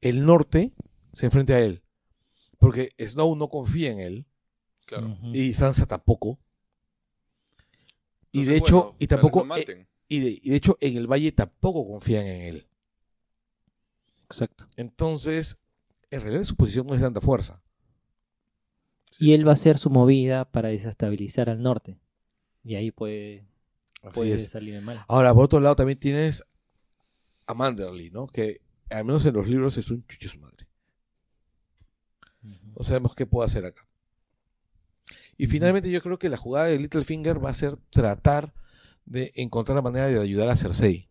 [0.00, 0.72] el norte
[1.12, 1.82] se enfrente a él.
[2.58, 4.26] Porque Snow no confía en él,
[4.86, 5.16] Claro.
[5.32, 6.38] Y Sansa tampoco.
[8.34, 9.86] Y de hecho, bueno, y tampoco, maten.
[10.08, 12.68] y de, y de hecho en el valle tampoco confían en él.
[14.24, 14.66] Exacto.
[14.74, 15.62] Entonces,
[16.10, 17.62] en realidad su posición no es de tanta fuerza.
[19.20, 22.00] Y él va a hacer su movida para desestabilizar al norte.
[22.64, 23.46] Y ahí puede,
[24.12, 24.98] puede salir mal.
[25.06, 26.42] Ahora, por otro lado, también tienes
[27.46, 28.26] a Manderly, ¿no?
[28.26, 30.66] Que al menos en los libros es un chucho su madre.
[32.42, 33.86] No sabemos qué puede hacer acá.
[35.36, 38.54] Y finalmente yo creo que la jugada de Littlefinger va a ser tratar
[39.04, 41.08] de encontrar la manera de ayudar a Cersei.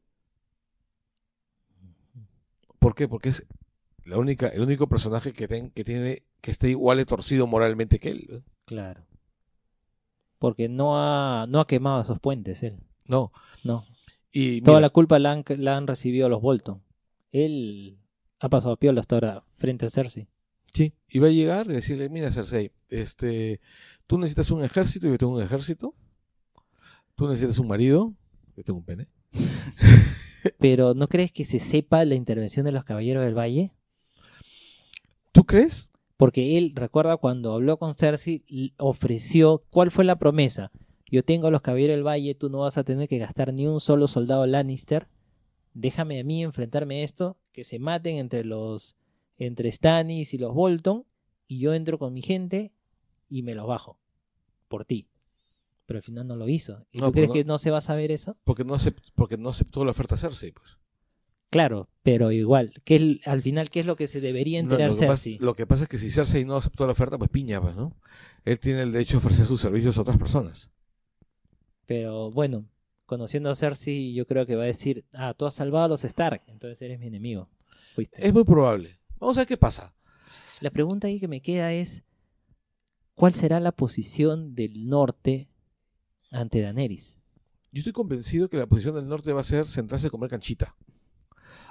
[2.79, 3.07] ¿Por qué?
[3.07, 3.45] Porque es
[4.05, 7.99] la única, el único personaje que, ten- que tiene que esté igual de torcido moralmente
[7.99, 8.27] que él.
[8.29, 8.43] ¿no?
[8.65, 9.05] Claro.
[10.39, 12.79] Porque no ha, no ha quemado esos puentes él.
[13.05, 13.31] No.
[13.63, 13.85] No.
[14.31, 16.81] Y Toda mira, la culpa la han, la han recibido los Bolton.
[17.31, 17.97] Él
[18.39, 20.27] ha pasado piola hasta ahora frente a Cersei.
[20.73, 23.61] Sí, y va a llegar y decirle, mira Cersei, este,
[24.07, 25.93] tú necesitas un ejército, yo tengo un ejército.
[27.15, 28.15] Tú necesitas un marido,
[28.57, 29.07] yo tengo un pene.
[30.59, 33.71] Pero ¿no crees que se sepa la intervención de los Caballeros del Valle?
[35.31, 35.91] ¿Tú crees?
[36.17, 38.43] Porque él, recuerda cuando habló con Cersei,
[38.77, 40.71] ofreció, ¿cuál fue la promesa?
[41.05, 43.67] Yo tengo a los Caballeros del Valle, tú no vas a tener que gastar ni
[43.67, 45.07] un solo soldado Lannister.
[45.75, 48.95] Déjame a mí enfrentarme a esto, que se maten entre los
[49.37, 51.05] entre Stannis y los Bolton
[51.47, 52.71] y yo entro con mi gente
[53.29, 53.97] y me los bajo
[54.67, 55.07] por ti.
[55.85, 56.85] Pero al final no lo hizo.
[56.91, 57.33] ¿Y No, tú crees no.
[57.33, 58.37] que no se va a saber eso?
[58.43, 60.77] Porque no, acep- porque no aceptó la oferta Cersei, pues.
[61.49, 64.91] Claro, pero igual, ¿qué es, al final, ¿qué es lo que se debería No, enterar
[64.91, 67.29] lo, que pasa, lo que pasa es que si Cersei no aceptó la oferta, pues
[67.29, 67.95] piña, pues, ¿no?
[68.43, 70.71] Él tiene el derecho a ofrecer sus servicios a otras personas.
[71.85, 72.65] Pero bueno,
[73.05, 76.03] conociendo a Cersei, yo creo que va a decir, ah, tú has salvado a los
[76.03, 77.49] Stark, entonces eres mi enemigo.
[77.93, 78.25] Fuiste.
[78.25, 78.97] Es muy probable.
[79.23, 79.95] Vamos a ver qué pasa.
[80.59, 82.03] La pregunta ahí que me queda es,
[83.15, 85.47] ¿cuál será la posición del norte
[86.29, 87.19] ante Daenerys?
[87.71, 90.75] Yo estoy convencido que la posición del norte va a ser sentarse a comer canchita.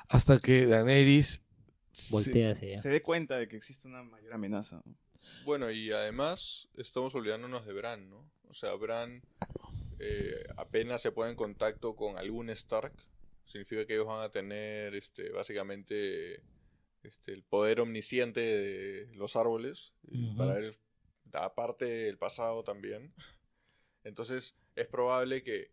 [0.09, 1.43] Hasta que Daenerys...
[2.11, 2.55] Voltea.
[2.55, 4.81] Se dé cuenta de que existe una mayor amenaza.
[5.45, 8.31] Bueno, y además estamos olvidándonos de Bran, ¿no?
[8.49, 9.23] O sea, Bran
[9.99, 12.95] eh, apenas se pone en contacto con algún Stark.
[13.45, 16.41] Significa que ellos van a tener este, básicamente
[17.03, 19.93] este, el poder omnisciente de los árboles.
[20.11, 20.37] y Ujú.
[20.37, 20.75] Para él,
[21.33, 23.13] aparte del pasado también.
[24.05, 25.71] Entonces, es probable que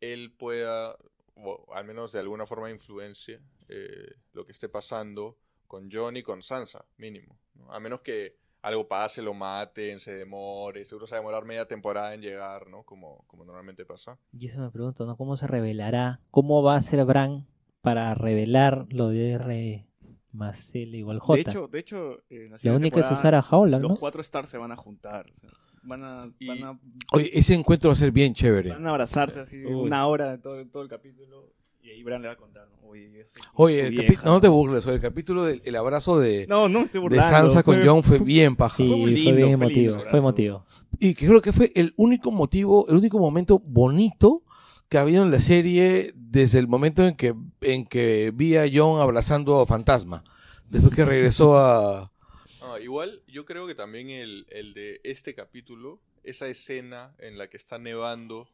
[0.00, 0.96] él pueda,
[1.34, 6.22] o al menos de alguna forma influencia eh, lo que esté pasando con Jon y
[6.22, 7.38] con Sansa, mínimo.
[7.54, 7.72] ¿no?
[7.72, 11.66] A menos que algo pase, lo maten, se demore, seguro se va a demorar media
[11.66, 12.82] temporada en llegar, ¿no?
[12.82, 14.18] Como, como normalmente pasa.
[14.32, 15.16] Y eso me pregunto, ¿no?
[15.16, 16.20] ¿Cómo se revelará?
[16.30, 17.46] ¿Cómo va a ser Bran
[17.82, 19.87] para revelar lo de R
[20.32, 21.34] más L igual J?
[21.36, 23.96] De hecho, de hecho eh, la la única es usar a Howland, Los ¿no?
[23.98, 25.26] cuatro stars se van a juntar.
[25.30, 25.50] o sea,
[25.82, 26.80] van, a, Y- van, a,
[27.12, 28.70] Oye, ese encuentro va a ser bien chévere.
[28.70, 29.72] van a abrazarse así Uy.
[29.74, 31.52] una hora de todo, todo el capítulo.
[31.82, 32.68] Y ahí Bran le va a contar.
[32.68, 32.88] ¿no?
[32.88, 33.08] Oye,
[33.54, 34.24] Oye, el capi- vieja".
[34.26, 37.02] no te burles, oye, el capítulo del el abrazo de, No, no me estoy de
[37.02, 37.28] burlando.
[37.28, 38.76] Sansa con fue- John fue bien paja.
[38.76, 40.64] Sí, fue bien fue emotivo, fue emotivo.
[40.98, 44.42] Y creo que fue el único motivo, el único momento bonito
[44.88, 48.64] que ha habido en la serie desde el momento en que, en que vi a
[48.72, 50.24] John abrazando a Fantasma.
[50.68, 52.12] Después que regresó a...
[52.60, 57.48] Ah, igual, yo creo que también el, el de este capítulo, esa escena en la
[57.48, 58.48] que está nevando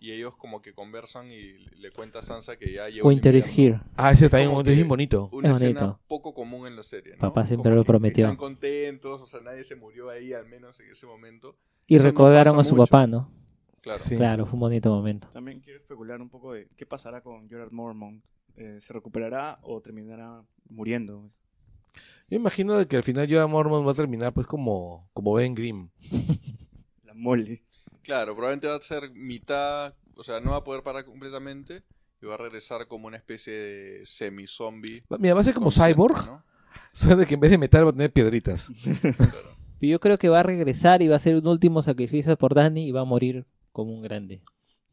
[0.00, 3.34] y ellos como que conversan y le cuenta a Sansa que ya llegó el Winter
[3.34, 3.80] is here.
[3.96, 5.28] Ah, ese también Como un momento que- bien bonito.
[5.32, 6.00] Una Es escena bonito.
[6.08, 7.18] poco común en la serie, ¿no?
[7.20, 8.24] Papá siempre Como lo que prometió.
[8.26, 11.56] Están contentos, o sea, nadie se murió ahí, al menos en ese momento.
[11.86, 12.86] Y Eso no recordaron pasa a su mucho.
[12.86, 13.30] papá, ¿no?
[13.84, 13.98] Claro.
[13.98, 14.16] Sí.
[14.16, 15.28] Claro, fue un bonito momento.
[15.30, 18.24] También quiero especular un poco de qué pasará con Gerard Mormont.
[18.56, 21.28] Eh, ¿Se recuperará o terminará muriendo?
[22.30, 25.54] Yo imagino de que al final Jorah Mormont va a terminar pues como, como Ben
[25.54, 25.90] Grimm.
[27.04, 27.62] La mole.
[28.02, 31.82] Claro, probablemente va a ser mitad, o sea, no va a poder parar completamente
[32.22, 35.04] y va a regresar como una especie de semi-zombie.
[35.18, 36.42] Mira, va a ser como Cyborg, ¿no?
[36.92, 38.72] solo de que en vez de metal va a tener piedritas.
[39.02, 39.54] Claro.
[39.80, 42.54] Pero yo creo que va a regresar y va a hacer un último sacrificio por
[42.54, 44.40] Dani y va a morir como un grande.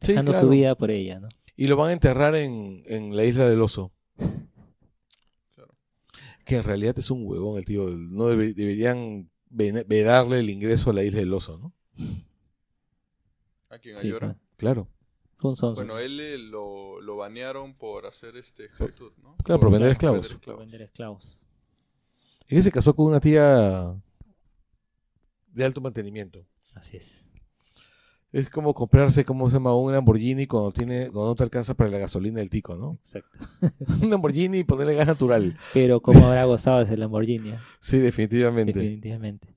[0.00, 0.46] Sí, Dejando claro.
[0.46, 1.28] su vida por ella, ¿no?
[1.56, 3.92] Y lo van a enterrar en, en la isla del oso.
[5.54, 5.74] Claro.
[6.44, 7.88] Que en realidad es un huevón el tío.
[7.88, 11.72] No debe- deberían vedarle el ingreso a la isla del oso, ¿no?
[13.70, 14.36] ¿A quién Sí, Ayora?
[14.56, 14.88] Claro.
[15.40, 19.36] Bueno, él eh, lo, lo banearon por hacer este esclavitud, ¿no?
[19.44, 20.28] Claro, por vender esclavos.
[20.28, 21.46] vender Por vender esclavos.
[22.48, 23.96] Él se casó con una tía
[25.48, 26.46] de alto mantenimiento.
[26.74, 27.31] Así es.
[28.32, 29.76] Es como comprarse, ¿cómo se llama?
[29.76, 32.94] Un Lamborghini cuando, tiene, cuando no te alcanza para la gasolina del tico, ¿no?
[32.94, 33.38] Exacto.
[34.02, 35.54] un Lamborghini y ponerle gas natural.
[35.74, 37.52] Pero como habrá gozado ese Lamborghini.
[37.78, 38.72] Sí, definitivamente.
[38.72, 39.54] Definitivamente.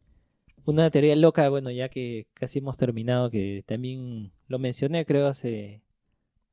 [0.66, 5.82] Una teoría loca, bueno, ya que casi hemos terminado, que también lo mencioné creo hace,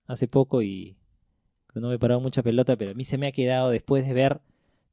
[0.06, 0.96] hace poco y
[1.74, 4.12] no me he parado mucha pelota, pero a mí se me ha quedado después de
[4.12, 4.40] ver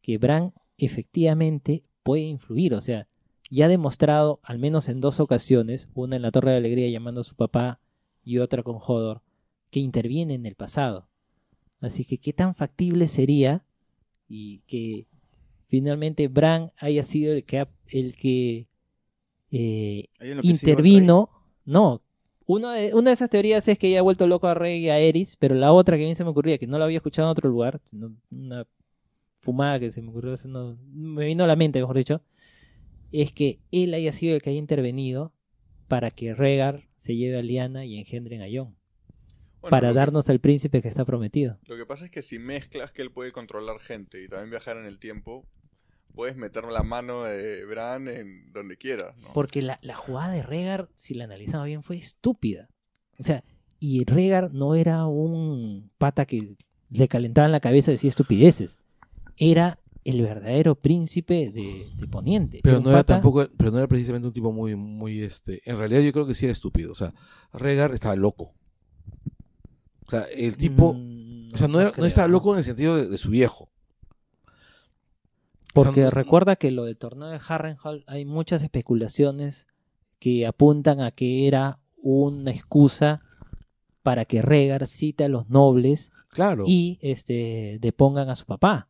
[0.01, 3.05] que Bran efectivamente puede influir, o sea,
[3.49, 7.21] ya ha demostrado al menos en dos ocasiones, una en la Torre de Alegría llamando
[7.21, 7.79] a su papá
[8.23, 9.21] y otra con Hodor,
[9.71, 11.07] que interviene en el pasado.
[11.81, 13.63] Así que qué tan factible sería
[14.27, 15.07] y que
[15.67, 18.67] finalmente Bran haya sido el que el que
[19.51, 20.05] eh,
[20.51, 21.29] intervino.
[21.65, 22.01] No,
[22.45, 24.89] una de, una de esas teorías es que ella ha vuelto loco a Rey y
[24.89, 26.97] a Eris, pero la otra que a mí se me ocurría, que no la había
[26.97, 27.79] escuchado en otro lugar,
[28.31, 28.65] una
[29.35, 32.21] fumada que se me ocurrió, no- me vino a la mente, mejor dicho,
[33.11, 35.33] es que él haya sido el que haya intervenido
[35.87, 38.75] para que Rhaegar se lleve a Lyanna y engendren a Jon,
[39.61, 41.57] Bueno, para que- darnos al príncipe que está prometido.
[41.65, 44.77] Lo que pasa es que si mezclas que él puede controlar gente y también viajar
[44.77, 45.47] en el tiempo,
[46.13, 49.31] puedes meter la mano de Bran en donde quieras, ¿no?
[49.33, 52.69] Porque la, la jugada de Rhaegar, si la analizamos bien, fue estúpida.
[53.17, 53.43] O sea,
[53.79, 56.55] y Rhaegar no era un pata que
[56.89, 58.79] le calentaban la cabeza y decía estupideces.
[59.37, 59.79] Era
[60.09, 62.59] el verdadero príncipe de, de Poniente.
[62.63, 65.77] Pero no era pata- tampoco, pero no era precisamente un tipo muy, muy, este, en
[65.77, 67.13] realidad yo creo que sí era estúpido, o sea,
[67.53, 68.53] Regar estaba loco.
[70.07, 72.05] O sea, el tipo, Mm, o sea, no, era- no creo.
[72.07, 73.69] estaba loco en el sentido de, de su viejo.
[75.73, 79.67] Porque O sea, recuerda que lo del torneo de Harrenhal hay muchas especulaciones
[80.19, 83.21] que apuntan a que era una excusa
[84.01, 88.87] para que Rhaegar cite a los nobles Claro, y este depongan a su papá.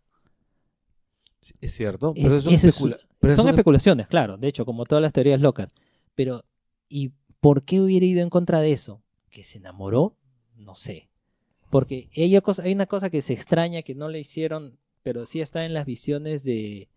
[1.62, 4.86] Es cierto, Es- pero eso eso es- especula- pero Son especulaciones, claro, de hecho, como
[4.86, 5.72] todas las teorías locas.
[6.16, 6.44] Pero,
[6.88, 9.02] ¿y por qué hubiera ido en contra de eso?
[9.30, 10.16] ¿Que se enamoró?
[10.56, 11.10] No sé.
[11.70, 15.40] Porque ella cosa, hay una cosa que se extraña que no le hicieron, pero sí
[15.42, 16.90] está en las visiones de,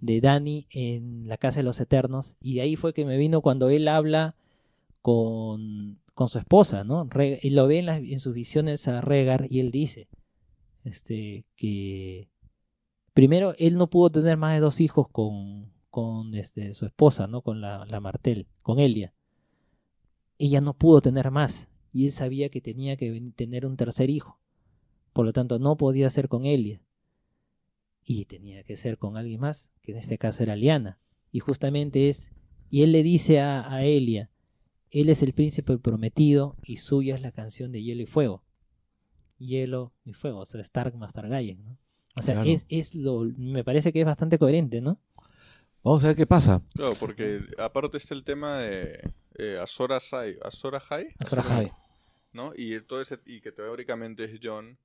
[0.00, 2.36] de Dani en la Casa de los Eternos.
[2.40, 4.34] Y ahí fue que me vino cuando él habla
[5.02, 7.04] con, con su esposa, ¿no?
[7.10, 10.08] Re- y lo ve en, las- en sus visiones a Regar y él dice
[10.84, 12.28] este, que
[13.18, 17.42] primero él no pudo tener más de dos hijos con, con este, su esposa, ¿no?
[17.42, 19.12] Con la, la Martel, con Elia.
[20.38, 24.38] Ella no pudo tener más y él sabía que tenía que tener un tercer hijo.
[25.12, 26.80] Por lo tanto, no podía ser con Elia.
[28.04, 31.00] Y tenía que ser con alguien más, que en este caso era Liana.
[31.32, 32.30] Y justamente es,
[32.70, 34.30] y él le dice a, a Elia,
[34.92, 38.44] él es el príncipe prometido y suya es la canción de Hielo y Fuego.
[39.38, 41.78] Hielo y Fuego, o sea, Stark más Targaryen, ¿no?
[42.18, 42.50] O sea, Claro.
[42.50, 44.98] es, es lo, me parece que es bastante coherente, ¿no?
[45.84, 46.60] Vamos a ver qué pasa.
[46.74, 49.00] Claro, porque aparte está el tema de
[49.36, 51.70] eh, Azor Ahai, Azor Ahai, Azor Ahai.
[52.32, 52.52] ¿no?
[52.56, 54.78] Y todo ese y que teóricamente es John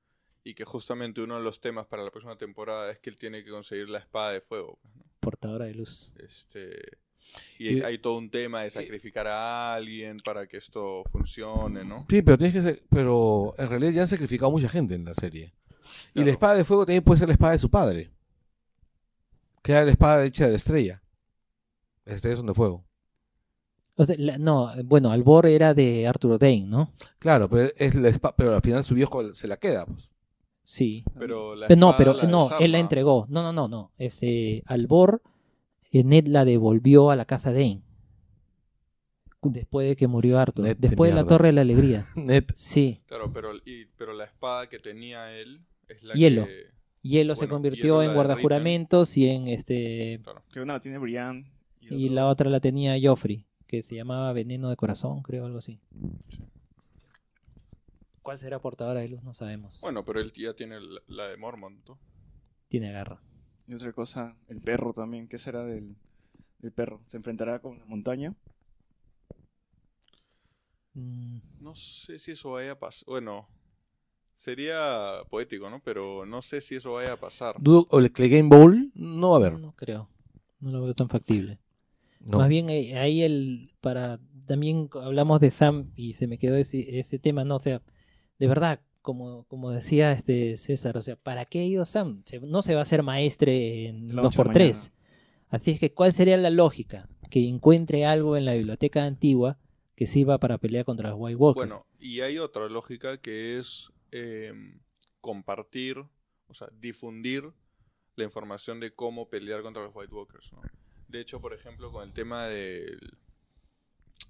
[0.44, 3.44] y que justamente uno de los temas para la próxima temporada es que él tiene
[3.44, 5.04] que conseguir la espada de fuego, pues, ¿no?
[5.20, 6.14] Portadora de luz.
[6.20, 6.80] Este
[7.58, 12.06] y Y- hay todo un tema de sacrificar a alguien para que esto funcione, ¿no?
[12.10, 15.14] Sí, pero tienes que ser, pero en realidad ya han sacrificado mucha gente en la
[15.16, 15.54] serie.
[15.84, 16.26] Y Claro.
[16.26, 18.12] la espada de fuego también puede ser la espada de su padre.
[19.62, 21.04] Que era la espada hecha de la estrella.
[22.06, 22.86] Las estrellas son de fuego.
[23.96, 26.92] O sea, la- no, bueno, Albor era de Arturo Dane, ¿no?
[27.20, 30.12] Claro, pero es la espada, pero al final su viejo se la queda, pues.
[30.64, 31.04] Sí.
[31.18, 33.26] Pero la Pero no, pero la no, él la entregó.
[33.30, 33.92] No, no, no, no.
[33.98, 35.22] Este, Albor,
[35.92, 37.84] Ned la devolvió a la casa Dane.
[39.42, 40.64] Después de que murió Arthur.
[40.66, 41.26] Ned de Después de la.
[41.26, 42.06] Torre de la Alegría.
[42.16, 42.52] Net.
[42.56, 43.04] Sí.
[43.08, 46.46] Claro, pero y- pero la espada que tenía él es la Hielo.
[46.48, 46.72] que
[47.02, 50.44] Hielo se convirtió Hielo en guardajuramentos y en este claro.
[50.52, 51.46] Que una la tiene Brian.
[51.82, 55.80] y la otra la tenía Joffrey, que se llamaba Veneno de Corazón, creo, algo así.
[58.22, 59.22] ¿Cuál será portadora de luz?
[59.24, 59.82] No sabemos.
[59.82, 62.00] Bueno, pero él ya tiene la, de Mormont, ¿no?
[62.70, 63.22] Tiene garra.
[63.68, 65.28] Y otra cosa, el perro también.
[65.28, 65.96] ¿Qué será del,
[66.60, 67.02] del perro?
[67.08, 68.34] ¿Se enfrentará con la montaña?
[70.94, 73.04] Mm, No sé si eso vaya a pasar.
[73.08, 73.48] Bueno,
[74.36, 75.82] sería poético, ¿no?
[75.84, 77.56] Pero no sé si eso vaya a pasar.
[77.60, 79.60] Dudo, o el Clay Game Bowl, no va a haber.
[79.60, 80.10] no creo.
[80.60, 81.60] No lo veo tan factible.
[82.32, 82.38] No.
[82.38, 87.00] Más bien eh, ahí el para también hablamos de Sam y se me quedó ese,
[87.00, 87.82] ese tema, no, o sea,
[88.40, 92.22] de verdad, como, como decía este César, o sea, ¿para qué ha ido Sam?
[92.26, 94.92] Se- no se va a hacer maestre en La noche 2x3.
[95.50, 97.08] Así es que, ¿cuál sería la lógica?
[97.30, 99.58] Que encuentre algo en la biblioteca antigua
[99.96, 101.68] que sirva para pelear contra los White Walkers.
[101.70, 104.54] Bueno, y hay otra lógica que es eh,
[105.22, 105.98] compartir,
[106.48, 107.52] o sea, difundir
[108.16, 110.62] la información de cómo pelear contra los White Walkers, ¿no?
[111.08, 113.18] De hecho, por ejemplo, con el tema del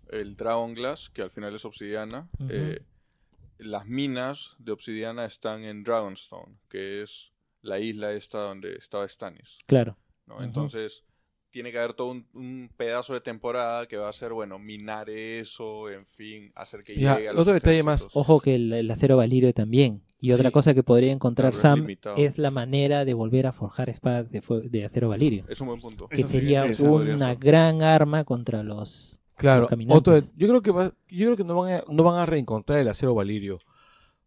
[0.10, 2.30] el Dragon Glass, que al final es obsidiana.
[2.50, 2.86] Eh,
[3.58, 9.58] las minas de obsidiana están en Dragonstone, que es la isla esta donde estaba Stannis.
[9.66, 9.98] Claro.
[10.40, 11.04] Entonces,
[11.54, 15.10] tiene que haber todo un, un pedazo de temporada que va a ser, bueno, minar
[15.10, 18.02] eso, en fin, hacer que Ya, llegue a los otro detalle más.
[18.02, 18.22] ejércitos.
[18.22, 20.02] Ojo que el, el acero valirio también.
[20.20, 20.54] Y otra Sí.
[20.54, 22.16] cosa que podría encontrar Sam limitado.
[22.18, 25.46] es la manera de volver a forjar espadas de, de acero valirio.
[25.50, 26.08] Es un buen punto.
[26.08, 27.38] Que Eso sería una ser.
[27.40, 29.20] gran arma contra los...
[29.36, 29.98] Claro, Los caminantes.
[29.98, 32.80] otro, yo creo que va- yo creo que no van a, no van a reencontrar
[32.80, 33.60] el acero valirio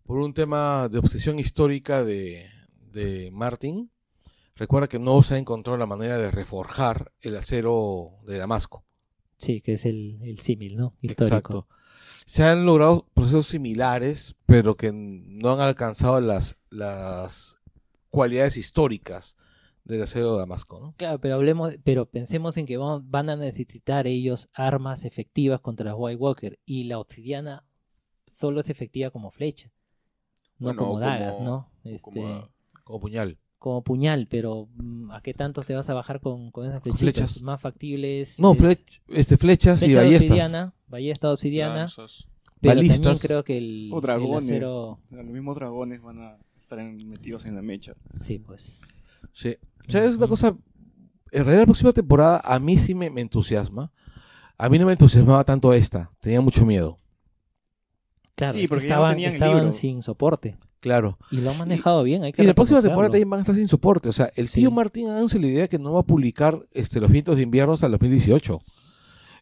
[0.05, 2.47] por un tema de obsesión histórica de,
[2.93, 3.91] de Martin.
[4.57, 8.85] Recuerda que no se ha encontrado la manera de reforjar el acero de Damasco.
[9.37, 10.95] Sí, que es el, el símil, ¿no?
[11.03, 11.37] Histórico.
[11.37, 11.69] Exacto.
[12.25, 17.59] Se han logrado procesos similares, pero que no han alcanzado las, las
[18.11, 19.37] cualidades históricas
[19.85, 20.95] del acero de Damasco, ¿no?
[20.97, 25.91] Claro, pero hablemos, pero pensemos en que van, van a necesitar ellos armas efectivas contra
[25.91, 27.65] los White Walker y la obsidiana
[28.33, 29.71] solo es efectiva como flecha,
[30.59, 31.71] no Bueno, como dagas, ¿no?
[31.85, 32.51] Este, como
[32.85, 33.09] como...
[33.59, 34.27] Como puñal.
[34.29, 37.01] pero mm, ¿a qué tantos te vas a bajar con, con esas flechitas?
[37.15, 37.43] flechas.
[37.43, 38.39] Más factibles.
[38.41, 40.31] No, es flech- este, flechas y flecha ballestas.
[40.31, 42.27] obsidiana, ballesta obsidiana, Lanzas.
[42.61, 44.45] pero también creo que el, O el dragones.
[44.45, 47.95] acero, O sea, Los mismos dragones van a estar metidos en la mecha.
[48.13, 48.83] sí, pues.
[49.33, 49.57] Sí.
[49.89, 50.31] ¿Sabes una Ujú.
[50.31, 50.49] cosa?
[51.33, 53.91] En realidad la próxima temporada a mí sí me, me entusiasma.
[54.59, 56.11] A mí no me entusiasmaba tanto esta.
[56.21, 56.99] Tenía mucho miedo.
[58.35, 61.19] Claro, Sí, es que porque no estaban, el estaban sin soporte Claro.
[61.33, 62.23] y lo han manejado bien.
[62.23, 64.09] Hay que Y la próxima temporada también van a estar sin soporte.
[64.09, 64.61] O sea, el Sí.
[64.61, 67.73] tío Martín háganse la idea que no va a publicar este, Los vientos de invierno
[67.73, 68.61] hasta el 2018.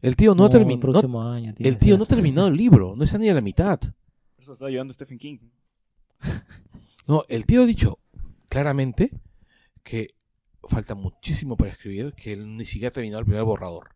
[0.00, 2.94] El tío no, el año tiene el tío no ha terminado el libro.
[2.96, 3.78] No está ni a la mitad.
[3.78, 3.92] Por
[4.42, 5.38] eso está ayudando Stephen King.
[7.06, 7.98] No, el tío ha dicho
[8.48, 9.10] claramente
[9.82, 10.08] que
[10.62, 13.90] falta muchísimo para escribir, que él ni siquiera ha terminado el primer borrador.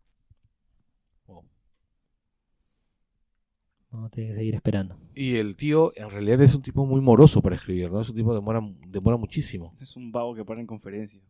[3.91, 4.97] Vamos a tener que seguir esperando.
[5.15, 8.01] Y el tío en realidad es un tipo muy moroso para escribir, ¿no?
[8.01, 9.75] Es un tipo que demora, demora muchísimo.
[9.79, 11.23] Es un vago que para en conferencias.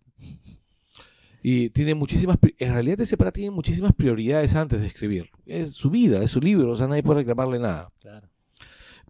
[1.42, 5.30] Y tiene muchísimas, en realidad ese para tiene muchísimas prioridades antes de escribir.
[5.46, 7.94] Es su vida, es su libro, o sea, nadie puede reclamarle nada.
[8.00, 8.30] Claro.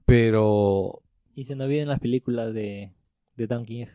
[0.05, 1.01] Pero,
[1.33, 2.93] Y se nos olviden las películas de,
[3.35, 3.89] de Egg.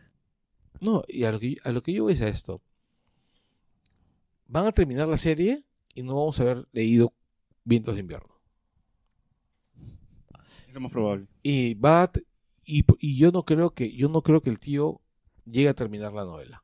[0.81, 2.61] no, y a lo, que, a lo que yo voy es a esto.
[4.47, 7.13] Van a terminar la serie y no vamos a haber leído
[7.67, 8.34] Vientos de invierno.
[10.75, 11.25] Lo más probable.
[11.41, 12.25] Y va a t-
[12.65, 14.99] y, y yo no creo que yo no creo que el tío
[15.45, 16.63] llegue a terminar la novela.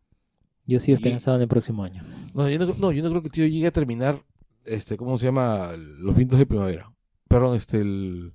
[0.65, 2.03] Yo sigo esperanzado en el próximo año.
[2.33, 4.22] No, yo no, no, yo no creo que el tío llegue a terminar
[4.65, 5.72] este ¿cómo se llama?
[5.77, 6.91] Los vientos de primavera.
[7.30, 8.33] Perdón, este el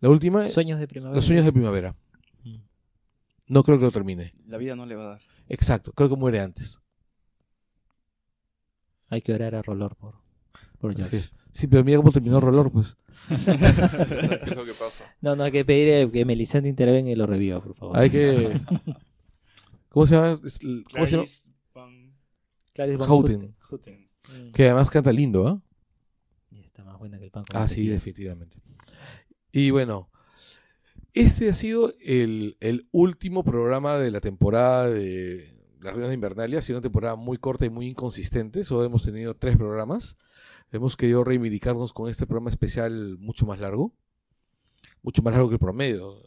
[0.00, 1.16] la última Sueños de primavera.
[1.16, 1.96] Los sueños de primavera.
[2.44, 2.58] Mm.
[3.46, 4.34] No creo que lo termine.
[4.46, 5.20] La vida no le va a dar.
[5.48, 6.80] Exacto, creo que muere antes.
[9.08, 10.16] Hay que orar a Rolor por,
[10.78, 11.28] por George.
[11.52, 12.96] Sí, pero mira cómo terminó Rolor, pues.
[13.28, 13.74] ¿Sabes
[14.44, 15.04] qué es lo que pasa?
[15.20, 17.98] No, no, hay que pedir que Melisandre intervenga y lo reviva, por favor.
[17.98, 18.58] Hay que
[19.88, 20.28] ¿Cómo se llama?
[20.60, 21.24] El- ¿Cómo se llama?
[21.24, 22.14] Clarice Van
[22.72, 23.56] Clarice Van Houten.
[23.70, 24.08] Houten.
[24.28, 24.52] Mm.
[24.52, 25.62] Que además canta lindo, ¿ah?
[26.50, 27.92] Y está más buena que el pan con Ah, sí, mantequilla.
[27.94, 28.56] definitivamente.
[29.52, 30.10] Y bueno,
[31.14, 36.58] este ha sido el, el último programa de la temporada de Las Reinas de Invernalia.
[36.60, 38.62] Ha sido una temporada muy corta y muy inconsistente.
[38.64, 40.16] Solo hemos tenido tres programas.
[40.70, 43.92] Hemos querido reivindicarnos con este programa especial mucho más largo.
[45.02, 46.20] Mucho más largo que el promedio.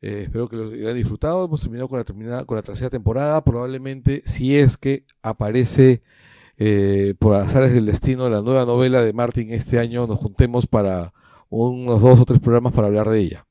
[0.00, 1.44] Eh, espero que lo hayan disfrutado.
[1.44, 3.44] Hemos terminado con la, terminada, con la tercera temporada.
[3.44, 6.02] Probablemente, si es que aparece
[6.56, 11.12] eh, por azares del destino la nueva novela de Martin este año, nos juntemos para
[11.50, 13.46] unos dos o tres programas para hablar de ella.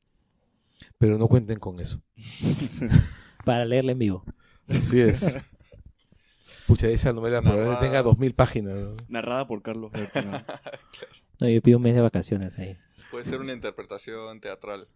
[0.98, 2.02] Pero no cuenten con eso.
[3.46, 4.26] Para leerla en vivo.
[4.68, 5.42] Así es.
[6.70, 7.92] Pucha, esa novela probablemente Narrada.
[7.92, 8.76] tenga dos mil páginas.
[8.76, 8.96] ¿no?
[9.10, 10.44] narrada por Carlos Bertrand.
[11.42, 12.76] No, yo pido un mes de vacaciones ahí.
[13.12, 14.90] Puede ser una interpretación teatral.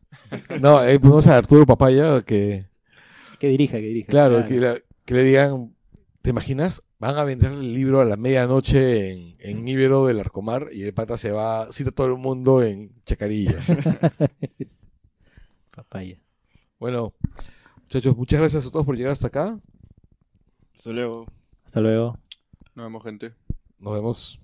[0.61, 2.66] No, ahí ponemos a Arturo Papaya que,
[3.40, 4.08] Que dirija, que dirija.
[4.10, 5.74] claro, Que, la- que le digan,
[6.22, 6.84] ¿te imaginas?
[7.00, 10.93] Van a vender el libro a la medianoche en, en Íbero del Arcomar y el
[10.93, 13.58] pata se va, cita a todo el mundo en Chacarilla.
[15.76, 16.19] Papaya.
[16.77, 17.14] bueno,
[17.84, 19.58] muchachos, muchas gracias a todos por llegar hasta acá.
[20.76, 21.26] Hasta luego.
[21.74, 22.19] Hasta luego.
[22.76, 23.34] Nos vemos, gente.
[23.80, 24.40] Nos vemos.